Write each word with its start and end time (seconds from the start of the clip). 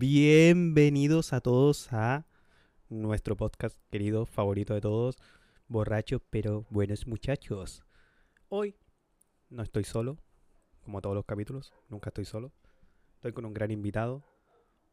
Bienvenidos 0.00 1.32
a 1.32 1.40
todos 1.40 1.92
a 1.92 2.24
nuestro 2.88 3.36
podcast 3.36 3.76
querido, 3.90 4.26
favorito 4.26 4.72
de 4.72 4.80
todos, 4.80 5.16
borrachos 5.66 6.22
pero 6.30 6.64
buenos 6.70 7.08
muchachos. 7.08 7.82
Hoy 8.48 8.76
no 9.50 9.64
estoy 9.64 9.82
solo, 9.82 10.16
como 10.84 11.00
todos 11.00 11.16
los 11.16 11.24
capítulos, 11.24 11.74
nunca 11.88 12.10
estoy 12.10 12.26
solo. 12.26 12.52
Estoy 13.14 13.32
con 13.32 13.44
un 13.44 13.52
gran 13.52 13.72
invitado, 13.72 14.22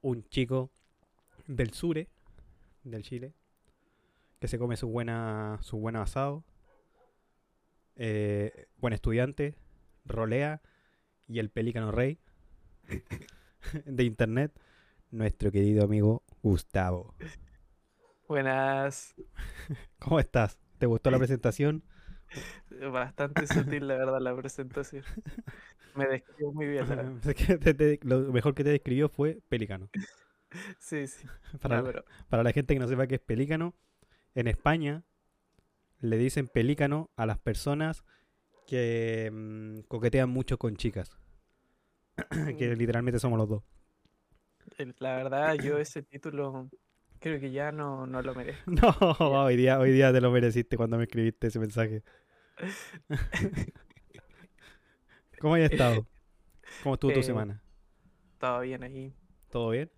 un 0.01 0.27
chico 0.29 0.71
del 1.45 1.71
sure, 1.71 2.09
del 2.83 3.03
Chile, 3.03 3.35
que 4.39 4.47
se 4.47 4.57
come 4.57 4.75
su 4.75 4.87
buena, 4.87 5.59
su 5.61 5.77
buen 5.77 5.97
asado, 5.97 6.43
eh, 7.95 8.69
buen 8.77 8.93
estudiante, 8.95 9.55
rolea 10.03 10.63
y 11.27 11.37
el 11.37 11.51
pelícano 11.51 11.91
rey 11.91 12.17
de 13.85 14.03
internet, 14.03 14.51
nuestro 15.15 15.51
querido 15.51 15.83
amigo 15.83 16.23
Gustavo. 16.43 17.15
Buenas. 18.27 19.15
¿Cómo 19.99 20.19
estás? 20.19 20.59
¿Te 20.77 20.85
gustó 20.85 21.09
la 21.09 21.17
presentación? 21.17 21.83
Bastante 22.91 23.47
sutil, 23.47 23.87
la 23.87 23.95
verdad, 23.95 24.19
la 24.19 24.35
presentación. 24.35 25.03
Me 25.95 26.07
describió 26.07 26.51
muy 26.51 26.67
bien. 26.67 26.89
la 26.89 26.95
verdad. 26.95 27.99
Lo 28.03 28.33
mejor 28.33 28.53
que 28.55 28.63
te 28.63 28.71
describió 28.71 29.09
fue 29.09 29.39
pelícano. 29.49 29.89
Sí, 30.79 31.05
sí. 31.07 31.27
Para, 31.59 31.79
No, 31.79 31.83
pero 31.83 32.05
para 32.29 32.41
la 32.41 32.53
gente 32.53 32.73
que 32.73 32.79
no 32.79 32.87
sepa 32.87 33.07
qué 33.07 33.15
es 33.15 33.21
pelícano, 33.21 33.75
en 34.35 34.47
España 34.47 35.03
le 35.99 36.15
dicen 36.17 36.47
pelícano 36.47 37.09
a 37.17 37.25
las 37.25 37.39
personas 37.39 38.05
que 38.65 39.29
mm, 39.33 39.79
coquetean 39.89 40.29
mucho 40.29 40.57
con 40.57 40.77
chicas. 40.77 41.17
que 42.57 42.73
literalmente 42.77 43.19
somos 43.19 43.37
los 43.37 43.49
dos. 43.49 43.63
La 44.99 45.15
verdad, 45.15 45.55
yo 45.55 45.77
ese 45.77 46.03
título 46.03 46.69
creo 47.19 47.39
que 47.39 47.51
ya 47.51 47.71
no, 47.71 48.05
no 48.07 48.21
lo 48.21 48.35
merezco. 48.35 48.65
No, 49.19 49.43
hoy 49.45 49.55
día, 49.55 49.79
hoy 49.79 49.91
día 49.91 50.11
te 50.11 50.21
lo 50.21 50.31
mereciste 50.31 50.77
cuando 50.77 50.97
me 50.97 51.03
escribiste 51.03 51.47
ese 51.47 51.59
mensaje. 51.59 52.03
¿Cómo 55.39 55.55
has 55.55 55.61
estado? 55.61 56.07
¿Cómo 56.79 56.95
estuvo 56.95 57.13
tu 57.13 57.21
Eh, 57.21 57.23
semana? 57.23 57.63
Estaba 58.33 58.61
bien 58.61 58.83
ahí. 58.83 59.15
¿Todo 59.49 59.69
bien? 59.69 59.89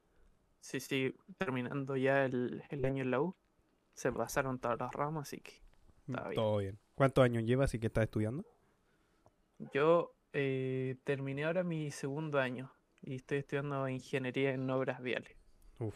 Sí, 0.60 0.80
sí, 0.80 1.16
terminando 1.38 1.96
ya 1.98 2.26
el, 2.26 2.64
el 2.70 2.86
año 2.86 3.04
en 3.04 3.12
la 3.12 3.22
U. 3.22 3.36
Se 3.94 4.12
pasaron 4.12 4.60
todas 4.60 4.80
las 4.80 4.94
ramas, 4.94 5.30
así 5.30 5.42
que 5.42 5.64
bien. 6.08 6.24
Todo 6.34 6.58
bien. 6.60 6.80
¿Cuántos 6.96 7.24
años 7.24 7.44
llevas 7.44 7.74
y 7.74 7.80
qué 7.80 7.88
estás 7.88 8.06
estudiando? 8.06 8.46
yo 9.74 10.16
eh, 10.34 10.98
terminé 11.04 11.46
ahora 11.46 11.64
mi 11.64 11.92
segundo 11.92 12.40
año 12.40 12.72
y 13.02 13.16
estoy 13.16 13.40
estudiando 13.40 13.88
ingeniería 13.90 14.52
en 14.54 14.70
obras 14.70 15.02
viales. 15.02 15.36
Uf. 15.80 15.96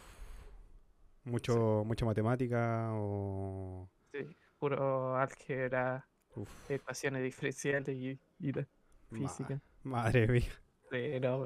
Mucho, 1.24 1.84
mucha 1.86 2.04
matemática 2.04 2.90
o... 2.94 3.88
Sí, 4.12 4.26
puro 4.58 5.16
álgebra, 5.16 6.06
Uf, 6.36 6.50
ecuaciones 6.68 7.22
diferenciales 7.22 7.96
y, 7.96 8.18
y 8.40 8.52
la 8.52 8.66
ma- 9.10 9.18
física. 9.18 9.60
madre 9.84 10.26
mía, 10.28 10.52
Sí, 10.90 11.20
no, 11.20 11.44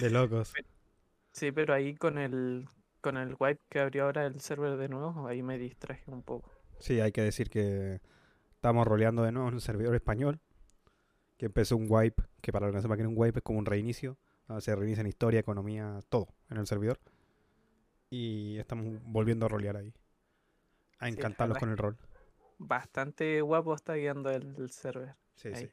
de 0.00 0.10
locos. 0.10 0.52
Sí, 1.32 1.50
pero 1.50 1.74
ahí 1.74 1.94
con 1.94 2.18
el 2.18 2.66
con 3.00 3.16
el 3.16 3.34
wipe 3.38 3.60
que 3.68 3.80
abrió 3.80 4.04
ahora 4.04 4.26
el 4.26 4.40
server 4.40 4.76
de 4.76 4.88
nuevo, 4.88 5.26
ahí 5.26 5.42
me 5.42 5.58
distraje 5.58 6.10
un 6.10 6.22
poco. 6.22 6.50
Sí, 6.78 7.00
hay 7.00 7.12
que 7.12 7.22
decir 7.22 7.48
que 7.50 8.00
estamos 8.54 8.86
roleando 8.86 9.22
de 9.22 9.32
nuevo 9.32 9.48
en 9.48 9.54
un 9.54 9.60
servidor 9.60 9.94
español. 9.94 10.40
Que 11.42 11.46
empezó 11.46 11.76
un 11.76 11.86
wipe, 11.88 12.22
que 12.40 12.52
para 12.52 12.68
los 12.70 12.80
que 12.80 12.88
no 12.88 12.94
que 12.94 13.02
es 13.02 13.08
un 13.08 13.14
wipe 13.16 13.40
es 13.40 13.42
como 13.42 13.58
un 13.58 13.66
reinicio. 13.66 14.16
ah, 14.46 14.60
Se 14.60 14.76
reinicia 14.76 15.00
en 15.00 15.08
historia, 15.08 15.40
economía, 15.40 15.98
todo 16.08 16.28
en 16.48 16.58
el 16.58 16.68
servidor. 16.68 17.00
Y 18.10 18.58
estamos 18.58 18.86
volviendo 19.02 19.46
a 19.46 19.48
rolear 19.48 19.76
ahí. 19.76 19.92
A 21.00 21.08
encantarlos 21.08 21.58
con 21.58 21.70
el 21.70 21.78
rol. 21.78 21.98
Bastante 22.58 23.40
guapo 23.42 23.74
está 23.74 23.94
guiando 23.94 24.30
el, 24.30 24.54
el 24.56 24.70
server. 24.70 25.16
Sí, 25.34 25.48
ahí. 25.48 25.66
sí. 25.66 25.70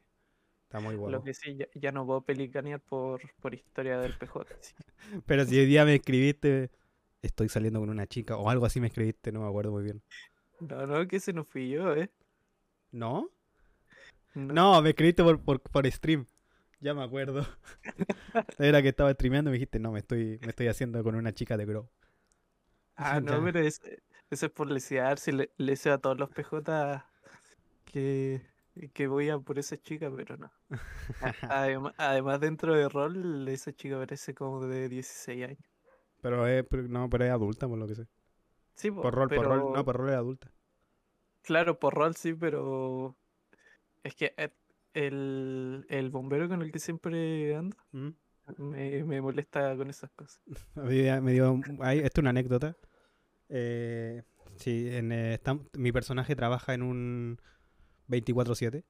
Está 0.64 0.80
muy 0.80 0.96
Lo 0.96 1.02
bueno. 1.02 1.24
que 1.24 1.34
sí, 1.36 1.56
ya, 1.56 1.68
ya 1.76 1.92
no 1.92 2.06
puedo 2.06 2.22
pelicanear 2.22 2.80
por, 2.82 3.22
por 3.42 3.54
historia 3.54 4.00
del 4.00 4.18
PJ. 4.18 4.46
sí. 4.62 4.74
Pero 5.26 5.46
si 5.46 5.60
hoy 5.60 5.66
día 5.66 5.86
me 5.86 5.96
escribiste, 5.96 6.72
estoy 7.22 7.50
saliendo 7.50 7.80
con 7.80 7.90
una 7.90 8.08
chica 8.08 8.38
o 8.38 8.50
algo 8.50 8.66
así 8.66 8.80
me 8.82 8.88
escribiste, 8.88 9.32
no 9.32 9.42
me 9.42 9.48
acuerdo 9.48 9.72
muy 9.72 9.84
bien. 9.84 10.02
No, 10.62 10.86
no, 10.88 11.08
que 11.08 11.18
ese 11.18 11.34
no 11.34 11.44
fui 11.44 11.70
yo, 11.70 11.94
¿eh? 11.96 12.10
¿No? 12.92 13.32
No. 14.34 14.82
Me 14.82 14.90
escribiste 14.90 15.24
por, 15.24 15.40
por, 15.42 15.62
por 15.62 15.90
stream. 15.92 16.26
Ya 16.82 16.94
me 16.94 17.04
acuerdo. 17.04 17.46
Era 18.58 18.82
que 18.82 18.90
estaba 18.90 19.12
streameando 19.14 19.50
y 19.50 19.52
me 19.52 19.58
dijiste, 19.58 19.80
no, 19.80 19.92
me 19.92 20.00
estoy, 20.00 20.40
me 20.42 20.50
estoy 20.50 20.68
haciendo 20.68 21.04
con 21.04 21.16
una 21.16 21.34
chica 21.34 21.58
de 21.58 21.66
Grow. 21.66 21.90
Ah, 22.96 23.20
no, 23.22 23.44
pero 23.44 23.60
es- 23.60 23.82
eso 24.30 24.46
es 24.46 24.52
por 24.52 24.70
lesear. 24.72 25.20
Si 25.20 25.32
le, 25.32 25.52
le 25.58 25.72
deseo 25.74 25.94
a 25.94 25.98
todos 25.98 26.18
los 26.18 26.30
PJ 26.30 27.06
que, 27.86 28.42
que 28.94 29.08
voy 29.08 29.30
a 29.30 29.40
por 29.40 29.60
esa 29.60 29.78
chica, 29.82 30.12
pero 30.16 30.38
no. 30.38 30.52
Además, 31.50 31.94
además, 31.98 32.40
dentro 32.40 32.76
de 32.76 32.88
rol, 32.88 33.48
esa 33.50 33.74
chica 33.74 33.98
parece 33.98 34.34
como 34.34 34.66
de 34.66 34.88
16 34.90 35.46
años. 35.46 35.60
Pero 36.22 36.48
es, 36.48 36.66
pero- 36.70 36.88
no, 36.88 37.10
pero 37.10 37.26
es 37.26 37.32
adulta, 37.32 37.68
por 37.68 37.78
lo 37.78 37.88
que 37.88 37.96
sé. 37.96 38.08
Sí, 38.76 38.92
po, 38.92 39.02
Por 39.02 39.14
rol, 39.16 39.28
por 39.30 39.46
rol, 39.46 39.60
no, 39.60 39.72
pero- 39.74 39.86
por 39.86 39.98
rol 39.98 40.10
es 40.10 40.16
adulta. 40.16 40.52
Claro, 41.42 41.80
por 41.80 41.94
rol 41.96 42.16
sí, 42.16 42.34
pero 42.34 43.16
es 44.04 44.16
que 44.16 44.34
eh, 44.38 44.50
el, 44.94 45.86
el 45.90 46.10
bombero 46.10 46.48
con 46.50 46.62
el 46.62 46.72
que 46.72 46.80
siempre 46.80 47.56
ando 47.56 47.78
¿Mm? 47.92 48.10
me, 48.58 49.04
me 49.04 49.22
molesta 49.22 49.76
con 49.78 49.90
esas 49.90 50.10
cosas. 50.12 50.42
Me 50.76 51.32
dio, 51.34 51.62
ahí, 51.82 52.00
esto 52.00 52.20
es 52.20 52.24
una 52.24 52.32
anécdota. 52.32 52.76
Eh, 53.50 54.24
sí, 54.58 54.88
en, 54.92 55.12
eh, 55.12 55.40
estam- 55.42 55.68
mi 55.78 55.92
personaje 55.92 56.36
trabaja 56.36 56.74
en 56.74 56.82
un 56.84 57.38
24-7 58.08 58.84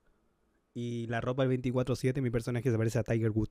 y 0.74 1.08
la 1.08 1.20
ropa 1.22 1.46
del 1.46 1.50
24-7 1.62 2.22
mi 2.22 2.30
personaje 2.30 2.70
se 2.72 2.78
parece 2.78 3.00
a 3.00 3.04
Tiger 3.04 3.32
Wood, 3.32 3.50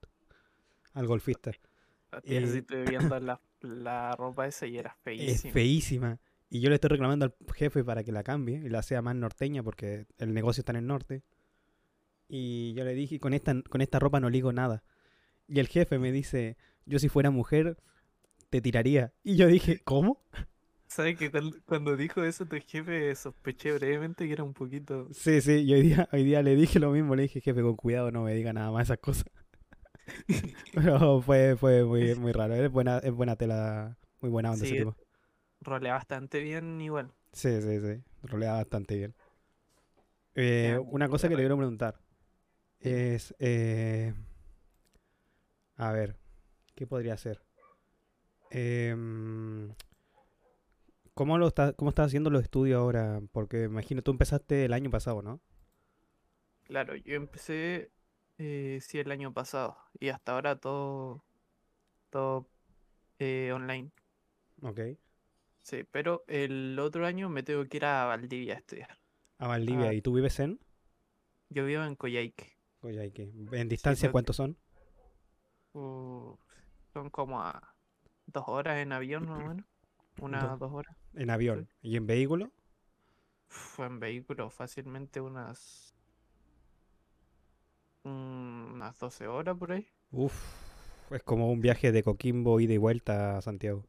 al 0.95 1.07
golfista. 1.07 1.53
Ti 1.53 2.37
Eh, 2.37 2.43
así 2.45 2.59
estoy 2.59 2.85
viendo 2.85 3.19
la, 3.21 3.41
la 3.61 4.17
ropa 4.17 4.47
esa 4.47 4.67
y 4.67 4.79
era 4.79 4.91
Es 4.91 5.03
feísima. 5.03 5.53
feísima. 5.53 6.19
Y 6.51 6.61
yo 6.61 6.71
le 6.71 6.77
estoy 6.77 6.89
reclamando 6.89 7.27
al 7.27 7.35
jefe 7.55 7.85
para 7.85 8.03
que 8.03 8.13
la 8.13 8.23
cambie 8.23 8.57
y 8.65 8.69
la 8.71 8.83
sea 8.83 9.03
más 9.03 9.15
norteña 9.15 9.63
porque 9.63 10.07
el 10.17 10.33
negocio 10.33 10.63
está 10.63 10.73
en 10.73 10.77
el 10.77 10.87
norte. 10.87 11.23
Y 12.29 12.75
yo 12.75 12.85
le 12.85 12.95
dije, 12.95 13.19
con 13.21 13.33
esta, 13.35 13.61
con 13.63 13.81
esta 13.81 13.99
ropa 13.99 14.21
no 14.21 14.29
ligo 14.31 14.53
nada. 14.53 14.83
Y 15.47 15.61
el 15.61 15.69
jefe 15.69 15.99
me 15.99 16.13
dice, 16.13 16.57
yo 16.85 16.99
si 16.99 17.09
fuera 17.09 17.31
mujer, 17.31 17.79
te 18.51 18.61
tiraría. 18.61 19.13
Y 19.25 19.37
yo 19.37 19.47
dije, 19.47 19.81
¿cómo? 19.85 20.23
¿Sabes 20.89 21.19
que 21.19 21.31
cuando 21.67 21.97
dijo 21.97 22.23
eso 22.25 22.47
tu 22.47 22.57
jefe 22.67 23.15
sospeché 23.15 23.73
brevemente 23.73 24.27
que 24.27 24.33
era 24.33 24.43
un 24.43 24.55
poquito... 24.55 25.09
Sí, 25.13 25.41
sí, 25.43 25.61
y 25.63 25.73
hoy 25.75 25.83
día, 25.83 26.09
hoy 26.13 26.25
día 26.25 26.43
le 26.43 26.55
dije 26.57 26.79
lo 26.79 26.91
mismo, 26.93 27.15
le 27.15 27.23
dije, 27.25 27.41
jefe, 27.43 27.61
con 27.61 27.77
cuidado, 27.77 28.11
no 28.11 28.23
me 28.25 28.35
diga 28.35 28.53
nada 28.55 28.71
más 28.71 28.89
esas 28.89 28.99
cosas. 28.99 29.27
Pero 30.75 31.21
fue, 31.21 31.57
fue 31.57 31.85
muy, 31.85 32.15
muy 32.15 32.33
raro, 32.33 32.55
es 32.55 32.71
buena, 32.71 32.99
es 32.99 33.13
buena 33.13 33.37
tela, 33.37 33.99
muy 34.23 34.31
buena 34.31 34.53
onda 34.53 34.65
ese 34.65 34.75
Sí, 34.75 34.79
tipo. 34.79 34.97
rolea 35.61 35.93
bastante 35.95 36.41
bien 36.41 36.81
igual. 36.81 37.13
Sí, 37.33 37.61
sí, 37.61 37.81
sí. 37.81 38.03
Rolea 38.23 38.53
bastante 38.55 38.97
bien. 38.97 39.15
Eh, 40.35 40.79
una 40.91 41.09
cosa 41.09 41.29
que 41.29 41.35
le 41.35 41.43
pero- 41.43 41.49
quiero 41.49 41.57
preguntar 41.59 42.01
es. 42.81 43.35
eh, 43.39 44.15
a 45.77 45.93
ver, 45.93 46.17
¿qué 46.75 46.87
podría 46.87 47.17
ser? 47.17 47.41
Em, 48.51 49.73
¿cómo, 51.15 51.39
lo 51.39 51.49
está, 51.49 51.73
¿Cómo 51.75 51.91
estás 51.91 52.07
haciendo 52.07 52.31
los 52.31 52.43
estudios 52.43 52.79
ahora? 52.79 53.21
Porque 53.33 53.65
imagino, 53.65 54.03
tú 54.03 54.11
empezaste 54.11 54.65
el 54.65 54.73
año 54.73 54.91
pasado, 54.91 55.23
¿no? 55.23 55.41
Claro, 56.65 56.97
yo 56.97 57.15
empecé 57.15 57.93
eh, 58.39 58.79
sí 58.83 58.99
el 58.99 59.11
año 59.11 59.33
pasado 59.33 59.79
y 59.99 60.09
hasta 60.09 60.33
ahora 60.33 60.57
todo, 60.57 61.25
todo 62.11 62.49
eh, 63.19 63.53
online. 63.55 63.91
Ok. 64.63 64.81
Sí, 65.63 65.85
pero 65.91 66.25
el 66.27 66.79
otro 66.79 67.07
año 67.07 67.29
me 67.29 67.43
tengo 67.43 67.67
que 67.67 67.77
ir 67.77 67.85
a 67.85 68.05
Valdivia 68.07 68.55
a 68.55 68.59
estudiar. 68.59 68.99
A 69.39 69.47
Valdivia. 69.47 69.91
Ah. 69.91 69.95
¿Y 69.95 70.03
tú 70.03 70.13
vives 70.13 70.41
en? 70.41 70.59
Yo 71.51 71.65
vivo 71.65 71.85
en 71.85 71.95
Coyhaique. 71.95 72.58
Coyhaique. 72.81 73.33
¿En 73.53 73.69
distancia 73.69 74.09
que- 74.09 74.13
cuántos 74.13 74.37
son? 74.37 74.57
Uh, 75.73 76.37
son 76.93 77.11
como 77.11 77.41
a 77.43 77.75
dos 78.27 78.45
horas 78.49 78.79
en 78.79 78.93
avión 78.93 79.27
más 79.29 79.39
o 79.41 79.43
menos. 79.49 79.67
Unas 80.21 80.43
Dos. 80.43 80.61
dos 80.61 80.73
horas. 80.73 80.97
En 81.15 81.31
avión. 81.31 81.69
¿Y 81.83 81.97
en 81.97 82.07
vehículo? 82.07 82.53
Fue 83.49 83.85
en 83.85 84.01
vehículo 84.01 84.49
fácilmente 84.49 85.21
unas 85.21 85.95
mm, 88.05 88.73
unas 88.75 88.99
12 88.99 89.27
horas 89.29 89.57
por 89.57 89.73
ahí. 89.73 89.87
Uf. 90.11 90.35
Es 91.11 91.23
como 91.23 91.51
un 91.51 91.61
viaje 91.63 91.93
de 91.93 92.03
Coquimbo 92.03 92.61
ida 92.61 92.75
y 92.75 92.77
vuelta 92.77 93.39
a 93.39 93.43
Santiago. 93.43 93.87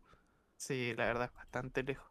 Sí, 0.57 0.93
la 0.95 1.05
verdad 1.05 1.25
es 1.25 1.33
bastante 1.33 1.81
lejos. 1.81 2.07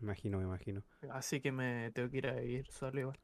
Me 0.00 0.04
imagino, 0.04 0.38
me 0.38 0.44
imagino. 0.44 0.82
Así 1.10 1.40
que 1.40 1.50
me 1.52 1.90
tengo 1.92 2.08
que 2.10 2.18
ir 2.18 2.26
a 2.28 2.40
ir 2.42 2.66
solo 2.70 3.00
igual. 3.00 3.18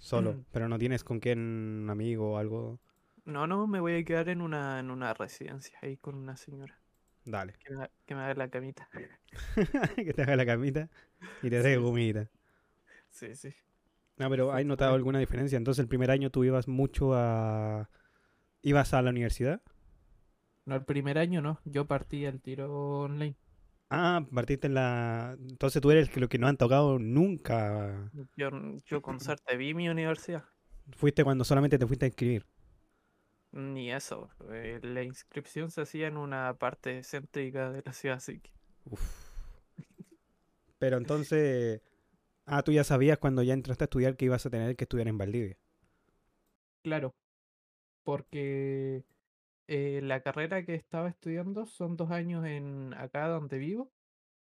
Solo, 0.00 0.32
Mm. 0.32 0.44
pero 0.50 0.68
no 0.68 0.78
tienes 0.78 1.04
con 1.04 1.20
quién, 1.20 1.38
un 1.84 1.90
amigo 1.90 2.32
o 2.32 2.38
algo. 2.38 2.80
No, 3.24 3.46
no, 3.46 3.66
me 3.66 3.80
voy 3.80 3.94
a 3.94 4.04
quedar 4.04 4.28
en 4.30 4.40
una, 4.40 4.80
en 4.80 4.90
una 4.90 5.14
residencia 5.14 5.78
ahí 5.82 5.96
con 5.96 6.14
una 6.16 6.36
señora. 6.36 6.76
Dale. 7.24 7.54
Que 7.62 7.76
me, 7.76 7.90
que 8.06 8.14
me 8.14 8.22
haga 8.22 8.34
la 8.34 8.48
camita. 8.48 8.88
que 9.96 10.12
te 10.14 10.22
haga 10.22 10.36
la 10.36 10.46
camita 10.46 10.88
y 11.42 11.50
te 11.50 11.62
deje 11.62 11.78
Sí. 11.78 12.28
Sí, 13.10 13.34
sí. 13.36 13.54
No, 14.16 14.28
pero 14.30 14.52
¿has 14.52 14.64
notado 14.64 14.94
alguna 14.94 15.18
diferencia? 15.18 15.56
Entonces 15.58 15.80
el 15.82 15.88
primer 15.88 16.10
año 16.10 16.30
tú 16.30 16.44
ibas 16.44 16.66
mucho 16.66 17.14
a... 17.14 17.88
¿Ibas 18.62 18.92
a 18.94 19.02
la 19.02 19.10
universidad? 19.10 19.62
No, 20.64 20.76
el 20.76 20.84
primer 20.84 21.18
año 21.18 21.40
no. 21.42 21.60
Yo 21.64 21.86
partí 21.86 22.26
al 22.26 22.40
tiro 22.40 23.00
online. 23.00 23.36
Ah, 23.90 24.24
partiste 24.32 24.68
en 24.68 24.74
la... 24.74 25.36
Entonces 25.48 25.82
tú 25.82 25.90
eres 25.90 26.08
el 26.08 26.14
que, 26.14 26.20
lo 26.20 26.28
que 26.28 26.38
no 26.38 26.46
han 26.46 26.56
tocado 26.56 26.98
nunca. 26.98 28.10
Yo, 28.36 28.50
yo 28.86 29.02
con 29.02 29.18
suerte 29.18 29.56
vi 29.56 29.74
mi 29.74 29.88
universidad. 29.88 30.44
Fuiste 30.96 31.24
cuando 31.24 31.44
solamente 31.44 31.78
te 31.78 31.86
fuiste 31.86 32.06
a 32.06 32.08
inscribir. 32.08 32.46
Ni 33.52 33.90
eso. 33.90 34.30
eh, 34.50 34.78
la 34.82 35.02
inscripción 35.02 35.70
se 35.70 35.80
hacía 35.80 36.06
en 36.06 36.16
una 36.16 36.56
parte 36.56 37.02
céntrica 37.02 37.70
de 37.70 37.82
la 37.84 37.92
ciudad, 37.92 38.18
así 38.18 38.38
que 38.38 38.50
Uf. 38.84 39.02
Pero 40.78 40.96
entonces... 40.96 41.82
Ah, 42.46 42.62
tú 42.62 42.72
ya 42.72 42.84
sabías 42.84 43.18
cuando 43.18 43.42
ya 43.42 43.54
entraste 43.54 43.84
a 43.84 43.86
estudiar 43.86 44.16
que 44.16 44.24
ibas 44.24 44.44
a 44.46 44.50
tener 44.50 44.74
que 44.76 44.84
estudiar 44.84 45.08
en 45.08 45.18
Valdivia. 45.18 45.56
Claro, 46.82 47.14
porque 48.04 49.04
eh, 49.70 50.00
la 50.02 50.20
carrera 50.22 50.64
que 50.64 50.74
estaba 50.74 51.08
estudiando 51.08 51.66
son 51.66 51.96
dos 51.96 52.10
años 52.10 52.44
en 52.46 52.94
acá 52.94 53.28
donde 53.28 53.58
vivo 53.58 53.92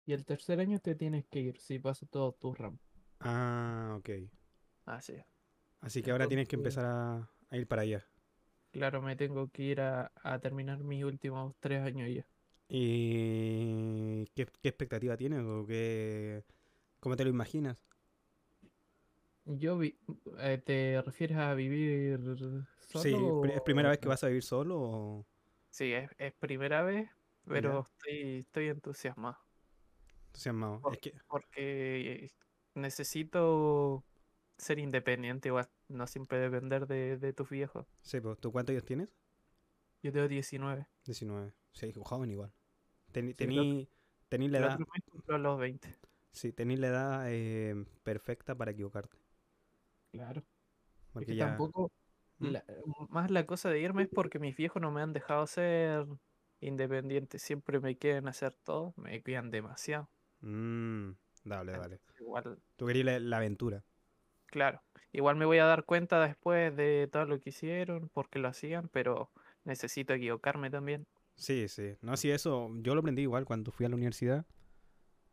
y 0.06 0.15
el 0.15 0.25
tercer 0.26 0.61
año 0.61 0.81
te 0.81 0.94
tienes 0.97 1.26
que 1.26 1.41
ir 1.41 1.59
si 1.59 1.79
pasas 1.79 2.11
todos 2.11 2.38
tus 2.38 2.59
ramos. 2.59 2.81
Ah, 3.20 3.94
ok. 3.99 4.11
Así 4.87 5.12
es. 5.12 5.25
Así 5.81 6.03
que 6.03 6.11
ahora 6.12 6.29
tienes 6.29 6.49
que 6.49 6.56
empezar 6.56 6.85
a, 6.87 7.31
a 7.50 7.56
ir 7.56 7.67
para 7.67 7.82
allá. 7.82 8.06
Claro, 8.70 9.03
me 9.03 9.15
tengo 9.15 9.50
que 9.50 9.62
ir 9.62 9.81
a, 9.82 10.11
a 10.23 10.38
terminar 10.38 10.79
mis 10.82 11.05
últimos 11.05 11.55
tres 11.61 11.82
años 11.82 12.09
ya. 12.11 12.26
¿Y 12.69 14.26
qué, 14.35 14.47
qué 14.62 14.69
expectativa 14.69 15.17
tienes 15.17 15.41
o 15.44 15.67
qué, 15.67 16.44
cómo 17.00 17.17
te 17.17 17.25
lo 17.25 17.31
imaginas? 17.31 17.79
Yo 19.49 19.79
vi, 19.79 19.99
eh, 20.39 20.59
¿te 20.65 21.00
refieres 21.03 21.39
a 21.39 21.55
vivir 21.55 22.21
solo? 22.81 23.19
Sí, 23.19 23.35
¿es 23.43 23.61
primera 23.62 23.89
o- 23.89 23.91
vez 23.91 23.99
que 23.99 24.09
vas 24.09 24.25
a 24.25 24.29
vivir 24.29 24.43
solo 24.43 24.77
o 24.81 25.27
Sí, 25.71 25.93
es, 25.95 26.11
es 26.19 26.35
primera 26.35 26.83
vez, 26.83 27.11
pero 27.47 27.81
estoy, 27.81 28.39
estoy 28.41 28.69
entusiasmado 28.69 29.39
entusiasmado? 30.29 30.83
Por- 30.83 30.93
Es 30.93 30.99
que, 31.00 31.12
porque 31.29 32.31
necesito 32.75 34.05
ser 34.59 34.79
independiente, 34.79 35.49
igual, 35.49 35.71
no 35.89 36.06
siempre 36.06 36.39
depender 36.41 36.87
de, 36.87 37.19
de 37.19 37.33
tus 37.33 37.49
viejos. 37.50 37.87
sí, 38.03 38.21
pues, 38.21 38.39
¿tú 38.41 38.50
cuántos 38.53 38.73
años 38.73 38.85
tienes? 38.85 39.09
Yo 40.03 40.12
tengo 40.12 40.27
19. 40.29 40.89
19. 41.05 41.53
Sí, 41.73 41.93
joven 42.05 42.31
igual. 42.31 42.53
Tení, 43.12 43.35
tení, 43.35 43.89
tení 44.29 44.49
la 44.49 44.59
edad, 44.61 44.83
los 45.27 45.59
20. 45.59 45.97
sí, 46.33 46.53
tení 46.53 46.77
la 46.77 46.89
edad 46.89 47.25
eh, 47.33 47.75
perfecta 48.03 48.55
para 48.56 48.71
equivocarte. 48.73 49.17
Claro. 50.19 50.43
Porque 51.12 51.26
que 51.32 51.37
ya, 51.37 51.47
tampoco, 51.47 51.93
¿Mm? 52.38 52.47
la- 52.50 52.65
más 53.09 53.31
la 53.31 53.47
cosa 53.47 53.70
de 53.70 53.81
irme 53.81 54.03
es 54.05 54.09
porque 54.09 54.38
mis 54.38 54.56
viejos 54.56 54.82
no 54.82 54.91
me 54.91 55.00
han 55.00 55.12
dejado 55.12 55.47
ser 55.47 56.06
independiente. 56.61 57.38
Siempre 57.38 57.81
me 57.81 57.97
quieren 57.97 58.29
hacer 58.29 58.53
todo, 58.65 58.94
me 58.97 59.23
cuidan 59.23 59.50
demasiado. 59.50 60.09
Mm, 60.41 61.12
dale, 61.44 61.73
dale. 61.73 62.00
Igual, 62.20 62.59
Tú 62.76 62.87
querías 62.87 63.06
la, 63.06 63.19
la 63.20 63.37
aventura. 63.38 63.85
claro, 64.47 64.82
igual 65.12 65.37
me 65.37 65.44
voy 65.47 65.59
a 65.59 65.65
dar 65.65 65.85
cuenta 65.85 66.21
después 66.25 66.75
de 66.76 67.09
todo 67.12 67.25
lo 67.26 67.38
que 67.41 67.50
hicieron, 67.50 68.09
porque 68.12 68.38
lo 68.38 68.49
hacían, 68.49 68.88
pero 68.88 69.31
necesito 69.64 70.12
equivocarme 70.14 70.71
también. 70.71 71.06
Sí, 71.37 71.69
sí. 71.69 71.97
No, 72.03 72.17
sí, 72.17 72.31
eso 72.31 72.69
yo 72.81 72.94
lo 72.94 73.00
aprendí 73.00 73.23
igual 73.23 73.44
cuando 73.44 73.71
fui 73.71 73.87
a 73.87 73.88
la 73.88 73.94
universidad. 73.97 74.44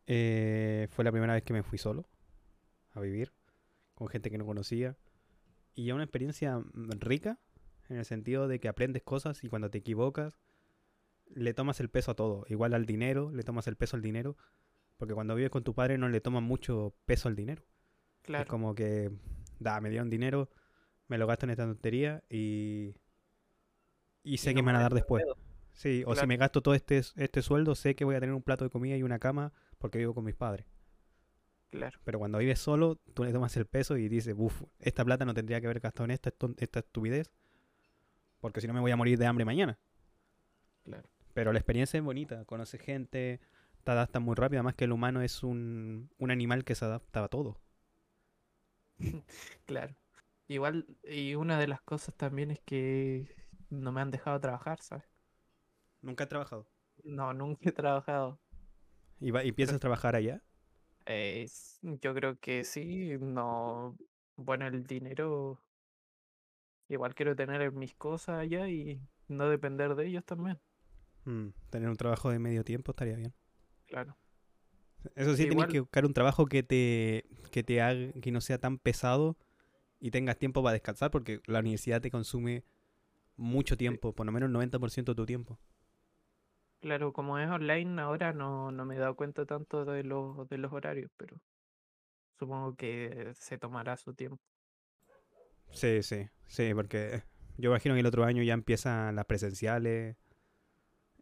Eh, 0.07 0.87
fue 0.91 1.03
la 1.05 1.11
primera 1.11 1.33
vez 1.33 1.43
que 1.43 1.53
me 1.53 1.63
fui 1.63 1.77
solo 1.79 2.05
a 2.93 3.01
vivir 3.01 3.33
con 3.95 4.07
gente 4.07 4.29
que 4.29 4.37
no 4.37 4.45
conocía. 4.45 4.97
Y 5.73 5.89
es 5.89 5.93
una 5.93 6.03
experiencia 6.03 6.59
mm, 6.59 6.91
rica 6.99 7.39
en 7.89 7.97
el 7.97 8.05
sentido 8.05 8.47
de 8.47 8.59
que 8.59 8.67
aprendes 8.67 9.03
cosas 9.03 9.43
y 9.43 9.49
cuando 9.49 9.69
te 9.69 9.79
equivocas 9.79 10.39
le 11.27 11.53
tomas 11.53 11.79
el 11.79 11.89
peso 11.89 12.11
a 12.11 12.15
todo. 12.15 12.45
Igual 12.47 12.73
al 12.73 12.85
dinero, 12.85 13.31
le 13.31 13.43
tomas 13.43 13.67
el 13.67 13.75
peso 13.75 13.95
al 13.95 14.01
dinero. 14.01 14.37
Porque 14.97 15.13
cuando 15.13 15.35
vives 15.35 15.51
con 15.51 15.63
tu 15.63 15.73
padre 15.73 15.97
no 15.97 16.07
le 16.07 16.21
tomas 16.21 16.43
mucho 16.43 16.95
peso 17.05 17.27
al 17.27 17.35
dinero. 17.35 17.63
Es 18.21 18.27
Claro, 18.27 18.47
como 18.47 18.75
que, 18.75 19.11
da, 19.59 19.81
me 19.81 19.89
dieron 19.89 20.09
dinero, 20.09 20.49
me 21.07 21.17
lo 21.17 21.27
gasto 21.27 21.45
en 21.45 21.51
esta 21.51 21.65
tontería 21.65 22.23
y, 22.29 22.95
y 24.23 24.37
sé 24.37 24.51
y 24.51 24.53
que 24.55 24.61
me 24.61 24.67
van 24.67 24.77
a 24.77 24.81
dar 24.81 24.93
después. 24.93 25.23
Sí, 25.73 26.03
o 26.07 26.15
si 26.15 26.25
me 26.25 26.37
gasto 26.37 26.61
todo 26.61 26.73
este, 26.73 27.01
este 27.15 27.41
sueldo, 27.41 27.75
sé 27.75 27.95
que 27.95 28.05
voy 28.05 28.15
a 28.15 28.19
tener 28.19 28.33
un 28.33 28.41
plato 28.41 28.63
de 28.63 28.69
comida 28.69 28.95
y 28.95 29.03
una 29.03 29.19
cama 29.19 29.51
porque 29.77 29.97
vivo 29.97 30.13
con 30.13 30.23
mis 30.23 30.35
padres. 30.35 30.65
Claro, 31.69 31.99
Pero 32.03 32.19
cuando 32.19 32.37
vives 32.37 32.59
solo, 32.59 32.95
tú 33.13 33.23
le 33.25 33.33
tomas 33.33 33.55
el 33.57 33.65
peso 33.65 33.97
y 33.97 34.07
dices, 34.09 34.35
uff, 34.37 34.63
esta 34.79 35.03
plata 35.03 35.25
no 35.25 35.33
tendría 35.33 35.59
que 35.59 35.67
haber 35.67 35.79
gastado 35.81 36.05
en 36.05 36.11
esta, 36.11 36.31
esta 36.59 36.79
estupidez, 36.79 37.31
porque 38.39 38.61
si 38.61 38.67
no 38.67 38.73
me 38.73 38.79
voy 38.79 38.91
a 38.91 38.95
morir 38.95 39.17
de 39.17 39.25
hambre 39.25 39.45
mañana. 39.45 39.77
claro. 40.83 41.09
Pero 41.33 41.51
la 41.53 41.59
experiencia 41.59 41.97
es 41.99 42.03
bonita, 42.03 42.45
conoces 42.45 42.81
gente, 42.81 43.39
te 43.83 43.91
adaptas 43.91 44.21
muy 44.21 44.35
rápido, 44.35 44.59
además 44.59 44.75
que 44.75 44.85
el 44.85 44.91
humano 44.91 45.21
es 45.21 45.43
un, 45.43 46.09
un 46.17 46.31
animal 46.31 46.63
que 46.63 46.75
se 46.75 46.85
adapta 46.85 47.23
a 47.23 47.27
todo. 47.27 47.59
Claro. 49.65 49.95
Igual, 50.47 50.85
y 51.03 51.35
una 51.35 51.59
de 51.59 51.67
las 51.67 51.81
cosas 51.81 52.15
también 52.15 52.51
es 52.51 52.59
que 52.61 53.35
no 53.69 53.91
me 53.91 54.01
han 54.01 54.11
dejado 54.11 54.39
trabajar, 54.39 54.79
¿sabes? 54.81 55.05
Nunca 56.01 56.23
he 56.25 56.27
trabajado. 56.27 56.67
No, 57.05 57.31
nunca 57.33 57.69
he 57.69 57.71
trabajado. 57.71 58.41
¿Y, 59.19 59.31
va- 59.31 59.43
y 59.43 59.51
piensas 59.51 59.79
trabajar 59.81 60.15
allá? 60.15 60.41
Eh, 61.05 61.47
yo 61.81 62.13
creo 62.13 62.37
que 62.39 62.63
sí, 62.63 63.17
no. 63.19 63.95
Bueno, 64.35 64.67
el 64.67 64.85
dinero. 64.85 65.61
Igual 66.89 67.15
quiero 67.15 67.35
tener 67.35 67.71
mis 67.71 67.95
cosas 67.95 68.39
allá 68.39 68.67
y 68.69 69.01
no 69.27 69.49
depender 69.49 69.95
de 69.95 70.07
ellos 70.07 70.23
también. 70.25 70.59
Mm, 71.25 71.47
tener 71.69 71.89
un 71.89 71.95
trabajo 71.97 72.29
de 72.29 72.37
medio 72.39 72.63
tiempo 72.63 72.91
estaría 72.91 73.15
bien. 73.15 73.33
Claro, 73.87 74.15
Eso 75.15 75.31
sí, 75.35 75.43
tienes 75.43 75.53
Igual- 75.53 75.71
que 75.71 75.79
buscar 75.79 76.05
un 76.05 76.13
trabajo 76.13 76.45
que 76.47 76.63
te, 76.63 77.25
que 77.51 77.63
te 77.63 77.81
haga, 77.81 78.11
que 78.21 78.31
no 78.31 78.41
sea 78.41 78.57
tan 78.57 78.77
pesado 78.79 79.37
y 79.99 80.09
tengas 80.11 80.37
tiempo 80.37 80.63
para 80.63 80.73
descansar, 80.73 81.11
porque 81.11 81.41
la 81.45 81.59
universidad 81.59 82.01
te 82.01 82.09
consume 82.11 82.63
mucho 83.37 83.77
tiempo, 83.77 84.13
por 84.13 84.25
lo 84.25 84.31
menos 84.31 84.47
el 84.47 84.53
90% 84.53 85.11
de 85.13 85.15
tu 85.15 85.25
tiempo. 85.25 85.59
Claro, 86.85 87.11
como 87.13 87.39
es 87.39 87.49
online 87.49 87.99
ahora 88.01 88.31
no, 88.33 88.71
no 88.71 88.85
me 88.85 88.95
he 88.95 88.99
dado 88.99 89.15
cuenta 89.17 89.45
tanto 89.45 89.83
de 89.85 90.03
los, 90.03 90.47
de 90.49 90.57
los 90.59 90.71
horarios, 90.71 91.11
pero 91.17 91.37
supongo 92.39 92.75
que 92.75 93.31
se 93.35 93.57
tomará 93.57 93.97
su 93.97 94.13
tiempo. 94.13 94.39
Sí, 95.71 96.01
sí, 96.03 96.27
sí, 96.47 96.73
porque 96.73 97.23
yo 97.57 97.69
imagino 97.69 97.95
que 97.95 98.01
el 98.01 98.05
otro 98.07 98.23
año 98.25 98.43
ya 98.43 98.53
empiezan 98.53 99.15
las 99.15 99.25
presenciales. 99.25 100.15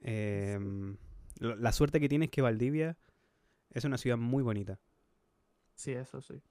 Em, 0.01 0.97
la 1.39 1.71
suerte 1.71 1.99
que 1.99 2.09
tienes 2.09 2.27
es 2.27 2.31
que 2.31 2.41
Valdivia 2.41 2.97
es 3.71 3.85
una 3.85 3.97
ciudad 3.97 4.17
muy 4.17 4.43
bonita 4.43 4.79
Sí, 5.75 5.91
eso 5.93 6.21
sí. 6.21 6.41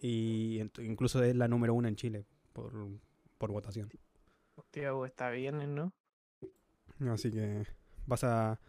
y 0.00 0.60
incluso 0.78 1.22
es 1.22 1.34
la 1.36 1.48
número 1.48 1.74
uno 1.74 1.88
en 1.88 1.96
Chile 1.96 2.26
por, 2.52 2.72
por 3.38 3.50
votación. 3.50 3.90
Santiago 4.56 5.06
está 5.06 5.30
bien, 5.30 5.76
¿no? 5.76 5.92
Así 7.12 7.30
que 7.30 7.66
vas 8.06 8.24
a, 8.24 8.60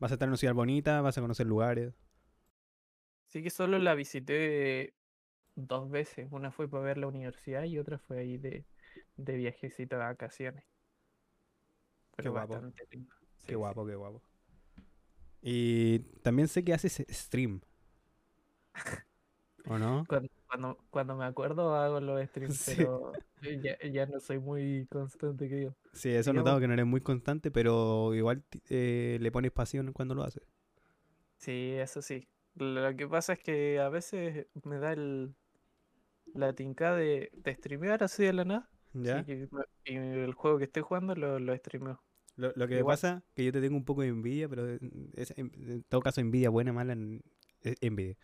vas 0.00 0.12
a 0.12 0.14
estar 0.14 0.26
en 0.26 0.30
una 0.30 0.36
ciudad 0.38 0.54
bonita, 0.54 1.00
vas 1.02 1.18
a 1.18 1.22
conocer 1.22 1.46
lugares. 1.46 1.94
Sí 3.26 3.42
que 3.42 3.50
solo 3.50 3.78
la 3.78 3.94
visité 3.94 4.94
dos 5.56 5.90
veces. 5.90 6.28
Una 6.32 6.52
fue 6.52 6.68
para 6.70 6.84
ver 6.84 6.98
la 6.98 7.08
universidad 7.08 7.64
y 7.64 7.78
otra 7.78 7.98
fue 7.98 8.20
ahí 8.20 8.38
de, 8.38 8.66
de 9.16 9.36
viajecito 9.36 9.96
de 9.96 10.02
vacaciones. 10.04 10.64
Pero 12.16 12.32
guapo. 12.32 12.54
bastante 12.54 12.86
lindo. 12.90 13.14
Sí, 13.36 13.46
Qué 13.46 13.56
sí. 13.56 13.56
guapo, 13.56 13.86
qué 13.86 13.94
guapo. 13.96 14.22
Y 15.42 16.00
también 16.22 16.48
sé 16.48 16.64
que 16.64 16.72
haces 16.74 17.04
stream. 17.10 17.60
¿O 19.64 19.78
no? 19.78 20.08
Cuando, 20.08 20.28
cuando, 20.52 20.78
cuando 20.90 21.16
me 21.16 21.24
acuerdo 21.24 21.74
hago 21.74 21.98
los 22.00 22.20
streams, 22.28 22.56
Sí. 22.58 22.74
pero 22.76 23.12
ya, 23.62 23.78
ya 23.90 24.06
no 24.06 24.20
soy 24.20 24.38
muy 24.38 24.86
constante, 24.90 25.48
creo. 25.48 25.74
Sí, 25.94 26.10
eso 26.10 26.30
he 26.30 26.34
notado 26.34 26.60
que 26.60 26.66
no 26.68 26.74
eres 26.74 26.86
muy 26.86 27.00
constante, 27.00 27.50
pero 27.50 28.14
igual 28.14 28.42
eh, 28.68 29.18
le 29.20 29.32
pones 29.32 29.50
pasión 29.52 29.92
cuando 29.92 30.14
lo 30.14 30.22
haces. 30.24 30.42
Sí, 31.38 31.72
eso 31.78 32.02
sí. 32.02 32.28
Lo 32.54 32.94
que 32.96 33.08
pasa 33.08 33.32
es 33.32 33.38
que 33.40 33.80
a 33.80 33.88
veces 33.88 34.46
me 34.64 34.78
da 34.78 34.92
el, 34.92 35.34
la 36.34 36.52
tinca 36.52 36.94
de, 36.94 37.30
de 37.32 37.54
streamear 37.54 38.02
así 38.04 38.22
de 38.24 38.32
la 38.32 38.44
nada. 38.44 38.68
¿Ya? 38.94 39.24
me- 39.26 39.48
y 39.86 39.96
el 39.96 40.34
juego 40.34 40.58
que 40.58 40.64
estoy 40.64 40.82
jugando 40.82 41.14
lo, 41.14 41.38
lo 41.38 41.56
streameo. 41.56 42.02
Lo, 42.36 42.52
lo 42.54 42.68
que 42.68 42.78
Igual- 42.78 42.92
pasa 42.94 43.24
que 43.34 43.44
yo 43.44 43.52
te 43.52 43.60
tengo 43.62 43.76
un 43.76 43.84
poco 43.84 44.02
de 44.02 44.08
envidia, 44.08 44.48
pero 44.48 44.68
es, 45.14 45.32
en, 45.38 45.50
en 45.56 45.82
todo 45.84 46.00
caso 46.02 46.20
envidia 46.20 46.50
buena, 46.50 46.72
mala, 46.72 46.92
en- 46.92 47.22
es 47.62 47.76
envidia. 47.80 48.16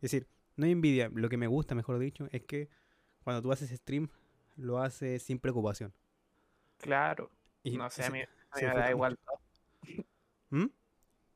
Es 0.00 0.10
decir, 0.10 0.26
no 0.56 0.66
hay 0.66 0.72
envidia, 0.72 1.10
lo 1.14 1.28
que 1.28 1.36
me 1.36 1.46
gusta, 1.46 1.74
mejor 1.74 1.98
dicho, 1.98 2.28
es 2.32 2.42
que 2.44 2.68
cuando 3.24 3.42
tú 3.42 3.52
haces 3.52 3.70
stream, 3.70 4.08
lo 4.56 4.78
haces 4.80 5.22
sin 5.24 5.38
preocupación. 5.40 5.94
Claro. 6.78 7.30
Y 7.64 7.80
No 7.80 7.88
sé, 7.90 8.04
a 8.04 8.10
se- 8.10 8.12
mí, 8.12 8.20
a 8.22 8.56
mí 8.58 8.64
se 8.64 8.66
me 8.66 8.74
da 8.74 8.90
igual. 8.90 9.18
¿Mm? 10.50 10.68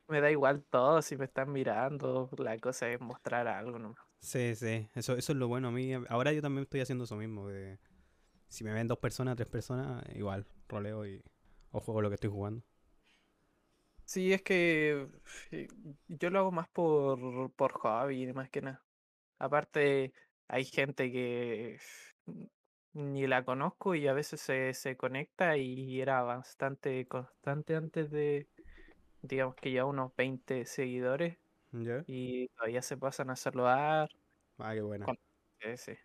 me 0.08 0.20
da 0.20 0.30
igual 0.32 0.64
todo 0.64 1.00
si 1.02 1.16
me 1.16 1.26
están 1.26 1.52
mirando. 1.52 2.28
La 2.38 2.58
cosa 2.58 2.88
es 2.90 3.00
mostrar 3.00 3.46
algo 3.49 3.78
nomás. 3.78 4.04
Sí, 4.20 4.54
sí, 4.56 4.88
eso, 4.94 5.14
eso 5.16 5.32
es 5.32 5.38
lo 5.38 5.46
bueno 5.49 5.68
a 5.68 5.70
mí. 5.70 5.92
Ahora 6.08 6.32
yo 6.32 6.42
también 6.42 6.64
estoy 6.64 6.80
haciendo 6.80 7.04
eso 7.04 7.16
mismo. 7.16 7.49
De, 7.49 7.78
si 8.49 8.64
me 8.64 8.73
ven 8.75 8.88
dos 8.88 8.99
personas, 8.99 9.37
tres 9.37 9.49
personas, 9.49 10.04
igual, 10.16 10.46
roleo 10.68 11.06
y 11.06 11.23
o 11.73 11.80
juego 11.80 12.02
lo 12.02 12.11
que 12.11 12.16
estoy 12.16 12.30
jugando. 12.30 12.64
Sí, 14.04 14.32
es 14.32 14.42
que 14.42 15.08
eh, 15.50 15.68
yo 16.08 16.30
lo 16.30 16.38
hago 16.40 16.52
más 16.52 16.68
por, 16.68 17.52
por 17.54 17.73
hobby, 17.73 18.32
más 18.32 18.49
que 18.50 18.62
nada. 18.62 18.86
Aparte, 19.38 20.12
hay 20.49 20.64
gente 20.64 21.11
que 21.12 21.78
ni 22.93 23.26
la 23.26 23.45
conozco 23.45 23.95
y 23.95 24.09
a 24.09 24.14
veces 24.14 24.40
se, 24.40 24.73
se 24.73 24.97
conecta 24.97 25.57
y 25.57 26.00
era 26.00 26.23
bastante 26.23 27.07
constante 27.07 27.76
antes 27.76 28.11
de, 28.11 28.49
digamos 29.23 29.55
que 29.57 29.73
ya 29.73 29.85
unos 29.85 30.14
20 30.16 30.64
seguidores 30.64 31.37
y 32.07 32.49
todavía 32.49 32.83
se 32.83 32.97
pasan 32.97 33.31
a 33.31 33.37
saludar. 33.37 34.09
Ah, 34.59 34.75
qué 34.75 35.73
Ese. 35.73 35.99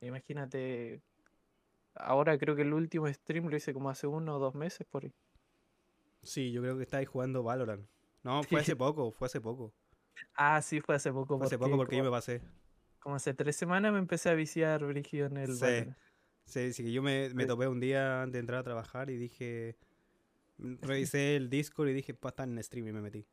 Imagínate, 0.00 1.00
ahora 1.94 2.36
creo 2.38 2.56
que 2.56 2.62
el 2.62 2.72
último 2.72 3.06
stream 3.12 3.46
lo 3.46 3.56
hice 3.56 3.72
como 3.72 3.90
hace 3.90 4.06
uno 4.08 4.36
o 4.36 4.38
dos 4.40 4.54
meses 4.54 4.86
por 4.90 5.04
ahí. 5.04 5.12
Sí, 6.22 6.52
yo 6.52 6.62
creo 6.62 6.76
que 6.76 6.82
estáis 6.82 7.08
jugando 7.08 7.42
Valorant. 7.42 7.86
No, 8.24 8.42
fue 8.42 8.60
hace 8.72 8.76
poco, 8.76 9.10
fue 9.12 9.26
hace 9.26 9.40
poco. 9.40 9.72
Ah, 10.34 10.60
sí, 10.62 10.80
fue 10.80 10.94
hace 10.94 11.12
poco. 11.12 11.38
Fue 11.38 11.46
hace 11.46 11.58
poco 11.58 11.76
porque 11.76 11.96
yo 11.96 12.04
me 12.04 12.10
pasé. 12.10 12.40
Como 13.02 13.16
hace 13.16 13.34
tres 13.34 13.56
semanas 13.56 13.92
me 13.92 13.98
empecé 13.98 14.30
a 14.30 14.34
viciar 14.34 14.84
brígido 14.84 15.26
en 15.26 15.36
el 15.36 15.54
Sí. 15.56 15.84
Sí, 16.44 16.72
sí, 16.72 16.84
que 16.84 16.92
yo 16.92 17.02
me, 17.02 17.30
me 17.34 17.42
Sí. 17.44 17.48
topé 17.48 17.68
un 17.68 17.78
día 17.80 18.22
antes 18.22 18.34
de 18.34 18.38
entrar 18.40 18.60
a 18.60 18.64
trabajar 18.64 19.10
y 19.10 19.16
dije. 19.16 19.76
mm, 20.58 20.74
Revisé 20.82 21.36
el 21.36 21.48
Discord 21.50 21.88
y 21.88 21.92
dije, 21.94 22.14
pues 22.14 22.32
está 22.32 22.44
en 22.44 22.62
stream 22.62 22.88
y 22.88 22.92
me 22.92 23.00
metí. 23.00 23.26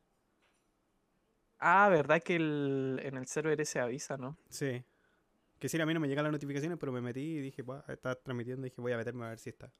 Ah, 1.59 1.89
¿verdad 1.89 2.21
que 2.23 2.35
el, 2.37 2.99
en 3.03 3.17
el 3.17 3.27
server 3.27 3.59
ese 3.59 3.79
avisa, 3.79 4.17
no? 4.17 4.37
Sí. 4.49 4.83
Que 5.59 5.67
sí, 5.67 5.79
a 5.81 5.85
mí 5.85 5.93
no 5.93 5.99
me 5.99 6.07
llegan 6.07 6.23
las 6.23 6.31
notificaciones, 6.31 6.77
pero 6.79 6.91
me 6.93 7.01
metí 7.01 7.19
y 7.19 7.39
dije, 7.41 7.63
pues 7.63 7.81
está 7.89 8.15
transmitiendo. 8.15 8.65
Y 8.65 8.69
dije, 8.69 8.81
voy 8.81 8.93
a 8.93 8.97
meterme 8.97 9.25
a 9.25 9.29
ver 9.29 9.39
si 9.39 9.49
está. 9.49 9.71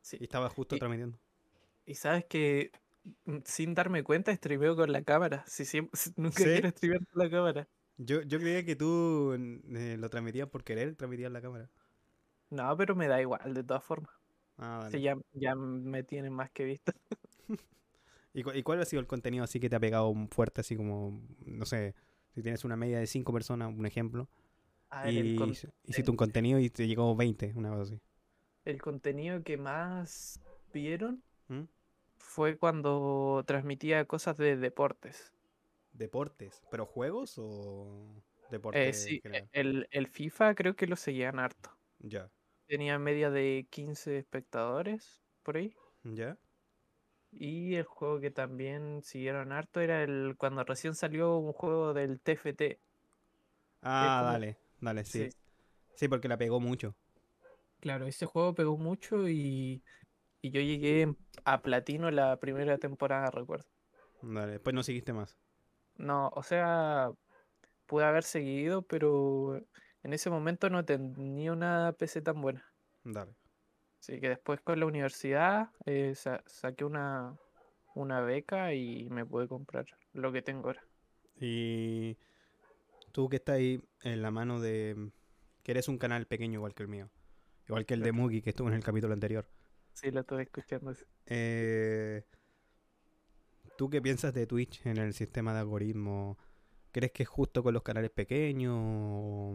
Sí. 0.00 0.16
Y 0.20 0.24
estaba 0.24 0.48
justo 0.48 0.76
Y- 0.76 0.78
transmitiendo. 0.78 1.18
Y 1.84 1.94
sabes 1.96 2.24
que 2.24 2.72
mm, 3.26 3.38
sin 3.44 3.74
darme 3.74 4.02
cuenta 4.02 4.34
streameo 4.34 4.74
con 4.74 4.90
la 4.90 5.02
cámara. 5.02 5.44
Si 5.46 5.64
siempre, 5.66 5.92
nunca 6.16 6.38
¿Sí? 6.38 6.44
quiero 6.44 6.70
streamear 6.70 7.06
con 7.06 7.22
la 7.22 7.30
cámara. 7.30 7.68
Yo, 7.98 8.22
yo 8.22 8.38
creía 8.38 8.64
que 8.64 8.76
tú 8.76 9.32
eh, 9.34 9.96
lo 9.98 10.10
transmitías 10.10 10.48
por 10.48 10.64
querer, 10.64 10.94
transmitías 10.96 11.32
la 11.32 11.40
cámara. 11.42 11.70
No, 12.50 12.76
pero 12.76 12.94
me 12.96 13.08
da 13.08 13.20
igual, 13.20 13.54
de 13.54 13.62
todas 13.64 13.84
formas. 13.84 14.10
Ah, 14.58 14.80
Si 14.88 15.00
dale. 15.00 15.02
ya, 15.02 15.16
ya 15.32 15.54
me 15.56 16.02
tienen 16.04 16.32
más 16.32 16.50
que 16.50 16.64
visto. 16.64 16.92
¿Y, 18.34 18.42
cu- 18.42 18.52
y 18.52 18.62
cuál 18.62 18.80
ha 18.80 18.84
sido 18.84 19.00
el 19.00 19.06
contenido 19.06 19.44
así 19.44 19.60
que 19.60 19.68
te 19.70 19.76
ha 19.76 19.80
pegado 19.80 20.12
fuerte, 20.30 20.60
así 20.60 20.76
como, 20.76 21.22
no 21.44 21.64
sé, 21.64 21.94
si 22.34 22.42
tienes 22.42 22.64
una 22.64 22.76
media 22.76 22.98
de 22.98 23.06
cinco 23.06 23.32
personas, 23.32 23.72
un 23.74 23.86
ejemplo, 23.86 24.28
ver, 24.90 25.14
y 25.14 25.52
hiciste 25.86 26.10
un 26.10 26.16
contenido 26.16 26.58
y 26.60 26.70
te 26.70 26.86
llegó 26.88 27.14
20, 27.16 27.52
una 27.56 27.70
cosa 27.70 27.82
así? 27.82 28.00
el 28.66 28.82
contenido 28.82 29.42
que 29.42 29.56
más 29.56 30.40
vieron 30.72 31.22
¿Mm? 31.48 31.66
fue 32.18 32.58
cuando 32.58 33.44
transmitía 33.46 34.06
cosas 34.06 34.36
de 34.38 34.56
deportes. 34.56 35.34
¿Deportes? 35.98 36.62
¿Pero 36.70 36.86
juegos 36.86 37.34
o 37.38 38.22
Eh, 38.70 38.92
deportes 38.92 38.92
sí, 38.92 39.20
en 39.24 39.30
general? 39.30 39.50
el, 39.52 39.88
el 39.90 40.06
FIFA 40.08 40.54
creo 40.54 40.76
que 40.76 40.86
lo 40.86 40.96
seguían 40.96 41.38
harto. 41.38 41.70
Ya, 42.04 42.30
Tenía 42.66 42.98
media 42.98 43.30
de 43.30 43.66
15 43.70 44.18
espectadores 44.18 45.22
por 45.42 45.56
ahí. 45.58 45.76
ya. 46.04 46.36
Y 47.30 47.76
el 47.76 47.84
juego 47.84 48.18
que 48.20 48.32
también 48.32 49.00
siguieron 49.04 49.52
harto 49.52 49.80
era 49.80 50.02
el 50.02 50.34
cuando 50.36 50.64
recién 50.64 50.94
salió 50.96 51.36
un 51.38 51.52
juego 51.52 51.94
del 51.94 52.20
TFT. 52.20 52.80
Ah, 53.82 54.16
como- 54.16 54.38
dale, 54.38 54.58
dale, 54.80 55.04
sí. 55.04 55.28
Sí, 55.28 55.34
Sí, 55.94 56.08
porque 56.08 56.28
la 56.28 56.38
pegó 56.38 56.60
mucho. 56.60 56.96
claro, 57.80 58.06
ese 58.06 58.26
juego 58.26 58.54
pegó 58.54 58.76
mucho 58.78 59.28
y, 59.28 59.82
y 60.42 60.50
yo 60.50 60.60
llegué 60.60 61.14
a 61.44 61.62
platino 61.62 62.10
la 62.10 62.38
primera 62.38 62.78
temporada, 62.78 63.30
recuerdo. 63.30 63.68
Dale, 64.22 64.52
después 64.52 64.74
no 64.74 64.82
seguiste 64.82 65.12
más. 65.14 65.38
No, 65.98 66.28
o 66.34 66.42
sea, 66.42 67.10
pude 67.86 68.04
haber 68.04 68.24
seguido, 68.24 68.82
pero 68.82 69.56
en 70.02 70.12
ese 70.12 70.30
momento 70.30 70.70
no 70.70 70.84
tenía 70.84 71.52
una 71.52 71.94
PC 71.98 72.22
tan 72.22 72.40
buena. 72.42 72.64
Dale. 73.04 73.34
Así 74.00 74.20
que 74.20 74.28
después 74.30 74.60
con 74.62 74.80
la 74.80 74.86
universidad 74.86 75.70
eh, 75.84 76.14
sa- 76.14 76.42
saqué 76.46 76.84
una, 76.84 77.36
una 77.94 78.20
beca 78.20 78.72
y 78.74 79.08
me 79.10 79.26
pude 79.26 79.48
comprar 79.48 79.86
lo 80.12 80.32
que 80.32 80.42
tengo 80.42 80.68
ahora. 80.68 80.82
Y 81.40 82.16
tú 83.12 83.28
que 83.28 83.36
estás 83.36 83.56
ahí 83.56 83.82
en 84.02 84.22
la 84.22 84.30
mano 84.30 84.60
de... 84.60 85.10
que 85.62 85.72
eres 85.72 85.88
un 85.88 85.98
canal 85.98 86.26
pequeño 86.26 86.54
igual 86.54 86.74
que 86.74 86.82
el 86.84 86.88
mío. 86.88 87.08
Igual 87.68 87.86
que 87.86 87.94
el 87.94 88.02
de. 88.02 88.12
Mugi 88.12 88.42
que 88.42 88.50
estuvo 88.50 88.68
en 88.68 88.74
el 88.74 88.84
capítulo 88.84 89.12
anterior. 89.14 89.46
Sí, 89.94 90.10
lo 90.12 90.20
estoy 90.20 90.42
escuchando. 90.44 90.92
Eh, 91.26 92.22
¿Tú 93.76 93.90
qué 93.90 94.00
piensas 94.02 94.34
de 94.34 94.46
Twitch 94.46 94.84
en 94.86 94.96
el 94.98 95.12
sistema 95.14 95.52
de 95.54 95.60
algoritmo? 95.60 96.38
¿Crees 96.92 97.12
que 97.12 97.22
es 97.24 97.28
justo 97.28 97.62
con 97.62 97.74
los 97.74 97.82
canales 97.82 98.10
pequeños? 98.10 98.74
¿O, 98.78 99.54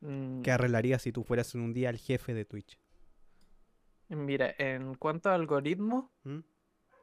mm, 0.00 0.42
¿Qué 0.42 0.50
arreglarías 0.50 1.02
si 1.02 1.12
tú 1.12 1.22
fueras 1.24 1.54
un 1.54 1.72
día 1.72 1.90
el 1.90 1.98
jefe 1.98 2.34
de 2.34 2.44
Twitch? 2.44 2.78
Mira, 4.10 4.54
en 4.58 4.94
cuanto 4.96 5.30
a 5.30 5.34
algoritmos, 5.34 6.10
¿Mm? 6.24 6.40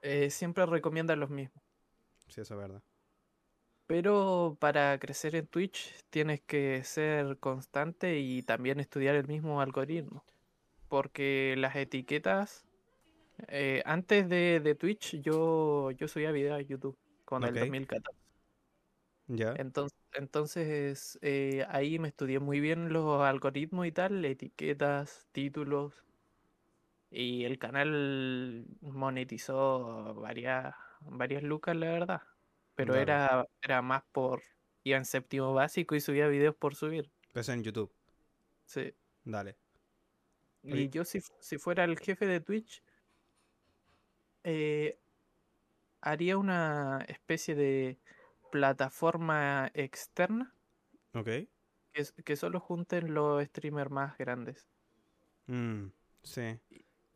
eh, 0.01 0.29
siempre 0.29 0.65
recomiendan 0.65 1.19
los 1.19 1.29
mismos. 1.29 1.63
Sí, 2.27 2.41
eso 2.41 2.53
es 2.55 2.59
verdad. 2.59 2.83
Pero 3.87 4.57
para 4.59 4.97
crecer 4.99 5.35
en 5.35 5.47
Twitch 5.47 5.93
tienes 6.09 6.41
que 6.41 6.83
ser 6.83 7.37
constante 7.39 8.19
y 8.19 8.41
también 8.43 8.79
estudiar 8.79 9.15
el 9.15 9.27
mismo 9.27 9.61
algoritmo. 9.61 10.23
Porque 10.89 11.55
las 11.57 11.75
etiquetas, 11.75 12.64
eh, 13.47 13.81
antes 13.85 14.29
de, 14.29 14.59
de 14.59 14.75
Twitch 14.75 15.21
yo, 15.21 15.91
yo 15.91 16.07
subía 16.07 16.31
videos 16.31 16.57
a 16.57 16.61
YouTube 16.61 16.97
con 17.25 17.43
Ok. 17.43 17.49
el 17.49 17.59
2014. 17.59 18.19
¿Ya? 19.27 19.53
Entonces, 19.57 19.97
entonces 20.13 21.19
eh, 21.21 21.65
ahí 21.69 21.97
me 21.99 22.07
estudié 22.07 22.39
muy 22.39 22.59
bien 22.59 22.93
los 22.93 23.21
algoritmos 23.21 23.87
y 23.87 23.91
tal, 23.91 24.23
etiquetas, 24.23 25.27
títulos. 25.31 26.05
Y 27.09 27.45
el 27.45 27.57
canal 27.59 28.65
monetizó 28.81 30.13
varias, 30.15 30.75
varias 31.01 31.43
lucas, 31.43 31.75
la 31.75 31.87
verdad. 31.87 32.21
Pero 32.75 32.95
era, 32.95 33.47
era 33.61 33.81
más 33.81 34.03
por... 34.11 34.43
Iba 34.83 34.97
en 34.97 35.05
séptimo 35.05 35.53
básico 35.53 35.95
y 35.95 35.99
subía 36.01 36.27
videos 36.27 36.55
por 36.55 36.75
subir. 36.75 37.11
Eso 37.33 37.53
en 37.53 37.63
YouTube. 37.63 37.91
Sí. 38.65 38.93
Dale. 39.23 39.57
Y 40.61 40.73
Oye. 40.73 40.89
yo 40.89 41.03
si, 41.05 41.21
si 41.39 41.57
fuera 41.57 41.83
el 41.85 41.97
jefe 41.97 42.25
de 42.27 42.39
Twitch, 42.39 42.83
eh, 44.45 44.99
haría 46.01 46.37
una 46.37 47.03
especie 47.07 47.55
de 47.55 47.97
plataforma 48.51 49.69
externa 49.73 50.53
Ok. 51.13 51.29
que, 52.23 52.35
solo 52.35 52.59
junten 52.59 53.13
los 53.13 53.43
streamers 53.45 53.89
más 53.89 54.17
grandes. 54.17 54.67
Mm, 55.47 55.87
sí. 56.23 56.59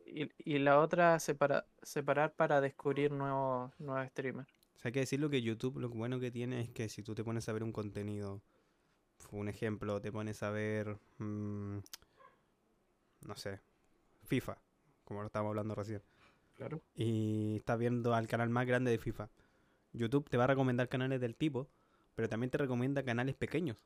Y, 0.06 0.30
y 0.40 0.58
la 0.60 0.80
otra 0.80 1.20
separa- 1.20 1.68
separar 1.84 2.34
para 2.34 2.62
descubrir 2.62 3.12
nuevos, 3.12 3.72
nuevos 3.80 4.08
streamers. 4.10 4.50
O 4.76 4.80
sea, 4.80 4.90
hay 4.90 4.94
que 4.94 5.02
decirlo 5.02 5.30
que 5.30 5.42
YouTube 5.42 5.78
lo 5.80 5.90
bueno 5.90 6.20
que 6.20 6.32
tiene 6.32 6.62
es 6.62 6.70
que 6.70 6.90
si 6.90 7.04
tú 7.04 7.14
te 7.14 7.24
pones 7.24 7.48
a 7.48 7.54
ver 7.54 7.64
un 7.64 7.72
contenido, 7.72 8.42
un 9.32 9.50
ejemplo, 9.50 10.02
te 10.02 10.12
pones 10.12 10.42
a 10.42 10.50
ver, 10.50 10.98
mm, 11.20 11.78
no 13.28 13.36
sé, 13.36 13.60
FIFA, 14.24 14.58
como 15.04 15.22
lo 15.22 15.28
estábamos 15.28 15.52
hablando 15.52 15.76
recién, 15.76 16.02
Claro. 16.60 16.82
y 16.94 17.56
estás 17.56 17.80
viendo 17.80 18.14
al 18.14 18.28
canal 18.28 18.50
más 18.50 18.68
grande 18.68 18.92
de 18.92 18.98
FIFA, 18.98 19.30
YouTube 19.94 20.30
te 20.30 20.36
va 20.36 20.44
a 20.44 20.48
recomendar 20.48 20.90
canales 20.90 21.22
del 21.22 21.38
tipo, 21.38 21.70
pero 22.16 22.28
también 22.28 22.50
te 22.52 22.58
recomienda 22.58 23.02
canales 23.02 23.36
pequeños. 23.36 23.78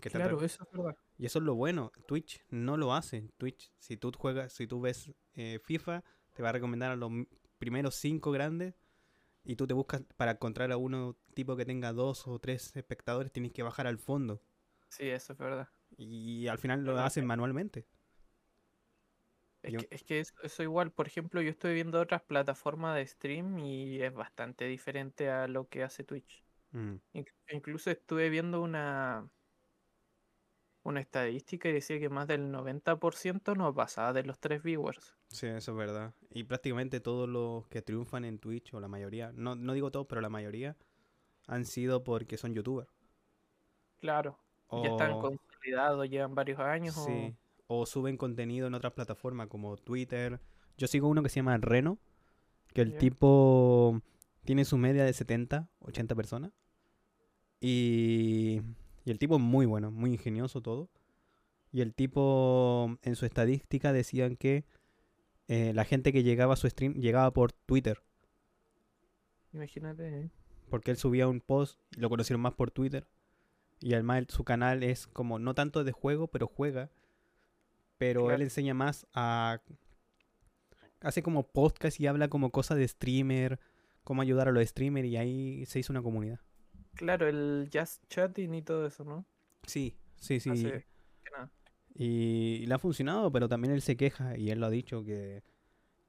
que 0.00 0.10
Claro, 0.10 0.40
eso 0.42 0.62
es 0.62 0.70
verdad. 0.70 0.96
Y 1.18 1.26
eso 1.26 1.40
es 1.40 1.44
lo 1.44 1.56
bueno. 1.56 1.90
Twitch 2.06 2.40
no 2.50 2.76
lo 2.76 2.94
hace. 2.94 3.30
Twitch, 3.36 3.72
si 3.78 3.96
tú 3.96 4.12
juegas, 4.16 4.52
si 4.52 4.68
tú 4.68 4.80
ves 4.80 5.12
eh, 5.34 5.58
FIFA, 5.64 6.04
te 6.34 6.42
va 6.44 6.50
a 6.50 6.52
recomendar 6.52 6.92
a 6.92 6.96
los 6.96 7.10
primeros 7.58 7.96
cinco 7.96 8.30
grandes. 8.30 8.74
Y 9.44 9.56
tú 9.56 9.66
te 9.66 9.74
buscas 9.74 10.02
para 10.16 10.32
encontrar 10.32 10.70
a 10.70 10.76
uno 10.76 11.16
tipo 11.34 11.56
que 11.56 11.64
tenga 11.66 11.92
dos 11.92 12.28
o 12.28 12.38
tres 12.38 12.76
espectadores, 12.76 13.32
tienes 13.32 13.52
que 13.52 13.64
bajar 13.64 13.88
al 13.88 13.98
fondo. 13.98 14.40
Sí, 14.88 15.08
eso 15.08 15.32
es 15.32 15.38
verdad. 15.38 15.68
Y 15.96 16.46
al 16.46 16.58
final 16.58 16.84
lo 16.84 16.98
hacen 17.00 17.26
manualmente. 17.26 17.86
Es 19.64 19.72
Yo- 19.72 19.78
que, 19.80 19.88
es 19.90 20.02
que 20.04 20.20
es- 20.20 20.34
eso 20.42 20.62
igual, 20.62 20.92
por 20.92 21.06
ejemplo, 21.06 21.40
yo 21.40 21.50
estoy 21.50 21.72
viendo 21.74 21.98
otras 22.00 22.22
plataformas 22.22 22.96
de 22.96 23.06
stream 23.06 23.58
y 23.58 24.02
es 24.02 24.12
bastante 24.12 24.66
diferente 24.66 25.30
a 25.30 25.48
lo 25.48 25.68
que 25.68 25.82
hace 25.82 26.04
Twitch. 26.04 26.44
Mm, 26.72 26.96
Inc- 27.14 27.32
Incluso 27.50 27.90
estuve 27.90 28.28
viendo 28.28 28.60
una 28.60 29.26
una 30.82 31.00
estadística 31.00 31.70
y 31.70 31.72
decía 31.72 31.98
que 31.98 32.10
más 32.10 32.26
del 32.28 32.50
90% 32.52 33.54
no 33.54 33.74
pasaba 33.74 34.12
de 34.12 34.22
los 34.22 34.38
tres 34.38 34.62
viewers. 34.62 35.14
Sí, 35.28 35.46
eso 35.46 35.70
es 35.72 35.76
verdad. 35.78 36.12
Y 36.30 36.44
prácticamente 36.44 37.00
todos 37.00 37.26
los 37.26 37.66
que 37.68 37.80
triunfan 37.80 38.26
en 38.26 38.38
Twitch, 38.38 38.74
o 38.74 38.80
la 38.80 38.88
mayoría, 38.88 39.32
no, 39.32 39.54
no 39.54 39.72
digo 39.72 39.90
todos, 39.90 40.06
pero 40.06 40.20
la 40.20 40.28
mayoría, 40.28 40.76
han 41.46 41.64
sido 41.64 42.04
porque 42.04 42.36
son 42.36 42.54
youtubers. 42.54 42.90
Claro. 44.00 44.38
Ya 44.70 44.90
están 44.90 45.18
consolidados, 45.20 46.08
llevan 46.10 46.34
varios 46.34 46.58
años. 46.58 46.94
Sí. 46.94 47.34
O... 47.34 47.43
suben 47.86 48.16
contenido 48.16 48.66
en 48.66 48.74
otras 48.74 48.92
plataformas 48.92 49.48
como 49.48 49.76
Twitter. 49.76 50.40
Yo 50.76 50.86
sigo 50.86 51.08
uno 51.08 51.22
que 51.22 51.28
se 51.28 51.36
llama 51.36 51.56
Reno, 51.58 51.98
que 52.72 52.82
el 52.82 52.96
tipo 52.96 54.02
tiene 54.44 54.64
su 54.64 54.78
media 54.78 55.04
de 55.04 55.12
70, 55.12 55.68
80 55.80 56.14
personas. 56.14 56.52
Y, 57.60 58.60
y 59.04 59.10
el 59.10 59.18
tipo 59.18 59.36
es 59.36 59.42
muy 59.42 59.66
bueno, 59.66 59.90
muy 59.90 60.10
ingenioso 60.12 60.60
todo. 60.60 60.90
Y 61.72 61.80
el 61.80 61.94
tipo 61.94 62.98
en 63.02 63.16
su 63.16 63.26
estadística 63.26 63.92
decían 63.92 64.36
que 64.36 64.64
eh, 65.48 65.72
la 65.74 65.84
gente 65.84 66.12
que 66.12 66.22
llegaba 66.22 66.54
a 66.54 66.56
su 66.56 66.68
stream 66.68 66.94
llegaba 66.94 67.32
por 67.32 67.52
Twitter. 67.52 68.02
Imagínate. 69.52 70.20
¿eh? 70.20 70.30
Porque 70.70 70.90
él 70.90 70.96
subía 70.96 71.28
un 71.28 71.40
post 71.40 71.80
y 71.96 72.00
lo 72.00 72.08
conocieron 72.08 72.40
más 72.40 72.54
por 72.54 72.70
Twitter. 72.70 73.06
Y 73.80 73.94
además 73.94 74.24
su 74.28 74.44
canal 74.44 74.82
es 74.82 75.06
como 75.06 75.38
no 75.38 75.54
tanto 75.54 75.84
de 75.84 75.92
juego, 75.92 76.28
pero 76.28 76.46
juega. 76.46 76.90
Pero 78.06 78.30
él 78.30 78.42
enseña 78.42 78.74
más 78.74 79.06
a... 79.14 79.60
Hace 81.00 81.22
como 81.22 81.46
podcast 81.46 82.00
y 82.00 82.06
habla 82.06 82.28
como 82.28 82.50
cosas 82.50 82.78
de 82.78 82.88
streamer, 82.88 83.60
cómo 84.04 84.22
ayudar 84.22 84.48
a 84.48 84.52
los 84.52 84.66
streamers 84.66 85.06
y 85.08 85.16
ahí 85.16 85.66
se 85.66 85.78
hizo 85.78 85.92
una 85.92 86.02
comunidad. 86.02 86.40
Claro, 86.94 87.28
el 87.28 87.68
just 87.72 88.06
chatting 88.08 88.54
y 88.54 88.62
todo 88.62 88.86
eso, 88.86 89.04
¿no? 89.04 89.26
Sí, 89.66 89.98
sí, 90.16 90.40
sí. 90.40 90.70
Y, 91.94 92.66
le 92.66 92.74
ha 92.74 92.78
funcionado, 92.78 93.30
pero 93.30 93.48
también 93.48 93.72
él 93.72 93.82
se 93.82 93.96
queja 93.96 94.36
y 94.36 94.50
él 94.50 94.60
lo 94.60 94.66
ha 94.66 94.70
dicho 94.70 95.04
que, 95.04 95.42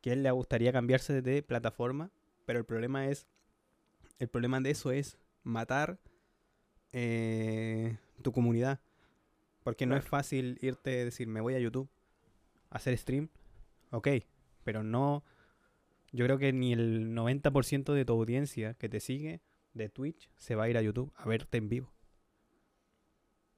que 0.01 0.13
él 0.13 0.23
le 0.23 0.31
gustaría 0.31 0.71
cambiarse 0.71 1.21
de 1.21 1.43
plataforma, 1.43 2.11
pero 2.45 2.59
el 2.59 2.65
problema 2.65 3.07
es, 3.07 3.27
el 4.17 4.29
problema 4.29 4.59
de 4.61 4.71
eso 4.71 4.91
es 4.91 5.17
matar 5.43 5.99
eh, 6.91 7.97
tu 8.21 8.31
comunidad. 8.31 8.79
Porque 9.65 9.87
no 9.87 9.97
es 9.97 10.05
fácil 10.05 10.59
irte 10.61 11.01
a 11.01 11.05
decir, 11.05 11.27
me 11.27 11.41
voy 11.41 11.55
a 11.55 11.59
YouTube, 11.59 11.89
a 12.69 12.75
hacer 12.75 12.95
stream, 12.95 13.29
ok, 13.89 14.09
pero 14.63 14.83
no, 14.83 15.23
yo 16.11 16.23
creo 16.25 16.37
que 16.37 16.53
ni 16.53 16.71
el 16.71 17.15
90% 17.15 17.93
de 17.93 18.05
tu 18.05 18.13
audiencia 18.13 18.75
que 18.75 18.89
te 18.89 18.99
sigue 18.99 19.41
de 19.73 19.89
Twitch 19.89 20.29
se 20.37 20.53
va 20.53 20.65
a 20.65 20.69
ir 20.69 20.77
a 20.77 20.83
YouTube 20.83 21.11
a 21.15 21.27
verte 21.27 21.57
en 21.57 21.67
vivo. 21.67 21.91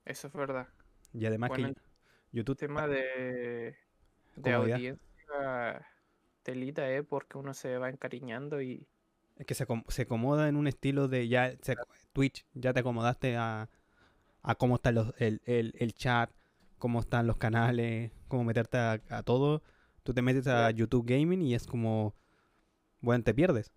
Eso 0.06 0.28
es 0.28 0.34
verdad. 0.34 0.70
Y 1.12 1.26
además 1.26 1.52
que 1.52 1.76
YouTube... 2.32 2.56
tema 2.56 2.88
de, 2.88 3.76
de 4.38 4.54
audiencia 4.54 5.86
telita, 6.44 6.90
¿eh? 6.90 7.04
Porque 7.04 7.38
uno 7.38 7.54
se 7.54 7.78
va 7.80 7.90
encariñando 7.90 8.62
y... 8.62 8.88
Es 9.36 9.46
que 9.46 9.56
se, 9.56 9.68
se 9.90 10.04
acomoda 10.04 10.48
en 10.48 10.56
un 10.56 10.68
estilo 10.68 11.10
de 11.10 11.28
ya... 11.28 11.54
Twitch, 12.14 12.46
ya 12.54 12.72
te 12.72 12.80
acomodaste 12.80 13.36
a, 13.36 13.70
a 14.44 14.56
cómo 14.56 14.76
está 14.76 14.90
el, 14.90 15.42
el, 15.46 15.94
chat, 15.94 16.32
cómo 16.78 17.00
están 17.00 17.28
los 17.28 17.38
canales, 17.38 18.12
cómo 18.28 18.44
meterte 18.44 18.78
a, 18.78 19.24
todo. 19.24 19.62
Tú 20.04 20.14
te 20.14 20.22
metes 20.22 20.48
a 20.48 20.72
YouTube 20.72 21.06
Gaming 21.06 21.42
y 21.42 21.54
es 21.54 21.68
como, 21.68 22.16
bueno, 23.02 23.24
te 23.24 23.34
pierdes. 23.34 23.72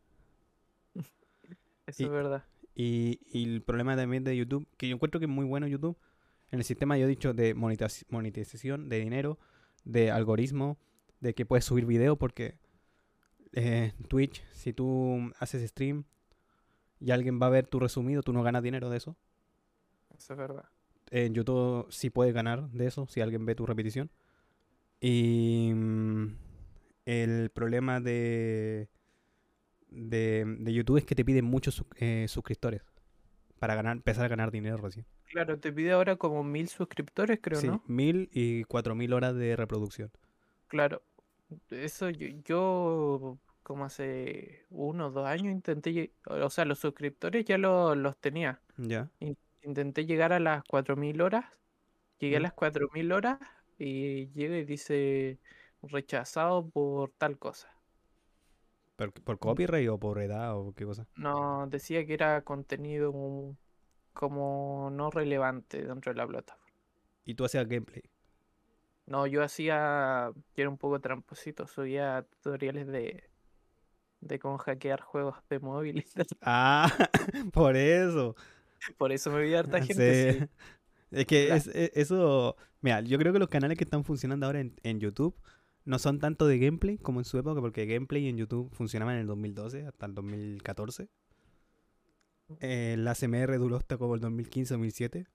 Eso 1.86 2.04
es 2.04 2.10
verdad. 2.10 2.44
Y, 2.74 3.20
y, 3.32 3.44
el 3.44 3.62
problema 3.62 3.96
también 3.96 4.24
de 4.24 4.36
YouTube, 4.36 4.66
que 4.76 4.88
yo 4.88 4.94
encuentro 4.94 5.18
que 5.18 5.26
es 5.26 5.30
muy 5.30 5.44
bueno 5.44 5.66
YouTube, 5.66 5.98
en 6.50 6.60
el 6.60 6.64
sistema 6.64 6.96
yo 6.96 7.06
he 7.06 7.08
dicho 7.08 7.32
de 7.32 7.54
monetización, 7.54 8.88
de 8.88 8.98
dinero, 9.00 9.38
de 9.84 10.10
algoritmo, 10.10 10.78
de 11.20 11.34
que 11.34 11.46
puedes 11.46 11.64
subir 11.64 11.86
video 11.86 12.16
porque 12.16 12.58
eh, 13.52 13.92
Twitch, 14.08 14.44
si 14.52 14.72
tú 14.72 15.32
haces 15.38 15.68
stream, 15.68 16.04
y 17.00 17.12
alguien 17.12 17.40
va 17.40 17.46
a 17.46 17.50
ver 17.50 17.66
tu 17.66 17.80
resumido, 17.80 18.22
tú 18.22 18.32
no 18.32 18.42
ganas 18.42 18.62
dinero 18.62 18.90
de 18.90 18.98
eso. 18.98 19.16
Eso 20.20 20.34
es 20.34 20.38
verdad. 20.38 20.64
En 21.10 21.32
YouTube 21.32 21.86
sí 21.90 22.10
puedes 22.10 22.34
ganar 22.34 22.68
de 22.70 22.86
eso 22.86 23.06
si 23.06 23.22
alguien 23.22 23.46
ve 23.46 23.54
tu 23.54 23.64
repetición. 23.64 24.10
Y 25.00 25.72
mm, 25.74 26.36
el 27.06 27.48
problema 27.48 28.00
de, 28.00 28.90
de, 29.88 30.72
YouTube 30.74 30.98
es 30.98 31.06
que 31.06 31.14
te 31.14 31.24
piden 31.24 31.46
muchos 31.46 31.82
eh, 31.96 32.26
suscriptores 32.28 32.82
para 33.58 33.74
ganar, 33.74 33.96
empezar 33.96 34.26
a 34.26 34.28
ganar 34.28 34.50
dinero 34.50 34.76
recién. 34.76 35.06
Claro, 35.24 35.58
te 35.58 35.72
pide 35.72 35.92
ahora 35.92 36.16
como 36.16 36.44
mil 36.44 36.68
suscriptores, 36.68 37.38
creo, 37.40 37.62
¿no? 37.62 37.76
Sí, 37.78 37.82
mil 37.86 38.28
y 38.32 38.64
cuatro 38.64 38.94
mil 38.94 39.14
horas 39.14 39.34
de 39.34 39.56
reproducción. 39.56 40.10
Claro, 40.68 41.02
eso 41.70 42.10
yo 42.10 43.38
como 43.62 43.86
hace 43.86 44.66
uno 44.68 45.06
o 45.06 45.10
dos 45.10 45.26
años 45.26 45.52
intenté, 45.52 46.12
o 46.26 46.50
sea, 46.50 46.66
los 46.66 46.78
suscriptores 46.78 47.46
ya 47.46 47.56
los 47.56 48.16
tenía. 48.18 48.60
Ya. 48.76 49.08
Intenté 49.62 50.06
llegar 50.06 50.32
a 50.32 50.40
las 50.40 50.64
4.000 50.64 51.20
horas, 51.20 51.44
llegué 52.18 52.38
a 52.38 52.40
las 52.40 52.52
4.000 52.52 53.12
horas 53.12 53.38
y 53.78 54.28
llega 54.30 54.56
y 54.56 54.64
dice 54.64 55.38
rechazado 55.82 56.68
por 56.68 57.10
tal 57.12 57.38
cosa. 57.38 57.68
¿Por, 58.96 59.12
por 59.12 59.38
copyright 59.38 59.88
o 59.88 59.98
por 59.98 60.20
edad 60.20 60.56
o 60.56 60.74
qué 60.74 60.84
cosa? 60.84 61.06
No, 61.16 61.66
decía 61.68 62.04
que 62.04 62.14
era 62.14 62.42
contenido 62.42 63.12
como 64.12 64.90
no 64.92 65.10
relevante 65.10 65.82
dentro 65.82 66.12
de 66.12 66.18
la 66.18 66.26
plataforma. 66.26 66.66
¿Y 67.24 67.34
tú 67.34 67.44
hacías 67.44 67.66
gameplay? 67.66 68.02
No, 69.06 69.26
yo 69.26 69.42
hacía, 69.42 70.30
yo 70.34 70.62
era 70.62 70.68
un 70.68 70.78
poco 70.78 71.00
tramposito, 71.00 71.66
subía 71.66 72.26
tutoriales 72.42 72.86
de, 72.86 73.24
de 74.20 74.38
cómo 74.38 74.58
hackear 74.58 75.00
juegos 75.00 75.36
de 75.48 75.58
móvil. 75.58 76.04
Ah, 76.42 76.90
por 77.52 77.76
eso. 77.76 78.36
Por 78.98 79.12
eso 79.12 79.30
me 79.30 79.42
vi 79.42 79.54
harta 79.54 79.82
gente. 79.82 80.48
Es 81.10 81.26
que 81.26 81.52
es, 81.54 81.66
e, 81.68 81.92
eso, 81.94 82.56
mira, 82.80 83.00
yo 83.00 83.18
creo 83.18 83.32
que 83.32 83.38
los 83.38 83.48
canales 83.48 83.76
que 83.76 83.84
están 83.84 84.04
funcionando 84.04 84.46
ahora 84.46 84.60
en, 84.60 85.00
YouTube 85.00 85.36
no 85.84 85.98
son 85.98 86.20
tanto 86.20 86.46
de 86.46 86.58
gameplay 86.58 86.98
como 86.98 87.20
en 87.20 87.24
su 87.24 87.38
época, 87.38 87.60
porque 87.60 87.86
gameplay 87.86 88.28
en 88.28 88.36
YouTube 88.36 88.70
funcionaba 88.72 89.12
en 89.12 89.20
el 89.20 89.26
2012 89.26 89.86
hasta 89.86 90.06
el 90.06 90.14
2014. 90.14 91.08
Eh, 92.60 92.96
la 92.98 93.14
CMR 93.14 93.58
duró 93.58 93.76
hasta 93.76 93.96
como 93.96 94.14
el 94.14 94.20
2015-2007. 94.20 95.26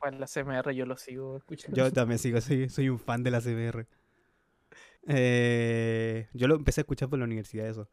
Bueno, 0.00 0.18
la 0.18 0.26
CMR 0.26 0.72
yo 0.72 0.86
lo 0.86 0.96
sigo 0.96 1.36
escuchando. 1.36 1.76
Yo 1.76 1.92
también 1.92 2.18
sigo, 2.18 2.40
soy, 2.40 2.68
soy 2.68 2.88
un 2.88 2.98
fan 2.98 3.22
de 3.22 3.30
la 3.30 3.40
CMR. 3.40 3.86
Eh, 5.06 6.28
yo 6.32 6.48
lo 6.48 6.54
empecé 6.56 6.80
a 6.80 6.82
escuchar 6.82 7.08
por 7.08 7.18
la 7.18 7.24
universidad, 7.24 7.66
eso. 7.66 7.88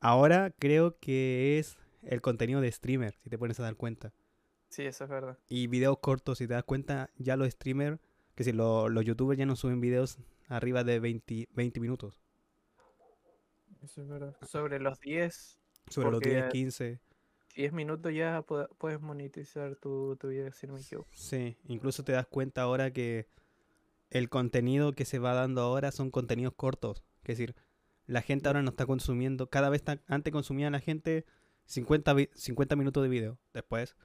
Ahora 0.00 0.50
creo 0.58 0.98
que 0.98 1.58
es 1.58 1.78
el 2.06 2.20
contenido 2.20 2.60
de 2.60 2.70
streamer, 2.70 3.16
si 3.22 3.30
te 3.30 3.38
pones 3.38 3.58
a 3.60 3.64
dar 3.64 3.76
cuenta. 3.76 4.12
Sí, 4.68 4.82
eso 4.82 5.04
es 5.04 5.10
verdad. 5.10 5.38
Y 5.48 5.66
videos 5.68 5.98
cortos, 5.98 6.38
si 6.38 6.46
te 6.46 6.54
das 6.54 6.64
cuenta, 6.64 7.10
ya 7.16 7.36
los 7.36 7.48
streamers, 7.50 8.00
que 8.34 8.44
si 8.44 8.52
los 8.52 9.04
youtubers 9.04 9.38
ya 9.38 9.46
no 9.46 9.56
suben 9.56 9.80
videos 9.80 10.18
arriba 10.48 10.84
de 10.84 11.00
20, 11.00 11.48
20 11.52 11.80
minutos. 11.80 12.20
Eso 13.82 14.02
es 14.02 14.08
verdad. 14.08 14.36
Sobre 14.42 14.80
los 14.80 14.98
10. 15.00 15.58
Sobre 15.88 16.10
los 16.10 16.20
10, 16.20 16.50
15. 16.50 17.00
10 17.54 17.72
minutos 17.72 18.12
ya 18.12 18.42
puedes 18.42 19.00
monetizar 19.00 19.76
tu, 19.76 20.16
tu 20.16 20.28
video 20.28 20.50
si 20.52 20.66
no 20.66 20.74
me 20.74 20.80
equivoco. 20.80 21.08
Sí, 21.12 21.56
incluso 21.66 22.02
te 22.02 22.12
das 22.12 22.26
cuenta 22.26 22.62
ahora 22.62 22.92
que 22.92 23.28
el 24.10 24.28
contenido 24.28 24.94
que 24.94 25.04
se 25.04 25.18
va 25.18 25.34
dando 25.34 25.60
ahora 25.60 25.92
son 25.92 26.10
contenidos 26.10 26.54
cortos. 26.54 27.04
Es 27.22 27.38
decir, 27.38 27.54
la 28.06 28.22
gente 28.22 28.48
ahora 28.48 28.62
no 28.62 28.70
está 28.70 28.86
consumiendo, 28.86 29.48
cada 29.48 29.70
vez 29.70 29.84
antes 30.08 30.32
consumía 30.32 30.70
la 30.70 30.80
gente 30.80 31.26
50, 31.66 32.14
50 32.34 32.76
minutos 32.76 33.02
de 33.02 33.08
video, 33.08 33.38
después 33.52 33.96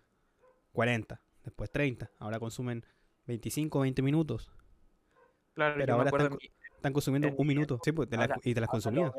40, 0.72 1.22
después 1.44 1.72
30, 1.72 2.12
ahora 2.20 2.40
consumen 2.40 2.86
25, 3.28 3.80
20 3.82 4.02
minutos. 4.02 4.52
Claro, 5.54 5.76
pero 5.78 5.96
ahora 5.96 6.30
están, 6.76 6.94
consumiendo 6.94 7.30
un 7.36 7.48
minuto, 7.48 7.80
sí, 7.84 7.92
pues, 7.92 8.08
y 8.44 8.54
te 8.54 8.62
las 8.62 8.70
consumías. 8.70 9.12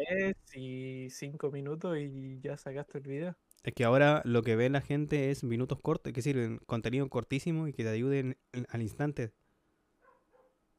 Y 0.55 1.09
5 1.11 1.50
minutos 1.50 1.98
y 1.98 2.40
ya 2.40 2.57
sacaste 2.57 2.98
el 2.98 3.05
video. 3.05 3.37
Es 3.62 3.74
que 3.74 3.85
ahora 3.85 4.22
lo 4.24 4.42
que 4.42 4.57
ve 4.57 4.70
la 4.70 4.81
gente 4.81 5.31
es 5.31 5.44
minutos 5.44 5.79
cortos, 5.81 6.12
que 6.12 6.22
sirven 6.22 6.59
contenido 6.66 7.09
cortísimo 7.11 7.68
y 7.68 7.74
que 7.74 7.83
te 7.83 7.90
ayuden 7.90 8.38
al 8.70 8.81
instante. 8.81 9.33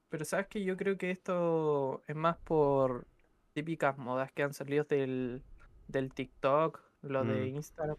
Pero 0.10 0.26
sabes 0.26 0.48
que 0.48 0.64
yo 0.64 0.76
creo 0.76 0.98
que 0.98 1.12
esto 1.12 2.02
es 2.08 2.16
más 2.16 2.38
por 2.38 3.08
típicas 3.54 3.98
modas 3.98 4.32
que 4.32 4.44
han 4.44 4.54
salido 4.54 4.84
del, 4.84 5.44
del 5.88 6.12
TikTok, 6.12 6.82
lo 7.02 7.26
de 7.26 7.48
mm. 7.48 7.50
Instagram, 7.50 7.98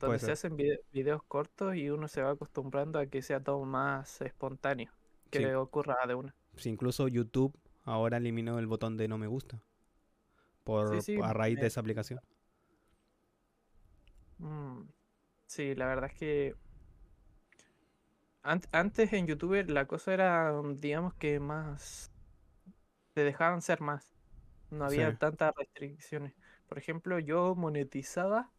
donde 0.00 0.18
se 0.18 0.32
hacen 0.32 0.56
videos 0.92 1.22
cortos 1.24 1.76
y 1.76 1.90
uno 1.90 2.08
se 2.08 2.22
va 2.22 2.30
acostumbrando 2.30 2.98
a 2.98 3.06
que 3.06 3.22
sea 3.22 3.40
todo 3.42 3.64
más 3.64 4.20
espontáneo, 4.22 4.92
que 5.30 5.54
ocurra 5.56 5.96
de 6.06 6.14
una. 6.14 6.34
Sí, 6.56 6.68
incluso 6.70 7.06
YouTube 7.08 7.54
ahora 7.84 8.16
eliminó 8.16 8.58
el 8.58 8.66
botón 8.66 8.96
de 8.96 9.06
no 9.08 9.18
me 9.18 9.26
gusta 9.28 9.62
por 10.64 11.06
a 11.22 11.32
raíz 11.32 11.60
de 11.60 11.66
esa 11.68 11.80
aplicación. 11.80 12.20
Mm, 14.38 14.82
sí, 15.46 15.74
la 15.74 15.86
verdad 15.88 16.10
es 16.12 16.18
que 16.18 16.56
ant- 18.44 18.68
antes 18.72 19.12
en 19.12 19.26
YouTube 19.26 19.68
la 19.68 19.86
cosa 19.86 20.14
era, 20.14 20.52
digamos 20.76 21.14
que 21.14 21.40
más, 21.40 22.12
te 23.14 23.22
dejaban 23.24 23.62
ser 23.62 23.80
más, 23.80 24.12
no 24.70 24.84
había 24.86 25.12
Sí. 25.12 25.18
tantas 25.18 25.54
restricciones. 25.56 26.34
Por 26.74 26.80
ejemplo, 26.80 27.20
yo 27.20 27.54
monetizaba 27.54 28.50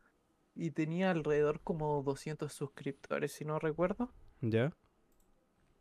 y 0.55 0.71
tenía 0.71 1.11
alrededor 1.11 1.59
como 1.59 2.01
200 2.01 2.53
suscriptores, 2.53 3.33
si 3.33 3.43
no 3.43 3.59
recuerdo. 3.59 4.09
¿Ya? 4.39 4.71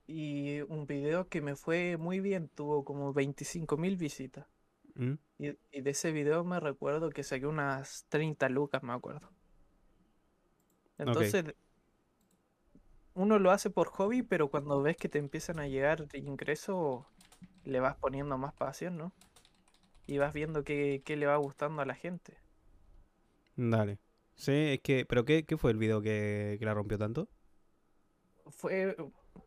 Y 0.09 0.63
un 0.63 0.85
video 0.85 1.29
que 1.29 1.41
me 1.41 1.55
fue 1.55 1.97
muy 1.97 2.19
bien, 2.19 2.49
tuvo 2.49 2.85
como 2.85 3.15
25.000 3.15 3.97
visitas. 3.97 4.49
¿Mm? 4.97 5.13
Y, 5.39 5.57
y 5.71 5.81
de 5.83 5.91
ese 5.91 6.11
video 6.11 6.43
me 6.43 6.59
recuerdo 6.59 7.11
que 7.11 7.23
saqué 7.23 7.47
unas 7.47 8.05
30 8.09 8.49
lucas, 8.49 8.83
me 8.83 8.95
acuerdo. 8.95 9.31
Entonces, 10.99 11.55
uno 13.15 13.39
lo 13.39 13.53
hace 13.53 13.71
por 13.71 13.91
hobby, 13.91 14.25
pero 14.25 14.51
cuando 14.51 14.83
ves 14.83 14.97
que 14.97 15.09
te 15.09 15.21
empiezan 15.21 15.61
a 15.61 15.69
llegar 15.69 16.09
ingresos, 16.15 17.05
le 17.63 17.79
vas 17.79 17.95
poniendo 17.95 18.37
más 18.39 18.55
pasión, 18.55 18.97
¿no? 18.97 19.13
Y 20.07 20.19
vas 20.19 20.35
viendo 20.35 20.65
qué, 20.65 21.03
qué 21.05 21.17
le 21.17 21.27
va 21.27 21.37
gustando 21.37 21.83
a 21.83 21.87
la 21.87 21.95
gente. 21.95 22.37
Dale. 23.57 23.99
Sí, 24.35 24.53
es 24.53 24.81
que, 24.81 25.07
pero 25.07 25.25
¿qué, 25.25 25.45
qué 25.45 25.57
fue 25.57 25.71
el 25.71 25.77
video 25.79 26.03
que, 26.03 26.57
que 26.59 26.65
la 26.65 26.75
rompió 26.75 26.99
tanto? 26.99 27.29
Fue 28.47 28.97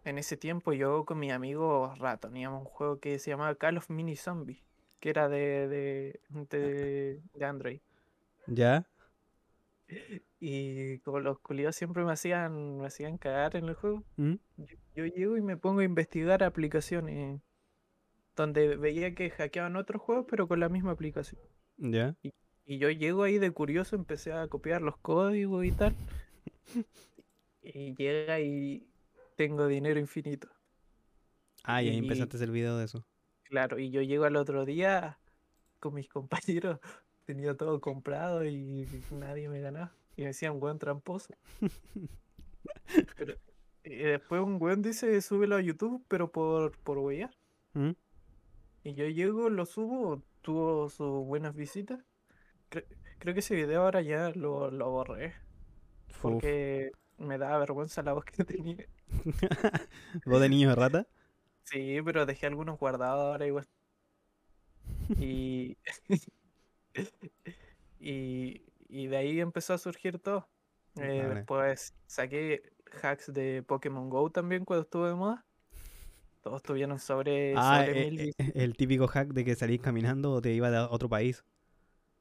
en 0.06 0.17
ese 0.17 0.38
tiempo 0.38 0.74
yo 0.74 1.06
con 1.06 1.20
mi 1.20 1.32
amigo 1.32 1.93
ratoneamos 1.98 2.62
un 2.62 2.67
juego 2.67 3.00
que 3.00 3.20
se 3.20 3.32
llamaba 3.32 3.56
Call 3.56 3.78
of 3.78 3.89
Mini 3.89 4.15
Zombie, 4.15 4.63
que 5.00 5.10
era 5.10 5.30
de, 5.30 5.67
de, 5.67 6.20
de, 6.30 7.22
de 7.34 7.46
Android. 7.46 7.80
¿Ya? 8.48 8.88
Y 10.39 11.00
como 11.00 11.20
los 11.20 11.39
culiados 11.39 11.76
siempre 11.76 12.04
me 12.04 12.12
hacían, 12.12 12.80
me 12.80 12.88
hacían 12.88 13.17
cagar 13.17 13.56
en 13.56 13.65
el 13.65 13.76
juego, 13.76 14.04
¿Mm? 14.17 14.34
yo, 14.58 14.78
yo 14.96 15.06
llego 15.06 15.38
y 15.38 15.41
me 15.41 15.58
pongo 15.58 15.80
a 15.80 15.86
investigar 15.86 16.43
aplicaciones 16.43 17.41
donde 18.38 18.78
veía 18.78 19.13
que 19.13 19.30
hackeaban 19.30 19.76
otros 19.76 20.02
juegos, 20.02 20.26
pero 20.30 20.47
con 20.47 20.62
la 20.62 20.69
misma 20.69 20.91
aplicación. 20.91 21.41
¿Ya? 21.78 22.15
Y 22.65 22.78
yo 22.80 22.89
llego 22.89 23.23
ahí 23.23 23.38
de 23.39 23.52
curioso, 23.52 23.95
empecé 23.95 24.32
a 24.32 24.47
copiar 24.47 24.82
los 24.82 24.97
códigos 24.97 25.65
y 25.65 25.71
tal. 25.71 25.95
Y 27.62 27.95
llega 27.95 28.39
y 28.39 28.88
tengo 29.36 29.67
dinero 29.67 30.00
infinito. 30.00 30.47
Ah, 31.63 31.82
y 31.84 31.89
ahí 31.89 31.95
Y- 31.95 32.00
empezaste 32.00 32.38
hacer 32.38 32.52
video 32.52 32.78
de 32.78 32.86
eso. 32.86 33.06
Claro, 33.43 33.80
y 33.80 33.89
yo 33.91 34.02
llego 34.02 34.26
al 34.26 34.36
otro 34.36 34.65
día 34.65 35.17
con 35.80 35.93
mis 35.93 36.08
compañeros, 36.63 36.80
tenía 37.26 37.56
todo 37.56 37.82
comprado 37.82 38.45
y 38.45 38.88
nadie 39.12 39.50
me 39.50 39.60
ganaba. 39.62 39.93
Y 40.15 40.21
me 40.21 40.28
decían, 40.28 40.62
weón 40.62 40.80
tramposo. 40.80 41.34
Pero, 43.17 43.36
y 43.84 43.95
después 43.95 44.41
un 44.41 44.62
weón 44.62 44.82
dice, 44.82 45.21
súbelo 45.21 45.56
a 45.56 45.62
YouTube, 45.62 46.04
pero 46.08 46.32
por, 46.32 46.78
por. 46.80 46.97
¿Mm? 47.73 47.91
Y 48.88 48.93
yo 48.95 49.06
llego, 49.08 49.50
lo 49.50 49.65
subo, 49.65 50.23
tuvo 50.41 50.88
sus 50.89 51.26
buenas 51.26 51.54
visitas. 51.56 52.00
Cre- 52.71 52.88
creo 53.19 53.34
que 53.36 53.41
ese 53.41 53.56
video 53.56 53.84
ahora 53.84 54.02
ya 54.02 54.32
lo, 54.32 54.71
lo 54.71 54.91
borré, 54.91 55.36
Uf. 56.23 56.43
porque 56.43 56.91
me 57.17 57.38
daba 57.39 57.60
vergüenza 57.60 58.04
la 58.04 58.13
voz 58.13 58.26
que 58.26 58.43
tenía. 58.45 58.89
¿Vos 60.26 60.41
de 60.41 60.50
niño 60.50 60.69
de 60.69 60.76
rata? 60.76 61.08
Sí, 61.65 62.00
pero 62.04 62.26
dejé 62.26 62.47
algunos 62.47 62.80
guardados 62.80 63.32
ahora 63.34 63.45
igual. 63.47 63.67
Y, 65.15 65.78
y, 68.00 68.63
y 68.89 69.08
de 69.08 69.17
ahí 69.17 69.39
empezó 69.39 69.73
a 69.73 69.78
surgir 69.78 70.19
todo. 70.19 70.50
Eh, 70.97 71.26
Vale. 71.26 71.28
después 71.28 71.95
saqué 72.08 72.63
hacks 73.04 73.34
de 73.34 73.63
Pokémon 73.63 74.10
Go 74.10 74.32
también 74.32 74.65
cuando 74.65 74.84
estuve 74.84 75.10
de 75.10 75.15
moda. 75.15 75.47
Todos 76.48 76.64
tuvieron 76.64 76.98
sobre, 77.00 77.62
Ah, 77.62 77.84
sobre 77.92 78.08
eh, 78.16 78.32
eh, 78.38 78.52
el 78.56 78.76
típico 78.78 79.08
hack 79.08 79.30
de 79.34 79.44
que 79.46 79.56
salís 79.56 79.82
caminando 79.82 80.32
o 80.32 80.42
te 80.42 80.54
iba 80.54 80.70
a 80.70 80.90
otro 80.90 81.10
país. 81.10 81.44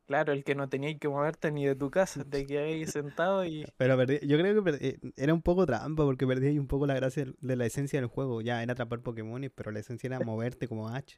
Claro, 0.07 0.33
el 0.33 0.43
que 0.45 0.55
no 0.57 0.69
tenía 0.69 0.97
que 0.99 1.09
moverte 1.09 1.51
ni 1.53 1.65
de 1.67 1.75
tu 1.77 1.91
casa, 1.93 2.25
te 2.25 2.45
quedabas 2.47 2.71
ahí 2.71 2.87
sentado 2.89 3.45
y 3.45 3.67
Pero 3.77 3.97
perdí- 3.99 4.21
yo 4.27 4.39
creo 4.39 4.55
que 4.55 4.71
perdí- 4.71 4.79
eh, 4.87 5.12
era 5.17 5.35
un 5.35 5.43
poco 5.43 5.67
trampa 5.67 6.05
porque 6.05 6.27
perdí 6.27 6.49
ahí 6.49 6.59
un 6.59 6.67
poco 6.69 6.87
la 6.87 6.95
gracia 6.95 7.27
de 7.41 7.57
la 7.57 7.67
esencia 7.67 8.01
del 8.01 8.09
juego. 8.09 8.41
Ya 8.43 8.62
era 8.62 8.73
atrapar 8.73 9.01
Pokémon, 9.03 9.51
pero 9.55 9.71
la 9.73 9.81
esencia 9.81 10.07
era 10.09 10.21
moverte 10.21 10.69
como 10.69 10.89
Ash. 10.89 11.17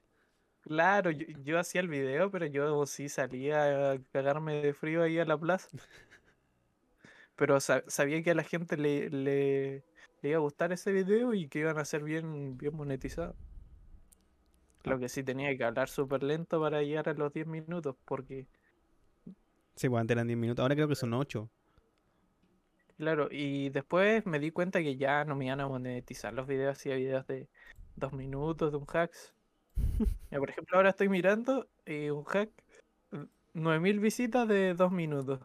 claro, 0.61 1.11
yo, 1.11 1.27
yo 1.45 1.59
hacía 1.59 1.81
el 1.81 1.89
video, 1.89 2.31
pero 2.31 2.47
yo 2.47 2.87
sí 2.87 3.09
salía 3.09 3.93
a 3.93 3.99
cagarme 4.13 4.63
de 4.63 4.75
frío 4.75 5.03
ahí 5.03 5.19
a 5.19 5.25
la 5.25 5.39
plaza. 5.39 5.69
Pero 7.37 7.61
sa- 7.61 7.85
sabía 7.89 8.23
que 8.23 8.31
a 8.33 8.35
la 8.35 8.45
gente 8.45 8.77
le, 8.77 9.11
le, 9.11 9.85
le 10.23 10.31
iba 10.31 10.39
a 10.39 10.41
gustar 10.41 10.73
ese 10.73 10.93
video 10.93 11.35
y 11.35 11.49
que 11.49 11.61
iban 11.61 11.79
a 11.79 11.85
ser 11.85 12.03
bien, 12.05 12.57
bien 12.59 12.75
monetizados. 12.77 13.37
Lo 14.83 14.99
que 14.99 15.09
sí 15.09 15.23
tenía 15.23 15.57
que 15.57 15.63
hablar 15.63 15.89
súper 15.89 16.25
lento 16.25 16.61
para 16.61 16.83
llegar 16.83 17.09
a 17.09 17.15
los 17.15 17.33
10 17.33 17.47
minutos, 17.47 17.95
porque, 18.05 18.49
Sí, 19.77 19.89
pues 19.89 20.01
antes 20.01 20.15
eran 20.15 20.27
10 20.27 20.39
minutos, 20.39 20.63
ahora 20.63 20.75
creo 20.75 20.89
que 20.89 20.95
son 20.95 21.15
8. 21.15 21.51
claro, 22.97 23.29
y 23.31 23.71
después 23.71 24.27
me 24.27 24.39
di 24.39 24.51
cuenta 24.51 24.81
que 24.83 24.97
ya 24.97 25.25
no 25.25 25.37
me 25.37 25.47
iban 25.47 25.61
a 25.61 25.69
monetizar 25.69 26.33
los 26.35 26.47
videos, 26.47 26.77
hacía 26.79 26.95
videos 26.97 27.27
de 27.27 27.49
2 27.97 28.13
minutos 28.13 28.73
de 28.73 28.79
un 28.79 28.87
hacks. 28.93 29.35
Mira, 30.31 30.41
por 30.41 30.51
ejemplo, 30.51 30.77
ahora 30.77 30.91
estoy 30.91 31.09
mirando 31.09 31.69
y 31.87 32.11
un 32.11 32.25
hack, 32.25 32.51
9000 33.55 34.01
visitas 34.01 34.49
de 34.49 34.75
2 34.75 34.93
minutos. 34.93 35.41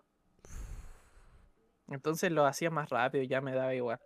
Entonces 1.87 2.29
lo 2.31 2.45
hacía 2.45 2.69
más 2.71 2.89
rápido, 2.89 3.23
ya 3.23 3.39
me 3.41 3.53
daba 3.53 3.73
igual. 3.73 3.99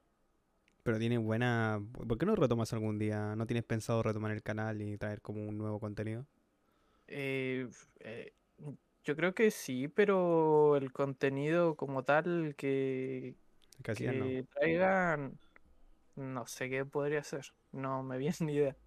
Pero 0.88 1.00
tiene 1.00 1.18
buena... 1.18 1.84
¿Por 2.08 2.18
qué 2.18 2.26
no 2.26 2.34
retomas 2.34 2.72
algún 2.72 2.98
día? 2.98 3.36
¿No 3.36 3.46
tienes 3.46 3.66
pensado 3.66 4.02
retomar 4.02 4.32
el 4.32 4.42
canal 4.42 4.82
y 4.82 4.98
traer 4.98 5.20
como 5.20 5.46
un 5.46 5.58
nuevo 5.58 5.82
contenido? 5.82 6.26
Eh, 7.10 7.68
eh, 8.00 8.32
yo 9.04 9.18
creo 9.18 9.36
que 9.36 9.52
sí, 9.52 9.90
pero 9.90 10.78
el 10.78 10.94
contenido 10.94 11.76
como 11.76 12.06
tal 12.06 12.56
que, 12.56 13.36
Que 13.84 13.92
hacías, 13.92 14.16
no. 14.16 14.26
traigan, 14.54 15.38
no 16.16 16.48
sé 16.48 16.70
qué 16.70 16.86
podría 16.86 17.22
ser. 17.22 17.48
No 17.74 18.02
me 18.02 18.18
viene 18.18 18.38
ni 18.40 18.54
idea. 18.54 18.78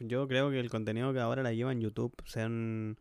Yo 0.00 0.26
creo 0.28 0.48
que 0.48 0.58
el 0.58 0.70
contenido 0.70 1.12
que 1.12 1.20
ahora 1.20 1.42
la 1.42 1.52
lleva 1.52 1.72
en 1.72 1.82
YouTube 1.82 2.14
sean... 2.24 2.96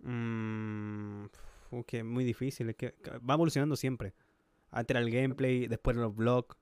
mm, 0.00 1.26
uf, 1.70 1.86
que 1.86 1.98
es 1.98 2.04
muy 2.04 2.24
difícil, 2.24 2.70
es 2.70 2.74
que 2.74 2.92
que 2.94 3.18
va 3.18 3.34
evolucionando 3.34 3.76
siempre. 3.76 4.14
Antes 4.72 4.96
era 4.96 5.00
el 5.06 5.12
gameplay, 5.12 5.68
después 5.68 5.96
los 5.96 6.12
vlogs. 6.12 6.59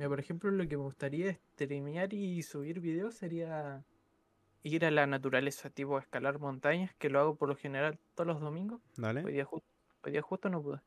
Mira, 0.00 0.08
por 0.08 0.18
ejemplo, 0.18 0.50
lo 0.50 0.66
que 0.66 0.78
me 0.78 0.84
gustaría 0.84 1.38
streamear 1.52 2.14
y 2.14 2.42
subir 2.42 2.80
videos 2.80 3.16
sería 3.16 3.84
ir 4.62 4.86
a 4.86 4.90
la 4.90 5.06
naturaleza, 5.06 5.68
tipo 5.68 5.98
escalar 5.98 6.38
montañas, 6.38 6.94
que 6.94 7.10
lo 7.10 7.20
hago 7.20 7.34
por 7.36 7.50
lo 7.50 7.54
general 7.54 7.98
todos 8.14 8.26
los 8.28 8.40
domingos. 8.40 8.80
Hoy 8.96 9.02
¿Vale? 9.02 9.30
día, 9.30 9.44
ju- 9.44 9.62
hoy 10.02 10.12
día 10.12 10.22
justo 10.22 10.48
no 10.48 10.62
pude. 10.62 10.80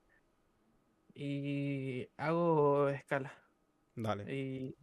Y 1.13 2.07
hago 2.17 2.89
escala. 2.89 3.31
Dale. 3.95 4.33
Y, 4.33 4.75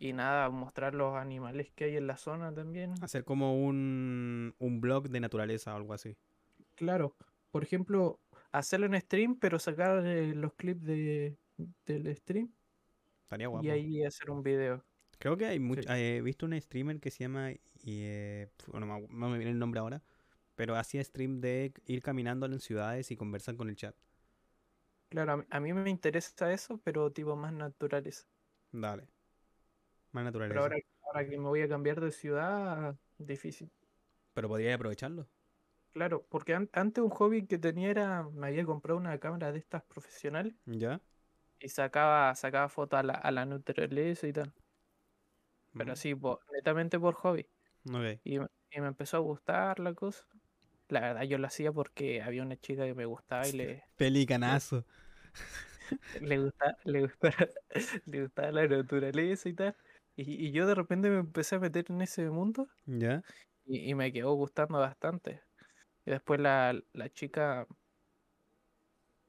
y 0.00 0.14
nada, 0.14 0.50
mostrar 0.50 0.96
los 0.96 1.14
animales 1.14 1.70
que 1.76 1.84
hay 1.84 1.96
en 1.96 2.08
la 2.08 2.16
zona 2.16 2.52
también. 2.52 2.94
Hacer 3.00 3.22
como 3.22 3.64
un, 3.64 4.52
un 4.58 4.80
blog 4.80 5.10
de 5.10 5.20
naturaleza 5.20 5.74
o 5.74 5.76
algo 5.76 5.94
así. 5.94 6.16
Claro, 6.74 7.14
por 7.52 7.62
ejemplo, 7.62 8.18
hacerlo 8.50 8.86
en 8.86 9.00
stream, 9.00 9.36
pero 9.38 9.60
sacar 9.60 10.04
eh, 10.04 10.34
los 10.34 10.54
clips 10.54 10.82
de, 10.82 11.36
del 11.86 12.16
stream 12.16 12.50
Estaría 13.30 13.46
guapo. 13.46 13.64
y 13.64 13.70
ahí 13.70 14.04
hacer 14.04 14.28
un 14.28 14.42
video. 14.42 14.84
Creo 15.20 15.36
que 15.36 15.46
hay 15.46 15.60
mucho. 15.60 15.82
Sí. 15.82 15.88
He 15.88 16.20
visto 16.20 16.46
un 16.46 16.60
streamer 16.60 16.98
que 16.98 17.12
se 17.12 17.20
llama. 17.24 17.52
y, 17.52 17.60
eh, 17.84 18.50
no, 18.72 19.00
me, 19.08 19.38
viene 19.38 19.52
el 19.52 19.58
nombre 19.58 19.78
ahora. 19.78 20.02
Pero 20.56 20.74
hacía 20.76 21.02
stream 21.04 21.40
de 21.40 21.72
ir 21.86 22.02
caminando 22.02 22.46
en 22.46 22.58
ciudades 22.58 23.10
y 23.12 23.16
conversar 23.16 23.56
con 23.56 23.68
el 23.68 23.76
chat. 23.76 23.94
Claro, 25.08 25.44
a 25.50 25.60
mí, 25.60 25.72
me 25.72 25.90
interesa 25.90 26.52
eso, 26.52 26.78
pero 26.84 27.12
tipo 27.12 27.36
más 27.36 27.52
naturaleza. 27.52 28.26
Dale. 28.72 29.06
Más 30.12 30.22
Pero 30.22 30.24
naturaleza. 30.24 30.60
ahora, 30.60 30.76
ahora 31.02 31.28
que 31.28 31.38
me 31.38 31.44
voy 31.48 31.62
a 31.62 31.68
cambiar 31.68 32.00
de 32.00 32.10
ciudad, 32.12 32.96
difícil. 33.18 33.70
Pero 34.34 34.48
podría 34.48 34.74
aprovecharlo. 34.74 35.28
Claro, 35.92 36.26
porque 36.28 36.54
an- 36.54 36.70
antes 36.72 37.02
un 37.02 37.10
hobby 37.10 37.46
que 37.46 37.58
tenía 37.58 37.90
era, 37.90 38.22
me 38.24 38.46
había 38.48 38.64
comprado 38.64 38.98
una 38.98 39.18
cámara 39.18 39.52
de 39.52 39.58
estas 39.58 39.82
profesionales 39.84 40.54
¿Ya? 40.66 41.00
Y 41.60 41.68
sacaba, 41.68 42.34
sacaba 42.34 42.68
fotos 42.68 43.00
a 43.00 43.02
la, 43.02 43.14
a 43.14 43.30
la 43.30 43.46
naturaleza 43.46 44.26
y 44.26 44.32
tal. 44.32 44.52
Pero 45.76 45.94
Mm, 45.94 46.20
po- 46.20 46.40
netamente 46.52 46.98
por 46.98 47.14
hobby. 47.14 47.46
Ok. 47.88 48.20
Y, 48.24 48.38
me- 48.40 48.48
y 48.70 48.80
me 48.80 48.88
empezó 48.88 49.18
a 49.18 49.20
gustar 49.20 49.80
la 49.80 49.94
cosa. 49.94 50.26
La 50.88 51.00
verdad 51.00 51.22
yo 51.24 51.38
lo 51.38 51.46
hacía 51.48 51.72
porque 51.72 52.22
había 52.22 52.42
una 52.42 52.56
chica 52.56 52.84
que 52.84 52.94
me 52.94 53.06
gustaba 53.06 53.48
y 53.48 53.52
le, 53.52 53.84
Pelicanazo. 53.96 54.84
le 56.14 56.38
gustaba, 56.38 56.72
le 56.84 57.00
gustaba, 57.02 57.48
le 58.06 58.22
gustaba 58.22 58.52
la 58.52 58.66
naturaleza 58.68 59.48
y 59.48 59.54
tal. 59.54 59.76
Y, 60.16 60.46
y 60.48 60.52
yo 60.52 60.66
de 60.66 60.74
repente 60.74 61.10
me 61.10 61.18
empecé 61.18 61.56
a 61.56 61.60
meter 61.60 61.86
en 61.88 62.02
ese 62.02 62.28
mundo 62.30 62.68
¿Ya? 62.86 63.22
y, 63.66 63.90
y 63.90 63.94
me 63.94 64.12
quedó 64.12 64.34
gustando 64.34 64.78
bastante. 64.78 65.42
Y 66.06 66.12
después 66.12 66.40
la, 66.40 66.78
la 66.94 67.10
chica, 67.10 67.66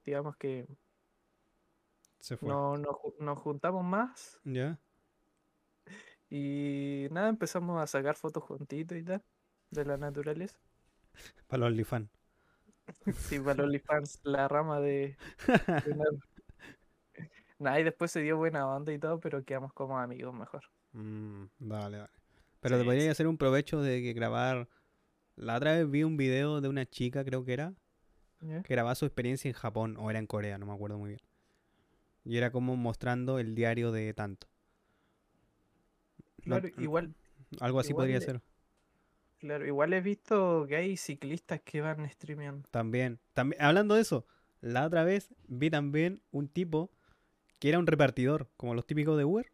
digamos 0.06 0.36
que 0.38 0.68
Se 2.22 2.38
fue. 2.38 2.50
no, 2.50 2.78
no 2.78 3.00
nos 3.20 3.40
juntamos 3.40 3.84
más 3.84 4.40
¿Ya? 4.46 4.80
y 6.30 7.08
nada, 7.12 7.28
empezamos 7.30 7.82
a 7.82 7.88
sacar 7.88 8.16
fotos 8.16 8.44
juntitos 8.44 8.98
y 8.98 9.04
tal 9.04 9.22
de 9.72 9.86
la 9.86 9.98
naturaleza. 9.98 10.58
Para 11.48 11.62
los 11.62 11.68
OnlyFans. 11.72 12.10
Sí, 13.16 13.40
para 13.40 13.56
los 13.56 13.66
OnlyFans, 13.68 14.20
la 14.24 14.48
rama 14.48 14.80
de, 14.82 15.16
de 15.86 15.96
nada. 17.60 17.80
Y 17.80 17.84
después 17.84 18.12
se 18.12 18.22
dio 18.22 18.38
buena 18.38 18.68
onda 18.68 18.92
y 18.92 19.00
todo, 19.00 19.20
pero 19.20 19.44
quedamos 19.46 19.72
como 19.74 19.98
amigos 20.00 20.34
mejor. 20.34 20.64
Mm, 20.94 21.46
vale, 21.60 22.00
vale. 22.00 22.12
Pero 22.60 22.78
te 22.78 22.84
podría 22.84 23.04
sí. 23.04 23.10
hacer 23.10 23.28
un 23.28 23.38
provecho 23.38 23.82
de 23.82 24.02
que 24.02 24.14
grabar. 24.14 24.68
La 25.36 25.56
otra 25.56 25.74
vez 25.74 25.90
vi 25.90 26.04
un 26.04 26.18
video 26.18 26.60
de 26.60 26.68
una 26.68 26.86
chica, 26.86 27.24
creo 27.24 27.46
que 27.46 27.54
era, 27.54 27.74
que 28.40 28.74
grababa 28.74 28.96
su 28.96 29.06
experiencia 29.06 29.48
en 29.48 29.56
Japón, 29.56 29.96
o 29.98 30.10
era 30.10 30.20
en 30.20 30.28
Corea, 30.28 30.58
no 30.58 30.66
me 30.66 30.74
acuerdo 30.74 30.98
muy 30.98 31.10
bien. 31.12 31.22
Y 32.24 32.38
era 32.38 32.52
como 32.52 32.76
mostrando 32.76 33.40
el 33.40 33.56
diario 33.56 33.92
de 33.92 34.14
tanto. 34.14 34.48
No- 36.46 36.60
Claro, 36.60 36.70
igual, 36.82 37.14
algo 37.60 37.80
así 37.80 37.90
igual 37.92 38.04
podría 38.06 38.20
le- 38.20 38.26
ser. 38.26 38.42
claro, 39.40 39.66
igual 39.66 39.94
he 39.94 40.02
visto 40.02 40.66
que 40.68 40.76
hay 40.76 40.98
ciclistas 40.98 41.62
que 41.62 41.82
van 41.82 42.10
streameando. 42.10 42.68
También. 42.72 43.20
también. 43.34 43.62
Hablando 43.62 43.96
de 43.96 44.02
eso, 44.02 44.26
la 44.62 44.86
otra 44.86 45.04
vez 45.04 45.30
vi 45.48 45.70
también 45.70 46.22
un 46.32 46.48
tipo 46.48 46.92
que 47.60 47.70
era 47.70 47.80
un 47.80 47.86
repartidor, 47.88 48.50
como 48.58 48.74
los 48.74 48.86
típicos 48.88 49.18
de 49.18 49.26
Uber, 49.26 49.52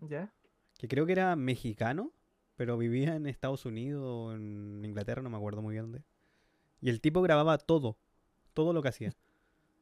¿Ya? 0.00 0.30
que 0.78 0.88
creo 0.88 1.06
que 1.06 1.12
era 1.12 1.34
mexicano, 1.36 2.12
pero 2.56 2.76
vivía 2.76 3.14
en 3.16 3.26
Estados 3.26 3.64
Unidos 3.64 4.02
o 4.04 4.32
en 4.34 4.84
Inglaterra, 4.84 5.22
no 5.22 5.30
me 5.30 5.36
acuerdo 5.38 5.62
muy 5.62 5.72
bien 5.72 5.84
dónde. 5.84 6.02
Y 6.82 6.90
el 6.90 7.00
tipo 7.00 7.22
grababa 7.22 7.56
todo, 7.56 7.96
todo 8.52 8.74
lo 8.74 8.82
que 8.82 8.88
hacía. 8.88 9.14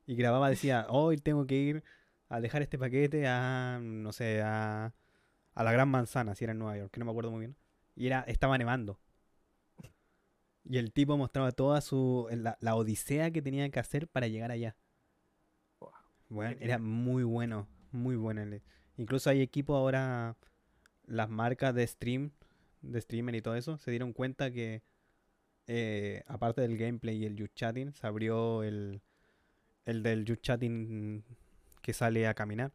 Y 0.06 0.14
grababa, 0.14 0.48
decía, 0.50 0.86
hoy 0.88 1.16
tengo 1.18 1.46
que 1.46 1.56
ir 1.56 1.84
a 2.28 2.40
dejar 2.40 2.62
este 2.62 2.78
paquete 2.78 3.26
a, 3.26 3.78
no 3.82 4.12
sé, 4.12 4.42
a, 4.42 4.94
a 5.54 5.64
la 5.64 5.72
Gran 5.72 5.88
Manzana, 5.88 6.34
si 6.34 6.44
era 6.44 6.52
en 6.52 6.58
Nueva 6.58 6.76
York, 6.76 6.92
que 6.92 7.00
no 7.00 7.06
me 7.06 7.10
acuerdo 7.10 7.30
muy 7.30 7.40
bien. 7.40 7.56
Y 7.96 8.06
era, 8.06 8.20
estaba 8.22 8.58
nevando. 8.58 8.98
Y 10.64 10.76
el 10.78 10.92
tipo 10.92 11.16
mostraba 11.16 11.50
toda 11.52 11.80
su, 11.80 12.28
la, 12.30 12.58
la 12.60 12.76
odisea 12.76 13.30
que 13.30 13.40
tenía 13.40 13.68
que 13.70 13.80
hacer 13.80 14.06
para 14.08 14.28
llegar 14.28 14.50
allá. 14.50 14.76
Bueno, 16.28 16.56
era 16.60 16.78
muy 16.78 17.22
bueno, 17.24 17.66
muy 17.90 18.16
bueno. 18.16 18.42
Incluso 18.98 19.30
hay 19.30 19.40
equipos 19.40 19.76
ahora, 19.76 20.36
las 21.06 21.30
marcas 21.30 21.74
de 21.74 21.86
stream, 21.86 22.32
de 22.82 23.00
streamer 23.00 23.34
y 23.34 23.42
todo 23.42 23.56
eso, 23.56 23.78
se 23.78 23.90
dieron 23.90 24.12
cuenta 24.12 24.50
que 24.50 24.82
eh, 25.66 26.22
aparte 26.26 26.60
del 26.60 26.76
gameplay 26.76 27.16
y 27.16 27.24
el 27.24 27.36
youth 27.36 27.54
chatting, 27.54 27.94
se 27.94 28.06
abrió 28.06 28.62
el, 28.62 29.00
el 29.86 30.02
del 30.02 30.26
youth 30.26 30.40
chatting 30.42 31.24
que 31.88 31.94
sale 31.94 32.26
a 32.26 32.34
caminar. 32.34 32.70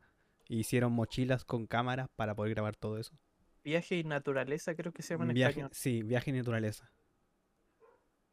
E 0.50 0.56
hicieron 0.56 0.92
mochilas 0.92 1.46
con 1.46 1.68
cámaras 1.68 2.10
para 2.16 2.34
poder 2.34 2.56
grabar 2.56 2.76
todo 2.76 2.98
eso. 2.98 3.16
Viaje 3.64 3.96
y 3.96 4.04
naturaleza 4.04 4.74
creo 4.74 4.92
que 4.92 5.04
se 5.04 5.14
llama 5.14 5.26
en 5.26 5.36
Viaje, 5.36 5.52
español. 5.52 5.70
sí, 5.72 6.02
viaje 6.02 6.32
y 6.32 6.34
naturaleza. 6.34 6.92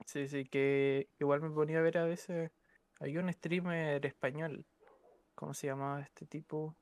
Sí, 0.06 0.26
sí, 0.26 0.46
que 0.46 1.10
igual 1.18 1.42
me 1.42 1.50
ponía 1.50 1.80
a 1.80 1.82
ver 1.82 1.98
a 1.98 2.04
veces. 2.04 2.50
Hay 2.98 3.18
un 3.18 3.30
streamer 3.30 4.06
español. 4.06 4.64
¿Cómo 5.34 5.52
se 5.52 5.66
llamaba 5.66 6.00
este 6.00 6.24
tipo? 6.24 6.74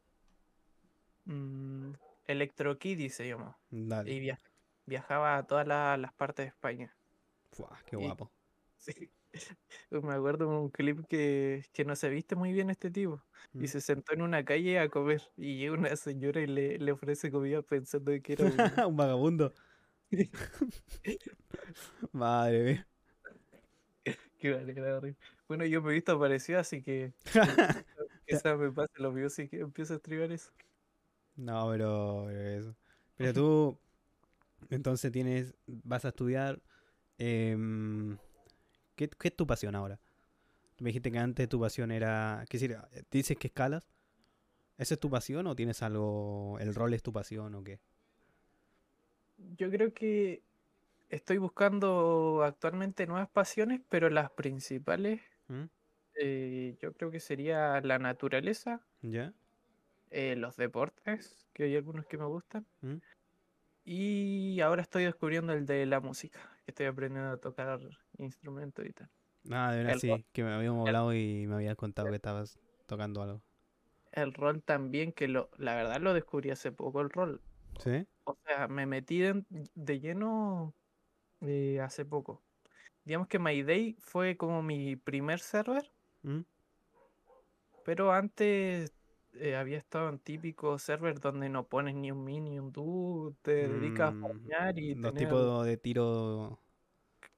Mm, 1.25 1.95
Electrokiddy 2.27 3.09
se 3.09 3.27
llamaba. 3.27 3.59
Dale. 3.71 4.13
Y 4.13 4.21
via- 4.21 4.39
viajaba 4.87 5.39
a 5.39 5.43
todas 5.43 5.67
la- 5.67 5.97
las 5.97 6.13
partes 6.13 6.45
de 6.45 6.51
España. 6.51 6.97
Fua, 7.51 7.77
qué 7.85 7.97
y- 7.97 8.05
guapo. 8.05 8.31
Sí. 8.77 9.11
Me 9.91 10.13
acuerdo 10.15 10.49
de 10.51 10.57
un 10.57 10.71
clip 10.71 11.07
que, 11.09 11.65
que 11.73 11.85
no 11.85 11.97
se 11.97 12.09
viste 12.11 12.37
muy 12.37 12.53
bien 12.53 12.71
este 12.71 12.91
tipo. 12.91 13.23
Mm. 13.53 13.65
Y 13.65 13.69
se 13.69 13.81
sentó 13.81 14.13
en 14.15 14.23
una 14.23 14.45
calle 14.45 14.79
a 14.79 14.89
comer. 14.89 15.23
Y 15.37 15.59
llega 15.59 15.75
una 15.75 15.95
señora 15.97 16.41
y 16.41 16.47
le, 16.47 16.79
le 16.79 16.93
ofrece 16.93 17.31
comida 17.31 17.63
pensando 17.63 18.13
que 18.23 18.33
era 18.33 18.47
un... 18.47 18.55
un 18.89 18.97
vagabundo. 18.97 19.55
Madre 22.13 22.63
mía. 22.65 22.87
Qué 24.39 24.55
manera 24.55 25.01
reír. 25.01 25.17
Bueno, 25.49 25.65
yo 25.65 25.83
me 25.83 25.91
he 25.91 25.95
visto 25.95 26.19
parecido, 26.19 26.61
así 26.61 26.83
que 26.83 27.13
quizás 28.27 28.59
me 28.59 28.71
pase 28.73 28.93
lo 28.97 29.13
mío 29.13 29.29
si 29.31 29.49
que 29.49 29.61
empiezo 29.61 29.95
a 29.95 29.99
streamar 29.99 30.33
eso. 30.33 30.53
No, 31.37 31.69
pero, 31.71 32.25
pero 32.27 32.41
eso. 32.49 32.77
Pero 33.17 33.33
tú, 33.33 33.81
entonces 34.71 35.13
tienes, 35.13 35.55
vas 35.67 36.05
a 36.05 36.09
estudiar. 36.09 36.61
em, 37.19 38.19
¿qué, 38.99 39.09
qué 39.09 39.29
es 39.29 39.37
tu 39.37 39.47
pasión 39.47 39.75
ahora? 39.77 39.99
Me 40.81 40.89
dijiste 40.91 41.11
que 41.11 41.19
antes 41.19 41.49
tu 41.49 41.59
pasión 41.61 41.91
era, 41.91 42.45
¿qué 42.51 42.59
decir? 42.59 42.77
¿Dices 43.11 43.37
que 43.39 43.47
escalas? 43.47 43.89
¿Esa 44.77 44.95
es 44.95 45.01
tu 45.01 45.09
pasión 45.11 45.47
o 45.47 45.57
tienes 45.57 45.83
algo, 45.83 46.59
el 46.61 46.75
rol 46.75 46.93
es 46.95 47.03
tu 47.03 47.13
pasión 47.13 47.55
o 47.55 47.65
qué? 47.65 47.81
Yo 49.57 49.71
creo 49.71 49.93
que 49.95 50.43
estoy 51.09 51.39
buscando 51.39 52.43
actualmente 52.45 53.07
nuevas 53.07 53.29
pasiones, 53.29 53.81
pero 53.89 54.11
las 54.11 54.31
principales 54.31 55.21
¿Mm? 55.49 55.65
eh, 56.15 56.77
yo 56.81 56.93
creo 56.93 57.11
que 57.11 57.21
sería 57.21 57.81
la 57.81 57.99
naturaleza, 57.99 58.81
¿Ya? 59.03 59.33
eh, 60.11 60.37
los 60.37 60.57
deportes, 60.57 61.49
que 61.53 61.65
hay 61.65 61.77
algunos 61.77 62.07
que 62.07 62.19
me 62.19 62.27
gustan, 62.27 62.67
¿Mm? 62.83 62.97
y 63.85 64.61
ahora 64.61 64.83
estoy 64.83 65.05
descubriendo 65.05 65.53
el 65.55 65.67
de 65.67 65.87
la 65.87 66.01
música, 66.01 66.39
que 66.65 66.71
estoy 66.73 66.87
aprendiendo 66.87 67.31
a 67.31 67.37
tocar 67.39 67.81
instrumentos 68.19 68.85
y 68.87 68.93
tal. 68.93 69.09
Ah, 69.51 69.73
de 69.73 69.79
verdad 69.85 69.99
sí, 69.99 70.25
que 70.33 70.43
me 70.45 70.53
habíamos 70.53 70.87
hablado 70.87 71.15
y 71.15 71.47
me 71.47 71.55
habías 71.55 71.77
contado 71.77 72.11
que 72.11 72.17
estabas 72.17 72.59
tocando 72.87 73.23
algo. 73.23 73.41
El 74.13 74.35
rol 74.35 74.63
también, 74.63 75.13
que 75.13 75.29
lo, 75.29 75.49
la 75.59 75.75
verdad 75.75 76.01
lo 76.01 76.13
descubrí 76.13 76.51
hace 76.51 76.73
poco 76.73 77.01
el 77.01 77.11
rol. 77.11 77.41
¿Sí? 77.79 78.07
O 78.25 78.37
sea, 78.45 78.69
me 78.69 78.85
metí 78.87 79.21
de, 79.21 79.45
de 79.75 80.01
lleno 80.01 80.75
eh, 81.41 81.81
hace 81.81 82.05
poco. 82.05 82.43
Digamos 83.05 83.29
que 83.29 83.39
Mayday 83.39 83.97
fue 84.01 84.37
como 84.37 84.63
mi 84.63 84.97
primer 84.97 85.39
server, 85.41 85.91
¿Mm? 86.23 86.41
pero 87.85 88.13
antes 88.13 88.93
eh, 89.35 89.57
había 89.57 89.79
estado 89.79 90.09
en 90.11 90.19
típicos 90.19 90.83
servers 90.83 91.21
donde 91.21 91.49
no 91.49 91.67
pones 91.69 91.95
ni 91.95 92.11
un 92.11 92.25
min 92.25 92.45
ni 92.45 92.59
un 92.59 92.73
do, 92.73 93.35
te 93.43 93.69
dedicas 93.69 94.09
a 94.09 94.13
Mm, 94.13 94.21
farmear 94.21 94.79
y 94.79 94.95
Los 94.95 95.15
tener- 95.15 95.29
tipos 95.29 95.65
de 95.65 95.77
tiro. 95.79 96.59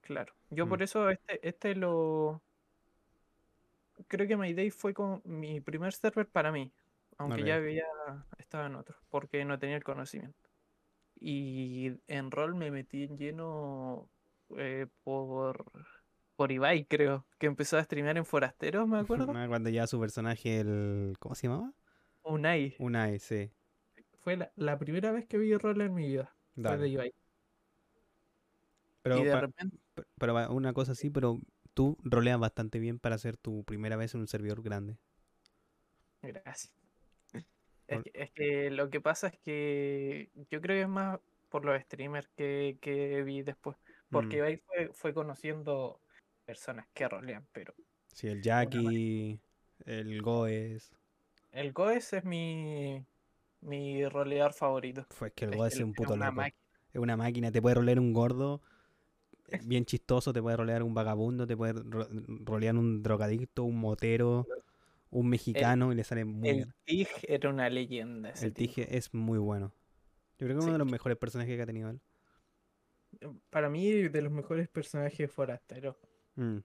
Claro. 0.00 0.34
Yo 0.50 0.66
Mm. 0.66 0.68
por 0.68 0.82
eso 0.82 1.10
este, 1.10 1.46
este 1.48 1.74
lo... 1.74 2.42
Creo 4.08 4.26
que 4.26 4.36
Mayday 4.36 4.70
fue 4.70 4.94
como 4.94 5.20
mi 5.24 5.60
primer 5.60 5.92
server 5.92 6.26
para 6.26 6.50
mí, 6.52 6.72
aunque 7.18 7.44
ya 7.44 7.56
había 7.56 7.84
estado 8.38 8.66
en 8.66 8.74
otros, 8.74 8.98
porque 9.10 9.44
no 9.44 9.58
tenía 9.58 9.76
el 9.76 9.84
conocimiento. 9.84 10.48
Y 11.20 11.92
en 12.06 12.30
rol 12.30 12.54
me 12.54 12.70
metí 12.70 13.04
en 13.04 13.18
lleno 13.18 14.08
eh, 14.56 14.86
por, 15.04 15.64
por 16.34 16.50
Ibai, 16.50 16.86
creo, 16.86 17.26
que 17.38 17.46
empezó 17.46 17.76
a 17.76 17.84
streamear 17.84 18.16
en 18.16 18.24
Forasteros, 18.24 18.88
me 18.88 18.98
acuerdo. 19.28 19.30
Ah, 19.36 19.46
Cuando 19.48 19.68
ya 19.68 19.86
su 19.86 20.00
personaje, 20.00 20.60
el. 20.60 21.14
¿Cómo 21.18 21.34
se 21.34 21.46
llamaba? 21.46 21.72
Unai. 22.22 22.74
Unai, 22.78 23.18
sí. 23.18 23.50
Fue 24.20 24.36
la, 24.36 24.50
la 24.56 24.78
primera 24.78 25.12
vez 25.12 25.26
que 25.26 25.36
vi 25.38 25.54
rol 25.56 25.80
en 25.82 25.94
mi 25.94 26.06
vida. 26.08 26.34
Fue 26.54 26.62
de 26.62 26.68
Dale. 26.70 26.88
Ibai. 26.88 27.14
Pero, 29.02 29.18
y 29.18 29.24
de 29.24 29.40
repente, 29.40 29.76
va- 30.20 30.50
una 30.50 30.72
cosa 30.72 30.92
así, 30.92 31.10
pero 31.10 31.40
tú 31.74 31.96
roleas 32.02 32.38
bastante 32.40 32.78
bien 32.78 32.98
para 32.98 33.18
ser 33.18 33.36
tu 33.36 33.64
primera 33.64 33.96
vez 33.96 34.14
en 34.14 34.20
un 34.20 34.28
servidor 34.28 34.62
grande. 34.62 34.98
Gracias. 36.22 36.72
Es 37.86 38.00
que, 38.02 38.10
es 38.14 38.30
que 38.32 38.70
lo 38.70 38.88
que 38.90 39.00
pasa 39.00 39.28
es 39.28 39.38
que 39.40 40.30
yo 40.50 40.60
creo 40.60 40.76
que 40.76 40.82
es 40.82 40.88
más 40.88 41.18
por 41.48 41.64
los 41.64 41.80
streamers 41.82 42.28
que, 42.36 42.78
que 42.80 43.22
vi 43.24 43.42
después. 43.42 43.76
Porque 44.10 44.40
Mm, 44.40 44.42
ahí 44.42 44.56
fue, 44.58 44.90
fue 44.94 45.12
conociendo 45.14 46.00
personas 46.44 46.86
que 46.94 47.08
rolean, 47.08 47.46
pero 47.52 47.74
Sí, 48.14 48.28
el 48.28 48.40
Jackie, 48.42 49.40
el 49.86 50.22
Goes. 50.22 50.92
el 51.52 51.72
Goes 51.72 52.12
es 52.12 52.24
mi, 52.24 53.04
mi 53.60 54.08
roleador 54.08 54.52
favorito. 54.54 55.06
Fue 55.10 55.30
que 55.32 55.44
el 55.44 55.52
Es 55.52 55.56
Goes 55.56 55.78
es 55.78 55.80
un 55.80 55.94
puto 55.94 56.16
una 56.16 56.30
loco. 56.30 56.32
máquina. 56.32 56.60
Es 56.92 57.00
una 57.00 57.16
máquina, 57.16 57.52
te 57.52 57.62
puede 57.62 57.76
rolear 57.76 58.00
un 58.00 58.12
gordo 58.12 58.62
bien 59.64 59.84
chistoso, 59.84 60.32
te 60.32 60.40
puede 60.42 60.56
rolear 60.56 60.82
un 60.82 60.94
vagabundo, 60.94 61.46
te 61.46 61.56
puede 61.56 61.72
ro- 61.74 62.08
rolear 62.44 62.76
un 62.76 63.02
drogadicto, 63.02 63.64
un 63.64 63.78
motero, 63.80 64.46
un 65.10 65.28
mexicano 65.28 65.92
y 65.92 65.96
le 65.96 66.04
sale 66.04 66.24
muy 66.24 66.48
El 66.48 66.56
bien. 66.56 66.74
Tig 66.84 67.08
era 67.22 67.48
una 67.50 67.68
leyenda. 67.68 68.30
ese 68.30 68.46
El. 68.46 68.54
Tige 68.54 68.96
es 68.96 69.12
muy 69.14 69.38
bueno. 69.38 69.72
Yo 70.38 70.46
creo 70.46 70.56
que 70.56 70.58
es 70.60 70.64
uno 70.64 70.72
de 70.74 70.78
los 70.78 70.90
mejores 70.90 71.18
personajes 71.18 71.56
que 71.56 71.62
ha 71.62 71.66
tenido 71.66 71.90
él. 71.90 72.00
Para 73.50 73.68
mí, 73.68 73.90
de 74.08 74.22
los 74.22 74.32
mejores 74.32 74.68
personajes 74.68 75.30
forasteros. 75.30 75.96
Mm, 76.36 76.58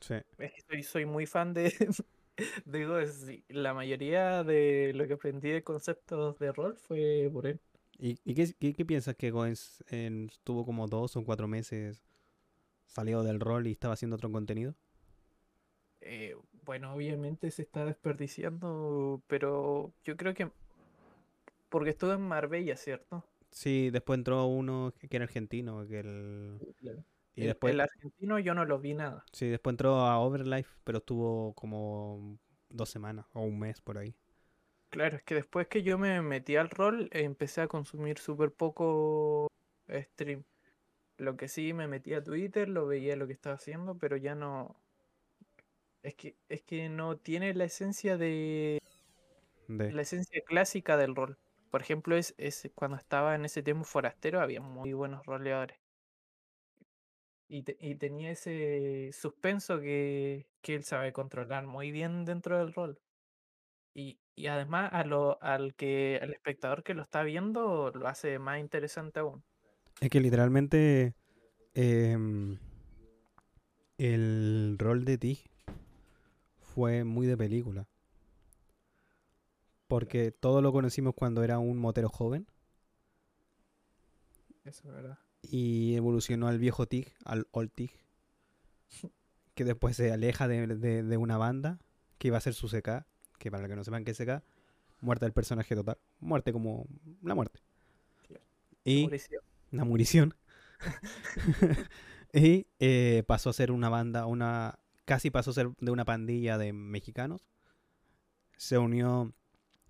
sí. 0.00 0.14
Es 0.38 0.52
que 0.52 0.60
soy, 0.68 0.82
soy 0.82 1.06
muy 1.06 1.26
fan 1.26 1.54
de, 1.54 1.70
sí. 3.12 3.44
La 3.48 3.72
mayoría 3.72 4.42
de 4.44 4.92
lo 4.94 5.06
que 5.06 5.14
aprendí 5.14 5.50
de 5.50 5.62
conceptos 5.62 6.38
de 6.38 6.52
rol 6.52 6.76
fue 6.76 7.30
por 7.32 7.46
él. 7.46 7.60
¿Y, 7.98 8.18
y 8.24 8.34
qué, 8.34 8.52
qué- 8.58 8.72
qué 8.74 8.84
piensas 8.84 9.14
que 9.14 9.30
Goens 9.30 9.84
en- 9.88 10.28
estuvo 10.30 10.66
como 10.66 10.88
dos 10.88 11.16
o 11.16 11.24
cuatro 11.24 11.46
meses 11.46 12.02
salió 12.94 13.22
del 13.22 13.40
rol 13.40 13.66
y 13.66 13.72
estaba 13.72 13.94
haciendo 13.94 14.16
otro 14.16 14.30
contenido? 14.32 14.74
Eh, 16.00 16.34
Bueno, 16.64 16.94
obviamente 16.94 17.50
se 17.50 17.62
está 17.62 17.84
desperdiciando, 17.84 19.22
pero 19.26 19.94
yo 20.04 20.16
creo 20.16 20.34
que 20.34 20.50
porque 21.68 21.90
estuvo 21.90 22.12
en 22.12 22.20
Marbella, 22.20 22.76
¿cierto? 22.76 23.24
Sí, 23.50 23.90
después 23.90 24.18
entró 24.18 24.46
uno 24.46 24.94
que 24.98 25.16
era 25.16 25.24
argentino, 25.24 25.86
que 25.86 26.00
el... 26.00 26.62
Y 27.34 27.44
El, 27.44 27.46
después, 27.46 27.76
el 27.76 27.80
argentino 27.80 28.38
yo 28.38 28.54
no 28.54 28.64
lo 28.64 28.78
vi 28.78 28.94
nada. 28.94 29.28
sí, 29.32 29.48
después 29.48 29.72
entró 29.74 29.96
a 30.00 30.18
Overlife, 30.20 30.70
pero 30.84 30.98
estuvo 30.98 31.54
como 31.54 32.38
dos 32.68 32.88
semanas 32.90 33.26
o 33.32 33.42
un 33.42 33.58
mes 33.58 33.80
por 33.80 33.98
ahí. 33.98 34.14
Claro, 34.90 35.16
es 35.16 35.22
que 35.22 35.34
después 35.34 35.68
que 35.68 35.82
yo 35.82 35.96
me 35.98 36.20
metí 36.22 36.56
al 36.56 36.68
rol, 36.70 37.08
empecé 37.12 37.62
a 37.62 37.68
consumir 37.68 38.18
súper 38.18 38.52
poco 38.52 39.48
stream. 39.90 40.44
Lo 41.16 41.38
que 41.38 41.48
sí 41.48 41.72
me 41.72 41.88
metí 41.88 42.12
a 42.12 42.22
Twitter, 42.22 42.68
lo 42.68 42.86
veía 42.86 43.16
lo 43.16 43.26
que 43.26 43.32
estaba 43.32 43.54
haciendo, 43.56 43.96
pero 43.96 44.18
ya 44.18 44.34
no. 44.34 44.76
Es 46.02 46.14
que, 46.14 46.36
es 46.48 46.62
que 46.62 46.88
no 46.88 47.16
tiene 47.18 47.54
la 47.54 47.64
esencia 47.64 48.16
de. 48.16 48.78
De... 49.68 49.92
la 49.92 50.02
esencia 50.02 50.42
clásica 50.46 50.96
del 50.96 51.14
rol. 51.16 51.38
Por 51.70 51.82
ejemplo, 51.82 52.16
es, 52.16 52.34
es 52.38 52.70
cuando 52.74 52.96
estaba 52.98 53.34
en 53.34 53.44
ese 53.44 53.62
tiempo 53.62 53.84
forastero, 53.84 54.40
había 54.40 54.60
muy 54.60 54.92
buenos 54.92 55.24
roleadores. 55.26 55.78
Y, 57.48 57.62
te- 57.64 57.76
y 57.80 57.94
tenía 57.96 58.30
ese 58.30 59.10
suspenso 59.12 59.80
que, 59.80 60.46
que 60.62 60.74
él 60.74 60.84
sabe 60.84 61.12
controlar 61.12 61.66
muy 61.66 61.90
bien 61.92 62.24
dentro 62.24 62.58
del 62.58 62.72
rol. 62.72 62.98
Y, 63.94 64.20
y 64.36 64.48
además 64.48 64.90
a 64.94 65.04
lo, 65.04 65.42
al 65.42 65.74
que 65.76 66.20
al 66.22 66.32
espectador 66.32 66.82
que 66.84 66.94
lo 66.94 67.02
está 67.02 67.22
viendo 67.24 67.90
lo 67.92 68.08
hace 68.08 68.38
más 68.40 68.60
interesante 68.60 69.20
aún. 69.20 69.44
Es 70.00 70.10
que 70.10 70.20
literalmente 70.20 71.14
em, 71.74 72.58
el 73.98 74.76
rol 74.78 75.04
de 75.04 75.18
Tig 75.18 75.38
fue 76.74 77.04
muy 77.04 77.26
de 77.26 77.36
película. 77.36 77.86
Porque 79.88 80.32
todo 80.32 80.62
lo 80.62 80.72
conocimos 80.72 81.14
cuando 81.14 81.44
era 81.44 81.58
un 81.58 81.76
motero 81.78 82.08
joven 82.08 82.46
Eso 84.64 84.88
es 84.88 84.94
verdad. 84.94 85.18
y 85.42 85.94
evolucionó 85.96 86.48
al 86.48 86.58
viejo 86.58 86.86
Tig, 86.86 87.12
al 87.24 87.46
old 87.50 87.70
Tig, 87.74 87.90
que 89.54 89.64
después 89.64 89.96
se 89.96 90.10
aleja 90.12 90.48
de, 90.48 90.66
de- 90.66 91.02
de 91.02 91.16
una 91.16 91.36
banda 91.36 91.78
que 92.18 92.28
iba 92.28 92.38
a 92.38 92.40
ser 92.40 92.54
su 92.54 92.68
CK, 92.68 93.04
que 93.38 93.50
para 93.50 93.62
los 93.64 93.68
que 93.70 93.76
no 93.76 93.84
sepan 93.84 94.04
qué 94.04 94.12
es 94.12 94.18
CK, 94.18 94.42
muerte 95.00 95.26
del 95.26 95.32
personaje 95.32 95.74
total, 95.74 95.98
muerte 96.20 96.52
como 96.52 96.86
la 97.22 97.34
muerte. 97.34 97.60
Claro. 98.26 98.44
Y 98.84 99.02
Mauricio. 99.02 99.42
Una 99.72 99.84
murición. 99.84 100.34
y 102.32 102.66
eh, 102.78 103.24
pasó 103.26 103.50
a 103.50 103.54
ser 103.54 103.72
una 103.72 103.88
banda, 103.88 104.26
una 104.26 104.78
casi 105.04 105.30
pasó 105.30 105.50
a 105.50 105.54
ser 105.54 105.70
de 105.80 105.90
una 105.90 106.04
pandilla 106.04 106.58
de 106.58 106.72
mexicanos. 106.72 107.42
Se 108.56 108.78
unió 108.78 109.34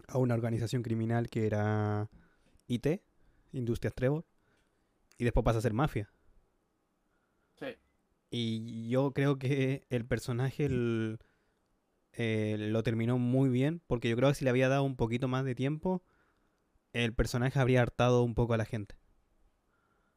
a 0.09 0.19
una 0.19 0.35
organización 0.35 0.83
criminal 0.83 1.29
que 1.29 1.47
era 1.47 2.09
IT, 2.67 3.03
Industrias 3.53 3.95
Trevor, 3.95 4.25
y 5.19 5.25
después 5.25 5.45
pasa 5.45 5.59
a 5.59 5.63
ser 5.63 5.75
mafia. 5.75 6.11
Sí. 7.59 7.77
Y 8.31 8.89
yo 8.89 9.13
creo 9.13 9.39
que 9.39 9.87
el 9.91 10.05
personaje 10.07 10.65
el- 10.65 11.19
eh, 12.15 12.57
lo 12.59 12.83
terminó 12.83 13.19
muy 13.19 13.49
bien, 13.51 13.83
porque 13.87 14.09
yo 14.09 14.17
creo 14.17 14.31
que 14.31 14.35
si 14.37 14.45
le 14.45 14.51
había 14.51 14.69
dado 14.69 14.85
un 14.85 14.97
poquito 14.97 15.29
más 15.29 15.45
de 15.45 15.55
tiempo, 15.55 16.03
el 16.95 17.15
personaje 17.15 17.59
habría 17.61 17.83
hartado 17.83 18.23
un 18.25 18.35
poco 18.35 18.55
a 18.55 18.59
la 18.59 18.65
gente. 18.67 18.97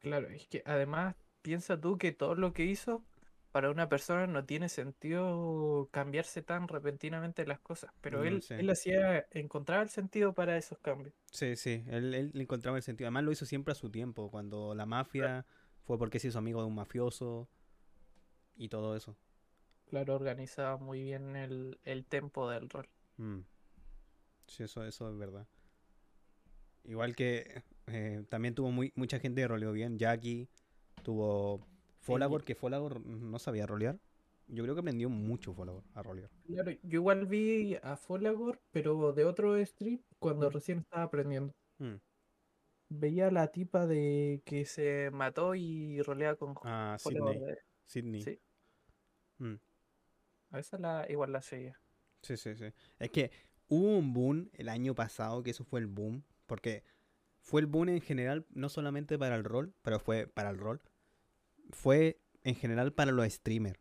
Claro, 0.00 0.28
es 0.28 0.46
que 0.48 0.62
además 0.66 1.16
piensa 1.42 1.80
tú 1.80 1.98
que 1.98 2.12
todo 2.12 2.34
lo 2.34 2.52
que 2.52 2.64
hizo 2.64 3.04
para 3.52 3.70
una 3.70 3.88
persona 3.88 4.26
no 4.26 4.44
tiene 4.44 4.68
sentido 4.68 5.88
cambiarse 5.92 6.42
tan 6.42 6.68
repentinamente 6.68 7.46
las 7.46 7.60
cosas, 7.60 7.92
pero 8.00 8.24
No, 8.24 8.24
él, 8.24 8.42
sí. 8.42 8.54
él 8.56 8.70
hacía, 8.70 9.26
encontraba 9.32 9.82
el 9.82 9.88
sentido 9.90 10.34
para 10.34 10.56
esos 10.56 10.78
cambios. 10.78 11.14
Sí, 11.30 11.54
sí, 11.56 11.84
él, 11.88 12.14
él 12.14 12.32
encontraba 12.34 12.76
el 12.78 12.82
sentido. 12.82 13.06
Además 13.08 13.24
lo 13.24 13.32
hizo 13.32 13.44
siempre 13.46 13.72
a 13.72 13.74
su 13.74 13.90
tiempo, 13.90 14.30
cuando 14.30 14.74
la 14.74 14.86
mafia 14.86 15.44
fue 15.84 15.98
porque 15.98 16.18
se 16.18 16.28
hizo 16.28 16.38
amigo 16.38 16.60
de 16.62 16.66
un 16.68 16.74
mafioso 16.74 17.48
y 18.56 18.68
todo 18.68 18.96
eso. 18.96 19.16
Claro, 19.86 20.14
organizaba 20.14 20.76
muy 20.76 21.02
bien 21.02 21.34
el, 21.34 21.80
el 21.82 22.06
tempo 22.06 22.48
del 22.48 22.68
rol. 22.70 22.88
Mm. 23.20 23.40
Sí, 24.46 24.62
eso, 24.64 24.84
eso 24.84 25.08
es 25.10 25.18
verdad. 25.18 25.46
Igual 26.84 27.14
que 27.14 27.62
eh, 27.86 28.24
también 28.28 28.54
tuvo 28.54 28.70
muy, 28.70 28.92
mucha 28.96 29.18
gente 29.18 29.40
que 29.42 29.48
roleó 29.48 29.72
bien. 29.72 29.98
Jackie, 29.98 30.48
tuvo 31.02 31.60
Folagor, 32.00 32.44
que 32.44 32.54
Folagor 32.54 33.04
no 33.04 33.38
sabía 33.38 33.66
rolear. 33.66 33.98
Yo 34.48 34.62
creo 34.62 34.74
que 34.74 34.80
aprendió 34.80 35.08
mucho 35.08 35.52
Folagor 35.52 35.82
a 35.94 36.02
rolear. 36.02 36.30
Claro, 36.46 36.70
yo 36.70 37.00
igual 37.00 37.26
vi 37.26 37.76
a 37.82 37.96
Folagor, 37.96 38.60
pero 38.70 39.12
de 39.12 39.24
otro 39.24 39.64
stream 39.64 40.00
cuando 40.18 40.50
recién 40.50 40.78
estaba 40.78 41.02
aprendiendo. 41.04 41.52
Mm. 41.78 41.94
Veía 42.88 43.26
a 43.28 43.30
la 43.32 43.48
tipa 43.48 43.86
de 43.86 44.42
que 44.44 44.64
se 44.64 45.10
mató 45.12 45.56
y 45.56 46.00
rolea 46.02 46.36
con 46.36 46.54
Ah, 46.62 46.96
Folagor. 47.00 47.34
Sydney. 47.34 47.46
de- 47.48 47.58
Sydney. 47.86 48.22
Sí, 48.22 48.40
Mm. 49.38 49.54
a 50.50 50.58
esa 50.60 50.78
la, 50.78 51.06
igual 51.10 51.32
la 51.32 51.42
seguía. 51.42 51.78
Sí, 52.22 52.36
sí, 52.36 52.54
sí. 52.56 52.66
Es 52.98 53.10
que 53.10 53.30
hubo 53.68 53.98
un 53.98 54.12
boom 54.14 54.48
el 54.54 54.68
año 54.68 54.94
pasado, 54.94 55.42
que 55.42 55.50
eso 55.50 55.64
fue 55.64 55.80
el 55.80 55.86
boom, 55.88 56.22
porque 56.46 56.84
fue 57.46 57.60
el 57.60 57.68
boom 57.68 57.90
en 57.90 58.00
general, 58.00 58.44
no 58.50 58.68
solamente 58.68 59.16
para 59.18 59.36
el 59.36 59.44
rol, 59.44 59.72
pero 59.82 60.00
fue 60.00 60.26
para 60.26 60.50
el 60.50 60.58
rol, 60.58 60.82
fue 61.70 62.20
en 62.42 62.56
general 62.56 62.92
para 62.92 63.12
los 63.12 63.32
streamers. 63.32 63.78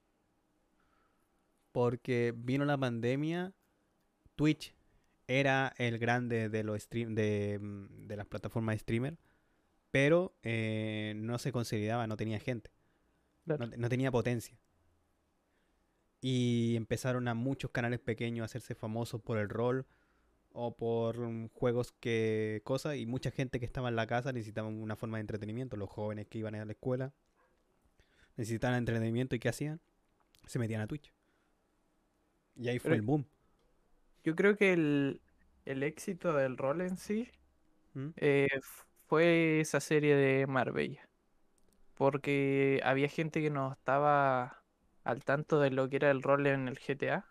Porque 1.71 2.31
vino 2.37 2.63
la 2.63 2.77
pandemia, 2.77 3.53
Twitch 4.35 4.75
era 5.27 5.73
el 5.77 5.97
grande 5.97 6.47
de 6.49 6.63
los 6.63 6.83
stream, 6.83 7.15
de, 7.15 7.57
mm, 7.59 8.07
de 8.07 8.15
las 8.15 8.27
plataformas 8.27 8.75
de 8.75 8.79
streamer, 8.79 9.17
pero 9.89 10.37
eh, 10.43 11.13
no 11.17 11.39
se 11.39 11.51
consolidaba, 11.51 12.05
no 12.05 12.17
tenía 12.17 12.39
gente 12.39 12.71
no, 13.45 13.57
no 13.57 13.89
tenía 13.89 14.11
potencia. 14.11 14.57
Y 16.21 16.75
empezaron 16.75 17.27
a 17.27 17.33
muchos 17.33 17.71
canales 17.71 17.99
pequeños 17.99 18.43
a 18.43 18.45
hacerse 18.45 18.75
famosos 18.75 19.21
por 19.21 19.37
el 19.37 19.49
rol 19.49 19.85
o 20.57 20.75
por 20.75 21.19
mm, 21.19 21.49
juegos 21.49 21.91
que 21.99 22.61
cosas 22.63 22.95
y 22.95 23.05
mucha 23.05 23.29
gente 23.31 23.59
que 23.59 23.65
estaba 23.65 23.89
en 23.89 23.95
la 23.95 24.07
casa 24.07 24.31
necesitaba 24.31 24.67
una 24.69 24.95
forma 24.95 25.17
de 25.17 25.21
entretenimiento. 25.21 25.75
Los 25.75 25.89
jóvenes 25.89 26.27
que 26.27 26.37
iban 26.39 26.55
a 26.55 26.65
la 26.65 26.71
escuela 26.71 27.13
necesitaban 28.37 28.77
entretenimiento 28.77 29.35
y 29.35 29.39
¿qué 29.39 29.49
hacían? 29.49 29.81
Se 30.45 30.57
metían 30.59 30.81
a 30.81 30.87
Twitch. 30.87 31.11
Y 32.55 32.69
ahí 32.69 32.79
fue 32.79 32.91
Pero- 32.91 32.95
el 32.95 33.01
boom. 33.01 33.25
Yo 34.23 34.35
creo 34.35 34.57
que 34.57 34.73
el, 34.73 35.21
el 35.65 35.83
éxito 35.83 36.33
del 36.33 36.57
rol 36.57 36.81
en 36.81 36.97
sí 36.97 37.29
¿Mm? 37.93 38.07
eh, 38.15 38.47
fue 39.07 39.59
esa 39.59 39.79
serie 39.79 40.15
de 40.15 40.47
Marbella. 40.47 41.07
Porque 41.95 42.81
había 42.83 43.07
gente 43.07 43.41
que 43.41 43.49
no 43.49 43.71
estaba 43.73 44.63
al 45.03 45.23
tanto 45.23 45.59
de 45.59 45.69
lo 45.69 45.89
que 45.89 45.97
era 45.97 46.11
el 46.11 46.23
rol 46.23 46.47
en 46.47 46.67
el 46.67 46.79
GTA 46.79 47.25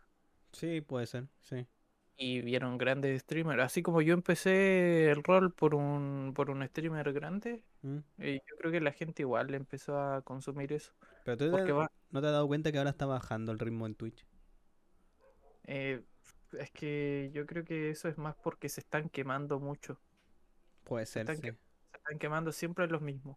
Sí, 0.53 0.81
puede 0.83 1.07
ser, 1.07 1.27
sí. 1.43 1.67
Y 2.17 2.41
vieron 2.43 2.79
grandes 2.79 3.23
streamers. 3.23 3.63
Así 3.63 3.83
como 3.83 4.01
yo 4.03 4.15
empecé 4.15 5.11
el 5.11 5.23
rol 5.25 5.53
por 5.53 5.75
un, 5.75 6.33
por 6.35 6.51
un 6.51 6.67
streamer 6.69 7.13
grande, 7.13 7.63
¿Mm? 7.83 7.99
eh, 8.19 8.41
yo 8.49 8.57
creo 8.57 8.73
que 8.73 8.81
la 8.81 8.93
gente 8.93 9.23
igual 9.23 9.53
empezó 9.55 9.99
a 9.99 10.23
consumir 10.23 10.73
eso. 10.73 10.93
Pero 11.25 11.37
tú 11.37 11.57
te- 11.57 11.73
va, 11.73 11.91
no 12.11 12.21
te 12.21 12.27
has 12.27 12.33
dado 12.33 12.47
cuenta 12.47 12.71
que 12.73 12.79
ahora 12.79 12.91
está 12.91 13.07
bajando 13.07 13.53
el 13.53 13.59
ritmo 13.59 13.87
en 13.87 13.95
Twitch. 13.95 14.25
eh, 15.65 16.03
es 16.59 16.71
que 16.71 17.31
yo 17.33 17.47
creo 17.47 17.65
que 17.65 17.91
eso 17.91 18.09
es 18.09 18.17
más 18.19 18.37
porque 18.43 18.69
se 18.69 18.81
están 18.81 19.09
quemando 19.09 19.59
mucho. 19.59 19.99
Puede 20.85 21.07
ser, 21.07 21.23
están 21.23 21.37
sí. 21.37 21.43
que- 21.43 21.53
Se 21.91 21.97
están 21.99 22.19
quemando 22.19 22.53
siempre 22.53 22.87
los 22.89 23.01
mismos. 23.03 23.37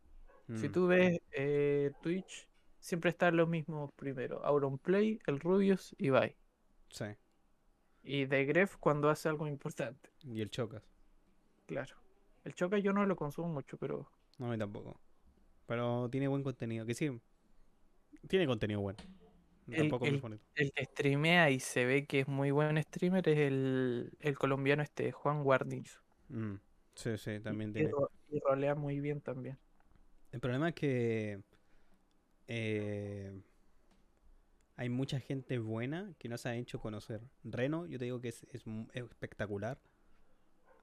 Si 0.55 0.69
Mm, 0.69 0.71
tú 0.71 0.87
ves 0.87 1.19
eh, 1.31 1.91
Twitch, 2.01 2.47
siempre 2.79 3.09
están 3.11 3.35
los 3.37 3.47
mismos 3.49 3.91
primero. 3.95 4.43
Auronplay, 4.45 5.19
el 5.27 5.39
Rubius 5.39 5.95
y 5.97 6.09
Bye. 6.09 6.35
sí. 6.89 7.05
Y 8.07 8.25
de 8.25 8.45
Gref 8.45 8.77
cuando 8.77 9.09
hace 9.09 9.27
algo 9.27 9.47
importante. 9.47 10.09
Y 10.23 10.41
el 10.41 10.49
Chocas. 10.49 10.81
Claro. 11.65 11.95
El 12.45 12.53
Choca 12.55 12.77
yo 12.77 12.93
no 12.93 13.05
lo 13.05 13.15
consumo 13.17 13.49
mucho, 13.49 13.77
pero 13.77 14.09
No, 14.37 14.47
a 14.47 14.51
mí 14.51 14.57
tampoco. 14.57 14.97
Pero 15.65 16.09
tiene 16.09 16.27
buen 16.29 16.41
contenido. 16.43 16.85
Que 16.85 16.93
sí. 16.93 17.19
Tiene 18.29 18.47
contenido 18.47 18.79
bueno. 18.79 18.97
El- 19.67 19.91
el- 19.93 20.39
el 20.55 20.71
que 20.71 20.85
streamea 20.85 21.49
y 21.49 21.59
se 21.59 21.83
ve 21.83 22.05
que 22.05 22.21
es 22.21 22.27
muy 22.29 22.51
buen 22.51 22.81
streamer 22.81 23.27
es 23.27 23.37
el, 23.37 24.13
el 24.21 24.37
colombiano 24.37 24.81
este, 24.81 25.11
Juan 25.11 25.43
Guarnizo. 25.43 25.99
Mm, 26.29 26.55
Sí, 26.95 27.17
sí, 27.17 27.39
también 27.41 27.71
Y, 27.71 27.73
tiene. 27.73 27.91
ro- 27.91 28.09
y 28.31 28.39
rolea 28.39 28.73
muy 28.75 29.01
bien 29.01 29.19
también. 29.19 29.57
El 30.31 30.39
problema 30.39 30.69
es 30.69 30.75
que 30.75 31.41
eh, 32.47 33.41
hay 34.77 34.87
mucha 34.89 35.19
gente 35.19 35.59
buena 35.59 36.13
que 36.19 36.29
no 36.29 36.37
se 36.37 36.47
ha 36.49 36.55
hecho 36.55 36.79
conocer. 36.79 37.21
Reno, 37.43 37.85
yo 37.87 37.99
te 37.99 38.05
digo 38.05 38.21
que 38.21 38.29
es, 38.29 38.43
es 38.51 38.65
mu- 38.65 38.87
es 38.93 39.03
espectacular. 39.03 39.81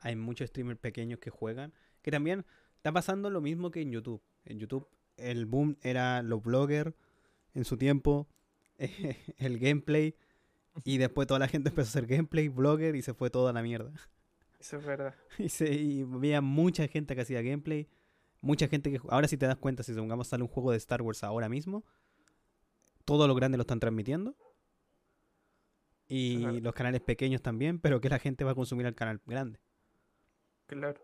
Hay 0.01 0.17
muchos 0.17 0.49
streamers 0.51 0.79
pequeños 0.79 1.19
que 1.21 1.31
juegan. 1.31 1.73
Que 2.03 2.11
también 2.11 2.45
está 2.77 2.93
pasando 2.93 3.31
lo 3.31 3.41
mismo 3.41 3.71
que 3.71 3.81
en 3.81 3.91
YouTube. 3.93 4.21
En 4.45 4.59
YouTube 4.59 4.87
el 5.17 5.47
boom 5.47 5.77
era 5.83 6.23
los 6.23 6.43
bloggers 6.43 6.93
en 7.55 7.65
su 7.65 7.77
tiempo, 7.79 8.29
el 9.39 9.59
gameplay 9.61 10.17
Y 10.85 10.99
después 10.99 11.29
toda 11.29 11.39
la 11.39 11.47
gente 11.49 11.69
empezó 11.69 11.87
a 11.89 11.91
hacer 11.91 12.07
gameplay, 12.07 12.49
blogger 12.49 12.97
y 12.97 13.03
se 13.03 13.15
fue 13.15 13.31
toda 13.31 13.53
la 13.53 13.63
mierda. 13.63 13.93
Eso 14.59 14.79
es 14.79 14.85
verdad. 14.85 15.15
Y, 15.39 15.49
se, 15.49 15.73
y 15.73 16.03
había 16.03 16.41
mucha 16.41 16.89
gente 16.89 17.15
que 17.15 17.21
hacía 17.23 17.43
gameplay. 17.43 17.89
Mucha 18.41 18.67
gente 18.69 18.91
que... 18.91 19.01
Ahora 19.09 19.29
si 19.29 19.37
te 19.39 19.47
das 19.47 19.57
cuenta, 19.57 19.83
si 19.85 19.95
supongamos 19.95 20.27
sale 20.29 20.43
un 20.43 20.49
juego 20.49 20.73
de 20.73 20.77
Star 20.79 21.01
Wars 21.01 21.23
ahora 21.25 21.49
mismo, 21.49 21.85
todos 23.05 23.27
los 23.29 23.37
grandes 23.37 23.59
lo 23.59 23.63
están 23.63 23.81
transmitiendo. 23.81 24.35
Y 26.07 26.61
los 26.61 26.75
canales 26.75 27.01
pequeños 27.01 27.41
también, 27.43 27.79
pero 27.81 28.01
que 28.01 28.09
la 28.11 28.19
gente 28.19 28.45
va 28.45 28.51
a 28.53 28.55
consumir 28.55 28.87
al 28.87 28.95
canal 28.95 29.21
grande. 29.27 29.59
Claro. 30.67 31.01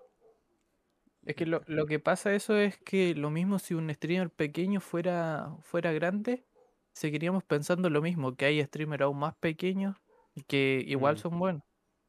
Es 1.25 1.35
que 1.37 1.47
lo, 1.47 1.63
lo 1.67 1.87
que 1.87 1.99
pasa 1.99 2.35
eso 2.35 2.57
es 2.57 2.79
que 2.79 3.15
lo 3.15 3.31
mismo 3.31 3.59
si 3.59 3.75
un 3.75 3.93
streamer 3.93 4.31
pequeño 4.31 4.81
fuera, 4.81 5.55
fuera 5.63 5.93
grande, 5.93 6.45
seguiríamos 6.93 7.45
pensando 7.45 7.89
lo 7.91 8.03
mismo, 8.03 8.37
que 8.37 8.47
hay 8.47 8.63
streamers 8.65 9.03
aún 9.03 9.19
más 9.19 9.35
pequeños 9.37 9.97
y 10.35 10.43
que 10.43 10.83
igual 10.87 11.15
Mm. 11.17 11.19
son 11.19 11.39
buenos. 11.39 11.63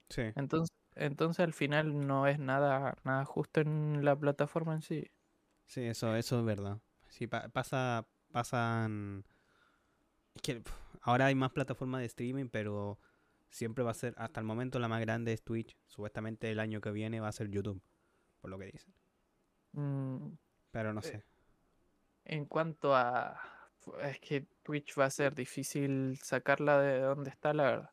Sí. 0.10 0.24
Entonces, 0.36 0.76
entonces 0.96 1.39
al 1.44 1.54
final 1.54 2.06
no 2.08 2.28
es 2.28 2.39
nada, 2.39 2.98
nada 3.04 3.26
justo 3.26 3.62
en 3.62 4.04
la 4.04 4.18
plataforma 4.18 4.76
en 4.76 4.82
sí. 4.82 5.08
Sí, 5.66 5.82
eso, 5.82 6.16
eso 6.16 6.39
es 6.39 6.46
verdad. 6.46 6.80
Sí, 7.08 7.28
pa- 7.28 7.48
pasa, 7.50 8.06
pasan... 8.32 9.26
Es 10.36 10.42
que 10.42 10.64
ahora 11.02 11.28
hay 11.28 11.36
más 11.36 11.52
plataformas 11.52 12.02
de 12.02 12.08
streaming, 12.08 12.50
pero 12.50 13.00
siempre 13.50 13.84
va 13.84 13.92
a 13.92 13.94
ser, 13.96 14.14
hasta 14.18 14.40
el 14.40 14.46
momento 14.46 14.80
la 14.80 14.88
más 14.88 15.02
grande 15.02 15.34
es 15.34 15.44
Twitch. 15.44 15.78
Supuestamente 15.88 16.52
el 16.52 16.60
año 16.60 16.82
que 16.82 16.92
viene 16.92 17.20
va 17.20 17.28
a 17.28 17.32
ser 17.34 17.50
YouTube, 17.50 17.82
por 18.42 18.50
lo 18.50 18.58
que 18.60 18.66
dicen. 18.66 18.94
Mm, 19.74 20.38
Pero 20.72 20.94
no 20.94 21.02
Eh, 21.02 21.04
sé. 21.04 21.24
En 22.26 22.46
cuanto 22.46 22.96
a... 22.96 23.40
Es 24.04 24.20
que 24.20 24.48
Twitch 24.64 24.98
va 24.98 25.06
a 25.06 25.10
ser 25.10 25.34
difícil 25.34 26.18
sacarla 26.22 26.80
de 26.80 27.00
donde 27.00 27.30
está, 27.32 27.54
la 27.54 27.64
verdad. 27.64 27.90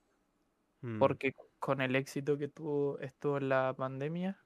Mm, 0.83 0.99
Porque 0.99 1.33
con 1.59 1.81
el 1.81 1.97
éxito 1.97 2.39
que 2.39 2.49
tuvo 2.49 2.99
esto 3.01 3.39
en 3.39 3.49
la 3.49 3.75
pandemia, 3.77 4.45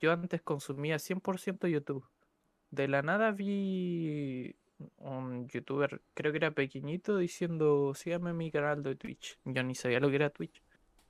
yo 0.00 0.12
antes 0.12 0.42
consumía 0.42 0.98
100% 0.98 1.68
YouTube. 1.68 2.08
De 2.70 2.88
la 2.88 3.02
nada 3.02 3.30
vi 3.32 4.56
un 4.98 5.48
youtuber, 5.48 6.02
creo 6.14 6.32
que 6.32 6.38
era 6.38 6.50
pequeñito, 6.52 7.18
diciendo, 7.18 7.94
síganme 7.94 8.30
en 8.30 8.36
mi 8.36 8.50
canal 8.50 8.82
de 8.82 8.96
Twitch. 8.96 9.38
Yo 9.44 9.62
ni 9.62 9.74
sabía 9.74 10.00
lo 10.00 10.08
que 10.10 10.16
era 10.16 10.30
Twitch. 10.30 10.62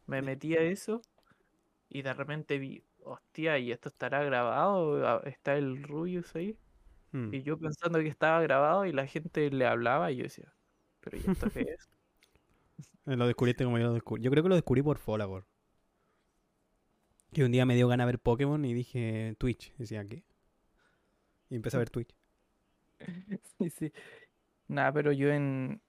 Me 0.06 0.22
metí 0.22 0.56
a 0.56 0.62
eso 0.62 1.02
y 1.88 2.02
de 2.02 2.14
repente 2.14 2.58
vi, 2.58 2.84
hostia, 3.04 3.58
¿y 3.58 3.72
esto 3.72 3.88
estará 3.90 4.24
grabado? 4.24 5.06
Ah, 5.06 5.22
¿Está 5.26 5.56
el 5.56 5.82
Rubius 5.82 6.34
ahí? 6.36 6.58
mm. 7.12 7.34
Y 7.34 7.42
yo 7.42 7.58
pensando 7.58 8.00
que 8.00 8.08
estaba 8.08 8.40
grabado 8.42 8.86
y 8.86 8.92
la 8.92 9.06
gente 9.06 9.50
le 9.50 9.66
hablaba 9.66 10.12
y 10.12 10.16
yo 10.18 10.24
decía, 10.24 10.54
¿pero 11.00 11.18
y 11.18 11.26
esto 11.28 11.50
qué 11.52 11.62
es? 11.62 11.90
Eh, 13.06 13.16
Lo 13.16 13.26
descubriste 13.26 13.64
como 13.64 13.78
yo 13.78 13.84
lo 13.86 13.94
descubrí. 13.94 14.22
Yo 14.22 14.30
creo 14.30 14.42
que 14.42 14.48
lo 14.48 14.54
descubrí 14.54 14.82
por 14.82 14.98
Folagor. 14.98 15.46
Que 17.32 17.44
un 17.44 17.52
día 17.52 17.64
me 17.66 17.76
dio 17.76 17.86
ganas 17.86 18.04
de 18.06 18.12
ver 18.12 18.18
Pokémon 18.20 18.64
y 18.64 18.74
dije 18.74 19.36
Twitch. 19.38 19.72
Decía, 19.76 20.04
¿qué? 20.08 20.24
Y 21.50 21.56
empecé 21.56 21.76
a 21.76 21.80
ver 21.80 21.90
Twitch. 21.90 22.14
Sí, 23.58 23.70
sí. 23.70 23.92
Nada, 24.68 24.92
pero 24.92 25.12
yo 25.12 25.30
en. 25.30 25.80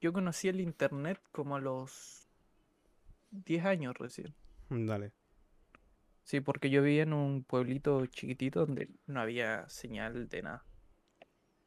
Yo 0.00 0.12
conocí 0.12 0.48
el 0.48 0.60
internet 0.60 1.20
como 1.32 1.56
a 1.56 1.60
los 1.60 2.28
10 3.30 3.64
años 3.64 3.96
recién. 3.98 4.34
Mm, 4.68 4.86
Dale. 4.86 5.12
Sí, 6.24 6.40
porque 6.40 6.70
yo 6.70 6.82
vivía 6.82 7.02
en 7.02 7.12
un 7.12 7.42
pueblito 7.42 8.06
chiquitito 8.06 8.64
donde 8.66 8.88
no 9.06 9.20
había 9.20 9.68
señal 9.68 10.28
de 10.28 10.42
nada. 10.42 10.64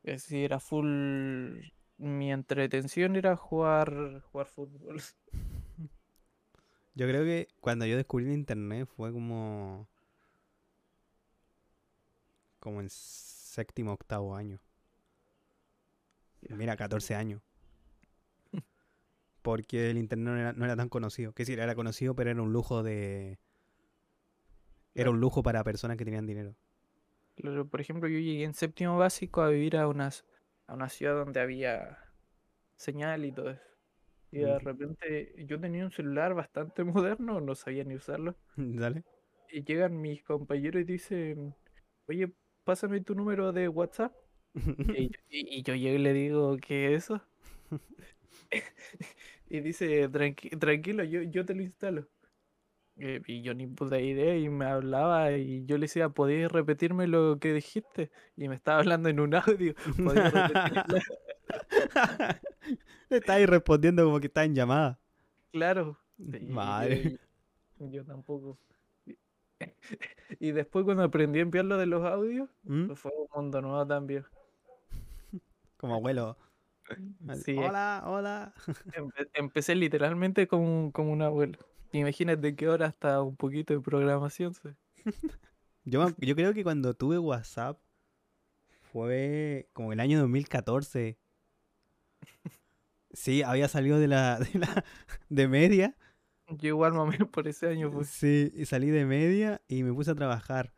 Es 0.03 0.23
decir, 0.23 0.45
era 0.45 0.59
full. 0.59 1.59
Mi 1.97 2.31
entretención 2.31 3.15
era 3.15 3.35
jugar, 3.35 4.21
jugar 4.31 4.47
fútbol. 4.47 5.01
Yo 6.95 7.07
creo 7.07 7.23
que 7.23 7.47
cuando 7.59 7.85
yo 7.87 7.97
descubrí 7.97 8.25
el 8.27 8.33
internet 8.33 8.87
fue 8.95 9.11
como. 9.11 9.87
Como 12.59 12.81
en 12.81 12.89
séptimo, 13.53 13.93
octavo 13.93 14.35
año. 14.35 14.59
Mira, 16.49 16.77
14 16.77 17.15
años. 17.15 17.41
Porque 19.43 19.89
el 19.91 19.97
internet 19.99 20.25
no 20.33 20.37
era, 20.39 20.53
no 20.53 20.65
era 20.65 20.75
tan 20.75 20.89
conocido. 20.89 21.33
Que 21.33 21.43
decir, 21.43 21.59
era 21.59 21.75
conocido, 21.75 22.15
pero 22.15 22.31
era 22.31 22.41
un 22.41 22.51
lujo 22.53 22.81
de. 22.83 23.37
Era 24.95 25.11
un 25.11 25.19
lujo 25.19 25.43
para 25.43 25.63
personas 25.63 25.97
que 25.97 26.05
tenían 26.05 26.25
dinero. 26.25 26.55
Claro, 27.35 27.67
por 27.67 27.81
ejemplo, 27.81 28.07
yo 28.09 28.19
llegué 28.19 28.43
en 28.43 28.53
séptimo 28.53 28.97
básico 28.97 29.41
a 29.41 29.49
vivir 29.49 29.77
a 29.77 29.87
una, 29.87 30.07
s- 30.09 30.23
a 30.67 30.73
una 30.75 30.89
ciudad 30.89 31.15
donde 31.15 31.39
había 31.41 31.97
señal 32.77 33.25
y 33.25 33.31
todo 33.33 33.51
eso. 33.51 33.63
Y 34.31 34.39
de 34.39 34.59
repente 34.59 35.35
yo 35.47 35.59
tenía 35.59 35.85
un 35.85 35.91
celular 35.91 36.33
bastante 36.35 36.83
moderno, 36.85 37.41
no 37.41 37.55
sabía 37.55 37.83
ni 37.85 37.95
usarlo. 37.95 38.35
¿Dale? 38.57 39.03
Y 39.49 39.63
llegan 39.63 40.01
mis 40.01 40.21
compañeros 40.23 40.81
y 40.81 40.85
dicen, 40.85 41.55
oye, 42.07 42.33
pásame 42.63 43.01
tu 43.01 43.15
número 43.15 43.51
de 43.53 43.67
WhatsApp. 43.69 44.13
Y 44.97 45.09
yo, 45.09 45.19
y- 45.29 45.57
y 45.59 45.63
yo 45.63 45.75
llego 45.75 45.95
y 45.95 45.99
le 46.03 46.13
digo, 46.13 46.57
¿qué 46.57 46.93
es 46.95 47.05
eso? 47.05 47.21
Y 49.49 49.59
dice, 49.59 50.09
"Tranqui- 50.09 50.57
tranquilo, 50.59 51.03
yo, 51.03 51.21
yo 51.21 51.45
te 51.45 51.53
lo 51.53 51.61
instalo. 51.61 52.07
Eh, 52.97 53.21
Y 53.27 53.41
yo 53.41 53.53
ni 53.53 53.65
puta 53.67 53.99
idea 53.99 54.35
y 54.37 54.49
me 54.49 54.65
hablaba 54.65 55.31
y 55.33 55.65
yo 55.65 55.77
le 55.77 55.83
decía, 55.85 56.09
¿podías 56.09 56.51
repetirme 56.51 57.07
lo 57.07 57.37
que 57.39 57.53
dijiste? 57.53 58.11
Y 58.35 58.47
me 58.47 58.55
estaba 58.55 58.79
hablando 58.79 59.09
en 59.09 59.19
un 59.19 59.33
audio. 59.35 59.73
¿podías 59.97 60.33
repetirlo?". 60.33 60.99
Le 63.09 63.17
estáis 63.17 63.47
respondiendo 63.47 64.05
como 64.05 64.19
que 64.19 64.27
está 64.27 64.43
en 64.43 64.55
llamada. 64.55 64.99
Claro. 65.51 65.99
Y 66.17 66.45
Madre. 66.45 67.17
y- 67.79 67.91
Yo 67.91 68.03
tampoco. 68.05 68.57
Y- 70.39 70.51
después 70.51 70.85
cuando 70.85 71.03
aprendí 71.03 71.39
a 71.39 71.43
enviarlo 71.43 71.77
de 71.77 71.85
los 71.85 72.03
audios, 72.05 72.49
¿Mm? 72.63 72.87
pues 72.87 72.99
fue 72.99 73.11
un 73.15 73.27
mundo 73.35 73.61
nuevo 73.61 73.85
también. 73.87 74.25
Como 75.77 75.95
abuelo. 75.95 76.37
Sí, 77.45 77.55
Hola, 77.57 78.03
hola. 78.05 78.53
empe- 78.91 79.29
empecé 79.33 79.73
literalmente 79.73 80.47
como, 80.47 80.91
como 80.91 81.13
un 81.13 81.21
abuelo. 81.21 81.57
Imagínate 81.93 82.55
qué 82.55 82.67
hora 82.67 82.87
hasta 82.87 83.21
un 83.21 83.35
poquito 83.37 83.73
de 83.73 83.79
programación. 83.79 84.53
sí. 84.53 84.69
Yo, 85.85 86.07
yo 86.17 86.35
creo 86.35 86.53
que 86.53 86.63
cuando 86.63 86.93
tuve 86.93 87.17
WhatsApp 87.19 87.79
fue 88.91 89.69
como 89.73 89.93
el 89.93 89.99
año 90.01 90.19
2014. 90.19 91.17
Sí, 93.13 93.43
había 93.43 93.67
salido 93.67 93.99
de 93.99 94.07
la, 94.07 94.39
de 94.39 94.59
la 94.59 94.83
de 95.29 95.47
media. 95.47 95.95
Yo 96.49 96.69
igual 96.69 96.93
menos 96.93 97.29
por 97.29 97.47
ese 97.47 97.67
año 97.67 97.91
pues. 97.91 98.09
Sí, 98.09 98.51
y 98.55 98.65
salí 98.65 98.89
de 98.89 99.05
media 99.05 99.61
y 99.67 99.83
me 99.83 99.93
puse 99.93 100.11
a 100.11 100.15
trabajar. 100.15 100.73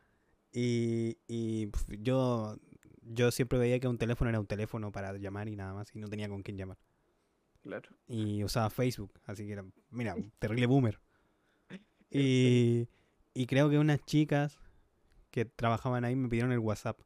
Y, 0.51 1.17
y 1.27 1.67
pf, 1.67 1.97
yo, 2.01 2.57
yo 3.01 3.31
siempre 3.31 3.59
veía 3.59 3.79
que 3.79 3.87
un 3.87 3.97
teléfono 3.97 4.29
era 4.29 4.39
un 4.39 4.47
teléfono 4.47 4.91
para 4.91 5.17
llamar 5.17 5.49
y 5.49 5.55
nada 5.55 5.73
más, 5.73 5.93
y 5.93 5.99
no 5.99 6.07
tenía 6.07 6.29
con 6.29 6.43
quién 6.43 6.57
llamar. 6.57 6.77
Claro. 7.61 7.89
Y 8.07 8.43
usaba 8.43 8.69
Facebook, 8.69 9.19
así 9.25 9.45
que 9.45 9.53
era, 9.53 9.65
mira, 9.89 10.15
terrible 10.39 10.67
boomer. 10.67 10.99
Y, 12.09 12.87
y 13.33 13.45
creo 13.47 13.69
que 13.69 13.77
unas 13.77 14.05
chicas 14.05 14.57
que 15.31 15.43
trabajaban 15.43 16.05
ahí 16.05 16.15
me 16.15 16.29
pidieron 16.29 16.53
el 16.53 16.59
WhatsApp. 16.59 17.01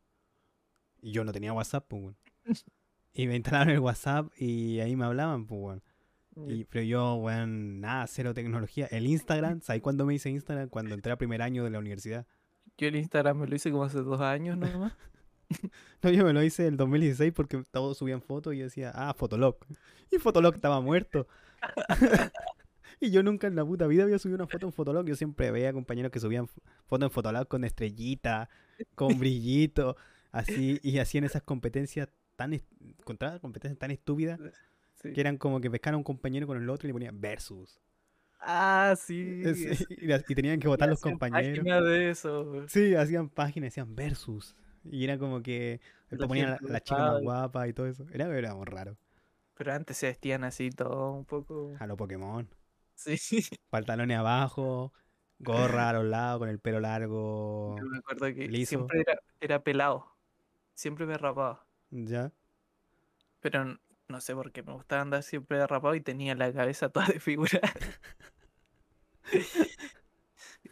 Y 1.01 1.11
yo 1.11 1.23
no 1.23 1.31
tenía 1.31 1.53
WhatsApp, 1.53 1.87
pues. 1.87 2.15
Y 3.11 3.25
me 3.25 3.35
instalaron 3.35 3.73
el 3.73 3.79
WhatsApp 3.79 4.31
y 4.37 4.79
ahí 4.81 4.95
me 4.95 5.03
hablaban, 5.03 5.47
pues, 5.47 5.59
weón. 5.59 5.83
Y, 6.47 6.65
pero 6.65 6.83
yo, 6.83 7.15
weón, 7.15 7.81
nada, 7.81 8.07
cero 8.07 8.33
tecnología. 8.33 8.87
El 8.87 9.07
Instagram, 9.07 9.61
¿sabes 9.61 9.81
cuándo 9.81 10.05
me 10.05 10.13
hice 10.13 10.29
Instagram? 10.29 10.69
Cuando 10.69 10.95
entré 10.95 11.11
a 11.11 11.17
primer 11.17 11.41
año 11.41 11.63
de 11.63 11.69
la 11.69 11.79
universidad. 11.79 12.25
Yo 12.77 12.87
el 12.87 12.95
Instagram 12.95 13.39
me 13.39 13.47
lo 13.47 13.55
hice 13.55 13.71
como 13.71 13.83
hace 13.83 13.99
dos 13.99 14.21
años 14.21 14.57
nomás. 14.57 14.93
No, 16.03 16.11
yo 16.11 16.23
me 16.23 16.31
lo 16.31 16.43
hice 16.43 16.67
en 16.67 16.73
el 16.73 16.77
2016 16.77 17.33
porque 17.33 17.63
todos 17.71 17.97
subían 17.97 18.21
fotos 18.21 18.53
y 18.53 18.59
yo 18.59 18.65
decía, 18.65 18.91
ah, 18.93 19.15
Fotolog. 19.15 19.57
Y 20.11 20.19
Fotolog 20.19 20.53
estaba 20.53 20.79
muerto. 20.79 21.27
y 22.99 23.09
yo 23.09 23.23
nunca 23.23 23.47
en 23.47 23.55
la 23.55 23.65
puta 23.65 23.87
vida 23.87 24.03
había 24.03 24.19
subido 24.19 24.35
una 24.35 24.47
foto 24.47 24.67
en 24.67 24.73
Fotolog. 24.73 25.07
Yo 25.07 25.15
siempre 25.15 25.49
veía 25.49 25.73
compañeros 25.73 26.11
que 26.11 26.19
subían 26.19 26.47
fotos 26.85 27.07
en 27.07 27.11
Fotolog 27.11 27.47
con 27.47 27.63
estrellita, 27.63 28.47
con 28.93 29.17
brillito, 29.17 29.97
así, 30.31 30.79
y 30.83 30.99
hacían 30.99 31.23
esas 31.23 31.41
competencias 31.41 32.09
tan, 32.35 32.53
encontraba 32.53 33.39
competencias 33.39 33.79
tan 33.79 33.89
estúpidas 33.89 34.39
Sí. 35.01 35.13
que 35.13 35.21
eran 35.21 35.37
como 35.37 35.61
que 35.61 35.71
pescaban 35.71 35.95
a 35.95 35.97
un 35.97 36.03
compañero 36.03 36.45
con 36.47 36.57
el 36.57 36.69
otro 36.69 36.87
y 36.87 36.89
le 36.89 36.93
ponían 36.93 37.19
versus. 37.21 37.79
Ah, 38.41 38.95
sí. 38.97 39.41
Y, 40.29 40.35
tenían 40.35 40.59
que 40.59 40.67
votar 40.67 40.89
los 40.89 41.01
compañeros. 41.01 41.65
de 41.85 42.09
eso. 42.09 42.67
Sí, 42.67 42.95
hacían 42.95 43.29
páginas, 43.29 43.67
decían 43.67 43.95
versus. 43.95 44.55
Y 44.83 45.03
era 45.03 45.17
como 45.17 45.41
que 45.41 45.81
después 46.09 46.27
ponían 46.27 46.49
a 46.49 46.51
la, 46.51 46.59
la 46.61 46.79
chica 46.81 46.99
más 46.99 47.21
y- 47.21 47.23
guapa 47.23 47.67
y 47.67 47.73
todo 47.73 47.87
eso. 47.87 48.05
Era, 48.11 48.25
era 48.37 48.55
muy 48.55 48.65
raro. 48.65 48.97
Pero 49.55 49.73
antes 49.73 49.97
se 49.97 50.07
vestían 50.07 50.43
así 50.45 50.69
todo 50.69 51.11
un 51.11 51.25
poco. 51.25 51.75
A 51.79 51.85
los 51.87 51.97
Pokémon. 51.97 52.47
Sí. 52.95 53.17
Pantalones 53.69 54.17
abajo, 54.17 54.93
gorra 55.37 55.89
a 55.89 55.93
los 55.93 56.05
lados, 56.05 56.39
con 56.39 56.49
el 56.49 56.59
pelo 56.59 56.79
largo. 56.79 57.75
Yo 57.77 57.85
me 57.85 57.97
acuerdo 57.97 58.33
que 58.33 58.47
liso. 58.47 58.69
siempre 58.69 59.01
era, 59.01 59.19
era 59.41 59.63
pelado. 59.63 60.15
Siempre 60.73 61.05
me 61.05 61.17
rapaba. 61.17 61.65
¿Ya? 61.91 62.31
Pero 63.41 63.77
no 64.09 64.19
sé 64.19 64.35
por 64.35 64.51
qué 64.51 64.63
me 64.63 64.73
gustaba 64.73 65.03
andar 65.03 65.23
siempre 65.23 65.65
rapado 65.65 65.95
y 65.95 66.01
tenía 66.01 66.35
la 66.35 66.51
cabeza 66.51 66.89
toda 66.89 67.05
desfigurada. 67.07 67.71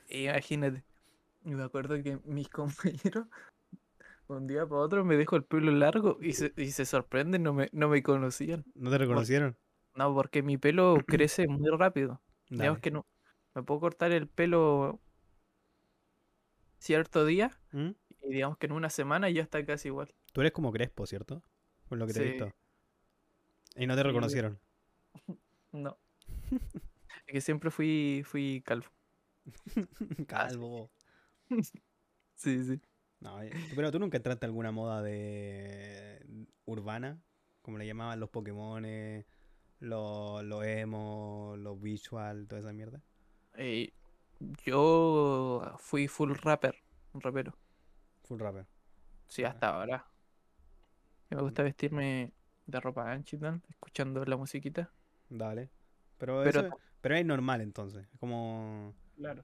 Imagínate. 0.10 0.84
Y 1.46 1.52
me 1.52 1.64
acuerdo 1.64 2.02
que 2.02 2.20
mis 2.26 2.50
compañeros, 2.50 3.28
un 4.28 4.48
día 4.48 4.66
para 4.66 4.82
otro, 4.82 5.06
me 5.06 5.16
dejó 5.16 5.36
el 5.36 5.44
pelo 5.44 5.72
largo 5.72 6.18
y 6.20 6.34
se, 6.34 6.52
y 6.58 6.72
se 6.72 6.86
sorprenden, 6.86 7.44
no 7.44 7.54
me, 7.54 7.70
no 7.72 7.88
me 7.88 8.02
conocían. 8.02 8.66
¿No 8.74 8.90
te 8.90 8.98
reconocieron? 8.98 9.56
No, 9.96 10.14
porque 10.14 10.42
mi 10.42 10.58
pelo 10.58 10.96
crece 11.08 11.48
muy 11.48 11.70
rápido. 11.70 12.22
Digamos 12.50 12.80
que 12.80 12.92
no. 12.92 13.06
Me 13.54 13.64
puedo 13.64 13.80
cortar 13.80 14.12
el 14.12 14.28
pelo 14.28 15.00
cierto 16.80 17.26
día 17.26 17.58
¿Mm? 17.72 17.90
y 18.24 18.30
digamos 18.30 18.58
que 18.58 18.68
en 18.68 18.74
una 18.74 18.90
semana 18.90 19.30
ya 19.30 19.44
está 19.44 19.64
casi 19.66 19.90
igual. 19.90 20.14
Tú 20.34 20.42
eres 20.42 20.54
como 20.54 20.72
Crespo, 20.72 21.06
¿cierto? 21.06 21.44
Por 21.88 21.98
lo 21.98 22.08
que 22.08 22.14
te 22.14 22.20
he 22.20 22.32
visto. 22.32 22.54
Y 23.78 23.88
no 23.88 23.96
te 23.96 24.04
reconocieron. 24.04 24.60
No. 25.74 25.98
Es 27.28 27.34
que 27.34 27.42
siempre 27.42 27.70
fui, 27.70 28.24
fui 28.26 28.64
calvo. 28.66 28.88
Calvo. 30.28 30.92
Sí, 32.36 32.64
sí. 32.64 32.80
No, 33.20 33.42
eh, 33.42 33.52
pero 33.76 33.92
tú 33.92 33.98
nunca 34.00 34.18
entraste 34.18 34.46
a 34.46 34.48
alguna 34.48 34.72
moda 34.72 35.02
de 35.02 36.24
urbana, 36.66 37.20
como 37.64 37.80
le 37.80 37.88
llamaban 37.88 38.20
los 38.20 38.30
Pokémon, 38.30 38.84
los, 39.80 40.44
los 40.44 40.64
emo, 40.66 41.56
los 41.58 41.82
visual, 41.82 42.48
toda 42.48 42.62
esa 42.62 42.74
mierda. 42.74 43.02
Eh, 43.56 43.92
yo 44.66 45.74
fui 45.80 46.08
full 46.08 46.34
rapper, 46.36 46.76
un 47.14 47.22
rapero. 47.22 47.58
Full 48.26 48.40
rapper. 48.40 48.68
Sí, 49.28 49.44
Ah. 49.44 49.50
hasta 49.50 49.70
ahora. 49.76 50.08
Me 51.32 51.42
gusta 51.42 51.64
vestirme 51.64 52.34
de 52.68 52.80
ropa 52.80 53.12
ancha 53.12 53.36
y 53.36 53.40
tal, 53.40 53.62
escuchando 53.70 54.24
la 54.26 54.38
musiquita. 54.38 54.94
Dale. 55.30 55.70
Pero, 56.18 56.42
Pero 56.44 56.62
eso, 56.62 56.70
pero 57.02 57.16
es 57.16 57.26
normal 57.26 57.62
entonces. 57.62 58.08
Como. 58.20 58.96
Claro. 59.16 59.44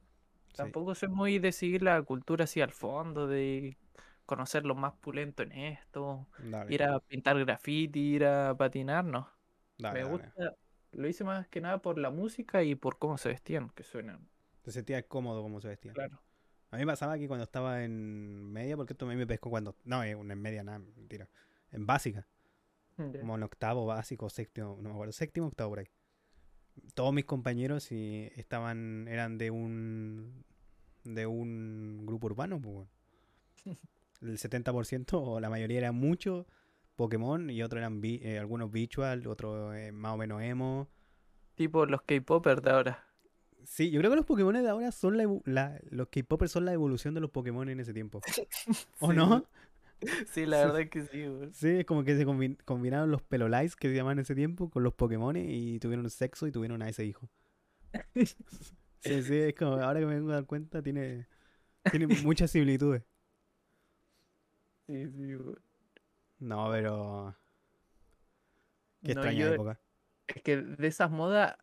sí, 0.53 0.53
Tampoco 0.55 0.95
soy 0.95 1.09
muy 1.09 1.39
de 1.39 1.51
seguir 1.51 1.83
la 1.83 2.01
cultura 2.03 2.43
así 2.45 2.61
al 2.61 2.71
fondo, 2.71 3.27
de 3.27 3.77
conocer 4.25 4.65
lo 4.65 4.75
más 4.75 4.93
pulento 4.95 5.43
en 5.43 5.51
esto, 5.51 6.27
Dale. 6.37 6.73
ir 6.73 6.83
a 6.83 6.99
pintar 6.99 7.37
graffiti, 7.39 7.99
ir 8.15 8.25
a 8.25 8.55
patinar, 8.57 9.03
no. 9.05 9.29
dale, 9.77 10.03
Me 10.03 10.09
dale. 10.09 10.09
gusta, 10.09 10.55
lo 10.91 11.07
hice 11.07 11.23
más 11.23 11.47
que 11.47 11.61
nada 11.61 11.81
por 11.81 11.97
la 11.99 12.09
música 12.11 12.63
y 12.63 12.75
por 12.75 12.99
cómo 12.99 13.17
se 13.17 13.29
vestían, 13.29 13.69
que 13.71 13.83
suenan. 13.83 14.29
Te 14.61 14.71
sentías 14.71 15.03
cómodo 15.07 15.41
como 15.41 15.59
se 15.61 15.67
vestía. 15.67 15.93
Claro. 15.93 16.21
A 16.71 16.77
mí 16.77 16.85
me 16.85 16.91
pasaba 16.91 17.17
que 17.17 17.27
cuando 17.27 17.43
estaba 17.43 17.83
en 17.83 18.51
media, 18.51 18.75
porque 18.75 18.93
esto 18.93 19.05
a 19.05 19.09
mí 19.09 19.15
me 19.15 19.27
pescó 19.27 19.49
cuando. 19.49 19.75
No, 19.83 20.03
en 20.03 20.25
media, 20.41 20.63
nada, 20.63 20.79
mentira. 20.79 21.29
En 21.71 21.85
básica. 21.85 22.27
Ya. 22.97 23.19
como 23.19 23.35
en 23.35 23.43
octavo 23.43 23.85
básico, 23.85 24.29
séptimo, 24.29 24.77
no 24.81 24.89
me 24.89 24.91
acuerdo, 24.91 25.11
séptimo, 25.13 25.47
octavo 25.47 25.71
por 25.71 25.79
ahí. 25.79 25.87
Todos 26.95 27.13
mis 27.13 27.25
compañeros 27.25 27.83
sí 27.83 28.29
estaban, 28.35 29.07
eran 29.07 29.37
de 29.37 29.51
un 29.51 30.43
de 31.03 31.25
un 31.27 32.05
grupo 32.05 32.27
urbano, 32.27 32.61
pues. 32.61 32.87
El 34.21 34.37
70% 34.37 35.21
o 35.21 35.39
la 35.39 35.49
mayoría 35.49 35.79
eran 35.79 35.95
muchos 35.95 36.45
Pokémon 36.95 37.49
y 37.49 37.61
otros 37.61 37.79
eran 37.79 37.99
vi- 37.99 38.21
eh, 38.23 38.39
algunos 38.39 38.71
Visual, 38.71 39.27
otros 39.27 39.75
eh, 39.75 39.91
más 39.91 40.13
o 40.13 40.17
menos 40.17 40.41
emo. 40.41 40.87
Tipo 41.55 41.85
los 41.85 42.01
K-popers 42.03 42.61
de 42.61 42.71
ahora. 42.71 43.05
Sí, 43.65 43.91
yo 43.91 43.99
creo 43.99 44.11
que 44.11 44.17
los 44.17 44.25
Pokémon 44.25 44.53
de 44.53 44.69
ahora 44.69 44.91
son 44.91 45.17
la, 45.45 45.79
los 45.89 46.07
K-popers 46.09 46.51
son 46.51 46.65
la 46.65 46.73
evolución 46.73 47.13
de 47.13 47.21
los 47.21 47.31
Pokémon 47.31 47.67
en 47.69 47.79
ese 47.79 47.93
tiempo. 47.93 48.21
¿O 48.99 49.11
Sí, 49.11 49.17
no? 49.17 49.45
Sí, 50.31 50.45
la 50.45 50.57
verdad 50.57 50.81
es 50.81 50.89
que 50.89 51.01
sí, 51.03 51.25
güey. 51.27 51.53
Sí, 51.53 51.69
es 51.69 51.85
como 51.85 52.03
que 52.03 52.15
se 52.17 52.25
combi- 52.25 52.57
combinaron 52.65 53.09
los 53.11 53.21
Pelolites 53.21 53.75
que 53.75 53.89
se 53.89 53.95
llamaban 53.95 54.17
en 54.19 54.23
ese 54.23 54.35
tiempo 54.35 54.69
con 54.69 54.83
los 54.83 54.93
Pokémon 54.93 55.35
y 55.37 55.79
tuvieron 55.79 56.09
sexo 56.09 56.45
y 56.47 56.51
tuvieron 56.51 56.81
a 56.81 56.89
ese 56.89 57.05
hijo. 57.05 57.29
Sí, 59.05 59.21
sí, 59.21 59.35
es 59.35 59.53
como, 59.55 59.73
ahora 59.73 59.99
que 59.99 60.05
me 60.05 60.15
vengo 60.15 60.31
a 60.31 60.35
dar 60.35 60.45
cuenta, 60.45 60.81
tiene, 60.81 61.27
tiene 61.91 62.07
muchas 62.23 62.51
similitudes. 62.51 63.03
Sí, 64.87 65.07
sí, 65.11 65.33
güey. 65.35 65.55
No, 66.39 66.69
pero. 66.71 67.35
Qué 69.03 69.13
No, 69.13 69.21
extraña 69.21 69.39
yo- 69.47 69.53
época. 69.55 69.79
Es 70.27 70.41
que 70.41 70.55
de 70.61 70.87
esas 70.87 71.11
modas 71.11 71.57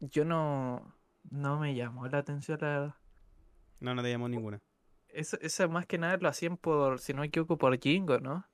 yo 0.00 0.26
no, 0.26 0.94
no 1.30 1.58
me 1.58 1.74
llamó 1.74 2.06
la 2.08 2.18
atención, 2.18 2.58
la 2.60 2.68
verdad. 2.68 2.94
No, 3.80 3.94
no 3.94 4.02
te 4.02 4.10
llamó 4.10 4.28
ninguna. 4.28 4.60
Eso, 5.16 5.38
eso 5.40 5.68
más 5.68 5.86
que 5.86 5.98
nada 5.98 6.16
lo 6.18 6.28
hacían 6.28 6.56
por, 6.56 6.98
si 7.00 7.12
no 7.14 7.20
me 7.20 7.26
equivoco, 7.28 7.56
por 7.58 7.78
Jingo, 7.80 8.18
¿no? 8.18 8.46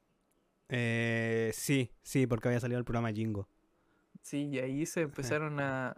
Eh, 0.68 1.50
sí, 1.54 1.90
sí, 2.02 2.26
porque 2.26 2.48
había 2.48 2.60
salido 2.60 2.78
el 2.78 2.84
programa 2.84 3.12
Jingo. 3.12 3.48
Sí, 4.22 4.48
y 4.52 4.58
ahí 4.60 4.86
se 4.86 5.02
empezaron 5.02 5.58
a... 5.60 5.96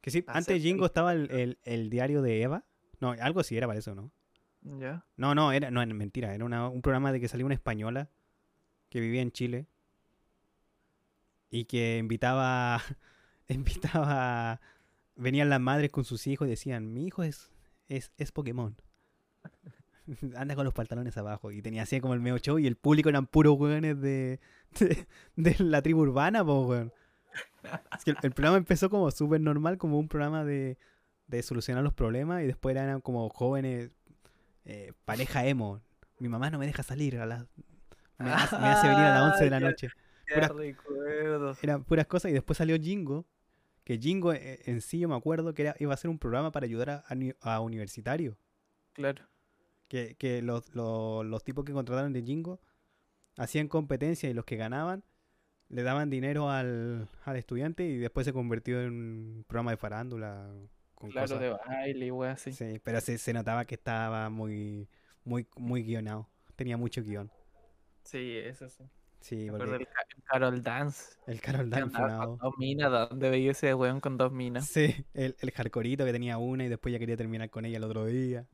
Que 0.00 0.10
sí, 0.10 0.24
antes 0.26 0.62
Jingo 0.62 0.86
estaba 0.86 1.12
el, 1.12 1.30
el- 1.30 1.58
el 1.64 1.90
diario 1.90 2.22
de 2.22 2.40
Eva. 2.42 2.64
No, 3.00 3.10
algo 3.10 3.40
así 3.40 3.56
era 3.56 3.66
para 3.66 3.78
eso, 3.78 3.94
¿no? 3.94 4.10
¿Ya? 4.62 5.04
No, 5.16 5.34
no, 5.34 5.52
era, 5.52 5.70
no, 5.70 5.84
mentira. 5.86 6.34
Era 6.34 6.44
una- 6.46 6.68
un 6.68 6.80
programa 6.82 7.12
de 7.12 7.20
que 7.20 7.28
salía 7.28 7.44
una 7.46 7.54
española 7.54 8.08
que 8.88 9.00
vivía 9.00 9.20
en 9.22 9.30
Chile 9.32 9.66
y 11.50 11.64
que 11.66 11.98
invitaba, 11.98 12.80
invitaba, 13.48 14.60
venían 15.16 15.50
las 15.50 15.60
madres 15.60 15.90
con 15.90 16.04
sus 16.04 16.26
hijos 16.26 16.46
y 16.46 16.50
decían, 16.50 16.92
mi 16.92 17.06
hijo 17.06 17.22
es, 17.22 17.50
es, 17.88 18.12
es 18.16 18.32
Pokémon. 18.32 18.76
Anda 20.36 20.54
con 20.54 20.64
los 20.64 20.74
pantalones 20.74 21.16
abajo. 21.16 21.50
Y 21.50 21.62
tenía 21.62 21.82
así 21.82 22.00
como 22.00 22.14
el 22.14 22.20
medio 22.20 22.38
show 22.38 22.58
y 22.58 22.66
el 22.66 22.76
público 22.76 23.08
eran 23.08 23.26
puros 23.26 23.58
weones 23.58 24.00
de, 24.00 24.40
de, 24.80 25.06
de 25.36 25.56
la 25.64 25.82
tribu 25.82 26.00
urbana, 26.02 26.44
po, 26.44 26.66
weón. 26.66 26.92
Es 27.96 28.04
que 28.04 28.10
el, 28.12 28.16
el 28.22 28.32
programa 28.32 28.56
empezó 28.56 28.90
como 28.90 29.10
súper 29.10 29.40
normal, 29.40 29.78
como 29.78 29.98
un 29.98 30.08
programa 30.08 30.44
de, 30.44 30.78
de 31.26 31.42
solucionar 31.42 31.84
los 31.84 31.92
problemas 31.92 32.42
y 32.42 32.46
después 32.46 32.74
eran 32.74 33.00
como 33.00 33.28
jóvenes 33.28 33.90
eh, 34.64 34.92
pareja 35.04 35.46
emo. 35.46 35.80
Mi 36.18 36.28
mamá 36.28 36.50
no 36.50 36.58
me 36.58 36.66
deja 36.66 36.82
salir 36.82 37.18
a 37.18 37.26
las... 37.26 37.46
Me 38.18 38.30
hace, 38.30 38.58
me 38.58 38.66
hace 38.66 38.88
venir 38.88 39.04
a 39.04 39.14
las 39.20 39.32
11 39.32 39.44
de 39.44 39.50
la 39.50 39.60
noche. 39.68 39.88
Ya 40.28 40.34
Pura- 40.34 40.48
recuerdo. 40.48 41.56
Eran 41.62 41.84
puras 41.84 42.06
cosas 42.06 42.30
y 42.30 42.34
después 42.34 42.56
salió 42.58 42.76
Jingo. 42.78 43.26
Que 43.84 43.98
Jingo 43.98 44.32
eh, 44.32 44.60
en 44.66 44.80
sí 44.82 44.98
yo 44.98 45.08
me 45.08 45.16
acuerdo 45.16 45.54
que 45.54 45.62
era, 45.62 45.76
iba 45.80 45.94
a 45.94 45.96
ser 45.96 46.10
un 46.10 46.18
programa 46.18 46.52
para 46.52 46.66
ayudar 46.66 46.90
a, 46.90 46.96
a 47.08 47.14
uni- 47.14 47.34
a 47.40 47.60
universitarios. 47.60 48.36
Claro. 48.92 49.24
Que, 49.90 50.16
que 50.16 50.42
los, 50.42 50.74
los, 50.74 51.26
los 51.26 51.44
tipos 51.44 51.66
que 51.66 51.74
contrataron 51.74 52.14
de 52.14 52.22
Jingo 52.22 52.62
hacían 53.36 53.68
competencia 53.68 54.30
y 54.30 54.34
los 54.34 54.44
que 54.46 54.56
ganaban 54.56 55.04
le 55.68 55.82
daban 55.84 56.10
dinero 56.10 56.50
al, 56.50 57.08
al 57.24 57.36
estudiante 57.36 57.84
y 57.84 57.98
después 57.98 58.26
se 58.26 58.32
convirtió 58.32 58.80
en 58.82 58.92
un 58.92 59.44
programa 59.48 59.72
de 59.72 59.76
farándula. 59.78 60.50
Con 60.94 61.10
Claro, 61.10 61.24
cosas. 61.28 61.40
de 61.40 61.50
baile 61.50 62.06
y 62.06 62.10
weas 62.12 62.40
así. 62.40 62.52
Sí, 62.52 62.80
pero 62.84 63.00
se, 63.00 63.18
se 63.18 63.32
notaba 63.32 63.64
que 63.66 63.74
estaba 63.76 64.30
muy, 64.30 64.88
muy, 65.24 65.46
muy 65.56 65.82
guionado. 65.82 66.28
Tenía 66.56 66.76
mucho 66.76 67.02
guion. 67.02 67.32
Sí, 68.04 68.36
eso 68.38 68.68
sí. 68.68 68.84
Sí, 69.20 69.50
Me 69.50 69.58
porque 69.58 69.76
el 69.76 69.88
Carol 70.24 70.62
Dance. 70.62 71.16
el 71.26 71.40
Carol 71.40 71.70
que 71.70 71.70
Dan 71.70 71.82
andaba 71.82 72.10
funado. 72.10 72.26
con 72.26 72.38
dos 72.38 72.54
minas, 72.58 72.90
¿dónde 72.90 73.30
veía 73.30 73.52
ese 73.52 73.74
weón 73.74 74.00
con 74.00 74.16
dos 74.18 74.32
minas? 74.32 74.66
Sí, 74.66 75.06
el, 75.14 75.36
el 75.40 75.50
hardcoreito 75.52 76.04
que 76.04 76.12
tenía 76.12 76.38
una 76.38 76.64
y 76.64 76.68
después 76.68 76.92
ya 76.92 76.98
quería 76.98 77.16
terminar 77.16 77.50
con 77.50 77.64
ella 77.64 77.78
el 77.78 77.84
otro 77.84 78.06
día. 78.06 78.46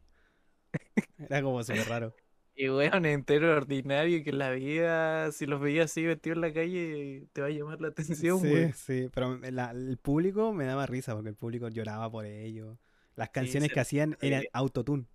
Era 1.18 1.42
como 1.42 1.62
súper 1.62 1.88
raro. 1.88 2.14
Y 2.54 2.68
weón 2.70 3.04
entero 3.04 3.54
ordinario 3.54 4.22
que 4.24 4.30
en 4.30 4.38
la 4.38 4.50
vida, 4.50 5.30
si 5.32 5.44
los 5.46 5.60
veía 5.60 5.84
así 5.84 6.04
vestidos 6.04 6.36
en 6.36 6.40
la 6.40 6.52
calle, 6.54 7.28
te 7.32 7.42
va 7.42 7.48
a 7.48 7.50
llamar 7.50 7.80
la 7.80 7.88
atención, 7.88 8.40
Sí, 8.40 8.48
weón. 8.48 8.72
sí, 8.74 9.08
pero 9.12 9.36
la- 9.50 9.70
el 9.72 9.98
público 9.98 10.52
me 10.52 10.64
daba 10.64 10.86
risa 10.86 11.14
porque 11.14 11.28
el 11.30 11.34
público 11.36 11.68
lloraba 11.68 12.10
por 12.10 12.24
ello. 12.24 12.78
Las 13.14 13.30
canciones 13.30 13.70
que 13.72 13.80
hacían 13.80 14.16
eran 14.20 14.44
autotune. 14.52 15.06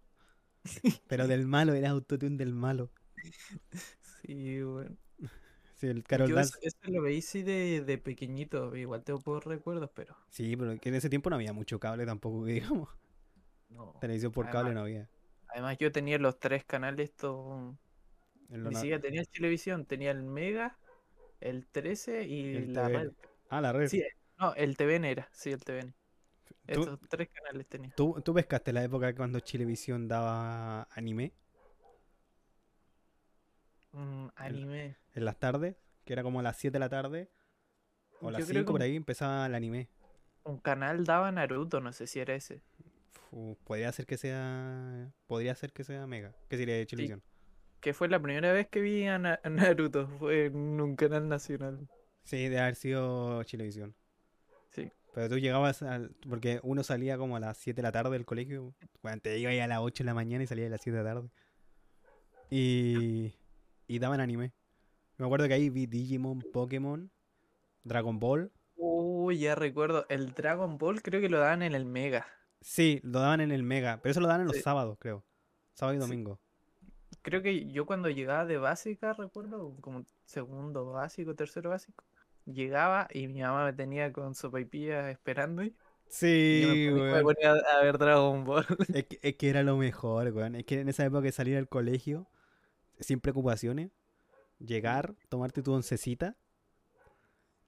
Pero 1.08 1.28
del 1.28 1.46
malo, 1.48 1.74
era 1.74 1.90
autotune 1.90 2.38
del 2.38 2.54
malo. 2.54 2.90
Sí, 4.24 4.64
weón. 4.64 4.98
Sí, 5.76 5.88
el 5.88 6.04
Carol 6.04 6.30
Yo 6.30 6.36
Dance. 6.36 6.54
eso, 6.60 6.60
eso 6.62 6.92
lo 6.92 7.02
veí 7.02 7.22
sí 7.22 7.42
de, 7.44 7.82
de 7.82 7.98
pequeñito, 7.98 8.76
igual 8.76 9.04
tengo 9.04 9.20
pocos 9.20 9.44
recuerdos, 9.46 9.90
pero 9.94 10.16
Sí, 10.30 10.56
pero 10.56 10.80
que 10.80 10.90
en 10.90 10.96
ese 10.96 11.10
tiempo 11.10 11.30
no 11.30 11.36
había 11.36 11.54
mucho 11.54 11.80
cable 11.80 12.06
tampoco, 12.06 12.46
digamos. 12.46 12.90
no. 13.70 13.94
Televisión 14.00 14.32
por 14.32 14.50
cable 14.50 14.74
no 14.74 14.82
había. 14.82 15.10
Además 15.52 15.78
yo 15.80 15.92
tenía 15.92 16.18
los 16.20 16.40
tres 16.40 16.66
canales, 16.66 17.10
estos, 17.12 17.76
En 18.50 18.64
lo 18.64 18.70
ni 18.70 18.76
siquiera 18.76 19.02
tenía 19.02 19.24
televisión, 19.26 19.86
tenía 19.86 20.12
el 20.12 20.24
Mega, 20.24 20.78
el 21.42 21.68
13 21.68 22.24
y 22.28 22.54
El 22.58 22.74
la 22.74 22.90
red. 22.90 23.12
Ah, 23.50 23.62
la 23.62 23.72
red. 23.74 23.90
Sí, 23.90 24.04
no, 24.40 24.54
el 24.56 24.78
TVN 24.78 25.12
era, 25.12 25.30
sí, 25.34 25.52
el 25.52 25.64
TVN. 25.64 25.96
¿Tú, 26.72 26.90
Estos 26.90 27.00
tres 27.10 27.30
canales 27.32 27.68
tenía. 27.68 27.96
tú, 27.96 28.22
tú 28.24 28.34
pescaste 28.34 28.74
la 28.74 28.84
época 28.84 29.16
cuando 29.16 29.40
Chilevisión 29.40 30.08
daba 30.08 30.88
anime 30.94 31.34
Mm, 33.94 34.28
anime. 34.36 34.98
en 35.14 35.26
las 35.26 35.38
tardes? 35.40 35.76
Que 36.06 36.14
era 36.14 36.24
como 36.24 36.40
a 36.40 36.44
las 36.44 36.58
7 36.58 36.74
de 36.74 36.80
la 36.80 36.90
tarde. 36.90 37.30
O 38.22 38.30
a 38.30 38.32
las 38.32 38.42
Yo 38.42 38.48
creo 38.48 38.64
5 38.64 38.66
que 38.66 38.72
por 38.74 38.82
ahí 38.84 38.96
empezaba 38.96 39.46
el 39.48 39.56
anime. 39.56 39.90
Un 40.44 40.60
canal 40.60 41.04
daba 41.04 41.32
Naruto, 41.32 41.82
no 41.82 41.92
sé 41.94 42.06
si 42.06 42.20
era 42.20 42.36
ese. 42.36 42.62
Podría 43.64 43.92
ser 43.92 44.06
que 44.06 44.18
sea. 44.18 45.12
Podría 45.28 45.56
ser 45.56 45.72
que 45.72 45.84
sea 45.84 46.06
Mega. 46.08 46.34
¿Qué 46.50 46.58
sería 46.58 46.76
de 46.76 46.86
Chilevisión? 46.86 47.24
Que 47.80 47.94
fue 47.94 48.08
la 48.10 48.22
primera 48.22 48.52
vez 48.54 48.68
que 48.68 48.82
vi 48.82 49.06
a, 49.08 49.18
Na- 49.18 49.40
a 49.44 49.50
Naruto, 49.50 50.08
fue 50.20 50.46
en 50.48 50.80
un 50.82 50.96
canal 50.96 51.28
nacional. 51.28 51.88
Sí, 52.24 52.48
de 52.50 52.60
haber 52.60 52.76
sido 52.76 53.42
Chilevisión. 53.44 53.96
Sí. 54.70 54.92
Pero 55.14 55.30
tú 55.30 55.40
llegabas 55.40 55.82
al... 55.82 56.12
Porque 56.30 56.60
uno 56.64 56.84
salía 56.84 57.18
como 57.18 57.36
a 57.36 57.40
las 57.40 57.58
7 57.58 57.78
de 57.78 57.84
la 57.84 57.92
tarde 57.92 58.12
del 58.12 58.26
colegio. 58.26 58.76
Bueno, 59.02 59.20
te 59.22 59.38
iba 59.40 59.52
a 59.52 59.68
las 59.68 59.80
8 59.80 60.04
de 60.04 60.06
la 60.06 60.14
mañana 60.14 60.44
y 60.44 60.48
salía 60.48 60.68
a 60.68 60.70
las 60.70 60.82
7 60.82 60.98
de 60.98 61.04
la 61.04 61.14
tarde. 61.14 61.30
Y... 62.50 63.34
Y 63.88 64.00
daban 64.00 64.22
anime. 64.22 64.54
Me 65.18 65.26
acuerdo 65.26 65.48
que 65.48 65.54
ahí 65.54 65.70
vi 65.70 65.86
Digimon, 65.86 66.40
Pokémon, 66.54 67.12
Dragon 67.84 68.20
Ball. 68.20 68.52
Uy, 68.76 69.40
ya 69.40 69.56
recuerdo. 69.56 70.06
El 70.10 70.34
Dragon 70.34 70.78
Ball 70.78 71.02
creo 71.02 71.20
que 71.20 71.30
lo 71.30 71.40
daban 71.40 71.62
en 71.62 71.76
el 71.76 71.86
Mega. 71.86 72.26
Sí, 72.62 73.00
lo 73.04 73.20
daban 73.20 73.42
en 73.42 73.52
el 73.52 73.64
Mega. 73.64 74.00
Pero 74.02 74.12
eso 74.12 74.22
lo 74.22 74.28
daban 74.28 74.42
en 74.42 74.48
los 74.48 74.56
Sí. 74.58 74.62
sábados, 74.62 74.98
creo. 75.00 75.24
Sábado 75.74 75.96
y 75.96 76.00
Sí. 76.00 76.02
domingo. 76.02 76.40
Creo 77.22 77.42
que 77.42 77.70
yo 77.72 77.86
cuando 77.86 78.10
llegaba 78.10 78.46
de 78.46 78.58
básica, 78.58 79.14
recuerdo, 79.14 79.76
como 79.82 80.06
segundo 80.26 80.86
básico, 80.92 81.36
tercero 81.36 81.70
básico, 81.70 82.04
llegaba 82.46 83.08
y 83.14 83.28
mi 83.28 83.42
mamá 83.42 83.66
me 83.66 83.74
tenía 83.74 84.12
con 84.12 84.34
sopaipilla 84.34 85.12
esperando 85.12 85.64
y 85.64 85.76
Sí, 86.10 86.62
yo 86.62 87.00
me 87.00 87.22
ponía 87.22 87.54
a 87.54 87.82
ver 87.84 87.98
Dragon 87.98 88.44
Ball. 88.44 88.66
Es 88.98 89.06
que, 89.06 89.20
es 89.22 89.36
que 89.36 89.50
era 89.50 89.64
lo 89.64 89.78
mejor, 89.78 90.28
weón. 90.34 90.56
Es 90.56 90.66
que 90.66 90.80
en 90.82 90.90
esa 90.90 91.06
época 91.06 91.22
de 91.22 91.32
salir 91.32 91.58
al 91.58 91.70
colegio, 91.70 92.28
sin 93.00 93.20
preocupaciones, 93.22 93.92
llegar, 94.60 95.16
tomarte 95.30 95.64
tu 95.64 95.74
oncecita 95.74 96.36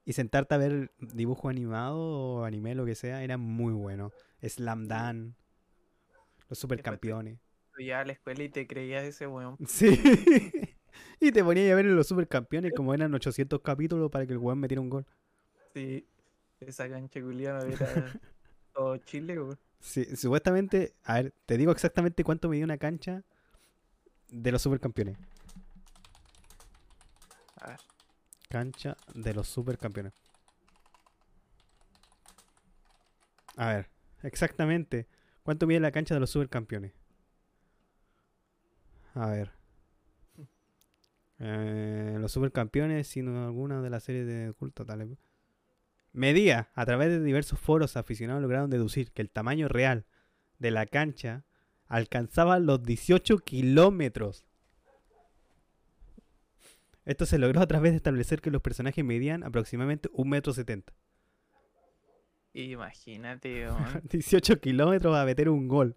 y 0.04 0.12
sentarte 0.12 0.54
a 0.54 0.58
ver 0.58 0.92
dibujo 0.98 1.48
animado 1.48 1.98
o 1.98 2.44
anime, 2.44 2.74
lo 2.74 2.84
que 2.84 2.94
sea, 2.94 3.22
era 3.24 3.38
muy 3.38 3.72
bueno. 3.72 4.12
Slam 4.48 4.86
Dunk, 4.88 5.34
los 6.48 6.58
supercampeones. 6.58 7.38
ya 7.78 8.00
a 8.00 8.04
la 8.04 8.12
escuela 8.12 8.42
y 8.42 8.48
te 8.48 8.66
creías 8.66 9.04
ese 9.04 9.26
weón. 9.26 9.56
Sí. 9.66 9.98
y 11.20 11.32
te 11.32 11.42
ponías 11.42 11.72
a 11.72 11.74
ver 11.76 11.86
los 11.86 12.06
supercampeones 12.06 12.72
como 12.76 12.94
eran 12.94 13.12
800 13.14 13.60
capítulos 13.62 14.10
para 14.10 14.26
que 14.26 14.32
el 14.32 14.38
weón 14.38 14.58
metiera 14.58 14.80
un 14.80 14.90
gol. 14.90 15.06
Sí, 15.72 16.06
esa 16.60 16.88
cancha 16.88 17.20
culiada 17.20 17.66
era 17.66 18.12
todo 18.72 18.96
Chile, 18.98 19.40
weón. 19.40 19.58
Sí, 19.80 20.04
supuestamente, 20.16 20.94
a 21.04 21.14
ver, 21.14 21.34
te 21.44 21.58
digo 21.58 21.70
exactamente 21.72 22.24
cuánto 22.24 22.48
medía 22.48 22.64
una 22.64 22.78
cancha 22.78 23.22
de 24.30 24.50
los 24.52 24.62
supercampeones. 24.62 25.18
A 27.60 27.68
ver, 27.68 27.80
Cancha 28.48 28.96
de 29.14 29.34
los 29.34 29.48
supercampeones. 29.48 30.12
A 33.56 33.68
ver, 33.68 33.90
exactamente. 34.24 35.06
¿Cuánto 35.42 35.66
mide 35.66 35.80
la 35.80 35.92
cancha 35.92 36.14
de 36.14 36.20
los 36.20 36.30
supercampeones? 36.30 36.92
A 39.14 39.28
ver. 39.28 39.52
Eh, 41.38 42.16
los 42.18 42.32
supercampeones, 42.32 43.06
sino 43.06 43.44
alguna 43.44 43.82
de 43.82 43.90
las 43.90 44.02
series 44.02 44.26
de 44.26 44.52
culto, 44.54 44.84
tal. 44.84 45.06
vez. 45.06 45.18
Medía, 46.12 46.70
a 46.74 46.86
través 46.86 47.08
de 47.08 47.22
diversos 47.22 47.58
foros 47.58 47.96
aficionados 47.96 48.40
lograron 48.40 48.70
deducir 48.70 49.10
que 49.12 49.22
el 49.22 49.30
tamaño 49.30 49.68
real 49.68 50.06
de 50.58 50.70
la 50.70 50.86
cancha 50.86 51.44
alcanzaba 51.86 52.58
los 52.58 52.82
18 52.82 53.38
kilómetros. 53.38 54.46
Esto 57.04 57.26
se 57.26 57.38
logró 57.38 57.60
a 57.60 57.66
través 57.66 57.92
de 57.92 57.96
establecer 57.96 58.40
que 58.40 58.50
los 58.50 58.62
personajes 58.62 59.04
medían 59.04 59.42
aproximadamente 59.42 60.08
1,70 60.12 60.66
metro. 60.66 60.96
Imagínate, 62.54 63.66
weón. 63.70 64.02
18 64.04 64.60
kilómetros 64.60 65.14
a 65.16 65.24
meter 65.24 65.48
un 65.48 65.68
gol. 65.68 65.96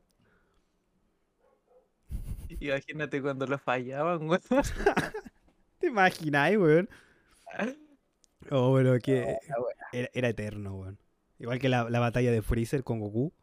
Imagínate 2.59 3.21
cuando 3.21 3.45
lo 3.45 3.57
fallaban, 3.57 4.27
weón. 4.27 4.41
¿Te 5.79 5.87
imagináis, 5.87 6.57
weón? 6.57 6.89
Oh, 8.49 8.73
pero 8.75 8.97
que 8.99 9.35
era, 9.91 10.09
era 10.13 10.29
eterno, 10.29 10.75
weón. 10.75 10.97
Igual 11.37 11.59
que 11.59 11.67
la, 11.67 11.89
la 11.89 11.99
batalla 11.99 12.31
de 12.31 12.41
Freezer 12.41 12.81
con 12.83 12.99
Goku. 12.99 13.33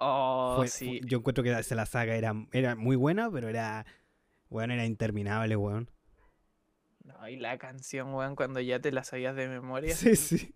Oh, 0.00 0.54
Fue- 0.56 0.66
sí. 0.68 0.98
fue- 0.98 1.08
yo 1.08 1.18
encuentro 1.18 1.44
que 1.44 1.50
la 1.50 1.86
saga 1.86 2.16
era, 2.16 2.32
era 2.52 2.74
muy 2.74 2.96
buena, 2.96 3.30
pero 3.30 3.48
era. 3.48 3.86
Weón, 4.48 4.72
era 4.72 4.84
interminable, 4.86 5.54
weón. 5.54 5.88
No, 7.04 7.28
y 7.28 7.36
la 7.36 7.58
canción, 7.58 8.12
weón, 8.12 8.34
cuando 8.34 8.60
ya 8.60 8.80
te 8.80 8.90
la 8.90 9.04
sabías 9.04 9.36
de 9.36 9.46
memoria. 9.46 9.94
Sí, 9.94 10.16
sí. 10.16 10.52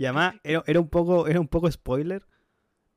Y 0.00 0.06
además, 0.06 0.36
era, 0.44 0.64
era 0.66 0.80
un 0.80 0.88
poco, 0.88 1.26
era 1.28 1.38
un 1.38 1.46
poco 1.48 1.70
spoiler 1.70 2.24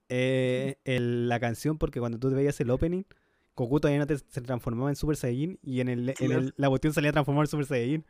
eh, 0.08 0.78
el- 0.86 1.28
la 1.28 1.38
canción, 1.42 1.78
porque 1.78 2.00
cuando 2.00 2.18
tú 2.18 2.30
veías 2.30 2.58
el 2.62 2.70
opening, 2.70 3.04
Goku 3.58 3.82
todavía 3.82 4.00
no 4.00 4.08
te- 4.08 4.20
se 4.20 4.40
transformaba 4.40 4.90
en 4.90 4.96
Super 4.96 5.18
Saiyajin 5.18 5.60
y 5.62 5.82
en, 5.82 5.90
el, 5.90 6.14
en 6.18 6.32
el- 6.32 6.54
la 6.56 6.70
cuestión 6.70 6.94
salía 6.94 7.12
transformado 7.12 7.44
en 7.44 7.48
Super 7.48 7.66
Saiyajin. 7.66 8.06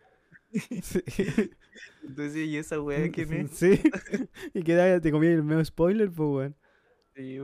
Sí. 0.84 1.02
Entonces, 2.04 2.36
¿y 2.48 2.56
esa 2.56 2.80
weá 2.80 3.10
quién 3.12 3.34
es? 3.34 3.52
Sí. 3.58 3.82
Y 4.54 4.62
que 4.62 5.00
te 5.02 5.12
comía 5.12 5.32
el 5.32 5.42
medio 5.42 5.66
spoiler, 5.66 6.12
pues, 6.12 6.30
weón. 6.30 6.56
Sí. 7.16 7.40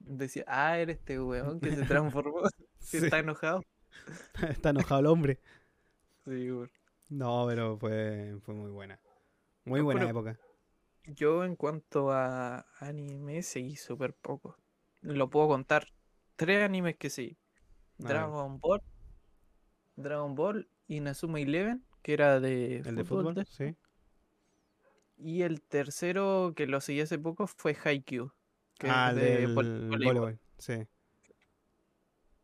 Decía, 0.00 0.44
ah, 0.48 0.78
eres 0.78 0.98
este 0.98 1.18
weón 1.18 1.60
que 1.60 1.74
se 1.74 1.82
transformó, 1.86 2.42
Sí. 2.78 2.98
está 2.98 3.20
enojado. 3.20 3.62
Está 4.50 4.68
enojado 4.68 5.00
el 5.00 5.06
hombre. 5.06 5.40
Sí, 6.26 6.50
weón. 6.50 6.70
No, 7.08 7.46
pero 7.48 7.78
fue, 7.78 8.36
fue 8.44 8.54
muy 8.54 8.70
buena. 8.70 9.00
Muy 9.70 9.80
buena 9.80 10.08
época. 10.08 10.38
Yo 11.06 11.44
en 11.44 11.56
cuanto 11.56 12.10
a 12.12 12.66
anime 12.78 13.42
seguí 13.42 13.76
súper 13.76 14.14
poco. 14.14 14.56
Lo 15.00 15.30
puedo 15.30 15.48
contar. 15.48 15.86
Tres 16.36 16.62
animes 16.64 16.96
que 16.96 17.08
sí. 17.10 17.38
Dragon 17.98 18.58
Ball. 18.60 18.82
Dragon 19.96 20.34
Ball 20.34 20.68
y 20.86 20.96
Inazuma 20.96 21.40
Eleven, 21.40 21.84
que 22.02 22.12
era 22.14 22.40
de 22.40 22.76
El 22.78 22.96
de 22.96 23.04
fútbol, 23.04 23.34
de- 23.34 23.44
sí. 23.46 23.76
Y 25.16 25.42
el 25.42 25.60
tercero 25.62 26.52
que 26.56 26.66
lo 26.66 26.80
seguí 26.80 27.00
hace 27.02 27.18
poco 27.18 27.46
fue 27.46 27.76
Haikyuu. 27.82 28.32
Que 28.78 28.86
es 28.86 28.92
Ah, 28.94 29.10
el 29.10 29.16
de 29.16 29.22
del 29.22 29.54
vol- 29.54 29.88
voleibol. 29.90 29.98
voleibol, 29.98 30.38
sí. 30.58 30.86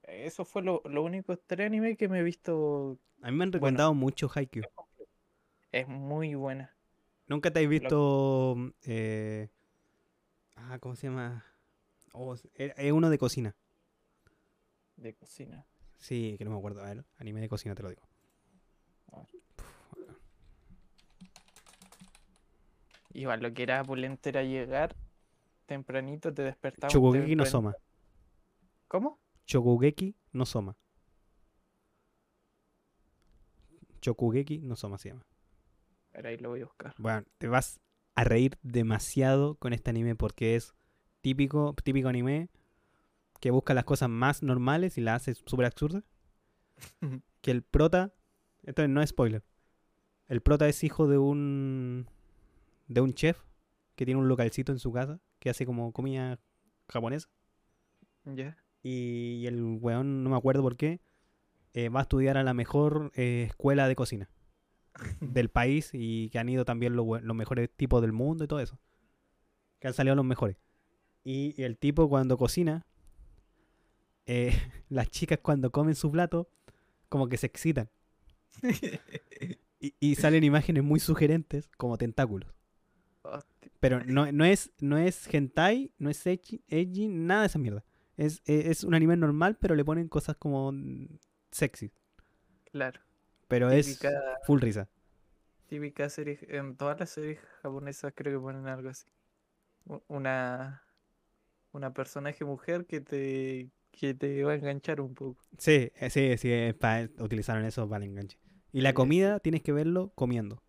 Eso 0.03 0.45
fue 0.45 0.63
lo, 0.63 0.83
lo 0.85 1.03
único 1.03 1.37
tres 1.39 1.67
anime 1.67 1.97
que 1.97 2.09
me 2.09 2.21
he 2.21 2.23
visto. 2.23 2.99
A 3.23 3.31
mí 3.31 3.37
me 3.37 3.45
han 3.45 3.53
recomendado 3.53 3.95
mucho 3.95 4.31
Haikyuu. 4.33 4.65
Es 5.73 5.89
muy 5.89 6.35
buena. 6.35 6.76
¿Nunca 7.29 7.51
te 7.51 7.61
has 7.61 7.69
visto... 7.69 8.57
eh, 8.85 9.49
ah, 10.57 10.79
¿cómo 10.79 10.95
se 10.95 11.09
llama? 11.09 11.45
Oh, 12.13 12.35
es 12.35 12.43
es 12.55 12.93
uno 12.93 13.11
de 13.11 13.19
cocina. 13.19 13.57
De 14.97 15.15
cocina. 15.15 15.67
Sí, 15.99 16.37
que 16.39 16.45
no 16.45 16.53
me 16.53 16.59
acuerdo. 16.59 16.83
A 16.83 16.87
ver, 16.87 17.05
anime 17.19 17.41
de 17.41 17.49
cocina 17.49 17.75
te 17.75 17.83
lo 17.83 17.91
digo. 17.91 18.03
Igual 23.13 23.41
lo 23.41 23.53
que 23.53 23.63
era 23.63 23.81
opulento 23.81 24.29
era 24.29 24.43
llegar 24.43 24.95
tempranito, 25.67 26.33
te 26.33 26.43
despertaba. 26.43 26.93
Chokugeki 26.93 27.35
no 27.35 27.45
Soma. 27.47 27.75
¿Cómo? 28.89 29.19
Chokugeki 29.47 30.15
no 30.33 30.47
Soma. 30.47 30.77
Chokugeki 34.01 34.59
no 34.59 34.77
Soma 34.77 34.99
se 34.99 35.09
llama. 35.09 35.25
Ahí 36.25 36.37
lo 36.39 36.51
voy 36.51 36.63
a 36.63 36.65
buscar. 36.65 36.95
Bueno, 36.99 37.25
te 37.39 37.49
vas 37.49 37.81
a 38.15 38.25
reír 38.25 38.59
demasiado 38.63 39.57
con 39.57 39.73
este 39.73 39.91
anime 39.91 40.15
porque 40.17 40.57
es 40.57 40.75
típico, 41.21 41.75
típico 41.85 42.09
anime 42.09 42.49
que 43.41 43.51
busca 43.51 43.75
las 43.75 43.85
cosas 43.85 44.09
más 44.09 44.43
normales 44.43 44.97
y 44.97 45.03
las 45.03 45.23
hace 45.23 45.35
súper 45.35 45.67
absurdas. 45.67 46.05
que 47.43 47.51
el 47.51 47.63
prota, 47.63 48.13
esto 48.65 48.87
no 48.89 49.03
es 49.03 49.11
spoiler, 49.11 49.43
el 50.29 50.41
prota 50.41 50.69
es 50.69 50.83
hijo 50.85 51.07
de 51.07 51.19
un 51.19 52.09
de 52.89 53.01
un 53.01 53.15
chef 53.15 53.39
que 53.95 54.05
tiene 54.05 54.21
un 54.21 54.29
localcito 54.29 54.73
en 54.73 54.79
su 54.79 54.93
casa 54.93 55.21
que 55.39 55.51
hace 55.51 55.67
como 55.67 55.93
comida 55.93 56.39
japonesa 56.89 57.29
Ya. 58.25 58.57
y 58.83 59.45
el 59.47 59.63
weón, 59.81 60.23
no 60.23 60.31
me 60.31 60.37
acuerdo 60.37 60.63
por 60.63 60.77
qué, 60.77 61.01
eh, 61.73 61.89
va 61.89 62.01
a 62.01 62.03
estudiar 62.03 62.37
a 62.37 62.43
la 62.45 62.55
mejor 62.55 63.11
eh, 63.15 63.45
escuela 63.49 63.89
de 63.89 63.97
cocina 63.97 64.31
del 65.21 65.49
país 65.49 65.91
y 65.93 66.31
que 66.31 66.39
han 66.39 66.49
ido 66.49 66.65
también 66.65 66.97
los, 66.97 67.23
los 67.23 67.37
mejores 67.37 67.71
tipos 67.71 68.01
del 68.03 68.13
mundo 68.13 68.45
y 68.45 68.49
todo 68.49 68.61
eso. 68.61 68.79
Que 69.79 69.89
han 69.89 69.95
salido 69.95 70.15
los 70.17 70.25
mejores. 70.25 70.57
Y 71.25 71.61
el 71.63 71.77
tipo 71.77 72.09
cuando 72.09 72.37
cocina, 72.37 72.87
eh, 74.27 74.53
las 74.89 75.11
chicas 75.11 75.41
cuando 75.43 75.71
comen 75.71 75.95
su 75.95 76.11
plato, 76.11 76.49
como 77.09 77.29
que 77.29 77.37
se 77.37 77.47
excitan. 77.47 77.91
Y, 79.79 79.95
y 80.01 80.15
salen 80.15 80.43
imágenes 80.43 80.83
muy 80.83 81.01
sugerentes 81.01 81.69
como 81.77 81.99
tentáculos. 81.99 82.55
Pero 83.79 84.03
no, 84.05 84.33
no 84.33 84.47
es 84.47 84.73
no 84.81 84.97
es 84.97 85.33
hentai, 85.33 85.93
no 85.99 86.09
es 86.09 86.27
edgy, 86.27 86.63
edgy, 86.69 87.09
nada 87.09 87.43
de 87.43 87.47
esa 87.49 87.59
mierda. 87.59 87.85
Es, 88.17 88.41
es, 88.47 88.67
es 88.67 88.85
un 88.85 88.95
anime 88.95 89.19
normal, 89.19 89.59
pero 89.61 89.75
le 89.75 89.85
ponen 89.85 90.09
cosas 90.09 90.35
como 90.37 90.73
mm, 90.73 91.19
sexy. 91.51 91.93
claro. 92.73 93.01
Pero 93.49 93.71
es 93.71 94.01
full 94.45 94.61
risa. 94.61 94.89
típica 95.69 96.09
serie. 96.09 96.39
En 96.49 96.77
todas 96.77 96.99
las 96.99 97.11
series 97.11 97.39
japonesas 97.63 98.13
creo 98.15 98.39
que 98.39 98.43
ponen 98.43 98.67
algo 98.67 98.89
así. 98.89 99.07
Una. 100.09 100.83
Una 101.73 101.93
personaje 101.93 102.45
mujer 102.45 102.87
que 102.87 103.01
te. 103.01 103.71
que 103.93 104.15
te 104.15 104.43
va 104.45 104.53
a 104.53 104.55
enganchar 104.55 105.01
un 105.01 105.15
poco. 105.15 105.43
Sí, 105.59 105.93
eh, 105.95 106.11
sí, 106.11 106.37
sí, 106.39 106.75
utilizaron 107.19 107.65
eso 107.65 107.89
para 107.89 108.05
el 108.05 108.11
enganche. 108.11 108.39
Y 108.73 108.81
la 108.81 108.95
comida 108.95 109.41
tienes 109.41 109.63
que 109.63 109.73
verlo 109.73 110.13
comiendo. 110.15 110.63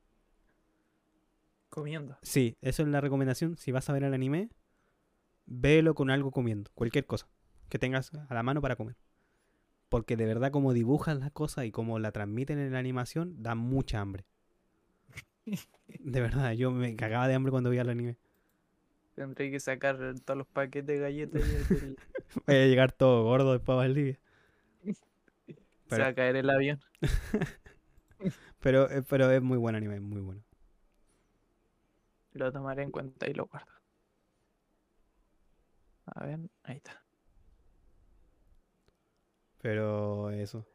Comiendo. 1.69 2.17
Sí, 2.21 2.57
eso 2.61 2.83
es 2.83 2.89
la 2.89 3.01
recomendación. 3.01 3.57
Si 3.57 3.71
vas 3.71 3.89
a 3.89 3.93
ver 3.93 4.03
el 4.03 4.13
anime, 4.13 4.49
véelo 5.45 5.95
con 5.95 6.09
algo 6.09 6.31
comiendo. 6.31 6.71
Cualquier 6.73 7.05
cosa 7.05 7.27
que 7.69 7.79
tengas 7.79 8.11
a 8.13 8.33
la 8.33 8.43
mano 8.43 8.61
para 8.61 8.75
comer. 8.75 8.95
Porque 9.89 10.17
de 10.17 10.25
verdad 10.25 10.51
como 10.51 10.73
dibujan 10.73 11.19
las 11.19 11.31
cosas 11.31 11.65
y 11.65 11.71
como 11.71 11.99
la 11.99 12.11
transmiten 12.11 12.59
en 12.59 12.73
la 12.73 12.79
animación, 12.79 13.41
da 13.41 13.55
mucha 13.55 13.99
hambre. 14.01 14.25
De 15.99 16.21
verdad, 16.21 16.51
yo 16.51 16.71
me 16.71 16.95
cagaba 16.97 17.27
de 17.27 17.33
hambre 17.33 17.51
cuando 17.51 17.69
veía 17.69 17.81
el 17.83 17.89
anime. 17.89 18.17
Tendré 19.15 19.49
que 19.49 19.59
sacar 19.59 19.97
todos 20.25 20.37
los 20.37 20.47
paquetes 20.47 20.85
de 20.87 20.99
galletas 20.99 21.41
y 21.41 21.95
Voy 22.45 22.55
a 22.55 22.65
llegar 22.67 22.91
todo 22.91 23.23
gordo 23.23 23.53
después 23.53 23.73
a 23.75 23.77
Valdivia. 23.77 24.19
se 24.83 25.55
Pero- 25.87 26.03
va 26.03 26.09
a 26.09 26.13
caer 26.13 26.35
el 26.35 26.49
avión. 26.49 26.79
Pero, 28.59 28.89
eh, 28.91 29.03
pero 29.07 29.31
es 29.31 29.41
muy 29.41 29.57
buen 29.57 29.75
anime, 29.75 29.95
es 29.95 30.01
muy 30.01 30.21
bueno. 30.21 30.43
Lo 32.33 32.51
tomaré 32.51 32.83
en 32.83 32.91
cuenta 32.91 33.27
y 33.29 33.33
lo 33.33 33.45
guardo. 33.47 33.71
A 36.05 36.25
ver, 36.25 36.39
ahí 36.63 36.77
está. 36.77 37.01
Pero 39.61 40.29
eso. 40.31 40.65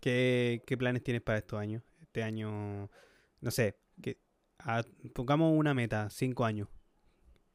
¿Qué, 0.00 0.62
qué 0.66 0.76
planes 0.76 1.02
tienes 1.02 1.22
para 1.22 1.38
estos 1.38 1.58
años? 1.58 1.82
Este 2.00 2.22
año, 2.22 2.90
no 3.40 3.50
sé, 3.50 3.76
que, 4.02 4.18
ah, 4.58 4.82
pongamos 5.14 5.56
una 5.56 5.74
meta, 5.74 6.10
cinco 6.10 6.44
años. 6.44 6.68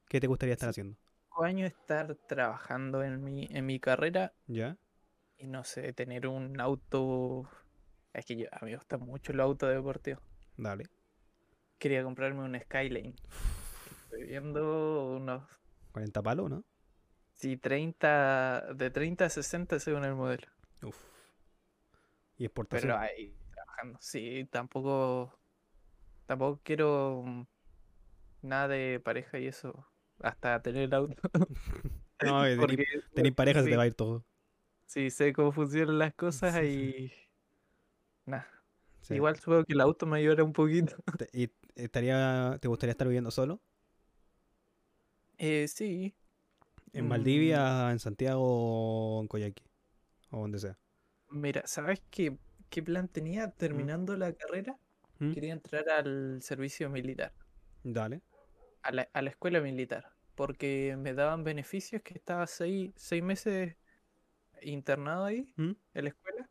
¿Qué 0.08 0.20
te 0.20 0.28
gustaría 0.28 0.54
estar 0.54 0.70
haciendo? 0.70 0.98
Cinco 1.26 1.44
años 1.44 1.72
estar 1.72 2.16
trabajando 2.28 3.04
en 3.04 3.24
mi, 3.24 3.48
en 3.52 3.66
mi 3.66 3.80
carrera 3.80 4.34
¿Ya? 4.48 4.78
y 5.38 5.48
no 5.48 5.64
sé, 5.64 5.94
tener 5.94 6.28
un 6.28 6.60
auto. 6.60 7.50
Es 8.14 8.26
que 8.26 8.36
yo, 8.36 8.48
a 8.52 8.66
mí 8.66 8.72
me 8.72 8.78
gustan 8.78 9.02
mucho 9.02 9.34
los 9.34 9.44
autos 9.44 9.70
deportivos. 9.70 10.22
Dale. 10.58 10.86
Quería 11.78 12.04
comprarme 12.04 12.42
un 12.42 12.60
Skyline. 12.60 13.16
Estoy 14.04 14.24
viendo 14.24 15.16
unos. 15.16 15.44
40 15.94 16.22
palos, 16.22 16.50
¿no? 16.50 16.66
Sí, 17.34 17.56
30. 17.56 18.74
De 18.76 18.90
30 18.90 19.26
a 19.26 19.30
60 19.30 19.80
según 19.80 20.04
el 20.04 20.16
modelo. 20.16 20.48
Uf. 20.84 20.98
Y 22.38 22.46
exportación. 22.46 22.92
Pero 22.92 22.98
ahí 23.00 23.36
trabajando. 23.54 24.00
Sí, 24.02 24.48
tampoco. 24.52 25.34
Tampoco 26.26 26.62
quiero 26.64 27.24
mm, 27.26 27.44
nada 28.44 28.68
de 28.70 29.00
pareja 29.00 29.40
y 29.40 29.48
eso. 29.48 29.88
Hasta 30.22 30.62
tener 30.62 30.84
el 30.84 30.94
auto. 30.94 31.16
No, 32.22 32.44
Porque 32.60 32.86
Tenéis 33.14 33.36
pareja, 33.36 33.64
se 33.64 33.66
sí, 33.66 33.70
te 33.70 33.78
va 33.78 33.84
a 33.84 33.88
ir 33.88 33.94
todo. 33.96 34.26
sí, 34.86 35.10
sé 35.10 35.34
cómo 35.34 35.52
funcionan 35.52 35.98
las 36.00 36.14
cosas 36.16 36.64
y. 36.64 37.12
Nada. 38.26 38.48
Igual 39.10 39.38
supongo 39.38 39.66
que 39.66 39.74
el 39.74 39.82
auto 39.82 40.06
me 40.06 40.20
ayudará 40.20 40.44
un 40.44 40.54
poquito. 40.54 40.96
¿Y 41.34 41.50
estaría, 41.76 42.58
te 42.62 42.68
gustaría 42.68 42.92
estar 42.92 43.08
viviendo 43.08 43.32
solo? 43.32 43.62
Eh, 45.38 45.68
sí. 45.68 46.14
¿En 46.94 47.08
Mm. 47.08 47.10
Valdivia, 47.10 47.92
en 47.92 48.00
Santiago 48.00 48.42
o 48.44 49.22
en 49.22 49.28
Coyhaique? 49.28 49.64
O 50.32 50.42
donde 50.42 50.60
sea. 50.60 50.78
Mira, 51.30 51.64
¿sabes 51.66 52.02
qué, 52.10 52.38
qué 52.70 52.82
plan 52.84 53.08
tenía 53.08 53.52
terminando 53.52 54.16
la 54.18 54.34
carrera? 54.34 54.78
¿Mm? 55.20 55.34
Quería 55.34 55.54
entrar 55.54 55.90
al 55.90 56.42
servicio 56.42 56.90
militar, 56.90 57.34
Dale. 57.84 58.22
a 58.82 58.92
la, 58.92 59.10
a 59.14 59.22
la 59.22 59.30
escuela 59.30 59.60
militar, 59.62 60.14
porque 60.36 60.96
me 60.98 61.14
daban 61.14 61.44
beneficios 61.44 62.02
que 62.02 62.14
estaba 62.16 62.48
seis, 62.48 62.92
seis 62.96 63.22
meses 63.24 63.76
internado 64.62 65.26
ahí 65.26 65.54
¿Mm? 65.58 65.72
en 65.94 66.04
la 66.04 66.10
escuela 66.10 66.50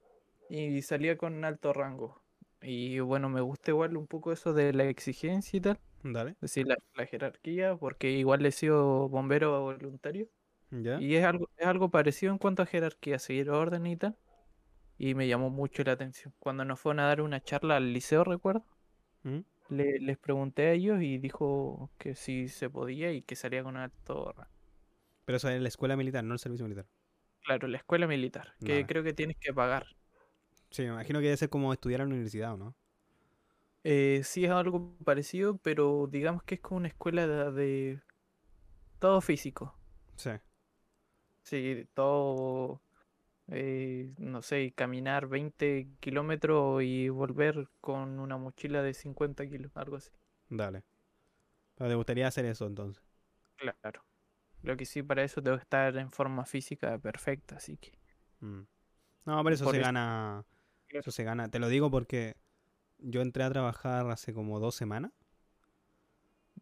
y 0.48 0.82
salía 0.82 1.16
con 1.18 1.44
alto 1.44 1.72
rango. 1.72 2.22
Y 2.60 3.00
bueno, 3.00 3.28
me 3.28 3.40
gusta 3.40 3.70
igual 3.70 3.96
un 3.96 4.06
poco 4.06 4.32
eso 4.32 4.52
de 4.52 4.72
la 4.72 4.84
exigencia 4.84 5.56
y 5.56 5.60
tal, 5.60 5.78
Dale. 6.02 6.32
es 6.32 6.40
decir, 6.40 6.66
la, 6.66 6.76
la 6.94 7.06
jerarquía, 7.06 7.76
porque 7.76 8.10
igual 8.12 8.44
he 8.46 8.52
sido 8.52 9.08
bombero 9.08 9.60
voluntario. 9.62 10.28
¿Ya? 10.70 11.04
Y 11.04 11.16
es 11.16 11.24
algo, 11.24 11.48
es 11.56 11.66
algo 11.66 11.90
parecido 11.90 12.32
en 12.32 12.38
cuanto 12.38 12.62
a 12.62 12.66
jerarquía, 12.66 13.18
seguir 13.18 13.50
orden 13.50 13.86
y 13.86 13.96
tal. 13.96 14.18
Y 14.98 15.14
me 15.14 15.28
llamó 15.28 15.50
mucho 15.50 15.84
la 15.84 15.92
atención. 15.92 16.34
Cuando 16.40 16.64
nos 16.66 16.80
fueron 16.80 17.00
a 17.00 17.08
dar 17.08 17.22
una 17.22 17.42
charla 17.42 17.76
al 17.78 17.92
liceo, 17.94 18.24
recuerdo, 18.24 18.66
¿Mm? 19.24 19.44
le- 19.68 19.98
les 20.00 20.18
pregunté 20.18 20.66
a 20.68 20.72
ellos 20.72 21.00
y 21.02 21.18
dijo 21.18 21.90
que 21.98 22.14
sí 22.14 22.48
se 22.48 22.70
podía 22.70 23.12
y 23.12 23.22
que 23.22 23.36
salía 23.36 23.62
con 23.62 23.76
alto. 23.76 24.34
Pero 25.24 25.36
eso 25.36 25.48
es 25.48 25.54
en 25.54 25.62
la 25.62 25.68
escuela 25.68 25.96
militar, 25.96 26.24
no 26.24 26.32
el 26.34 26.40
servicio 26.40 26.64
militar. 26.64 26.88
Claro, 27.42 27.66
la 27.66 27.78
escuela 27.78 28.06
militar, 28.06 28.54
que 28.62 28.86
creo 28.86 29.02
que 29.02 29.12
tienes 29.12 29.36
que 29.40 29.52
pagar. 29.52 29.86
Sí, 30.70 30.82
me 30.82 30.88
imagino 30.88 31.18
que 31.20 31.26
debe 31.26 31.36
ser 31.36 31.50
como 31.50 31.72
estudiar 31.74 32.00
en 32.00 32.08
la 32.08 32.14
universidad, 32.14 32.54
¿o 32.54 32.56
no? 32.56 32.76
Eh, 33.84 34.22
sí 34.24 34.44
es 34.44 34.50
algo 34.50 34.96
parecido, 35.04 35.58
pero 35.58 36.06
digamos 36.10 36.42
que 36.42 36.56
es 36.56 36.60
como 36.60 36.78
una 36.78 36.88
escuela 36.88 37.26
de, 37.26 37.52
de 37.52 38.02
todo 39.00 39.20
físico. 39.20 39.76
Sí. 40.16 40.30
Sí, 41.49 41.86
todo, 41.94 42.82
eh, 43.49 44.12
no 44.18 44.42
sé, 44.42 44.72
caminar 44.76 45.26
20 45.28 45.88
kilómetros 46.01 46.82
y 46.82 47.09
volver 47.09 47.68
con 47.80 48.18
una 48.20 48.36
mochila 48.36 48.82
de 48.82 48.92
50 48.92 49.46
kilos, 49.46 49.72
algo 49.76 49.96
así. 49.96 50.11
Dale. 50.51 50.82
Pero 51.76 51.88
te 51.90 51.94
gustaría 51.96 52.26
hacer 52.26 52.44
eso 52.44 52.66
entonces. 52.66 53.03
Claro. 53.57 54.05
Lo 54.62 54.76
que 54.76 54.84
sí, 54.84 55.03
para 55.03 55.22
eso 55.24 55.42
tengo 55.42 55.57
que 55.57 55.62
estar 55.62 55.96
en 55.96 56.11
forma 56.12 56.44
física 56.44 56.99
perfecta, 56.99 57.57
así 57.57 57.76
que. 57.78 57.92
Mm. 58.40 58.62
No, 59.24 59.42
pero 59.44 59.55
eso 59.55 59.64
Por 59.64 59.74
se 59.74 59.80
eso- 59.80 59.86
gana. 59.86 60.44
Eso 60.90 61.11
se 61.11 61.24
gana. 61.24 61.49
Te 61.51 61.59
lo 61.59 61.68
digo 61.68 61.90
porque 61.90 62.36
yo 62.99 63.20
entré 63.22 63.44
a 63.44 63.51
trabajar 63.51 64.11
hace 64.11 64.34
como 64.34 64.59
dos 64.61 64.74
semanas 64.74 65.12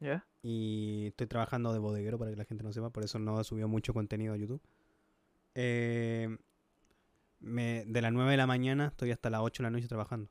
¿Ya? 0.01 0.27
y 0.43 1.07
estoy 1.09 1.27
trabajando 1.27 1.73
de 1.73 1.79
bodeguero 1.79 2.19
para 2.19 2.31
que 2.31 2.37
la 2.37 2.45
gente 2.45 2.63
no 2.63 2.73
sepa, 2.73 2.91
por 2.91 3.03
eso 3.05 3.19
no 3.19 3.41
he 3.41 3.45
subido 3.45 3.69
mucho 3.69 3.95
contenido 3.95 4.35
a 4.35 4.37
YouTube. 4.37 4.61
Eh, 5.59 6.37
me, 7.41 7.85
de 7.87 8.03
las 8.03 8.13
9 8.13 8.31
de 8.31 8.37
la 8.37 8.47
mañana 8.47 8.89
estoy 8.89 9.11
hasta 9.11 9.31
las 9.31 9.41
8 9.41 9.63
de 9.63 9.67
la 9.67 9.71
noche 9.71 9.89
trabajando. 9.89 10.31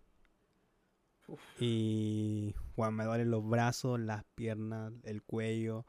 Uf. 1.27 1.41
Y 1.59 2.53
bueno, 2.75 2.91
me 2.91 3.05
duelen 3.05 3.31
los 3.31 3.47
brazos, 3.47 3.99
las 3.99 4.23
piernas, 4.35 4.93
el 5.03 5.23
cuello. 5.23 5.85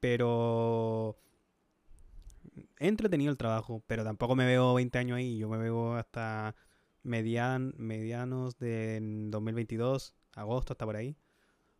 Pero 0.00 1.16
he 2.80 2.88
entretenido 2.88 3.30
el 3.30 3.38
trabajo, 3.38 3.84
pero 3.86 4.02
tampoco 4.02 4.34
me 4.34 4.46
veo 4.46 4.74
20 4.74 4.98
años 4.98 5.16
ahí. 5.16 5.38
Yo 5.38 5.48
me 5.48 5.58
veo 5.58 5.94
hasta 5.94 6.56
median, 7.04 7.72
medianos 7.76 8.58
de 8.58 8.98
2022, 9.30 10.14
agosto, 10.34 10.72
hasta 10.72 10.86
por 10.86 10.96
ahí, 10.96 11.16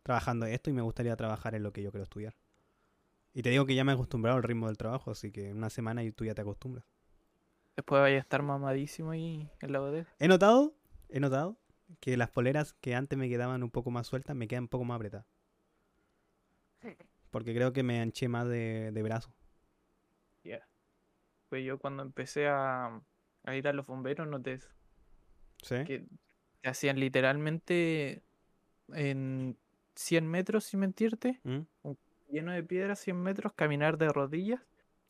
trabajando 0.03 0.45
esto 0.45 0.69
y 0.69 0.73
me 0.73 0.81
gustaría 0.81 1.15
trabajar 1.17 1.53
en 1.55 1.63
lo 1.63 1.73
que 1.73 1.83
yo 1.83 1.91
quiero 1.91 2.03
estudiar. 2.03 2.35
Y 3.33 3.43
te 3.43 3.49
digo 3.49 3.65
que 3.65 3.75
ya 3.75 3.83
me 3.83 3.91
he 3.91 3.95
acostumbrado 3.95 4.37
al 4.37 4.43
ritmo 4.43 4.67
del 4.67 4.77
trabajo, 4.77 5.11
así 5.11 5.31
que 5.31 5.49
en 5.49 5.57
una 5.57 5.69
semana 5.69 6.03
y 6.03 6.11
tú 6.11 6.25
ya 6.25 6.35
te 6.35 6.41
acostumbras. 6.41 6.85
Después 7.75 8.01
vaya 8.01 8.17
a 8.17 8.19
estar 8.19 8.43
mamadísimo 8.43 9.11
ahí 9.11 9.49
en 9.61 9.71
la 9.71 9.79
bodega. 9.79 10.07
He 10.19 10.27
notado, 10.27 10.73
he 11.09 11.19
notado 11.19 11.57
que 11.99 12.17
las 12.17 12.29
poleras 12.29 12.73
que 12.73 12.95
antes 12.95 13.17
me 13.17 13.29
quedaban 13.29 13.63
un 13.63 13.71
poco 13.71 13.91
más 13.91 14.07
sueltas 14.07 14.35
me 14.35 14.47
quedan 14.47 14.65
un 14.65 14.69
poco 14.69 14.83
más 14.83 14.95
apretadas. 14.95 15.25
Porque 17.29 17.53
creo 17.53 17.71
que 17.71 17.83
me 17.83 18.01
anché 18.01 18.27
más 18.27 18.47
de, 18.47 18.91
de 18.91 19.03
brazo. 19.03 19.33
Ya. 20.43 20.67
Pues 21.47 21.63
yo 21.65 21.79
cuando 21.79 22.03
empecé 22.03 22.47
a, 22.47 23.01
a 23.43 23.55
ir 23.55 23.67
a 23.67 23.73
los 23.73 23.85
bomberos 23.85 24.27
noté 24.27 24.53
eso, 24.53 24.69
¿Sí? 25.63 25.75
que 25.85 26.05
te 26.61 26.69
hacían 26.69 26.99
literalmente 26.99 28.23
en 28.93 29.57
100 29.95 30.27
metros, 30.27 30.65
sin 30.65 30.81
mentirte, 30.81 31.39
¿Mm? 31.43 31.59
Lleno 32.31 32.51
de 32.51 32.63
piedras, 32.63 32.99
100 32.99 33.21
metros, 33.21 33.53
caminar 33.53 33.97
de 33.97 34.09
rodillas 34.09 34.61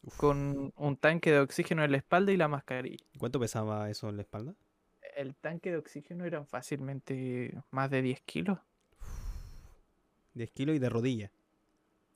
Uf. 0.04 0.18
con 0.18 0.74
un 0.76 0.98
tanque 0.98 1.32
de 1.32 1.40
oxígeno 1.40 1.84
en 1.84 1.92
la 1.92 1.98
espalda 1.98 2.32
y 2.32 2.38
la 2.38 2.48
mascarilla. 2.48 3.06
¿Cuánto 3.18 3.40
pesaba 3.40 3.90
eso 3.90 4.10
en 4.10 4.18
la 4.18 4.24
espalda? 4.24 4.56
El 5.16 5.36
tanque 5.36 5.72
de 5.72 5.78
oxígeno 5.78 6.26
eran 6.26 6.48
fácilmente 6.48 7.54
más 7.70 7.90
de 7.90 8.02
10 8.02 8.22
kilos. 8.22 8.60
10 10.34 10.52
kilos 10.52 10.76
y 10.76 10.80
de 10.80 10.90
rodilla. 10.90 11.32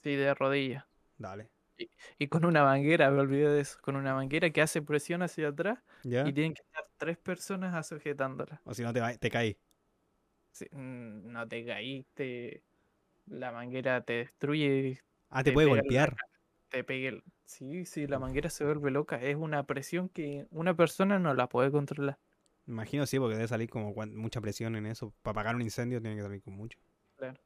Sí, 0.03 0.15
de 0.15 0.33
rodillas. 0.33 0.85
Dale. 1.17 1.49
Y 2.17 2.27
con 2.27 2.45
una 2.45 2.63
manguera, 2.63 3.09
me 3.11 3.19
olvidé 3.19 3.49
de 3.49 3.61
eso. 3.61 3.77
Con 3.81 3.95
una 3.95 4.13
manguera 4.13 4.49
que 4.49 4.61
hace 4.61 4.81
presión 4.81 5.21
hacia 5.21 5.49
atrás 5.49 5.79
¿Ya? 6.03 6.27
y 6.27 6.33
tienen 6.33 6.53
que 6.53 6.61
estar 6.61 6.87
tres 6.97 7.17
personas 7.17 7.85
sujetándola. 7.87 8.61
O 8.63 8.73
si 8.73 8.83
no 8.83 8.93
te, 8.93 9.01
te 9.17 9.29
caí. 9.29 9.57
Sí, 10.51 10.65
mm, 10.71 11.31
no 11.31 11.47
te 11.47 11.65
caíste. 11.65 12.63
La 13.27 13.51
manguera 13.51 14.01
te 14.01 14.13
destruye. 14.13 15.01
Ah, 15.29 15.43
te 15.43 15.51
Te 15.51 15.53
puede 15.53 15.67
golpear. 15.67 16.15
Te 16.69 16.83
pegue 16.83 17.07
el... 17.07 17.23
Sí, 17.45 17.85
sí, 17.85 18.07
la 18.07 18.19
manguera 18.19 18.49
se 18.49 18.65
vuelve 18.65 18.91
loca. 18.91 19.21
Es 19.21 19.35
una 19.35 19.63
presión 19.65 20.09
que 20.09 20.47
una 20.49 20.75
persona 20.75 21.19
no 21.19 21.33
la 21.33 21.47
puede 21.47 21.71
controlar. 21.71 22.17
Imagino 22.67 23.05
sí, 23.05 23.19
porque 23.19 23.35
debe 23.35 23.47
salir 23.47 23.69
como 23.69 23.93
mucha 23.93 24.41
presión 24.41 24.75
en 24.75 24.87
eso. 24.87 25.13
Para 25.21 25.33
apagar 25.33 25.55
un 25.55 25.61
incendio 25.61 26.01
tiene 26.01 26.15
que 26.15 26.23
salir 26.23 26.41
con 26.41 26.55
mucho. 26.55 26.79
Claro. 27.17 27.39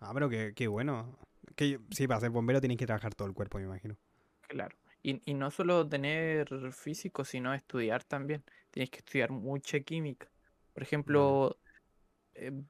Ah, 0.00 0.10
pero 0.12 0.28
qué, 0.28 0.52
qué 0.54 0.68
bueno. 0.68 1.18
Que, 1.56 1.80
sí, 1.90 2.06
para 2.06 2.20
ser 2.20 2.30
bombero 2.30 2.60
tienes 2.60 2.76
que 2.76 2.86
trabajar 2.86 3.14
todo 3.14 3.26
el 3.28 3.34
cuerpo, 3.34 3.58
me 3.58 3.64
imagino. 3.64 3.96
Claro. 4.42 4.76
Y, 5.02 5.22
y 5.24 5.34
no 5.34 5.50
solo 5.50 5.88
tener 5.88 6.72
físico, 6.72 7.24
sino 7.24 7.54
estudiar 7.54 8.04
también. 8.04 8.44
Tienes 8.70 8.90
que 8.90 8.98
estudiar 8.98 9.30
mucha 9.30 9.80
química. 9.80 10.28
Por 10.74 10.82
ejemplo, 10.82 11.58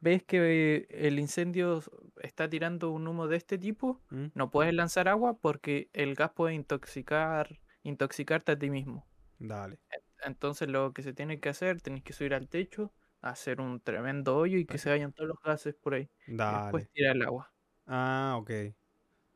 ves 0.00 0.22
que 0.24 0.86
el 0.90 1.18
incendio 1.18 1.82
está 2.22 2.48
tirando 2.48 2.90
un 2.90 3.06
humo 3.08 3.26
de 3.28 3.36
este 3.36 3.58
tipo, 3.58 4.00
¿Mm? 4.10 4.26
no 4.34 4.50
puedes 4.50 4.74
lanzar 4.74 5.08
agua 5.08 5.38
porque 5.38 5.88
el 5.92 6.14
gas 6.14 6.32
puede 6.32 6.54
intoxicar, 6.54 7.60
intoxicarte 7.82 8.52
a 8.52 8.58
ti 8.58 8.70
mismo. 8.70 9.06
Dale. 9.38 9.78
Entonces 10.24 10.68
lo 10.68 10.92
que 10.92 11.02
se 11.02 11.12
tiene 11.12 11.40
que 11.40 11.48
hacer, 11.50 11.80
tenés 11.82 12.02
que 12.02 12.12
subir 12.12 12.34
al 12.34 12.48
techo, 12.48 12.92
hacer 13.20 13.60
un 13.60 13.80
tremendo 13.80 14.36
hoyo 14.36 14.58
y 14.58 14.66
que 14.66 14.78
se 14.78 14.90
vayan 14.90 15.12
todos 15.12 15.28
los 15.28 15.38
gases 15.42 15.74
por 15.74 15.94
ahí. 15.94 16.10
Y 16.26 16.32
después 16.32 16.84
Dale. 16.84 16.90
tirar 16.92 17.16
el 17.16 17.22
agua, 17.22 17.52
Ah, 17.86 18.36
ok. 18.38 18.50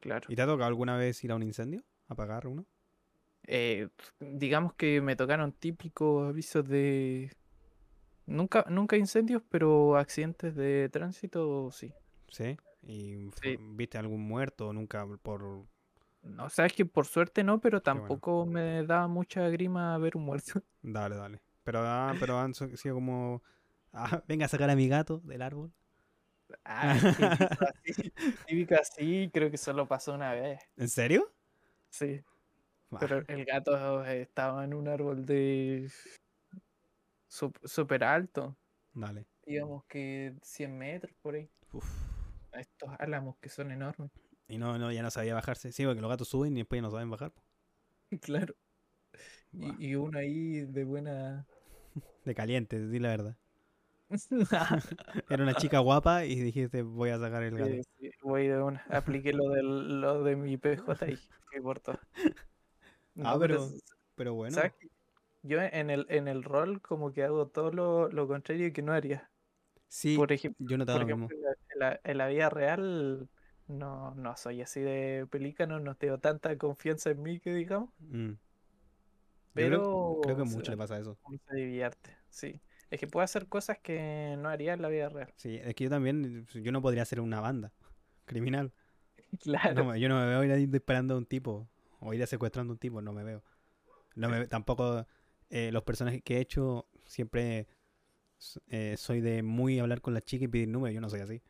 claro. 0.01 0.27
¿Y 0.31 0.37
te 0.37 0.43
ha 0.43 0.47
tocado 0.47 0.67
alguna 0.69 0.97
vez 0.97 1.23
ir 1.25 1.33
a 1.33 1.37
un 1.37 1.43
incendio? 1.43 1.85
¿Apagar 2.07 2.47
uno? 2.47 2.67
Eh, 3.47 3.89
digamos 4.21 4.75
que 4.75 5.01
me 5.01 5.17
tocaron 5.17 5.53
típicos 5.53 6.29
avisos 6.29 6.67
de... 6.69 7.31
Nunca, 8.29 8.65
nunca 8.69 8.97
incendios, 8.97 9.43
pero 9.49 9.97
accidentes 9.97 10.55
de 10.55 10.89
tránsito, 10.91 11.71
sí. 11.73 11.93
¿Sí? 12.29 12.59
¿Y 12.83 13.31
Sí. 13.43 13.57
viste 13.59 13.97
algún 13.99 14.21
muerto? 14.21 14.73
Nunca 14.73 15.07
por... 15.23 15.65
No, 16.23 16.51
sabes 16.51 16.75
que 16.75 16.85
por 16.85 17.07
suerte 17.07 17.43
no, 17.43 17.61
pero 17.61 17.81
bueno. 17.81 17.83
tampoco 18.01 18.45
me 18.45 18.85
da 18.85 19.07
mucha 19.09 19.49
grima 19.49 19.97
ver 19.99 20.17
un 20.17 20.25
muerto. 20.25 20.63
Dale, 20.83 21.17
dale. 21.17 21.41
Pero, 21.65 21.81
ah, 21.83 22.15
pero 22.21 22.39
han 22.39 22.55
sido 22.55 22.95
como... 22.95 23.43
Ah, 23.93 24.23
venga 24.29 24.45
a 24.47 24.49
sacar 24.49 24.69
a 24.71 24.77
mi 24.77 24.89
gato 24.89 25.21
del 25.25 25.41
árbol. 25.43 25.73
Ah, 26.65 26.95
típico 26.99 27.65
así, 27.67 28.13
típico 28.47 28.75
así, 28.75 29.31
creo 29.33 29.51
que 29.51 29.59
solo 29.59 29.87
pasó 29.89 30.15
una 30.15 30.33
vez. 30.35 30.61
¿En 30.77 30.89
serio? 30.89 31.33
Sí, 31.91 32.23
Bah, 32.91 32.99
pero 33.01 33.23
el 33.27 33.45
gato 33.45 34.05
estaba 34.05 34.65
en 34.65 34.75
un 34.75 34.89
árbol 34.89 35.25
de 35.27 35.91
súper 37.29 38.05
alto, 38.05 38.57
Dale. 38.93 39.27
digamos 39.47 39.85
que 39.85 40.35
100 40.43 40.77
metros 40.79 41.15
por 41.23 41.35
ahí. 41.35 41.49
Uf. 41.73 41.87
Estos 42.53 42.91
álamos 42.99 43.37
que 43.39 43.49
son 43.49 43.71
enormes. 43.71 44.11
Y 44.49 44.59
no, 44.59 44.79
no, 44.79 44.91
ya 44.91 45.03
no 45.03 45.11
sabía 45.11 45.35
bajarse. 45.35 45.71
Sí, 45.73 45.85
porque 45.85 46.01
los 46.01 46.11
gatos 46.11 46.29
suben 46.29 46.55
y 46.57 46.61
después 46.61 46.79
ya 46.79 46.83
no 46.83 46.91
saben 46.91 47.11
bajar. 47.11 47.33
Claro. 48.23 48.55
Y, 49.53 49.89
y 49.91 49.95
uno 49.95 50.19
ahí 50.19 50.61
de 50.67 50.85
buena. 50.85 51.47
De 52.25 52.35
caliente, 52.35 52.87
di 52.89 52.99
la 52.99 53.09
verdad. 53.09 53.37
Era 55.29 55.43
una 55.43 55.55
chica 55.55 55.79
guapa 55.81 56.25
y 56.25 56.37
dijiste 56.41 56.83
voy 56.83 57.11
a 57.11 57.19
sacar 57.19 57.43
el 57.43 57.57
gato. 57.59 57.71
Sí, 57.71 57.83
sí, 57.99 58.11
voy 58.23 58.47
de 58.49 58.63
una. 58.63 58.83
Apliqué 58.89 59.33
lo, 59.33 59.51
del, 59.51 60.01
lo 60.01 60.23
de 60.25 60.37
mi 60.37 60.57
PJ 60.57 61.11
y 61.11 61.17
fui 61.17 61.61
por 61.63 61.81
todo. 61.81 61.99
Ah, 62.17 63.35
No, 63.35 63.39
pero- 63.39 63.69
Pero 64.15 64.35
bueno. 64.35 64.57
Yo 65.43 65.61
en 65.63 65.91
el, 65.91 66.07
en 66.09 66.29
el 66.29 66.43
rol 66.43 66.81
como 66.81 67.13
que 67.13 67.23
hago 67.25 67.47
todo 67.49 67.71
lo, 67.71 68.09
lo 68.09 68.27
contrario 68.29 68.73
que 68.73 68.83
no 68.83 68.93
haría. 68.93 69.31
Sí, 69.89 70.17
Por 70.17 70.33
ejemplo, 70.33 70.67
yo 70.69 70.77
por 70.85 71.03
ejemplo 71.03 71.37
en, 71.73 71.79
la, 71.79 72.01
en 72.05 72.19
la- 72.19 72.27
vida 72.29 72.51
real 72.51 73.29
no, 73.69 74.15
no 74.15 74.37
soy 74.37 74.61
así 74.63 74.81
de 74.81 75.27
pelícano, 75.31 75.81
no 75.81 75.95
tengo 75.95 76.19
tanta 76.19 76.57
confianza 76.59 77.11
en 77.11 77.23
mí 77.23 77.41
que 77.41 77.55
digamos, 77.55 77.91
Mm. 78.01 78.29
Yo 78.29 79.67
creo- 79.67 79.83
pero 79.83 80.21
creo, 80.23 80.37
que 80.37 80.43
a 80.43 80.47
se- 80.47 80.57
mucho 80.57 80.71
le 80.73 80.77
pasa 80.77 80.99
eso. 80.99 81.19
uno 81.25 81.39
se 81.49 81.57
divierte, 81.57 82.17
sí. 82.29 82.61
Es 82.91 83.01
que 83.01 83.07
puedo 83.07 83.25
hacer 83.25 83.47
cosas 83.47 83.79
que 83.79 84.37
no 84.39 84.49
haría 84.49 84.75
en 84.75 84.83
la 84.83 84.89
vida 84.89 85.09
real. 85.09 85.33
Sí, 85.37 85.57
es 85.63 85.75
que 85.75 85.85
yo 85.85 85.91
también, 85.91 86.47
yo 86.47 86.73
no 86.73 86.81
podría 86.83 87.05
ser 87.05 87.21
una 87.21 87.41
banda 87.41 87.73
criminal. 88.27 88.73
Claro. 89.43 89.85
No, 89.85 89.97
yo 89.97 90.09
no 90.09 90.19
me 90.19 90.27
veo 90.27 90.43
ir 90.45 90.71
disparando 90.71 91.15
a 91.15 91.19
un 91.19 91.27
tipo 91.27 91.69
o 92.01 92.15
ir 92.15 92.23
a 92.23 92.27
secuestrando 92.27 92.73
a 92.73 92.75
un 92.75 92.79
tipo, 92.79 93.03
no 93.03 93.13
me 93.13 93.25
veo. 93.25 93.43
No 94.15 94.29
me, 94.31 94.47
tampoco 94.47 95.07
eh, 95.51 95.71
los 95.73 95.83
personajes 95.83 96.23
que 96.23 96.37
he 96.37 96.41
hecho 96.41 96.89
siempre 97.07 97.67
eh, 98.69 98.97
soy 98.97 99.21
de 99.21 99.43
muy 99.43 99.79
hablar 99.79 100.01
con 100.01 100.15
la 100.15 100.21
chica 100.21 100.45
y 100.45 100.49
pedir 100.49 100.69
número, 100.69 100.93
yo 100.93 101.01
no 101.01 101.11
soy 101.11 101.21
así. 101.21 101.43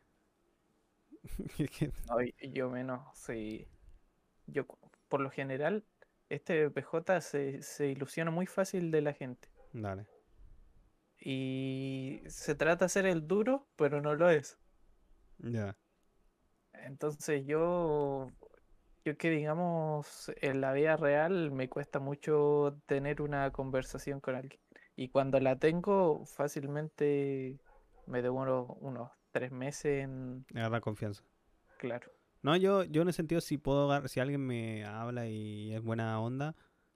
No, 2.07 2.17
yo 2.53 2.69
menos, 2.69 3.01
sí. 3.13 3.67
Yo, 4.47 4.65
por 5.07 5.21
lo 5.21 5.29
general, 5.29 5.85
este 6.29 6.69
PJ 6.69 7.21
se, 7.21 7.61
se 7.61 7.87
ilusiona 7.87 8.31
muy 8.31 8.45
fácil 8.45 8.91
de 8.91 9.01
la 9.01 9.13
gente. 9.13 9.49
Dale. 9.73 10.07
Y 11.19 12.21
se 12.27 12.55
trata 12.55 12.79
de 12.79 12.85
hacer 12.85 13.05
el 13.05 13.27
duro, 13.27 13.67
pero 13.75 14.01
no 14.01 14.15
lo 14.15 14.29
es. 14.29 14.57
Ya. 15.39 15.75
Entonces 16.73 17.45
yo, 17.45 18.27
yo 19.05 19.17
que 19.17 19.29
digamos, 19.29 20.31
en 20.41 20.61
la 20.61 20.73
vida 20.73 20.97
real 20.97 21.51
me 21.51 21.69
cuesta 21.69 21.99
mucho 21.99 22.79
tener 22.85 23.21
una 23.21 23.51
conversación 23.51 24.19
con 24.19 24.35
alguien. 24.35 24.59
Y 24.95 25.09
cuando 25.09 25.39
la 25.39 25.57
tengo, 25.57 26.25
fácilmente 26.25 27.59
me 28.05 28.21
demoro 28.21 28.77
unos 28.81 29.11
tres 29.31 29.51
meses 29.51 30.03
en... 30.03 30.45
Agarrar 30.53 30.81
confianza. 30.81 31.23
Claro. 31.77 32.11
No, 32.41 32.55
yo, 32.55 32.83
yo 32.83 33.01
en 33.01 33.09
ese 33.09 33.17
sentido, 33.17 33.41
si 33.41 33.57
puedo 33.57 34.07
si 34.07 34.19
alguien 34.19 34.45
me 34.45 34.85
habla 34.85 35.27
y 35.27 35.73
es 35.73 35.81
buena 35.81 36.19
onda, 36.19 36.55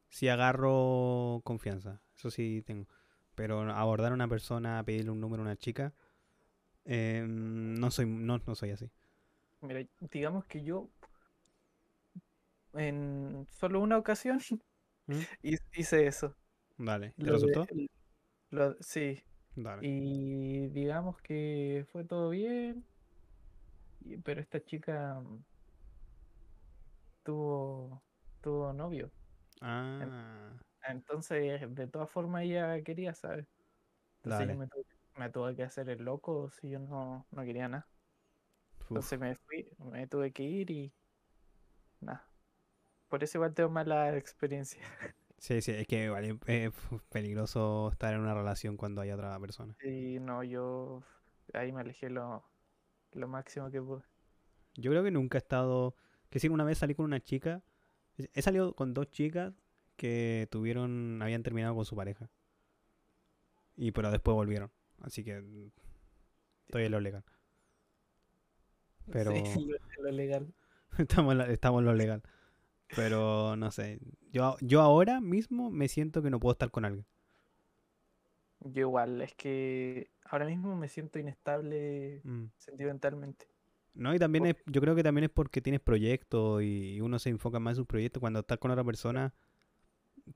sí 0.09 0.29
agarro 0.29 1.41
confianza. 1.43 2.01
Eso 2.15 2.29
sí 2.29 2.61
tengo. 2.65 2.87
Pero 3.35 3.61
abordar 3.71 4.11
a 4.11 4.15
una 4.15 4.27
persona, 4.27 4.83
pedirle 4.83 5.11
un 5.11 5.19
número 5.19 5.41
a 5.41 5.45
una 5.45 5.55
chica, 5.55 5.93
eh, 6.85 7.25
no 7.27 7.89
soy, 7.91 8.05
no, 8.05 8.39
no 8.45 8.55
soy 8.55 8.71
así. 8.71 8.91
Mira, 9.61 9.85
digamos 10.11 10.45
que 10.45 10.61
yo 10.63 10.89
en 12.73 13.47
solo 13.49 13.79
una 13.81 13.97
ocasión 13.97 14.39
¿Mm? 15.07 15.19
hi- 15.43 15.57
hice 15.73 16.07
eso. 16.07 16.35
Dale. 16.77 17.13
¿Te 17.17 17.23
Lo 17.25 17.33
de- 17.33 17.33
resultó? 17.33 17.65
lo- 18.51 18.75
sí, 18.81 19.21
Dale. 19.55 19.81
y 19.81 20.67
digamos 20.69 21.21
que 21.21 21.85
fue 21.91 22.03
todo 22.05 22.29
bien, 22.29 22.83
pero 24.23 24.41
esta 24.41 24.59
chica 24.63 25.19
mm, 25.19 25.43
tuvo, 27.23 28.01
tuvo 28.41 28.73
novio. 28.73 29.09
Ah, 29.61 30.05
Entonces, 30.87 31.61
de 31.75 31.87
todas 31.87 32.09
formas, 32.11 32.43
ella 32.43 32.81
quería, 32.83 33.13
¿sabes? 33.13 33.47
Entonces 34.23 34.47
yo 34.49 34.55
me 34.55 34.67
tuve, 34.67 34.85
me 35.17 35.29
tuve 35.29 35.55
que 35.55 35.63
hacer 35.63 35.89
el 35.89 36.03
loco 36.03 36.49
si 36.51 36.69
yo 36.69 36.79
no, 36.79 37.25
no 37.31 37.43
quería 37.45 37.67
nada. 37.69 37.87
Uf, 38.89 38.89
Entonces 38.89 39.19
me 39.19 39.35
fui, 39.35 39.67
me 39.79 40.07
tuve 40.07 40.31
que 40.31 40.43
ir 40.43 40.71
y 40.71 40.93
nada. 42.01 42.32
Por 43.13 43.23
eso 43.23 43.37
igual 43.37 43.53
tengo 43.53 43.69
mala 43.69 44.17
experiencia. 44.17 44.81
Sí, 45.37 45.61
sí, 45.61 45.71
es 45.71 45.85
que 45.85 46.09
vale, 46.09 46.39
es 46.47 46.71
peligroso 47.11 47.89
estar 47.91 48.11
en 48.13 48.21
una 48.21 48.33
relación 48.33 48.75
cuando 48.75 49.01
hay 49.01 49.11
otra 49.11 49.37
persona. 49.39 49.75
Y 49.83 50.17
no, 50.19 50.41
yo 50.41 51.03
ahí 51.53 51.71
me 51.71 51.81
alejé 51.81 52.09
lo, 52.09 52.43
lo 53.11 53.27
máximo 53.27 53.69
que 53.69 53.81
pude. 53.81 54.01
Yo 54.75 54.89
creo 54.89 55.03
que 55.03 55.11
nunca 55.11 55.37
he 55.37 55.39
estado. 55.39 55.95
Que 56.31 56.39
sí, 56.39 56.47
una 56.47 56.63
vez 56.63 56.79
salí 56.79 56.95
con 56.95 57.03
una 57.05 57.19
chica. 57.19 57.61
He 58.33 58.41
salido 58.41 58.73
con 58.73 58.95
dos 58.95 59.11
chicas 59.11 59.53
que 59.97 60.47
tuvieron. 60.49 61.21
habían 61.21 61.43
terminado 61.43 61.75
con 61.75 61.85
su 61.85 61.95
pareja. 61.95 62.29
Y 63.75 63.91
pero 63.91 64.09
después 64.09 64.33
volvieron. 64.33 64.71
Así 65.01 65.23
que 65.23 65.43
estoy 66.67 66.85
en 66.85 66.91
lo 66.91 66.99
legal. 66.99 67.23
Pero 69.11 69.31
Sí, 69.45 69.67
lo, 69.67 70.03
lo 70.03 70.11
legal. 70.11 70.53
estamos, 70.97 71.33
en 71.33 71.37
la- 71.37 71.47
estamos 71.47 71.79
en 71.81 71.85
lo 71.85 71.93
legal. 71.93 72.23
Pero 72.95 73.55
no 73.55 73.71
sé. 73.71 73.99
Yo, 74.31 74.57
yo 74.61 74.81
ahora 74.81 75.21
mismo 75.21 75.69
me 75.71 75.87
siento 75.87 76.21
que 76.21 76.29
no 76.29 76.39
puedo 76.39 76.53
estar 76.53 76.71
con 76.71 76.85
alguien. 76.85 77.05
Yo 78.61 78.81
igual, 78.81 79.21
es 79.21 79.33
que 79.35 80.09
ahora 80.25 80.45
mismo 80.45 80.75
me 80.75 80.87
siento 80.89 81.19
inestable 81.19 82.23
Mm. 82.25 82.49
sentimentalmente. 82.57 83.47
No, 83.95 84.13
y 84.15 84.19
también 84.19 84.45
es, 84.47 84.55
yo 84.65 84.81
creo 84.81 84.95
que 84.95 85.03
también 85.03 85.25
es 85.25 85.29
porque 85.29 85.61
tienes 85.61 85.81
proyectos 85.81 86.63
y 86.63 86.99
uno 87.01 87.19
se 87.19 87.29
enfoca 87.29 87.59
más 87.59 87.73
en 87.73 87.75
sus 87.77 87.87
proyectos. 87.87 88.19
Cuando 88.21 88.39
estás 88.39 88.57
con 88.57 88.71
otra 88.71 88.83
persona, 88.83 89.33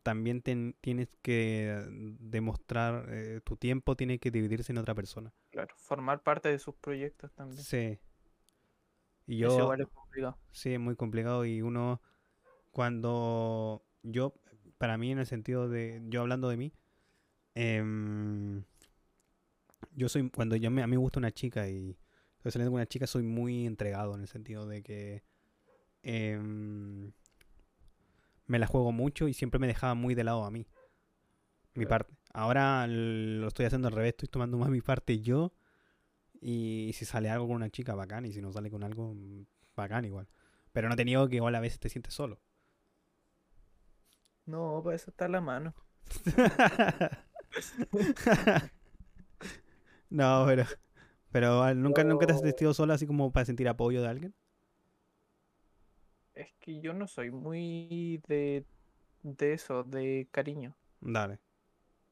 también 0.03 0.41
ten- 0.41 0.75
tienes 0.81 1.09
que 1.21 1.83
demostrar, 2.19 3.05
eh, 3.09 3.41
tu 3.43 3.55
tiempo 3.57 3.95
tiene 3.95 4.19
que 4.19 4.31
dividirse 4.31 4.71
en 4.71 4.79
otra 4.79 4.95
persona. 4.95 5.33
Claro, 5.51 5.75
formar 5.77 6.23
parte 6.23 6.47
de 6.47 6.57
sus 6.57 6.75
proyectos 6.75 7.33
también. 7.33 7.67
Sí. 7.67 7.99
Y 9.27 9.37
Eso 9.39 9.47
yo, 9.49 9.59
igual 9.61 9.81
es 9.81 9.87
complicado. 9.87 10.37
sí, 10.51 10.73
es 10.73 10.79
muy 10.79 10.95
complicado 10.95 11.45
y 11.45 11.61
uno, 11.61 12.01
cuando 12.77 13.83
yo, 14.03 14.35
para 14.77 14.99
mí 14.99 15.11
en 15.11 15.17
el 15.17 15.25
sentido 15.25 15.67
de, 15.67 15.99
yo 16.09 16.21
hablando 16.21 16.47
de 16.47 16.57
mí, 16.57 16.73
em, 17.55 18.63
yo 19.95 20.07
soy, 20.07 20.29
cuando 20.29 20.55
yo 20.55 20.69
me, 20.69 20.83
a 20.83 20.85
mí 20.85 20.91
me 20.91 20.97
gusta 20.97 21.17
una 21.17 21.31
chica 21.31 21.67
y 21.67 21.97
estoy 22.35 22.51
saliendo 22.51 22.69
con 22.69 22.75
una 22.75 22.85
chica, 22.85 23.07
soy 23.07 23.23
muy 23.23 23.65
entregado 23.65 24.13
en 24.13 24.21
el 24.21 24.27
sentido 24.27 24.67
de 24.67 24.83
que 24.83 25.23
em, 26.03 27.13
me 28.45 28.59
la 28.59 28.67
juego 28.67 28.91
mucho 28.91 29.27
y 29.27 29.33
siempre 29.33 29.59
me 29.59 29.65
dejaba 29.65 29.95
muy 29.95 30.13
de 30.13 30.25
lado 30.25 30.43
a 30.43 30.51
mí, 30.51 30.67
mi 31.73 31.85
Claro. 31.85 32.05
parte. 32.05 32.13
Ahora 32.31 32.85
lo 32.85 33.47
estoy 33.47 33.65
haciendo 33.65 33.87
al 33.87 33.95
revés, 33.95 34.09
estoy 34.09 34.29
tomando 34.29 34.55
más 34.59 34.69
mi 34.69 34.81
parte 34.81 35.19
yo 35.19 35.51
y 36.39 36.91
si 36.93 37.05
sale 37.05 37.31
algo 37.31 37.47
con 37.47 37.55
una 37.55 37.71
chica, 37.71 37.95
bacán, 37.95 38.27
y 38.27 38.33
si 38.33 38.39
no 38.43 38.53
sale 38.53 38.69
con 38.69 38.83
algo, 38.83 39.15
bacán 39.75 40.05
igual. 40.05 40.27
Pero 40.73 40.89
no 40.89 40.95
te 40.95 41.05
niego 41.05 41.27
que 41.27 41.37
igual 41.37 41.55
a 41.55 41.59
veces 41.59 41.79
te 41.79 41.89
sientes 41.89 42.13
solo. 42.13 42.39
No, 44.47 44.81
para 44.83 44.95
eso 44.95 45.11
está 45.11 45.27
la 45.27 45.41
mano. 45.41 45.75
No, 50.09 50.43
pero. 50.45 50.63
Pero 51.31 51.61
ah, 51.63 51.73
nunca, 51.73 52.03
nunca 52.03 52.25
te 52.25 52.33
has 52.33 52.39
sentido 52.39 52.73
sola 52.73 52.93
así 52.95 53.05
como 53.05 53.31
para 53.31 53.45
sentir 53.45 53.67
apoyo 53.67 54.01
de 54.01 54.07
alguien. 54.07 54.33
Es 56.33 56.53
que 56.59 56.79
yo 56.79 56.93
no 56.93 57.07
soy 57.07 57.31
muy 57.31 58.21
de, 58.27 58.65
de 59.23 59.53
eso, 59.53 59.83
de 59.83 60.27
cariño. 60.31 60.75
Dale. 61.01 61.39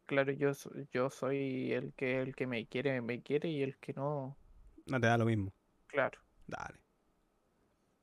Claro, 0.06 0.32
yo, 0.34 0.52
yo 0.92 1.10
soy 1.10 1.72
el 1.74 1.94
que, 1.94 2.22
el 2.22 2.36
que 2.36 2.46
me 2.48 2.68
quiere, 2.68 3.02
me 3.02 3.22
quiere 3.24 3.50
y 3.50 3.64
el 3.64 3.78
que 3.78 3.94
no, 3.94 4.38
No 4.86 5.00
te 5.00 5.08
da 5.08 5.18
lo 5.18 5.26
mismo. 5.26 5.54
claro. 5.88 6.20
Dale. 6.48 6.80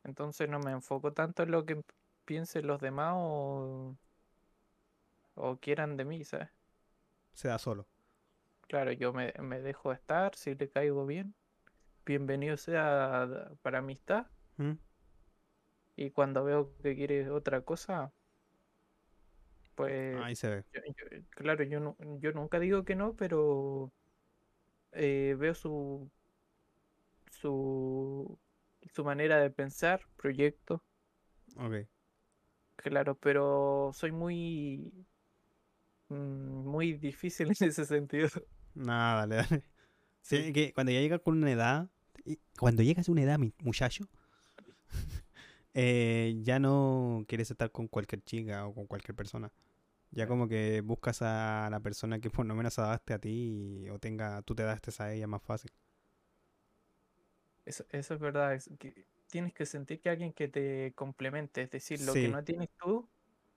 Entonces 0.05 0.49
no 0.49 0.59
me 0.61 0.73
enfoco 0.73 1.13
tanto 1.13 1.43
en 1.45 1.51
lo 1.53 1.65
que 1.65 1.81
piensen 2.25 2.67
los 2.67 2.81
demás 2.81 3.15
o, 3.17 3.97
o 5.35 5.59
quieran 5.59 5.97
de 5.97 6.05
mí, 6.05 6.25
¿sabes? 6.25 6.51
Se 7.35 7.49
da 7.49 7.59
solo. 7.59 7.87
Claro, 8.69 8.91
yo 8.93 9.13
me, 9.13 9.33
me 9.41 9.61
dejo 9.61 9.93
estar, 9.93 10.35
si 10.35 10.55
le 10.57 10.69
caigo 10.71 11.07
bien, 11.07 11.35
bienvenido 12.07 12.57
sea 12.57 13.51
para 13.63 13.79
amistad. 13.81 14.27
¿Mm? 14.59 14.79
Y 15.97 16.11
cuando 16.11 16.45
veo 16.45 16.77
que 16.83 16.95
quiere 16.95 17.31
otra 17.31 17.63
cosa, 17.63 18.13
pues 19.75 20.27
Ahí 20.27 20.37
se 20.37 20.49
ve. 20.49 20.65
yo- 20.73 20.81
yo- 20.87 21.25
claro, 21.31 21.65
yo, 21.65 21.97
yo 22.21 22.33
nunca 22.33 22.59
digo 22.61 22.85
que 22.85 22.95
no, 22.97 23.15
pero 23.17 23.93
eh, 24.93 25.35
veo 25.39 25.55
su, 25.55 26.11
su, 27.31 28.39
su 28.93 29.05
manera 29.05 29.39
de 29.41 29.51
pensar, 29.51 30.03
proyecto, 30.17 30.85
Ok. 31.57 31.87
claro, 32.77 33.17
pero 33.19 33.91
soy 33.95 34.13
muy, 34.13 35.07
muy 36.13 36.95
difícil 36.95 37.49
en 37.61 37.69
ese 37.69 37.85
sentido. 37.85 38.29
Nada, 38.75 39.27
dale, 39.27 39.37
dale. 39.37 39.63
Sí, 40.23 40.45
Sí. 40.47 40.53
que 40.53 40.73
cuando 40.75 40.93
ya 40.93 41.01
llegas 41.01 41.21
con 41.21 41.37
una 41.39 41.51
edad, 41.53 41.91
cuando 42.59 42.83
llegas 42.83 43.09
a 43.09 43.13
una 43.13 43.23
edad, 43.23 43.39
mi 43.39 43.53
muchacho, 43.63 44.09
eh, 45.75 46.35
ya 46.43 46.59
no 46.59 47.25
quieres 47.29 47.51
estar 47.51 47.71
con 47.73 47.89
cualquier 47.89 48.23
chica 48.23 48.67
o 48.67 48.75
con 48.75 48.87
cualquier 48.87 49.15
persona. 49.17 49.53
Ya 50.13 50.27
como 50.29 50.49
que 50.49 50.83
buscas 50.83 51.23
a 51.23 51.69
la 51.71 51.81
persona 51.81 52.21
que 52.21 52.31
por 52.31 52.47
lo 52.47 52.55
menos 52.57 52.79
adapte 52.79 53.15
a 53.15 53.21
ti 53.21 53.85
y- 53.87 53.91
o 53.91 53.99
tenga, 53.99 54.43
tú 54.43 54.55
te 54.57 54.63
adaptes 54.65 55.01
a 55.01 55.13
ella 55.15 55.27
más 55.29 55.43
fácil. 55.43 55.73
Eso, 57.65 57.85
eso 57.91 58.15
es 58.15 58.21
verdad, 58.21 58.55
es 58.55 58.71
que 58.79 59.07
tienes 59.29 59.55
que 59.55 59.67
sentir 59.67 60.01
que 60.01 60.11
alguien 60.11 60.33
que 60.33 60.49
te 60.49 60.93
complemente, 60.95 61.63
es 61.63 61.71
decir, 61.71 62.01
lo 62.03 62.13
que 62.15 62.29
no 62.29 62.43
tienes 62.45 62.71
tú, 62.81 63.09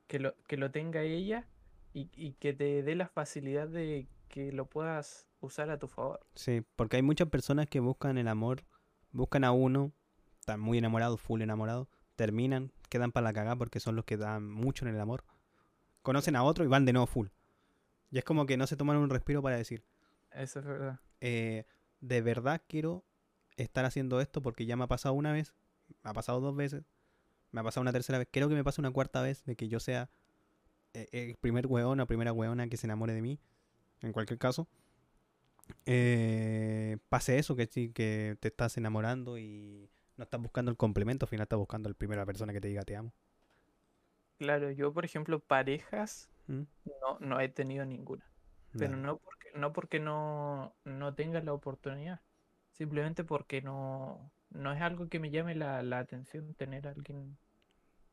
que 0.08 0.20
lo, 0.20 0.36
que 0.48 0.58
lo 0.58 0.72
tenga 0.72 1.02
ella 1.02 1.48
y, 1.96 2.10
y 2.14 2.34
que 2.34 2.54
te 2.54 2.84
dé 2.84 2.96
la 2.96 3.08
facilidad 3.08 3.68
de 3.70 4.08
que 4.28 4.52
lo 4.52 4.66
puedas 4.70 5.28
usar 5.40 5.70
a 5.70 5.80
tu 5.80 5.88
favor. 5.88 6.20
Sí, 6.36 6.62
porque 6.76 6.98
hay 6.98 7.02
muchas 7.02 7.30
personas 7.30 7.68
que 7.68 7.80
buscan 7.80 8.18
el 8.18 8.28
amor, 8.28 8.66
buscan 9.12 9.44
a 9.46 9.52
uno, 9.52 9.94
están 10.40 10.60
muy 10.60 10.78
enamorados, 10.78 11.22
full 11.22 11.42
enamorados, 11.42 11.88
terminan, 12.16 12.72
quedan 12.90 13.12
para 13.12 13.24
la 13.26 13.34
cagada 13.34 13.56
porque 13.56 13.80
son 13.80 13.96
los 13.96 14.04
que 14.06 14.18
dan 14.18 14.50
mucho 14.52 14.86
en 14.86 14.94
el 14.94 15.00
amor. 15.00 15.24
Conocen 16.02 16.36
a 16.36 16.44
otro 16.44 16.66
y 16.66 16.68
van 16.68 16.84
de 16.86 16.92
nuevo 16.94 17.08
full. 17.08 17.28
Y 18.12 18.18
es 18.18 18.24
como 18.26 18.46
que 18.46 18.58
no 18.58 18.68
se 18.68 18.76
toman 18.76 18.98
un 18.98 19.10
respiro 19.10 19.42
para 19.42 19.56
decir, 19.58 19.84
Eso 20.32 20.60
es 20.60 20.66
verdad. 20.66 21.00
eh, 21.22 21.66
de 22.02 22.22
verdad 22.22 22.62
quiero 22.68 23.04
estar 23.58 23.86
haciendo 23.86 24.20
esto 24.20 24.42
porque 24.42 24.66
ya 24.66 24.76
me 24.76 24.84
ha 24.84 24.88
pasado 24.88 25.14
una 25.16 25.32
vez, 25.32 25.54
me 26.04 26.10
ha 26.10 26.14
pasado 26.14 26.42
dos 26.42 26.56
veces, 26.56 26.84
me 27.52 27.62
ha 27.62 27.64
pasado 27.64 27.82
una 27.84 27.94
tercera 27.94 28.18
vez, 28.18 28.28
quiero 28.30 28.50
que 28.50 28.56
me 28.56 28.64
pase 28.64 28.82
una 28.82 28.92
cuarta 28.92 29.22
vez 29.22 29.46
de 29.46 29.56
que 29.56 29.70
yo 29.70 29.80
sea 29.80 30.10
el 31.12 31.36
primer 31.36 31.68
weón 31.68 32.00
o 32.00 32.08
primera 32.08 32.34
weona 32.34 32.68
que 32.68 32.78
se 32.78 32.88
enamore 32.88 33.14
de 33.14 33.22
mí, 33.22 33.40
en 34.02 34.12
cualquier 34.12 34.40
caso. 34.40 34.68
Eh, 35.86 36.98
pase 37.10 37.40
eso, 37.40 37.56
que 37.56 37.68
que 37.68 38.38
te 38.40 38.48
estás 38.48 38.78
enamorando 38.78 39.38
y 39.38 39.90
no 40.18 40.24
estás 40.24 40.42
buscando 40.42 40.72
el 40.72 40.78
complemento, 40.78 41.26
al 41.26 41.30
final 41.30 41.44
estás 41.44 41.60
buscando 41.60 41.90
la 41.90 41.96
primera 41.96 42.26
persona 42.26 42.54
que 42.54 42.62
te 42.62 42.68
diga 42.68 42.84
te 42.84 42.96
amo. 42.96 43.14
Claro, 44.38 44.72
yo 44.72 44.94
por 44.94 45.06
ejemplo, 45.06 45.40
parejas 45.40 46.30
¿Mm? 46.48 46.64
no, 47.02 47.20
no 47.20 47.40
he 47.40 47.50
tenido 47.50 47.86
ninguna, 47.86 48.26
pero 48.78 48.96
no 48.98 49.18
porque, 49.18 49.50
no 49.56 49.74
porque 49.74 50.00
no, 50.00 50.76
no 50.84 51.16
tenga 51.16 51.42
la 51.42 51.54
oportunidad, 51.54 52.22
simplemente 52.72 53.24
porque 53.24 53.62
no, 53.62 54.32
no 54.50 54.74
es 54.74 54.82
algo 54.82 55.08
que 55.08 55.20
me 55.20 55.32
llame 55.32 55.56
la, 55.56 55.84
la 55.84 56.00
atención 56.00 56.54
tener 56.54 56.88
a 56.88 56.92
alguien. 56.92 57.38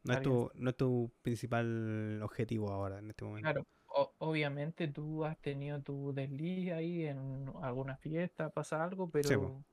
No 0.05 0.15
es, 0.15 0.23
tu, 0.23 0.51
no 0.55 0.71
es 0.71 0.77
tu 0.77 1.13
principal 1.23 2.21
objetivo 2.23 2.71
ahora, 2.71 2.99
en 2.99 3.11
este 3.11 3.25
momento. 3.25 3.49
Claro, 3.49 3.67
o- 3.87 4.15
obviamente 4.19 4.89
tú 4.89 5.25
has 5.25 5.39
tenido 5.41 5.81
tu 5.83 6.13
desliz 6.13 6.73
ahí 6.73 7.07
en 7.07 7.51
alguna 7.63 7.97
fiesta, 7.97 8.51
pasa 8.51 8.83
algo, 8.83 9.11
pero 9.11 9.65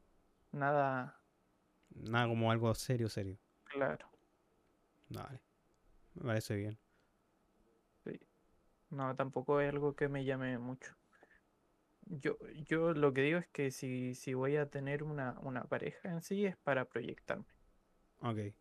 nada 0.51 1.15
Nada 1.95 2.27
como 2.27 2.51
algo 2.51 2.73
serio, 2.73 3.09
serio. 3.09 3.37
claro. 3.65 4.09
Vale. 5.09 5.41
Me 6.15 6.23
parece 6.23 6.55
bien. 6.55 6.77
sí. 8.03 8.19
No, 8.91 9.15
tampoco 9.15 9.61
es 9.61 9.69
algo 9.69 9.95
que 9.95 10.09
me 10.09 10.25
llame 10.25 10.57
mucho. 10.59 10.95
Yo, 12.07 12.37
yo 12.67 12.91
lo 12.93 13.13
que 13.13 13.21
digo 13.21 13.39
es 13.39 13.47
que 13.47 13.71
si, 13.71 14.13
si 14.13 14.33
voy 14.33 14.57
a 14.57 14.69
tener 14.69 15.01
una, 15.01 15.39
una 15.41 15.63
pareja 15.63 16.09
en 16.09 16.21
sí 16.21 16.45
es 16.45 16.57
para 16.57 16.83
proyectarme. 16.85 17.45
Ok. 18.21 18.53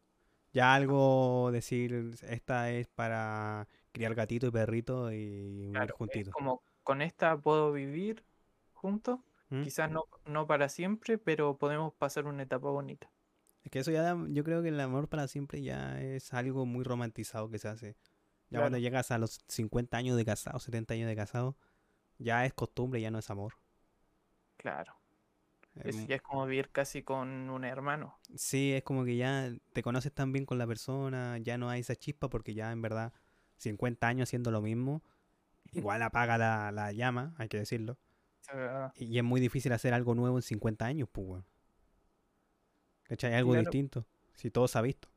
Ya 0.52 0.74
algo 0.74 1.50
decir, 1.52 2.10
esta 2.22 2.70
es 2.70 2.86
para 2.88 3.68
criar 3.92 4.14
gatito 4.14 4.46
y 4.46 4.50
perrito 4.50 5.12
y 5.12 5.68
Claro, 5.72 5.94
juntitos. 5.96 6.32
como 6.34 6.62
con 6.82 7.02
esta 7.02 7.36
puedo 7.36 7.72
vivir 7.72 8.24
juntos, 8.72 9.20
¿Mm? 9.50 9.62
quizás 9.62 9.90
no, 9.90 10.04
no 10.24 10.46
para 10.46 10.68
siempre, 10.68 11.18
pero 11.18 11.56
podemos 11.58 11.92
pasar 11.94 12.26
una 12.26 12.42
etapa 12.42 12.70
bonita. 12.70 13.10
Es 13.64 13.70
que 13.70 13.80
eso 13.80 13.90
ya, 13.90 14.02
da- 14.02 14.16
yo 14.30 14.44
creo 14.44 14.62
que 14.62 14.68
el 14.68 14.80
amor 14.80 15.08
para 15.08 15.28
siempre 15.28 15.60
ya 15.62 16.00
es 16.00 16.32
algo 16.32 16.64
muy 16.64 16.84
romantizado 16.84 17.50
que 17.50 17.58
se 17.58 17.68
hace. 17.68 17.96
Ya 18.50 18.60
cuando 18.60 18.78
llegas 18.78 19.10
a 19.10 19.18
los 19.18 19.40
50 19.48 19.98
años 19.98 20.16
de 20.16 20.24
casado, 20.24 20.58
70 20.58 20.94
años 20.94 21.08
de 21.08 21.16
casado, 21.16 21.56
ya 22.18 22.46
es 22.46 22.54
costumbre, 22.54 23.00
ya 23.00 23.10
no 23.10 23.18
es 23.18 23.28
amor. 23.30 23.54
Claro. 24.56 24.97
Es 25.82 26.06
ya 26.06 26.16
es 26.16 26.22
como 26.22 26.46
vivir 26.46 26.70
casi 26.70 27.02
con 27.02 27.50
un 27.50 27.64
hermano. 27.64 28.20
Sí, 28.36 28.72
es 28.74 28.82
como 28.82 29.04
que 29.04 29.16
ya 29.16 29.50
te 29.72 29.82
conoces 29.82 30.12
tan 30.12 30.32
bien 30.32 30.44
con 30.44 30.58
la 30.58 30.66
persona, 30.66 31.38
ya 31.38 31.56
no 31.56 31.70
hay 31.70 31.80
esa 31.80 31.96
chispa 31.96 32.28
porque 32.28 32.52
ya 32.54 32.70
en 32.72 32.82
verdad 32.82 33.12
50 33.56 34.06
años 34.08 34.28
haciendo 34.28 34.50
lo 34.50 34.60
mismo, 34.60 35.02
igual 35.72 36.02
apaga 36.02 36.38
la, 36.38 36.72
la 36.72 36.92
llama, 36.92 37.34
hay 37.38 37.48
que 37.48 37.58
decirlo. 37.58 37.98
Y 38.94 39.16
es 39.18 39.24
muy 39.24 39.40
difícil 39.40 39.72
hacer 39.72 39.94
algo 39.94 40.14
nuevo 40.14 40.36
en 40.38 40.42
50 40.42 40.86
años, 40.86 41.08
pues. 41.10 41.44
¿Cachai? 43.04 43.34
Algo 43.34 43.54
Claro. 43.54 43.56
distinto. 43.56 44.06
Si 44.36 44.50
todo 44.52 44.68
se 44.68 44.78
ha 44.78 44.82
visto. 44.82 45.08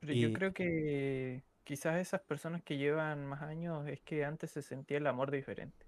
Pero 0.00 0.12
yo 0.14 0.32
creo 0.32 0.52
que 0.54 1.44
quizás 1.64 1.98
esas 1.98 2.22
personas 2.22 2.62
que 2.62 2.76
llevan 2.78 3.26
más 3.26 3.42
años 3.42 3.86
es 3.88 4.00
que 4.00 4.24
antes 4.24 4.50
se 4.52 4.62
sentía 4.62 4.98
el 4.98 5.06
amor 5.06 5.30
diferente. 5.30 5.86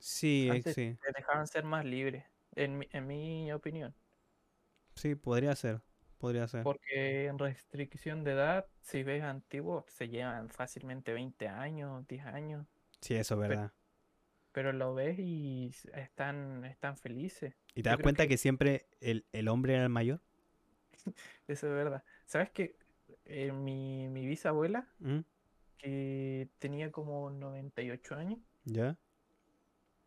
Sí, 0.00 0.62
Antes 0.62 0.74
sí. 0.74 0.98
te 1.00 1.12
dejaban 1.16 1.46
ser 1.46 1.64
más 1.64 1.84
libres, 1.84 2.24
en 2.64 2.78
mi, 2.78 2.88
en 2.92 3.06
mi 3.06 3.52
opinión. 3.52 3.94
Sí, 4.94 5.14
podría 5.14 5.54
ser. 5.54 5.80
Podría 6.18 6.48
ser. 6.48 6.64
Porque 6.64 7.26
en 7.26 7.38
restricción 7.38 8.24
de 8.24 8.32
edad, 8.32 8.66
si 8.80 9.04
ves 9.04 9.22
antiguos, 9.22 9.84
se 9.88 10.08
llevan 10.08 10.48
fácilmente 10.48 11.12
20 11.12 11.46
años, 11.48 12.06
10 12.08 12.24
años. 12.26 12.66
Sí, 13.00 13.14
eso 13.14 13.34
es 13.34 13.40
verdad. 13.48 13.72
Pero 14.52 14.72
lo 14.72 14.94
ves 14.94 15.16
y 15.20 15.70
están, 15.94 16.64
están 16.64 16.96
felices. 16.96 17.54
¿Y 17.76 17.82
te 17.82 17.90
yo 17.90 17.96
das 17.96 18.02
cuenta 18.02 18.24
que- 18.24 18.30
que 18.30 18.36
siempre 18.38 18.86
el, 19.00 19.24
el 19.32 19.46
hombre 19.46 19.74
era 19.74 19.84
el 19.84 19.88
mayor? 19.90 20.20
Eso 21.46 21.68
es 21.68 21.72
verdad. 21.72 22.02
¿Sabes 22.26 22.50
que 22.50 22.76
mi, 23.52 24.08
mi 24.08 24.26
bisabuela, 24.26 24.88
¿Mm? 24.98 25.20
que 25.78 26.48
tenía 26.58 26.90
como 26.90 27.30
98 27.30 28.16
años, 28.16 28.40
¿Ya? 28.64 28.98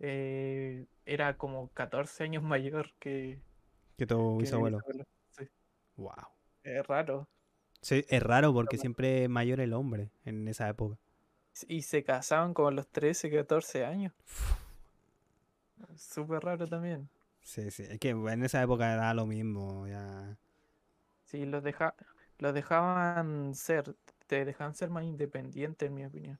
Eh, 0.01 0.85
era 1.05 1.37
como 1.37 1.69
14 1.69 2.23
años 2.25 2.43
mayor 2.43 2.93
que, 2.99 3.39
Que 3.97 4.05
tu 4.05 4.37
bisabuelo. 4.37 4.79
Sí, 5.29 5.47
Wow. 5.97 6.27
es 6.63 6.85
raro. 6.87 7.27
Sí, 7.81 8.05
es 8.09 8.23
raro 8.23 8.53
porque 8.53 8.77
siempre 8.77 9.23
es 9.23 9.29
mayor 9.29 9.59
el 9.59 9.73
hombre 9.73 10.09
en 10.25 10.47
esa 10.47 10.69
época. 10.69 10.97
Y 11.67 11.83
se 11.83 12.03
casaban 12.03 12.53
como 12.53 12.67
a 12.67 12.71
los 12.71 12.87
13, 12.89 13.31
14 13.31 13.85
años. 13.85 14.11
Súper 15.95 16.43
raro 16.43 16.67
también. 16.67 17.09
Sí, 17.41 17.71
sí. 17.71 17.83
Es 17.89 17.99
que 17.99 18.09
en 18.09 18.43
esa 18.43 18.61
época 18.61 18.93
era 18.93 19.13
lo 19.13 19.25
mismo. 19.25 19.87
Ya. 19.87 20.37
Sí, 21.25 21.45
los, 21.45 21.63
deja, 21.63 21.95
los 22.37 22.53
dejaban 22.53 23.55
ser, 23.55 23.95
te 24.27 24.45
dejaban 24.45 24.75
ser 24.75 24.89
más 24.91 25.03
independientes, 25.03 25.87
en 25.87 25.95
mi 25.95 26.05
opinión. 26.05 26.39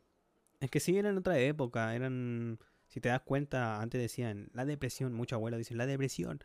Es 0.62 0.70
que 0.70 0.80
sí, 0.80 0.98
eran 0.98 1.18
otra 1.18 1.38
época. 1.40 1.96
Eran. 1.96 2.60
Si 2.92 3.00
te 3.00 3.08
das 3.08 3.22
cuenta, 3.22 3.80
antes 3.82 4.02
decían 4.02 4.50
la 4.54 4.66
depresión. 4.66 5.14
Muchos 5.14 5.38
abuelos 5.38 5.58
dicen 5.58 5.78
la 5.78 5.86
depresión. 5.86 6.44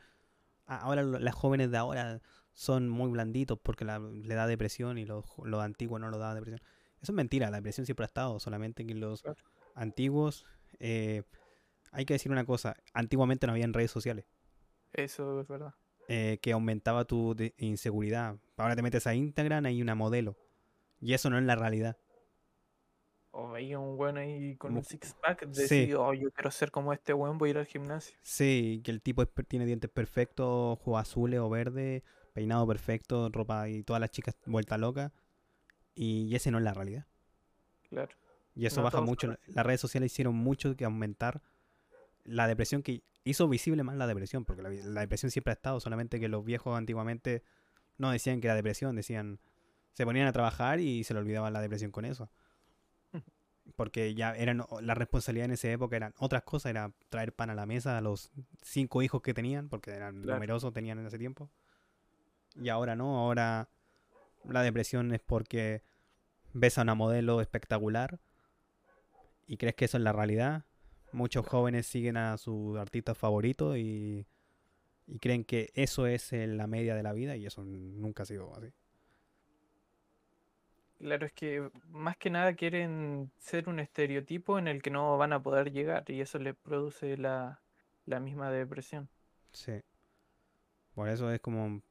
Ah, 0.66 0.78
Ahora 0.78 1.02
las 1.02 1.34
jóvenes 1.34 1.72
de 1.72 1.76
ahora 1.76 2.20
son 2.52 2.88
muy 2.88 3.10
blanditos 3.10 3.58
porque 3.60 3.84
la- 3.84 3.98
le 3.98 4.34
da 4.34 4.46
depresión 4.46 4.96
y 4.96 5.04
los, 5.04 5.24
antiguos 5.60 6.00
no 6.00 6.08
lo 6.08 6.18
da 6.18 6.34
depresión. 6.34 6.60
Eso 7.02 7.10
es 7.12 7.16
mentira. 7.16 7.50
La 7.50 7.56
depresión 7.56 7.84
siempre 7.84 8.04
ha 8.04 8.06
estado. 8.06 8.38
Solamente 8.38 8.86
que 8.86 8.94
los 8.94 9.24
antiguos 9.74 10.46
eh, 10.78 11.24
hay 11.90 12.04
que 12.04 12.14
decir 12.14 12.30
una 12.30 12.44
cosa, 12.44 12.76
antiguamente 12.94 13.46
no 13.48 13.52
había 13.52 13.66
redes 13.66 13.90
sociales. 13.90 14.24
Eso 14.92 15.40
es 15.40 15.48
verdad. 15.48 15.74
Eh, 16.08 16.38
que 16.40 16.52
aumentaba 16.52 17.04
tu 17.04 17.34
inseguridad. 17.58 18.36
Ahora 18.56 18.76
te 18.76 18.82
metes 18.82 19.06
a 19.08 19.14
Instagram, 19.16 19.66
hay 19.66 19.82
una 19.82 19.96
modelo. 19.96 20.36
Y 21.00 21.12
eso 21.14 21.28
no 21.28 21.38
es 21.38 21.44
la 21.44 21.56
realidad. 21.56 21.96
O 23.38 23.50
veía 23.50 23.78
un 23.78 23.98
weón 23.98 24.16
ahí 24.16 24.56
con 24.56 24.74
un 24.74 24.82
six 24.82 25.14
pack, 25.20 25.46
Sí. 25.52 25.62
decía, 25.62 26.00
oh, 26.00 26.14
yo 26.14 26.30
quiero 26.30 26.50
ser 26.50 26.70
como 26.70 26.94
este 26.94 27.12
weón, 27.12 27.36
voy 27.36 27.48
a 27.48 27.50
ir 27.50 27.58
al 27.58 27.66
gimnasio. 27.66 28.16
Sí, 28.22 28.80
que 28.82 28.90
el 28.90 29.02
tipo 29.02 29.20
es 29.22 29.28
tiene 29.46 29.66
dientes 29.66 29.90
perfectos, 29.90 30.46
ojos 30.48 30.98
azules 30.98 31.38
o 31.40 31.50
verdes, 31.50 32.02
peinado 32.32 32.66
perfecto, 32.66 33.28
ropa 33.28 33.68
y 33.68 33.82
todas 33.82 34.00
las 34.00 34.10
chicas 34.10 34.36
vuelta 34.46 34.78
loca. 34.78 35.12
Y 35.94 36.34
ese 36.34 36.50
no 36.50 36.56
es 36.56 36.64
la 36.64 36.72
realidad. 36.72 37.06
Claro. 37.90 38.16
Y 38.54 38.64
eso 38.64 38.80
No 38.80 38.84
baja 38.84 39.02
mucho. 39.02 39.36
Las 39.48 39.66
redes 39.66 39.82
sociales 39.82 40.12
hicieron 40.12 40.34
mucho 40.34 40.74
que 40.74 40.86
aumentar 40.86 41.42
la 42.24 42.48
depresión, 42.48 42.82
que 42.82 43.02
hizo 43.24 43.48
visible 43.48 43.82
más 43.82 43.96
la 43.96 44.06
depresión, 44.06 44.46
porque 44.46 44.62
la, 44.62 44.70
la 44.70 45.00
depresión 45.02 45.30
siempre 45.30 45.50
ha 45.52 45.54
estado, 45.56 45.78
solamente 45.80 46.18
que 46.18 46.28
los 46.28 46.42
viejos 46.42 46.76
antiguamente 46.76 47.42
no 47.98 48.10
decían 48.10 48.40
que 48.40 48.46
era 48.46 48.54
depresión, 48.54 48.96
decían, 48.96 49.40
se 49.92 50.04
ponían 50.06 50.26
a 50.26 50.32
trabajar 50.32 50.80
y 50.80 51.04
se 51.04 51.12
le 51.12 51.20
olvidaba 51.20 51.50
la 51.50 51.60
depresión 51.60 51.90
con 51.90 52.06
eso. 52.06 52.30
Porque 53.74 54.14
ya 54.14 54.34
eran, 54.36 54.64
la 54.80 54.94
responsabilidad 54.94 55.46
en 55.46 55.52
esa 55.52 55.68
época 55.70 55.96
eran 55.96 56.14
otras 56.18 56.44
cosas, 56.44 56.70
era 56.70 56.92
traer 57.08 57.34
pan 57.34 57.50
a 57.50 57.54
la 57.54 57.66
mesa 57.66 57.98
a 57.98 58.00
los 58.00 58.30
cinco 58.62 59.02
hijos 59.02 59.22
que 59.22 59.34
tenían, 59.34 59.68
porque 59.68 59.90
eran 59.90 60.22
Claro. 60.22 60.36
numerosos, 60.36 60.72
tenían 60.72 60.98
en 60.98 61.06
ese 61.06 61.18
tiempo. 61.18 61.50
Y 62.54 62.68
ahora 62.68 62.94
no, 62.96 63.18
ahora 63.18 63.68
la 64.44 64.62
depresión 64.62 65.12
es 65.12 65.20
porque 65.20 65.82
ves 66.52 66.78
a 66.78 66.82
una 66.82 66.94
modelo 66.94 67.40
espectacular 67.40 68.20
y 69.46 69.56
crees 69.58 69.74
que 69.74 69.84
eso 69.86 69.96
es 69.98 70.02
la 70.02 70.12
realidad. 70.12 70.64
Muchos 71.12 71.46
jóvenes 71.46 71.86
siguen 71.86 72.16
a 72.16 72.36
su 72.38 72.76
artista 72.78 73.14
favorito 73.14 73.76
y, 73.76 74.26
y 75.06 75.18
creen 75.18 75.44
que 75.44 75.70
eso 75.74 76.06
es 76.06 76.32
eh, 76.32 76.46
la 76.46 76.66
media 76.66 76.94
de 76.94 77.02
la 77.02 77.12
vida 77.12 77.36
y 77.36 77.46
eso 77.46 77.64
nunca 77.64 78.22
ha 78.22 78.26
sido 78.26 78.54
así. 78.56 78.72
Claro, 80.98 81.26
es 81.26 81.32
que 81.32 81.70
más 81.88 82.16
que 82.16 82.30
nada 82.30 82.54
quieren 82.54 83.30
ser 83.38 83.68
un 83.68 83.80
estereotipo 83.80 84.58
en 84.58 84.66
el 84.66 84.80
que 84.82 84.90
no 84.90 85.18
van 85.18 85.32
a 85.32 85.42
poder 85.42 85.70
llegar 85.70 86.04
y 86.10 86.20
eso 86.20 86.38
les 86.38 86.54
produce 86.56 87.16
la, 87.18 87.60
la 88.06 88.18
misma 88.20 88.50
depresión. 88.50 89.08
Sí. 89.52 89.82
Por 90.94 91.08
eso 91.08 91.30
es 91.30 91.40
como... 91.40 91.82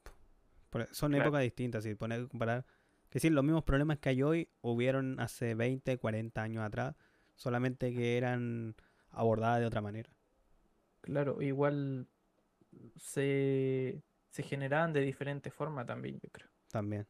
son 0.91 1.14
Claro. 1.14 1.26
épocas 1.26 1.41
distintas, 1.41 1.84
si 1.84 1.95
poner 1.95 2.28
comparar... 2.28 2.66
Que 3.10 3.20
sí, 3.20 3.30
los 3.30 3.43
mismos 3.43 3.64
problemas 3.64 3.99
que 3.99 4.10
hay 4.10 4.24
hoy 4.24 4.49
hubieron 4.62 5.20
hace 5.20 5.53
20, 5.56 5.97
40 5.97 6.41
años 6.41 6.64
atrás, 6.64 6.95
solamente 7.36 7.93
que 7.93 8.18
eran 8.18 8.76
abordadas 9.12 9.62
de 9.62 9.68
otra 9.68 9.82
manera. 9.82 10.10
Claro, 11.01 11.41
igual 11.41 12.08
se, 12.97 14.01
se 14.30 14.43
generaban 14.43 14.91
de 14.91 15.01
diferente 15.01 15.49
forma 15.51 15.86
también, 15.86 16.20
yo 16.20 16.30
creo. 16.32 16.49
También. 16.70 17.08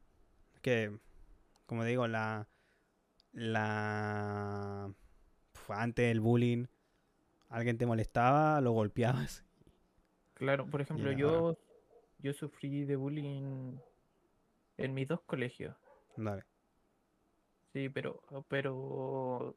Que, 0.62 0.96
como 1.66 1.84
digo, 1.84 2.08
la. 2.08 2.48
La. 3.34 4.92
Antes 5.70 6.12
el 6.12 6.20
bullying, 6.22 6.66
alguien 7.50 7.78
te 7.78 7.86
molestaba, 7.86 8.62
lo 8.62 8.72
golpeabas. 8.72 9.44
Claro, 10.36 10.68
por 10.68 10.82
ejemplo, 10.82 11.12
yo, 11.12 11.58
yo 12.20 12.34
sufrí 12.34 12.86
de 12.86 12.96
bullying 12.96 13.78
en 14.78 14.94
mis 14.94 15.08
dos 15.08 15.22
colegios. 15.22 15.76
Dale. 16.18 16.44
Sí, 17.74 17.90
pero, 17.90 18.22
pero 18.48 19.56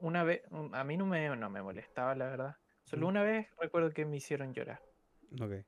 una 0.00 0.24
vez, 0.24 0.42
a 0.72 0.82
mí 0.84 0.96
no 0.96 1.06
me, 1.06 1.36
no 1.36 1.50
me 1.50 1.62
molestaba, 1.62 2.14
la 2.14 2.26
verdad. 2.28 2.56
Solo 2.84 3.06
Mm. 3.06 3.10
una 3.10 3.22
vez 3.22 3.48
recuerdo 3.60 3.90
que 3.90 4.04
me 4.06 4.16
hicieron 4.16 4.54
llorar. 4.54 4.80
Ok. 5.40 5.64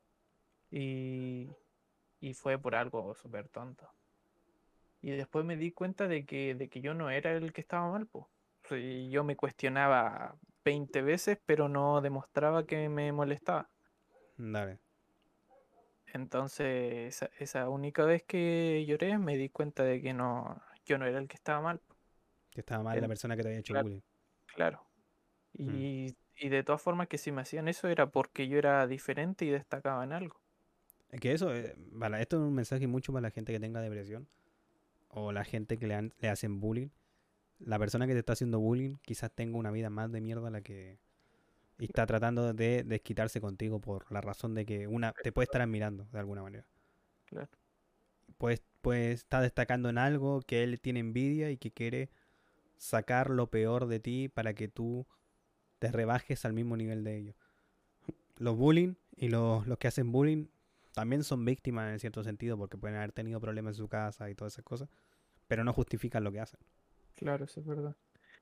Y, 0.71 1.51
y 2.21 2.35
fue 2.35 2.59
por 2.59 2.75
algo 2.75 3.15
súper 3.15 3.49
tonto. 3.49 3.89
Y 5.03 5.11
después 5.13 5.45
me 5.45 5.57
di 5.57 5.73
cuenta 5.73 6.09
de 6.09 6.27
que, 6.27 6.55
de 6.55 6.69
que 6.69 6.81
yo 6.81 6.95
no 6.95 7.11
era 7.11 7.33
el 7.33 7.53
que 7.53 7.61
estaba 7.61 7.91
mal, 7.91 8.07
po. 8.07 8.29
Yo 9.09 9.25
me 9.25 9.37
cuestionaba 9.37 10.37
20 10.65 11.03
veces, 11.03 11.39
pero 11.47 11.69
no 11.69 12.01
demostraba 12.01 12.67
que 12.67 12.89
me 12.89 13.11
molestaba. 13.13 13.69
Dale. 14.37 14.79
Entonces, 16.13 17.15
esa, 17.23 17.31
esa 17.39 17.69
única 17.69 18.05
vez 18.05 18.23
que 18.25 18.85
lloré, 18.87 19.17
me 19.19 19.37
di 19.37 19.49
cuenta 19.49 19.83
de 19.85 20.03
que 20.03 20.13
no, 20.13 20.61
yo 20.85 20.99
no 20.99 21.07
era 21.07 21.19
el 21.19 21.29
que 21.29 21.37
estaba 21.37 21.61
mal. 21.61 21.81
Que 22.51 22.61
estaba 22.61 22.83
mal 22.83 23.01
la 23.01 23.09
persona 23.09 23.37
que 23.37 23.43
te 23.43 23.49
había 23.49 23.61
hecho 23.61 23.73
claro. 23.73 23.85
bullying. 23.85 24.03
Claro. 24.47 24.87
Mm. 25.55 25.75
Y, 25.75 26.17
y 26.37 26.49
de 26.49 26.63
todas 26.63 26.83
formas 26.83 27.09
que 27.09 27.17
si 27.17 27.33
me 27.33 27.43
hacían 27.43 27.69
eso 27.69 27.89
era 27.89 28.11
porque 28.11 28.49
yo 28.49 28.59
era 28.59 28.87
diferente 28.87 29.45
y 29.45 29.51
destacaba 29.51 30.05
en 30.05 30.13
algo. 30.13 30.41
Es 31.11 31.21
que 31.21 31.33
eso, 31.33 31.55
eh, 31.55 31.75
para, 31.99 32.21
esto 32.21 32.37
es 32.37 32.43
un 32.43 32.55
mensaje 32.55 32.87
mucho 32.87 33.13
para 33.13 33.23
la 33.23 33.31
gente 33.31 33.53
que 33.53 33.61
tenga 33.61 33.81
depresión 33.81 34.29
o 35.11 35.33
la 35.33 35.45
gente 35.45 35.79
que 35.79 35.87
le, 35.87 35.95
han- 35.95 36.15
le 36.21 36.29
hacen 36.31 36.61
bullying. 36.61 36.89
La 37.61 37.79
persona 37.79 38.07
que 38.07 38.15
te 38.15 38.21
está 38.21 38.35
haciendo 38.35 38.61
bullying 38.61 38.97
quizás 39.03 39.33
tenga 39.33 39.59
una 39.59 39.71
vida 39.71 39.91
más 39.91 40.13
de 40.13 40.21
mierda 40.21 40.51
la 40.51 40.63
que 40.63 40.99
y 41.79 41.87
está 41.87 42.07
tratando 42.07 42.53
de 42.55 42.85
desquitarse 42.85 43.41
contigo 43.41 43.81
por 43.81 44.11
la 44.13 44.21
razón 44.21 44.55
de 44.55 44.67
que 44.67 44.87
una 44.87 45.13
te 45.13 45.33
puede 45.33 45.45
estar 45.47 45.63
admirando 45.63 46.07
de 46.13 46.19
alguna 46.21 46.43
manera. 46.43 46.67
Claro. 47.27 47.51
Pues, 48.39 48.63
pues 48.81 49.21
está 49.21 49.41
destacando 49.41 49.89
en 49.89 49.99
algo 49.99 50.41
que 50.43 50.63
él 50.63 50.81
tiene 50.81 51.01
envidia 51.01 51.51
y 51.51 51.59
que 51.59 51.71
quiere 51.71 52.11
sacar 52.79 53.31
lo 53.31 53.49
peor 53.51 53.87
de 53.87 54.01
ti 54.01 54.29
para 54.29 54.55
que 54.55 54.69
tú 54.69 55.07
te 55.81 55.93
rebajes 55.93 56.45
al 56.45 56.53
mismo 56.55 56.77
nivel 56.77 57.05
de 57.05 57.17
ellos. 57.19 57.37
Los 58.39 58.57
bullying 58.57 58.95
y 59.17 59.29
los, 59.29 59.67
los 59.67 59.79
que 59.79 59.89
hacen 59.89 60.13
bullying 60.13 60.47
también 60.95 61.25
son 61.25 61.45
víctimas 61.45 61.93
en 61.93 61.99
cierto 62.01 62.23
sentido 62.25 62.59
porque 62.59 62.79
pueden 62.79 62.97
haber 62.99 63.13
tenido 63.13 63.41
problemas 63.41 63.77
en 63.77 63.83
su 63.85 63.89
casa 63.89 64.31
y 64.31 64.35
todas 64.35 64.55
esas 64.55 64.65
cosas, 64.65 64.89
pero 65.49 65.65
no 65.65 65.73
justifican 65.75 66.25
lo 66.25 66.33
que 66.33 66.41
hacen. 66.41 66.61
Claro, 67.15 67.45
eso 67.45 67.61
es 67.61 67.67
verdad. 67.67 67.97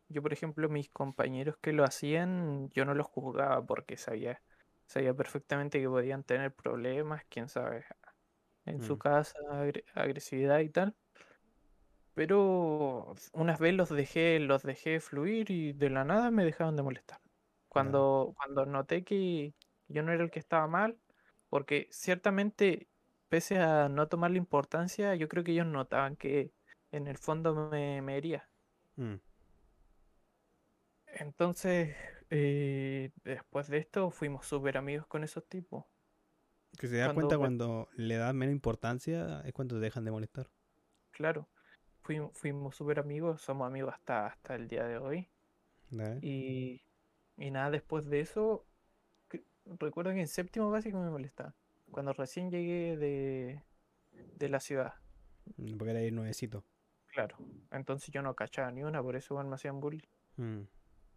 Yo, 0.09 0.23
por 0.23 0.33
ejemplo, 0.33 0.69
mis 0.69 0.91
compañeros 0.91 1.57
que 1.61 1.73
lo 1.73 1.85
hacían, 1.85 2.71
yo 2.71 2.85
no 2.85 2.95
los 2.95 3.07
juzgaba 3.09 3.65
porque 3.67 3.97
sabía, 3.97 4.43
sabía 4.87 5.15
perfectamente 5.15 5.81
que 5.81 5.89
podían 5.89 6.25
tener 6.25 6.55
problemas, 6.55 7.25
quién 7.31 7.49
sabe, 7.49 7.87
en 8.67 8.83
su 8.83 8.97
Mm. 8.97 9.01
casa, 9.01 9.35
agre- 9.51 9.85
agresividad 9.95 10.61
y 10.61 10.71
tal. 10.71 10.97
Pero 12.15 13.15
unas 13.33 13.59
veces 13.61 13.77
los 13.77 13.89
dejé, 13.91 14.41
los 14.41 14.63
dejé 14.63 15.01
fluir 15.01 15.51
y 15.51 15.73
de 15.73 15.91
la 15.91 16.05
nada 16.05 16.31
me 16.31 16.45
dejaron 16.45 16.77
de 16.77 16.83
molestar. 16.83 17.21
Cuando, 17.69 18.35
cuando 18.37 18.67
noté 18.67 19.05
que 19.05 19.55
yo 19.89 20.03
no 20.03 20.13
era 20.13 20.25
el 20.25 20.31
que 20.31 20.41
estaba 20.41 20.67
mal, 20.67 20.99
porque 21.51 21.89
ciertamente, 21.91 22.89
pese 23.29 23.59
a 23.59 23.89
no 23.89 24.09
tomarle 24.09 24.39
importancia, 24.39 25.15
yo 25.15 25.29
creo 25.29 25.45
que 25.45 25.53
ellos 25.53 25.67
notaban 25.67 26.17
que 26.17 26.53
en 26.93 27.07
el 27.09 27.19
fondo 27.19 27.71
me, 27.71 28.03
me 28.03 28.17
hería. 28.17 28.49
Mm, 28.99 29.21
Entonces, 31.07 31.97
eh, 32.31 33.11
después 33.25 33.69
de 33.69 33.79
esto, 33.79 34.11
fuimos 34.11 34.47
súper 34.47 34.79
amigos 34.79 35.07
con 35.07 35.25
esos 35.25 35.47
tipos. 35.49 35.85
Que 36.79 36.87
se 36.89 36.97
da 36.97 37.07
Cuando 37.07 37.27
cuenta 37.29 37.37
cuando 37.39 37.89
le 37.97 38.17
das 38.17 38.35
menos 38.35 38.53
importancia 38.53 39.43
es 39.45 39.53
cuando 39.53 39.75
te 39.77 39.81
dejan 39.83 40.05
de 40.05 40.11
molestar. 40.13 40.49
Claro, 41.11 41.49
fuimos, 42.03 42.33
fuimos 42.35 42.77
súper 42.77 42.99
amigos, 43.01 43.43
somos 43.43 43.67
amigos 43.67 43.95
hasta, 43.95 44.27
hasta 44.27 44.55
el 44.55 44.69
día 44.69 44.85
de 44.87 44.99
hoy. 44.99 45.29
Y, 46.23 46.83
y 47.37 47.51
nada, 47.51 47.71
después 47.71 48.07
de 48.07 48.21
eso, 48.21 48.68
recuerdo 49.79 50.13
que 50.13 50.21
en 50.21 50.29
séptimo 50.29 50.71
básico 50.71 50.99
me 50.99 51.11
molestaba. 51.11 51.55
Cuando 51.91 52.13
recién 52.13 52.51
llegué 52.51 52.97
de, 52.97 53.63
de 54.39 54.49
la 54.49 54.61
ciudad, 54.61 54.95
Mm, 55.57 55.77
Porque 55.79 55.91
era 55.93 56.03
ir 56.03 56.13
nuevecito. 56.13 56.65
claro. 57.07 57.37
Entonces 57.71 58.11
yo 58.11 58.23
no 58.23 58.35
cachaba 58.35 58.71
ni 58.71 58.83
una, 58.83 59.03
por 59.03 59.17
eso 59.17 59.35
igual 59.35 59.47
me 59.47 59.55
hacían 59.57 59.81
bullying. 59.81 60.07
Mm, 60.37 60.63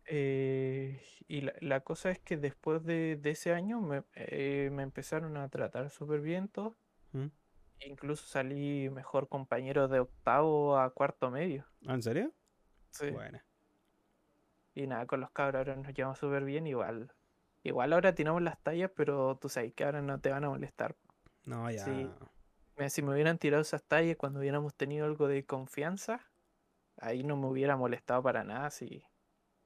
Eh, 0.05 1.01
y 1.27 1.41
la, 1.41 1.53
la 1.61 1.79
cosa 1.81 2.09
es 2.11 2.19
que 2.19 2.37
después 2.37 2.83
de, 2.83 3.17
de 3.17 3.29
ese 3.31 3.53
año 3.53 3.79
me, 3.81 4.03
eh, 4.15 4.69
me 4.71 4.83
empezaron 4.83 5.37
a 5.37 5.47
tratar 5.49 5.89
súper 5.89 6.21
bien 6.21 6.47
todos. 6.49 6.75
mm. 7.13 7.27
Incluso 7.85 8.25
salí 8.27 8.89
mejor 8.89 9.27
compañero 9.27 9.87
de 9.87 9.99
octavo 10.01 10.77
a 10.77 10.89
cuarto 10.93 11.29
medio. 11.31 11.65
¿Ah, 11.87 11.93
¿En 11.95 12.01
serio? 12.03 12.31
Sí. 12.91 13.09
Bueno. 13.09 13.39
Y 14.73 14.87
nada, 14.87 15.05
con 15.05 15.21
los 15.21 15.31
cabros 15.31 15.59
ahora 15.59 15.75
nos 15.75 15.93
llevamos 15.93 16.17
súper 16.19 16.43
bien. 16.43 16.67
Igual, 16.67 17.11
igual 17.63 17.93
ahora 17.93 18.13
tiramos 18.13 18.41
las 18.41 18.59
tallas, 18.59 18.91
pero 18.95 19.37
tú 19.37 19.49
sabes 19.49 19.73
que 19.73 19.83
ahora 19.83 20.01
no 20.01 20.19
te 20.19 20.29
van 20.29 20.43
a 20.43 20.49
molestar. 20.49 20.95
No, 21.45 21.69
ya. 21.69 21.83
Sí. 21.83 22.09
Si 22.89 23.01
me 23.01 23.13
hubieran 23.13 23.37
tirado 23.37 23.61
esas 23.61 23.83
tallas 23.83 24.17
cuando 24.17 24.39
hubiéramos 24.39 24.73
tenido 24.73 25.05
algo 25.05 25.27
de 25.27 25.45
confianza, 25.45 26.21
ahí 26.97 27.23
no 27.23 27.37
me 27.37 27.47
hubiera 27.47 27.77
molestado 27.77 28.23
para 28.23 28.43
nada. 28.43 28.71
Si 28.71 29.03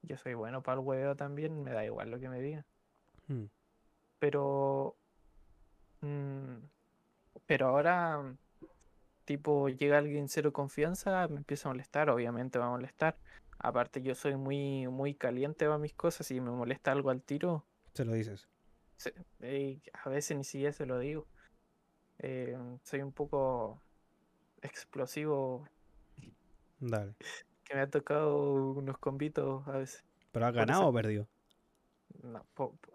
yo 0.02 0.16
soy 0.16 0.34
bueno 0.34 0.62
para 0.62 0.80
el 0.80 0.86
huevo 0.86 1.16
también, 1.16 1.62
me 1.62 1.72
da 1.72 1.84
igual 1.84 2.10
lo 2.10 2.20
que 2.20 2.28
me 2.28 2.40
digan. 2.40 2.64
Mm, 3.28 3.44
Pero. 4.18 4.96
mm, 6.02 6.56
pero 7.46 7.68
ahora, 7.68 8.36
tipo, 9.24 9.68
llega 9.68 9.98
alguien 9.98 10.28
cero 10.28 10.52
confianza, 10.52 11.28
me 11.28 11.36
empieza 11.36 11.68
a 11.68 11.72
molestar, 11.72 12.10
obviamente 12.10 12.58
va 12.58 12.66
a 12.66 12.70
molestar. 12.70 13.16
Aparte, 13.58 14.02
yo 14.02 14.14
soy 14.14 14.36
muy, 14.36 14.88
muy 14.88 15.14
caliente 15.14 15.66
para 15.66 15.78
mis 15.78 15.94
cosas. 15.94 16.26
Si 16.26 16.40
me 16.40 16.50
molesta 16.50 16.92
algo 16.92 17.10
al 17.10 17.22
tiro, 17.22 17.64
Se 17.96 18.04
lo 18.04 18.12
dices. 18.12 18.48
eh, 19.40 19.80
a 20.04 20.08
veces 20.08 20.36
ni 20.36 20.44
siquiera 20.44 20.72
se 20.72 20.86
lo 20.86 20.98
digo. 20.98 21.26
Eh, 22.18 22.56
soy 22.84 23.02
un 23.02 23.12
poco 23.12 23.82
explosivo, 24.62 25.66
Dale. 26.80 27.14
que 27.64 27.74
me 27.74 27.80
ha 27.82 27.90
tocado 27.90 28.72
unos 28.72 28.98
convitos 28.98 29.66
a 29.68 29.78
veces. 29.78 30.04
¿Pero 30.32 30.46
has 30.46 30.54
ganado 30.54 30.86
o 30.88 30.92
perdido? 30.92 31.26
No, 32.22 32.46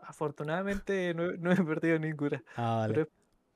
afortunadamente 0.04 1.14
no, 1.14 1.26
he- 1.26 1.38
no 1.38 1.52
he 1.52 1.64
perdido 1.64 2.00
ninguna. 2.00 2.44
Ah, 2.56 2.78
vale. 2.78 2.94
Pero, 2.96 3.10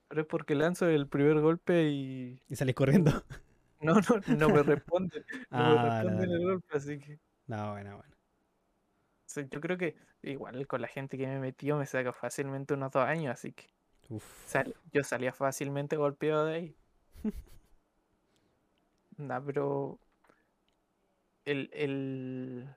pero 0.07 0.21
es 0.21 0.27
porque 0.27 0.55
lanzo 0.55 0.87
el 0.87 1.07
primer 1.07 1.39
golpe 1.41 1.89
y 1.89 2.39
Y 2.49 2.55
salís 2.55 2.75
corriendo. 2.75 3.11
no, 3.81 3.93
no, 3.95 4.21
no 4.37 4.49
me 4.49 4.63
responden. 4.63 5.23
No 5.51 5.65
me 5.65 5.77
Ah, 5.77 6.03
dale, 6.03 6.11
responden 6.11 6.31
el 6.31 6.43
golpe, 6.45 6.77
así 6.77 6.99
que 6.99 7.19
No, 7.47 7.71
bueno, 7.71 7.97
bueno. 7.97 8.15
sí, 9.25 9.41
yo 9.49 9.61
creo 9.61 9.77
que 9.77 9.95
igual 10.31 10.65
con 10.67 10.81
la 10.81 10.87
gente 10.87 11.17
que 11.17 11.27
me 11.27 11.39
metió 11.39 11.77
me 11.77 11.85
saca 11.85 12.11
fácilmente 12.13 12.73
unos 12.73 12.91
dos 12.91 13.03
años, 13.05 13.33
así 13.33 13.51
que 13.53 13.67
sal- 14.45 14.75
yo 14.93 15.03
salía 15.03 15.33
fácilmente 15.33 15.95
golpeado 15.97 16.45
de 16.45 16.55
ahí. 16.55 16.75
Nah, 19.17 19.39
pero 19.39 19.97
el, 21.45 21.69
el, 21.73 22.67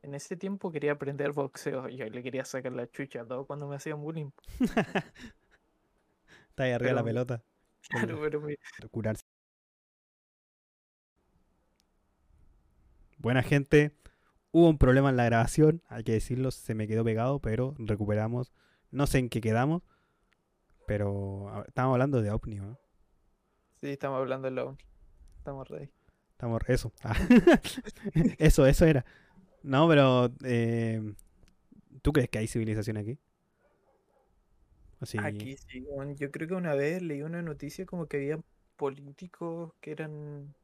en 0.00 0.14
ese 0.14 0.36
tiempo 0.38 0.72
quería 0.72 0.92
aprender 0.92 1.32
boxeo. 1.32 1.86
Yo 1.90 2.06
le 2.06 2.22
quería 2.22 2.46
sacar 2.46 2.72
la 2.72 2.90
chucha 2.90 3.20
a 3.20 3.26
todo 3.26 3.44
cuando 3.46 3.68
me 3.68 3.76
hacían 3.76 4.00
bullying. 4.00 4.30
Está 6.48 6.62
ahí 6.64 6.70
arriba 6.72 6.88
de 6.90 6.94
la 6.94 7.02
Pero- 7.02 7.04
pelota. 7.04 7.42
Claro, 7.90 8.18
pero 8.22 8.40
me- 8.40 8.56
Curarse. 8.90 9.22
Buena 13.18 13.42
gente. 13.42 13.92
Hubo 14.52 14.68
un 14.68 14.78
problema 14.78 15.10
en 15.10 15.16
la 15.16 15.24
grabación, 15.24 15.82
hay 15.88 16.04
que 16.04 16.12
decirlo, 16.12 16.50
se 16.50 16.74
me 16.74 16.86
quedó 16.86 17.04
pegado, 17.04 17.40
pero 17.40 17.74
recuperamos. 17.78 18.52
No 18.90 19.06
sé 19.06 19.18
en 19.18 19.28
qué 19.30 19.40
quedamos, 19.40 19.82
pero 20.86 21.64
estamos 21.66 21.94
hablando 21.94 22.22
de 22.22 22.30
OVNI, 22.30 22.56
¿no? 22.56 22.78
sí, 23.80 23.88
estamos 23.90 24.18
hablando 24.18 24.50
de 24.50 24.60
OVNI. 24.60 24.78
Estamos 25.38 25.68
ready. 25.68 25.90
Estamos, 26.32 26.60
eso. 26.68 26.92
Ah. 27.04 27.14
eso, 28.38 28.66
eso 28.66 28.84
era. 28.84 29.04
No, 29.62 29.88
pero 29.88 30.32
eh, 30.44 31.14
¿tú 32.02 32.12
crees 32.12 32.28
que 32.30 32.38
hay 32.38 32.46
civilización 32.48 32.96
aquí? 32.96 33.18
Así, 35.00 35.18
Aquí 35.18 35.56
sí, 35.56 35.84
yo 36.16 36.30
creo 36.30 36.48
que 36.48 36.54
una 36.54 36.74
vez 36.74 37.02
leí 37.02 37.22
una 37.22 37.42
noticia 37.42 37.86
como 37.86 38.06
que 38.06 38.18
había 38.18 38.40
políticos 38.76 39.72
que 39.80 39.90
eran 39.92 40.54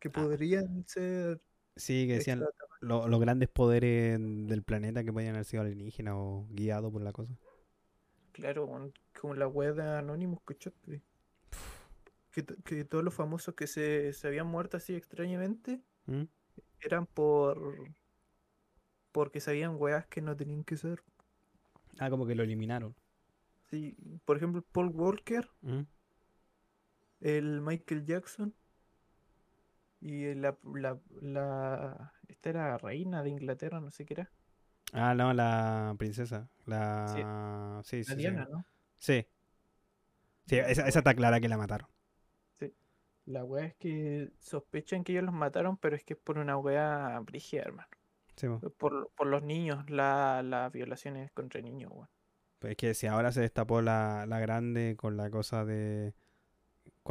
que 0.00 0.08
Ah. 0.08 0.12
podrían 0.12 0.84
ser 0.86 1.40
sí, 1.76 2.06
que 2.06 2.14
decían. 2.14 2.40
Lo- 2.80 3.08
los 3.08 3.20
grandes 3.20 3.48
poderes 3.48 4.18
del 4.18 4.62
planeta 4.62 5.04
que 5.04 5.12
podían 5.12 5.34
haber 5.34 5.44
sido 5.44 5.62
alienígenas 5.62 6.14
o 6.16 6.46
guiados 6.50 6.92
por 6.92 7.02
la 7.02 7.12
cosa. 7.12 7.34
Claro, 8.32 8.92
como 9.20 9.34
la 9.34 9.46
web 9.46 9.74
de 9.74 9.82
Anonymous, 9.82 10.40
¿cachaste? 10.44 11.02
Que, 12.30 12.44
que 12.64 12.84
todos 12.84 13.02
los 13.02 13.12
famosos 13.12 13.54
que 13.54 13.66
se, 13.66 14.12
se 14.12 14.26
habían 14.28 14.46
muerto 14.46 14.76
así 14.76 14.94
extrañamente 14.94 15.80
¿Mm? 16.06 16.22
eran 16.80 17.06
por 17.06 17.74
porque 19.12 19.40
sabían 19.40 19.74
weas 19.76 20.06
que 20.06 20.22
no 20.22 20.36
tenían 20.36 20.62
que 20.62 20.76
ser. 20.76 21.02
Ah, 21.98 22.08
como 22.08 22.26
que 22.26 22.36
lo 22.36 22.44
eliminaron. 22.44 22.94
Sí, 23.68 23.96
por 24.24 24.36
ejemplo, 24.36 24.62
Paul 24.72 24.90
Walker, 24.94 25.50
¿Mm? 25.62 25.80
el 27.20 27.60
Michael 27.60 28.04
Jackson 28.04 28.54
y 30.00 30.34
la, 30.34 30.56
la, 30.74 30.98
la 31.20 32.12
esta 32.28 32.50
era 32.50 32.78
reina 32.78 33.22
de 33.22 33.30
Inglaterra, 33.30 33.80
no 33.80 33.90
sé 33.90 34.04
qué 34.04 34.14
era. 34.14 34.30
Ah, 34.92 35.14
no, 35.14 35.32
la 35.32 35.94
princesa. 35.98 36.48
La... 36.66 37.80
Sí, 37.84 38.02
sí, 38.04 38.10
La 38.10 38.14
sí. 38.14 38.16
Diana, 38.16 38.46
¿no? 38.50 38.64
Sí. 38.98 39.26
Sí, 40.46 40.56
esa, 40.58 40.86
esa 40.88 40.98
está 40.98 41.14
clara 41.14 41.40
que 41.40 41.48
la 41.48 41.56
mataron. 41.56 41.88
La 43.26 43.44
wea 43.44 43.66
es 43.66 43.74
que 43.76 44.30
sospechan 44.40 45.04
que 45.04 45.12
ellos 45.12 45.24
los 45.24 45.34
mataron, 45.34 45.76
pero 45.76 45.94
es 45.94 46.02
que 46.04 46.14
es 46.14 46.18
por 46.20 46.38
una 46.38 46.56
wea 46.56 47.20
brígida, 47.20 47.62
hermano. 47.62 47.88
Sí, 48.36 48.48
po. 48.48 48.58
Por, 48.70 49.10
por 49.14 49.26
los 49.28 49.42
niños, 49.42 49.88
la- 49.88 50.42
las 50.42 50.72
violaciones 50.72 51.30
contra 51.32 51.60
niños, 51.60 51.92
weón. 51.92 52.08
Pues 52.58 52.72
es 52.72 52.76
que 52.76 52.94
si 52.94 53.06
ahora 53.06 53.32
se 53.32 53.40
destapó 53.40 53.80
la, 53.82 54.26
la 54.26 54.38
grande 54.40 54.96
con 54.96 55.16
la 55.16 55.30
cosa 55.30 55.64
de... 55.64 56.14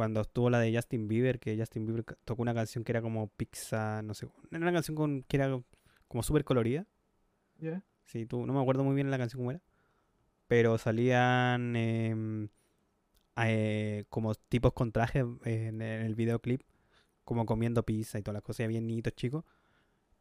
Cuando 0.00 0.22
estuvo 0.22 0.48
la 0.48 0.58
de 0.60 0.74
Justin 0.74 1.08
Bieber, 1.08 1.38
que 1.38 1.58
Justin 1.58 1.84
Bieber 1.84 2.06
tocó 2.24 2.40
una 2.40 2.54
canción 2.54 2.84
que 2.84 2.92
era 2.92 3.02
como 3.02 3.28
pizza, 3.28 4.00
no 4.00 4.14
sé. 4.14 4.28
Era 4.50 4.62
una 4.62 4.72
canción 4.72 4.96
con, 4.96 5.24
que 5.24 5.36
era 5.36 5.60
como 6.08 6.22
súper 6.22 6.42
colorida. 6.42 6.86
Sí, 8.06 8.24
tú, 8.24 8.46
no 8.46 8.54
me 8.54 8.62
acuerdo 8.62 8.82
muy 8.82 8.94
bien 8.94 9.10
la 9.10 9.18
canción 9.18 9.40
cómo 9.40 9.50
era. 9.50 9.60
Pero 10.46 10.78
salían 10.78 11.76
em, 11.76 12.48
eh, 13.36 14.06
como 14.08 14.34
tipos 14.34 14.72
con 14.72 14.90
trajes 14.90 15.26
en, 15.44 15.82
el 15.82 16.14
videoclip, 16.14 16.62
como 17.22 17.44
comiendo 17.44 17.82
pizza 17.82 18.18
y 18.18 18.22
todas 18.22 18.36
las 18.36 18.42
cosas, 18.42 18.64
había 18.64 18.80
niñitos 18.80 19.14
chicos. 19.14 19.44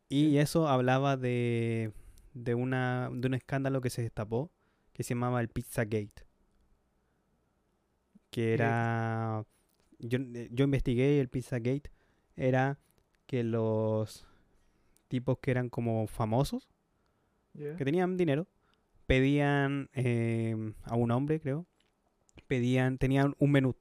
Y 0.09 0.39
eso 0.39 0.67
hablaba 0.67 1.15
de, 1.15 1.93
de, 2.33 2.53
una, 2.53 3.09
de 3.13 3.27
un 3.27 3.33
escándalo 3.33 3.79
que 3.79 3.91
se 3.91 4.01
destapó, 4.01 4.51
que 4.91 5.03
se 5.03 5.13
llamaba 5.13 5.39
el 5.39 5.47
Pizzagate. 5.47 6.27
Que 8.29 8.55
era... 8.55 9.45
Yo, 9.99 10.19
eh, 10.19 10.49
yo 10.51 10.65
investigué 10.65 11.19
el 11.19 11.29
Pizzagate 11.29 11.91
era 12.35 12.79
que 13.25 13.43
los 13.43 14.25
tipos 15.07 15.39
que 15.39 15.51
eran 15.51 15.69
como 15.69 16.07
famosos, 16.07 16.69
que 17.53 17.83
tenían 17.83 18.15
dinero, 18.15 18.47
pedían 19.05 19.89
eh, 19.93 20.55
a 20.83 20.95
un 20.95 21.11
hombre, 21.11 21.39
creo, 21.41 21.67
pedían, 22.47 22.97
tenían 22.97 23.35
un 23.39 23.51
menú 23.51 23.75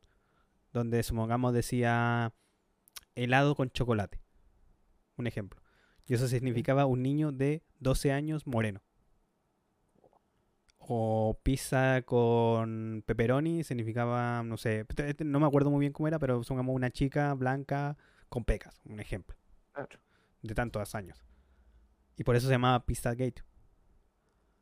donde 0.73 1.03
supongamos 1.03 1.53
decía 1.55 2.33
helado 3.15 3.55
con 3.55 3.71
chocolate, 3.71 4.21
un 5.17 5.27
ejemplo. 5.27 5.61
Y 6.07 6.15
eso 6.15 6.27
significaba 6.29 6.87
un 6.87 7.03
niño 7.03 7.33
de 7.33 7.63
12 7.81 8.13
años 8.13 8.47
moreno. 8.47 8.83
O 10.91 11.39
pizza 11.43 12.01
con 12.07 13.03
pepperoni 13.05 13.63
significaba, 13.63 14.43
no 14.43 14.57
sé, 14.57 14.87
este- 14.89 15.11
este 15.11 15.25
no 15.25 15.39
me 15.39 15.47
acuerdo 15.47 15.71
muy 15.71 15.81
bien 15.81 15.93
cómo 15.93 16.09
era, 16.09 16.19
pero 16.19 16.43
supongamos 16.43 16.75
una 16.75 16.91
chica 16.91 17.35
blanca 17.35 17.99
con 18.31 18.45
pecas, 18.47 18.81
un 18.87 18.99
ejemplo, 18.99 19.37
de 20.43 20.55
tantos 20.55 20.95
años. 20.95 21.23
Y 22.17 22.25
por 22.25 22.37
eso 22.37 22.47
se 22.47 22.55
llamaba 22.55 22.87
Pizzagate. 22.87 23.43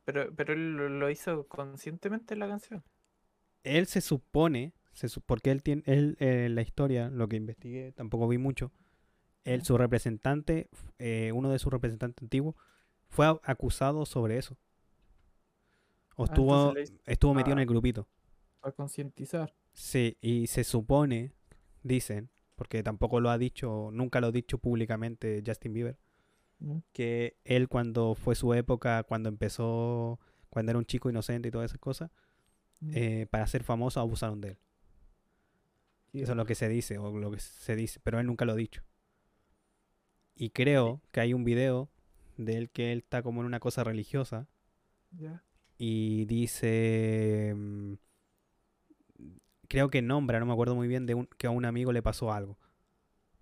Pero, 0.03 0.33
pero 0.35 0.53
él 0.53 0.99
lo, 0.99 1.09
hizo 1.09 1.47
conscientemente 1.47 2.33
en 2.33 2.39
la 2.41 2.47
canción. 2.49 2.83
él 3.63 3.87
se 3.87 4.01
supone, 4.01 4.73
se 4.93 5.07
porque 5.25 5.51
él 5.51 5.63
tiene, 5.63 5.83
él, 5.85 6.17
eh, 6.19 6.49
la 6.49 6.61
historia, 6.61 7.09
lo 7.09 7.29
que 7.29 7.37
investigué, 7.37 7.93
tampoco 7.93 8.27
vi 8.27 8.37
mucho, 8.37 8.71
él, 9.45 9.63
su 9.63 9.77
representante, 9.77 10.69
eh, 10.99 11.31
uno 11.33 11.49
de 11.49 11.59
sus 11.59 11.71
representantes 11.71 12.21
antiguos, 12.21 12.55
fue 13.09 13.27
acusado 13.43 14.05
sobre 14.05 14.37
eso. 14.37 14.57
O 16.17 16.23
Ah, 16.23 16.73
estuvo, 17.05 17.33
metido 17.33 17.53
en 17.53 17.59
el 17.59 17.65
grupito. 17.65 18.07
Para 18.59 18.73
concientizar. 18.75 19.53
Sí, 19.73 20.17
y 20.19 20.47
se 20.47 20.63
supone, 20.63 21.31
dicen, 21.83 22.29
porque 22.55 22.83
tampoco 22.83 23.19
lo 23.21 23.29
ha 23.29 23.37
dicho, 23.37 23.89
nunca 23.93 24.19
lo 24.19 24.27
ha 24.27 24.31
dicho 24.31 24.57
públicamente 24.57 25.41
Justin 25.45 25.73
Bieber, 25.73 25.97
¿no? 26.59 26.83
que 26.91 27.37
él 27.45 27.69
cuando 27.69 28.15
fue 28.15 28.33
su 28.35 28.53
época, 28.53 29.03
cuando 29.03 29.29
empezó, 29.29 30.19
cuando 30.49 30.71
era 30.71 30.79
un 30.79 30.85
chico 30.85 31.09
inocente 31.09 31.47
y 31.47 31.51
todas 31.51 31.71
esas 31.71 31.79
cosas, 31.79 32.11
Mm. 32.79 32.91
eh, 32.93 33.27
para 33.31 33.47
ser 33.47 33.63
famoso 33.63 33.99
abusaron 33.99 34.39
de 34.41 34.49
él. 34.49 34.57
Sí, 36.11 36.21
Eso 36.21 36.33
es 36.33 36.37
lo 36.37 36.45
que 36.45 36.53
se 36.55 36.69
dice, 36.69 36.97
o 36.99 37.11
lo 37.17 37.31
que 37.31 37.39
se 37.39 37.75
dice, 37.75 37.99
pero 38.03 38.19
él 38.19 38.27
nunca 38.27 38.45
lo 38.45 38.51
ha 38.53 38.55
dicho. 38.55 38.83
Y 40.35 40.51
creo 40.51 41.01
que 41.11 41.19
hay 41.19 41.33
un 41.33 41.43
video 41.43 41.89
de 42.37 42.55
él 42.57 42.69
que 42.69 42.91
él 42.91 42.99
está 42.99 43.23
como 43.23 43.41
en 43.41 43.47
una 43.47 43.59
cosa 43.59 43.83
religiosa 43.83 44.47
ya. 45.11 45.43
Y 45.77 46.25
dice, 46.25 47.53
mm, 47.55 47.93
creo 49.67 49.89
que 49.89 50.01
nombra, 50.01 50.39
no 50.39 50.45
me 50.45 50.53
acuerdo 50.53 50.75
muy 50.75 50.87
bien, 50.87 51.05
de 51.05 51.15
un, 51.15 51.27
que 51.37 51.47
a 51.47 51.51
un 51.51 51.65
amigo 51.65 51.91
le 51.91 52.01
pasó 52.01 52.31
algo. 52.31 52.57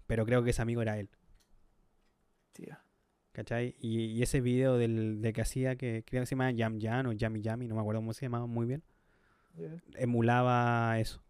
Pero 0.08 0.26
creo 0.26 0.44
que 0.44 0.52
ese 0.52 0.62
amigo 0.62 0.82
era 0.82 1.00
él, 1.00 1.10
Tía. 2.54 2.86
¿cachai? 3.36 3.76
Y, 3.80 4.06
y 4.06 4.24
ese 4.24 4.40
video 4.40 4.78
del, 4.78 5.22
de 5.22 5.34
que 5.34 5.42
hacía, 5.42 5.76
que 5.76 6.04
creo 6.06 6.22
que 6.22 6.26
se 6.26 6.36
llama 6.36 6.52
Yam 6.52 6.80
Yam 6.80 7.08
o 7.08 7.12
Yami 7.12 7.42
Yami, 7.42 7.68
no 7.68 7.76
me 7.76 7.82
acuerdo 7.82 8.00
cómo 8.00 8.14
se 8.14 8.26
llamaba 8.26 8.48
muy 8.48 8.66
bien, 8.66 8.84
emulaba 9.96 11.00
eso. 11.00 11.22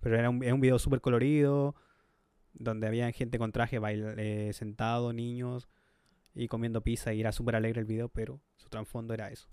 Pero 0.00 0.18
era 0.18 0.30
un, 0.30 0.44
era 0.44 0.54
un 0.54 0.60
video 0.60 0.78
súper 0.78 1.00
colorido, 1.00 1.74
donde 2.52 2.86
había 2.86 3.10
gente 3.12 3.38
con 3.38 3.52
traje 3.52 3.80
eh, 3.82 4.52
sentado, 4.52 5.12
niños, 5.12 5.68
y 6.34 6.46
comiendo 6.46 6.82
pizza, 6.82 7.12
y 7.14 7.20
era 7.20 7.32
súper 7.32 7.56
alegre 7.56 7.80
el 7.80 7.86
video, 7.86 8.08
pero 8.08 8.40
su 8.56 8.68
trasfondo 8.68 9.14
era 9.14 9.30
eso. 9.30 9.48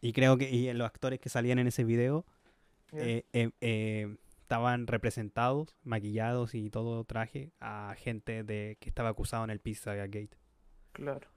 Y 0.00 0.12
creo 0.12 0.36
que 0.36 0.50
y 0.50 0.72
los 0.72 0.86
actores 0.86 1.18
que 1.20 1.28
salían 1.28 1.58
en 1.58 1.66
ese 1.66 1.84
video 1.84 2.24
eh, 2.92 3.24
eh, 3.32 3.50
eh, 3.60 4.16
estaban 4.40 4.86
representados, 4.86 5.74
maquillados 5.82 6.54
y 6.54 6.70
todo 6.70 7.02
traje 7.04 7.50
a 7.60 7.94
gente 7.98 8.44
de 8.44 8.76
que 8.80 8.88
estaba 8.88 9.08
acusado 9.08 9.44
en 9.44 9.50
el 9.50 9.60
Pizza 9.60 9.94
Gate. 9.94 10.30
Claro. 10.92 11.28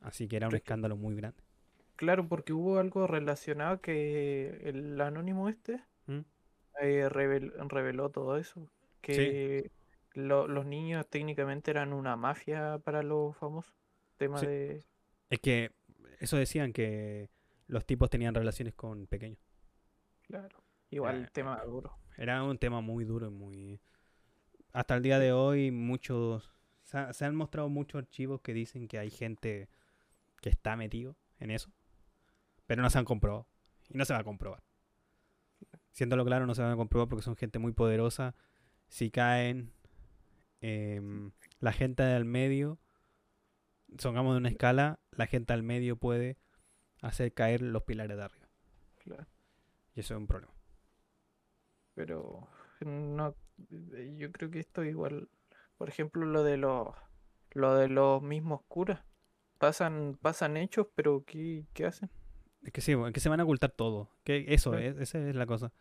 Así 0.00 0.28
que 0.28 0.36
era 0.36 0.48
un 0.48 0.54
escándalo 0.56 0.96
muy 0.96 1.14
grande. 1.14 1.42
Claro, 1.96 2.26
porque 2.28 2.52
hubo 2.52 2.78
algo 2.78 3.06
relacionado 3.06 3.80
que 3.80 4.60
el 4.64 5.00
anónimo 5.00 5.48
este 5.48 5.80
¿Mm? 6.06 6.20
eh, 6.82 7.08
revel- 7.08 7.52
reveló 7.68 8.10
todo 8.10 8.36
eso. 8.36 8.68
Que 9.00 9.70
lo- 10.14 10.48
los 10.48 10.66
niños 10.66 11.06
técnicamente 11.08 11.70
eran 11.70 11.92
una 11.92 12.16
mafia 12.16 12.78
para 12.78 13.02
los 13.02 13.36
famosos. 13.36 13.72
Tema 14.16 14.38
Sí. 14.38 14.46
de... 14.46 14.84
Es 15.30 15.38
que 15.38 15.70
eso 16.20 16.36
decían 16.36 16.72
que 16.72 17.30
los 17.66 17.86
tipos 17.86 18.10
tenían 18.10 18.34
relaciones 18.34 18.74
con 18.74 19.06
pequeños. 19.06 19.40
Claro. 20.22 20.62
Igual 20.90 21.24
Eh, 21.24 21.28
tema 21.32 21.62
duro. 21.64 21.98
Era 22.16 22.42
un 22.42 22.58
tema 22.58 22.80
muy 22.80 23.04
duro 23.04 23.26
y 23.26 23.30
muy... 23.30 23.80
Hasta 24.72 24.96
el 24.96 25.02
día 25.02 25.18
de 25.18 25.32
hoy 25.32 25.70
muchos... 25.70 26.52
Se 26.82 27.24
han 27.24 27.34
mostrado 27.34 27.68
muchos 27.68 27.98
archivos 27.98 28.40
que 28.42 28.52
dicen 28.52 28.88
que 28.88 28.98
hay 28.98 29.10
gente 29.10 29.68
que 30.40 30.50
está 30.50 30.76
metido 30.76 31.16
en 31.38 31.50
eso, 31.50 31.72
pero 32.66 32.82
no 32.82 32.90
se 32.90 32.98
han 32.98 33.06
comprobado. 33.06 33.48
Y 33.88 33.96
no 33.96 34.04
se 34.04 34.12
va 34.12 34.20
a 34.20 34.24
comprobar. 34.24 34.62
Siéndolo 35.92 36.24
claro, 36.24 36.46
no 36.46 36.54
se 36.54 36.62
van 36.62 36.72
a 36.72 36.76
comprobar 36.76 37.08
porque 37.08 37.22
son 37.22 37.36
gente 37.36 37.58
muy 37.58 37.72
poderosa. 37.72 38.34
Si 38.88 39.10
caen, 39.10 39.72
em, 40.60 41.32
la 41.60 41.72
gente 41.72 42.02
del 42.02 42.26
medio, 42.26 42.78
songamos 43.98 44.34
de 44.34 44.38
una 44.38 44.48
escala, 44.50 45.00
la 45.12 45.26
gente 45.26 45.52
al 45.52 45.62
medio 45.62 45.96
puede 45.96 46.36
hacer 47.06 47.32
caer 47.32 47.62
los 47.62 47.82
pilares 47.84 48.16
de 48.16 48.22
arriba. 48.22 48.48
Claro. 48.98 49.26
Y 49.94 50.00
eso 50.00 50.14
es 50.14 50.18
un 50.18 50.26
problema. 50.26 50.52
Pero 51.94 52.48
no, 52.80 53.34
yo 54.16 54.32
creo 54.32 54.50
que 54.50 54.60
esto 54.60 54.82
igual, 54.84 55.28
por 55.76 55.88
ejemplo, 55.88 56.24
lo 56.26 56.42
de 56.42 56.56
los, 56.56 56.88
lo 57.52 57.74
de 57.76 57.88
los 57.88 58.20
mismos 58.22 58.62
curas, 58.66 59.02
pasan, 59.58 60.18
pasan 60.20 60.56
hechos, 60.56 60.88
pero 60.94 61.24
¿qué, 61.24 61.66
qué 61.72 61.86
hacen? 61.86 62.10
Es 62.62 62.72
que 62.72 62.80
sí, 62.80 62.92
es 62.92 63.12
que 63.12 63.20
se 63.20 63.28
van 63.28 63.40
a 63.40 63.44
ocultar 63.44 63.70
todo. 63.70 64.10
Que 64.24 64.46
eso, 64.48 64.70
Claro. 64.70 64.84
es, 64.86 64.96
esa 64.98 65.18
es 65.28 65.36
la 65.36 65.46
cosa. 65.46 65.72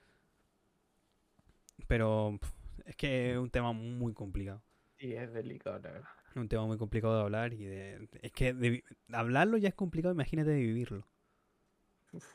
Pero 1.88 2.40
es 2.86 2.96
que 2.96 3.32
es 3.32 3.38
un 3.38 3.50
tema 3.50 3.72
muy 3.74 4.14
complicado. 4.14 4.62
Sí, 4.98 5.14
es 5.14 5.34
delicado, 5.34 5.80
la 5.80 5.92
verdad. 5.92 6.10
Es 6.30 6.36
un 6.36 6.48
tema 6.50 6.66
muy 6.66 6.78
complicado 6.78 7.16
de 7.16 7.22
hablar 7.22 7.54
y 7.54 7.64
de... 7.66 8.08
Es 8.22 8.32
que 8.32 8.54
de 8.54 8.84
hablarlo 9.12 9.58
ya 9.58 9.70
es 9.70 9.76
complicado, 9.76 10.14
imagínate 10.14 10.50
de 10.52 10.60
vivirlo. 10.60 11.08
Uf. 12.14 12.26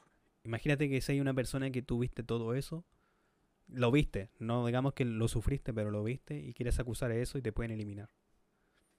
Imagínate 0.44 0.88
que 0.88 1.00
si 1.00 1.12
hay 1.12 1.20
una 1.20 1.34
persona 1.34 1.70
que 1.70 1.82
tú 1.82 1.98
viste 2.00 2.22
todo 2.22 2.54
eso, 2.54 2.84
lo 3.68 3.90
viste, 3.92 4.30
no 4.38 4.66
digamos 4.66 4.94
que 4.94 5.04
lo 5.04 5.28
sufriste, 5.28 5.72
pero 5.74 5.90
lo 5.90 6.02
viste 6.04 6.38
y 6.38 6.54
quieres 6.54 6.78
acusar 6.80 7.10
eso 7.12 7.38
y 7.38 7.42
te 7.42 7.52
pueden 7.52 7.72
eliminar. 7.72 8.10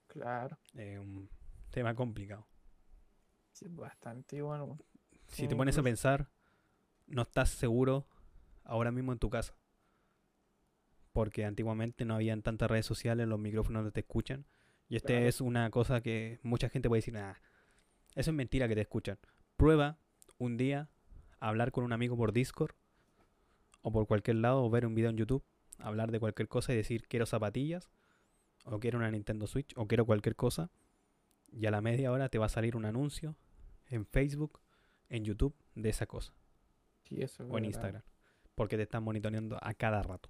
Claro, 0.07 0.57
Es 0.73 0.99
un 0.99 1.29
tema 1.71 1.93
complicado. 1.95 2.47
sí, 3.51 3.67
bastante 3.69 4.41
bueno. 4.41 4.77
Si 5.27 5.43
Sí, 5.43 5.47
te 5.47 5.55
pones 5.55 5.77
a 5.77 5.83
pensar, 5.83 6.29
no 7.07 7.21
estás 7.23 7.49
seguro 7.49 8.07
ahora 8.63 8.91
mismo 8.91 9.11
en 9.13 9.19
tu 9.19 9.29
casa. 9.29 9.55
Porque 11.11 11.45
antiguamente 11.45 12.05
no 12.05 12.15
habían 12.15 12.41
tantas 12.41 12.69
redes 12.69 12.85
sociales, 12.85 13.27
los 13.27 13.39
micrófonos 13.39 13.83
no 13.83 13.91
te 13.91 14.01
escuchan. 14.01 14.45
Y 14.87 14.95
este 14.95 15.13
Claro. 15.13 15.27
es 15.27 15.41
una 15.41 15.69
cosa 15.69 16.01
que 16.01 16.39
mucha 16.43 16.69
gente 16.69 16.87
puede 16.89 16.99
decir, 16.99 17.17
ah, 17.17 17.39
eso 18.15 18.31
es 18.31 18.35
mentira 18.35 18.67
que 18.67 18.75
te 18.75 18.81
escuchan. 18.81 19.19
Prueba 19.57 19.99
un 20.39 20.57
día 20.57 20.89
hablar 21.39 21.71
con 21.71 21.83
un 21.83 21.93
amigo 21.93 22.17
por 22.17 22.33
Discord 22.33 22.73
o 23.81 23.91
por 23.91 24.07
cualquier 24.07 24.37
lado 24.37 24.63
o 24.63 24.69
ver 24.69 24.85
un 24.85 24.95
video 24.95 25.11
en 25.11 25.17
YouTube, 25.17 25.43
hablar 25.77 26.11
de 26.11 26.19
cualquier 26.19 26.47
cosa 26.47 26.73
y 26.73 26.75
decir 26.75 27.07
quiero 27.07 27.25
zapatillas 27.25 27.91
o 28.65 28.79
quiero 28.79 28.97
una 28.97 29.11
Nintendo 29.11 29.45
Switch 29.47 29.73
o 29.75 29.87
quiero 29.87 30.05
cualquier 30.05 30.35
cosa. 30.35 30.71
Y 31.51 31.65
a 31.65 31.71
la 31.71 31.81
media 31.81 32.11
hora 32.11 32.29
te 32.29 32.37
va 32.37 32.47
a 32.47 32.49
salir 32.49 32.75
un 32.75 32.85
anuncio 32.85 33.35
en 33.87 34.05
Facebook, 34.05 34.59
en 35.09 35.23
YouTube 35.23 35.55
de 35.75 35.89
esa 35.89 36.05
cosa 36.05 36.33
Sí, 37.03 37.21
eso 37.21 37.43
es 37.43 37.49
o 37.51 37.57
en. 37.57 37.65
Instagram. 37.65 38.03
Porque 38.55 38.77
te 38.77 38.83
están 38.83 39.03
monitoreando 39.03 39.57
a 39.61 39.73
cada 39.73 40.03
rato. 40.03 40.29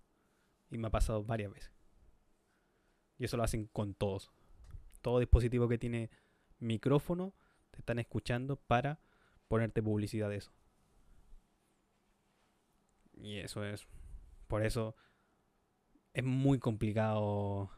Y 0.69 0.77
me 0.77 0.87
ha 0.87 0.91
pasado 0.91 1.23
varias 1.23 1.51
veces. 1.51 1.71
Y 3.17 3.25
eso 3.25 3.37
lo 3.37 3.43
hacen 3.43 3.65
con 3.65 3.95
todos. 3.95 4.31
Todo 5.01 5.19
dispositivo 5.19 5.67
que 5.67 5.77
tiene 5.77 6.09
micrófono 6.59 7.33
te 7.71 7.79
están 7.79 7.99
escuchando 7.99 8.55
para 8.55 8.99
ponerte 9.49 9.83
publicidad 9.83 10.29
de 10.29 10.37
eso. 10.37 10.51
Y 13.21 13.39
eso 13.39 13.65
es. 13.65 13.85
Por 14.47 14.63
eso 14.63 14.95
es 16.13 16.23
muy 16.23 16.59
complicado 16.59 17.69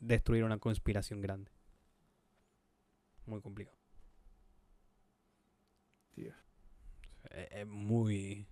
destruir 0.00 0.42
una 0.42 0.58
conspiración 0.58 1.20
grande. 1.20 1.52
Muy 3.26 3.40
complicado. 3.40 3.76
Sí, 6.16 6.28
Es, 7.30 7.48
es 7.52 7.66
muy. 7.66 8.48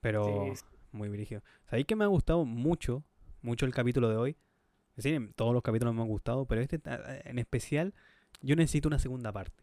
Pero 0.00 0.52
sí, 0.54 0.64
muy 0.90 1.08
brígido. 1.08 1.42
¿Sabéis 1.66 1.86
que 1.86 1.96
me 1.96 2.04
ha 2.04 2.08
gustado 2.08 2.44
mucho? 2.44 3.04
Mucho 3.42 3.66
el 3.66 3.74
capítulo 3.74 4.08
de 4.08 4.16
hoy. 4.16 4.36
Es 4.96 5.04
decir, 5.04 5.32
todos 5.36 5.54
los 5.54 5.62
capítulos 5.62 5.94
me 5.94 6.02
han 6.02 6.08
gustado, 6.08 6.46
pero 6.46 6.60
este 6.60 6.80
en 6.84 7.38
especial, 7.38 7.94
yo 8.40 8.56
necesito 8.56 8.88
una 8.88 8.98
segunda 8.98 9.32
parte. 9.32 9.62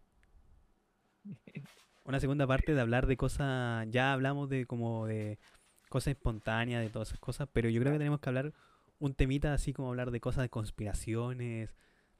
Una 2.05 2.19
segunda 2.19 2.47
parte 2.47 2.73
de 2.75 2.81
hablar 2.81 3.07
de 3.07 3.17
cosas. 3.17 3.87
Ya 3.89 4.13
hablamos 4.13 4.49
de 4.49 4.65
como 4.65 5.07
de 5.07 5.39
cosas 5.89 6.09
espontáneas, 6.09 6.81
de 6.83 6.89
todas 6.89 7.09
esas 7.09 7.19
cosas, 7.19 7.49
pero 7.51 7.69
yo 7.69 7.81
creo 7.81 7.93
que 7.93 7.99
tenemos 7.99 8.19
que 8.19 8.29
hablar 8.29 8.53
un 8.99 9.15
temita 9.15 9.53
así 9.53 9.73
como 9.73 9.89
hablar 9.89 10.11
de 10.11 10.21
cosas 10.21 10.43
de 10.43 10.49
conspiraciones, 10.49 11.75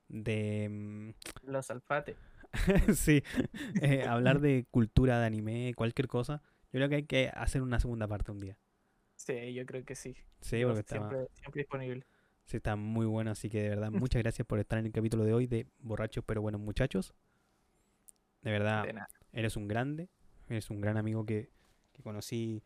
de. 0.10 0.70
mm, 0.70 1.12
Los 1.44 1.72
alfates. 1.72 2.18
sí, 2.96 3.24
eh, 3.82 4.04
hablar 4.06 4.40
de 4.40 4.66
cultura 4.72 5.20
de 5.20 5.26
anime, 5.26 5.74
cualquier 5.76 6.08
cosa. 6.08 6.42
Yo 6.72 6.80
creo 6.80 6.90
que 6.90 6.96
hay 6.96 7.06
que 7.06 7.30
hacer 7.34 7.62
una 7.62 7.80
segunda 7.80 8.08
parte 8.08 8.32
un 8.32 8.40
día. 8.40 8.58
Sí, 9.16 9.54
yo 9.54 9.66
creo 9.66 9.84
que 9.86 9.96
sí. 9.96 10.16
Sí, 10.42 10.64
porque 10.64 10.80
está, 10.82 10.92
siempre, 10.92 11.28
siempre 11.34 11.62
disponible. 11.64 12.06
sí, 12.46 12.58
está 12.58 12.76
muy 12.76 13.06
bueno, 13.06 13.32
así 13.32 13.50
que 13.50 13.62
de 13.64 13.70
verdad, 13.70 13.92
muchas 13.92 14.22
gracias 14.22 14.48
por 14.48 14.60
estar 14.60 14.80
en 14.80 14.86
el 14.88 14.92
capítulo 14.92 15.24
de 15.26 15.34
hoy 15.34 15.48
de 15.48 15.68
Borrachos 15.80 16.24
pero 16.26 16.42
buenos 16.42 16.62
muchachos. 16.62 17.14
De 18.42 18.52
verdad, 18.52 18.88
De 18.88 18.94
nada. 18.94 19.10
Eres 19.36 19.56
un 19.56 19.68
grande, 19.68 20.10
eres 20.50 20.70
un 20.72 20.82
gran 20.82 20.98
amigo 20.98 21.26
que, 21.26 21.52
que 21.94 22.02
conocí 22.02 22.64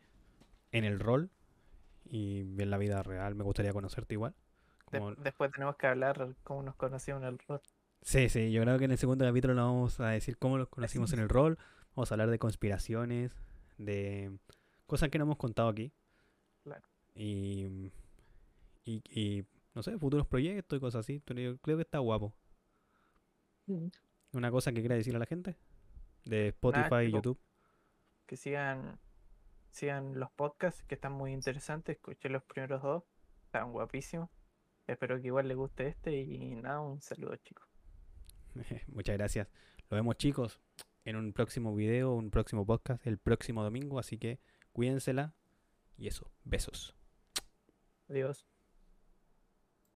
en 0.72 0.84
el 0.84 0.98
rol 0.98 1.30
y 2.08 2.40
en 2.40 2.70
la 2.70 2.78
vida 2.78 3.02
real. 3.02 3.34
Me 3.34 3.44
gustaría 3.44 3.72
conocerte 3.72 4.14
igual. 4.14 4.34
De- 4.90 5.14
después 5.18 5.52
tenemos 5.52 5.76
que 5.76 5.86
hablar 5.86 6.34
cómo 6.42 6.62
nos 6.62 6.76
conocimos 6.76 7.22
en 7.22 7.28
el 7.28 7.38
rol. 7.46 7.60
Sí, 8.02 8.28
sí, 8.30 8.50
yo 8.50 8.62
creo 8.62 8.78
que 8.78 8.86
en 8.86 8.92
el 8.92 8.98
segundo 8.98 9.26
capítulo 9.26 9.54
nos 9.54 9.66
vamos 9.66 10.00
a 10.00 10.08
decir 10.08 10.38
cómo 10.38 10.56
los 10.56 10.68
conocimos 10.68 11.12
en 11.12 11.18
el 11.18 11.28
rol. 11.28 11.58
Vamos 11.94 12.10
a 12.10 12.14
hablar 12.14 12.30
de 12.30 12.38
conspiraciones, 12.38 13.36
de 13.76 14.38
cosas 14.86 15.10
que 15.10 15.18
no 15.18 15.24
hemos 15.24 15.36
contado 15.36 15.68
aquí. 15.68 15.92
Claro. 16.64 16.86
Y, 17.14 17.90
y, 18.84 19.02
y, 19.10 19.44
no 19.74 19.82
sé, 19.82 19.98
futuros 19.98 20.26
proyectos 20.26 20.76
y 20.78 20.80
cosas 20.80 21.00
así. 21.00 21.22
Yo 21.26 21.58
creo 21.58 21.76
que 21.76 21.82
está 21.82 21.98
guapo. 21.98 22.32
Una 24.32 24.50
cosa 24.50 24.72
que 24.72 24.80
quiera 24.80 24.94
decir 24.96 25.14
a 25.14 25.18
la 25.18 25.26
gente 25.26 25.56
de 26.24 26.48
Spotify 26.48 27.06
y. 27.06 27.12
YouTube. 27.12 27.38
Que 28.26 28.36
sigan, 28.36 28.98
sigan 29.70 30.18
los 30.18 30.30
podcasts 30.30 30.82
que 30.84 30.94
están 30.94 31.12
muy 31.12 31.32
interesantes. 31.32 31.96
Escuché 31.96 32.28
los 32.28 32.42
primeros 32.44 32.82
dos. 32.82 33.04
Están 33.46 33.72
guapísimos. 33.72 34.30
Espero 34.86 35.20
que 35.20 35.28
igual 35.28 35.48
les 35.48 35.56
guste 35.56 35.88
este. 35.88 36.16
Y 36.16 36.54
nada, 36.56 36.80
un 36.80 37.00
saludo 37.00 37.36
chicos. 37.36 37.66
Muchas 38.88 39.16
gracias. 39.16 39.48
Nos 39.90 39.98
vemos 39.98 40.16
chicos 40.16 40.60
en 41.04 41.16
un 41.16 41.32
próximo 41.32 41.74
video, 41.74 42.12
un 42.12 42.30
próximo 42.30 42.66
podcast, 42.66 43.06
el 43.06 43.18
próximo 43.18 43.62
domingo. 43.62 43.98
Así 43.98 44.18
que 44.18 44.40
cuídensela. 44.72 45.34
Y 45.96 46.06
eso, 46.06 46.30
besos. 46.44 46.96
Adiós. 48.08 48.49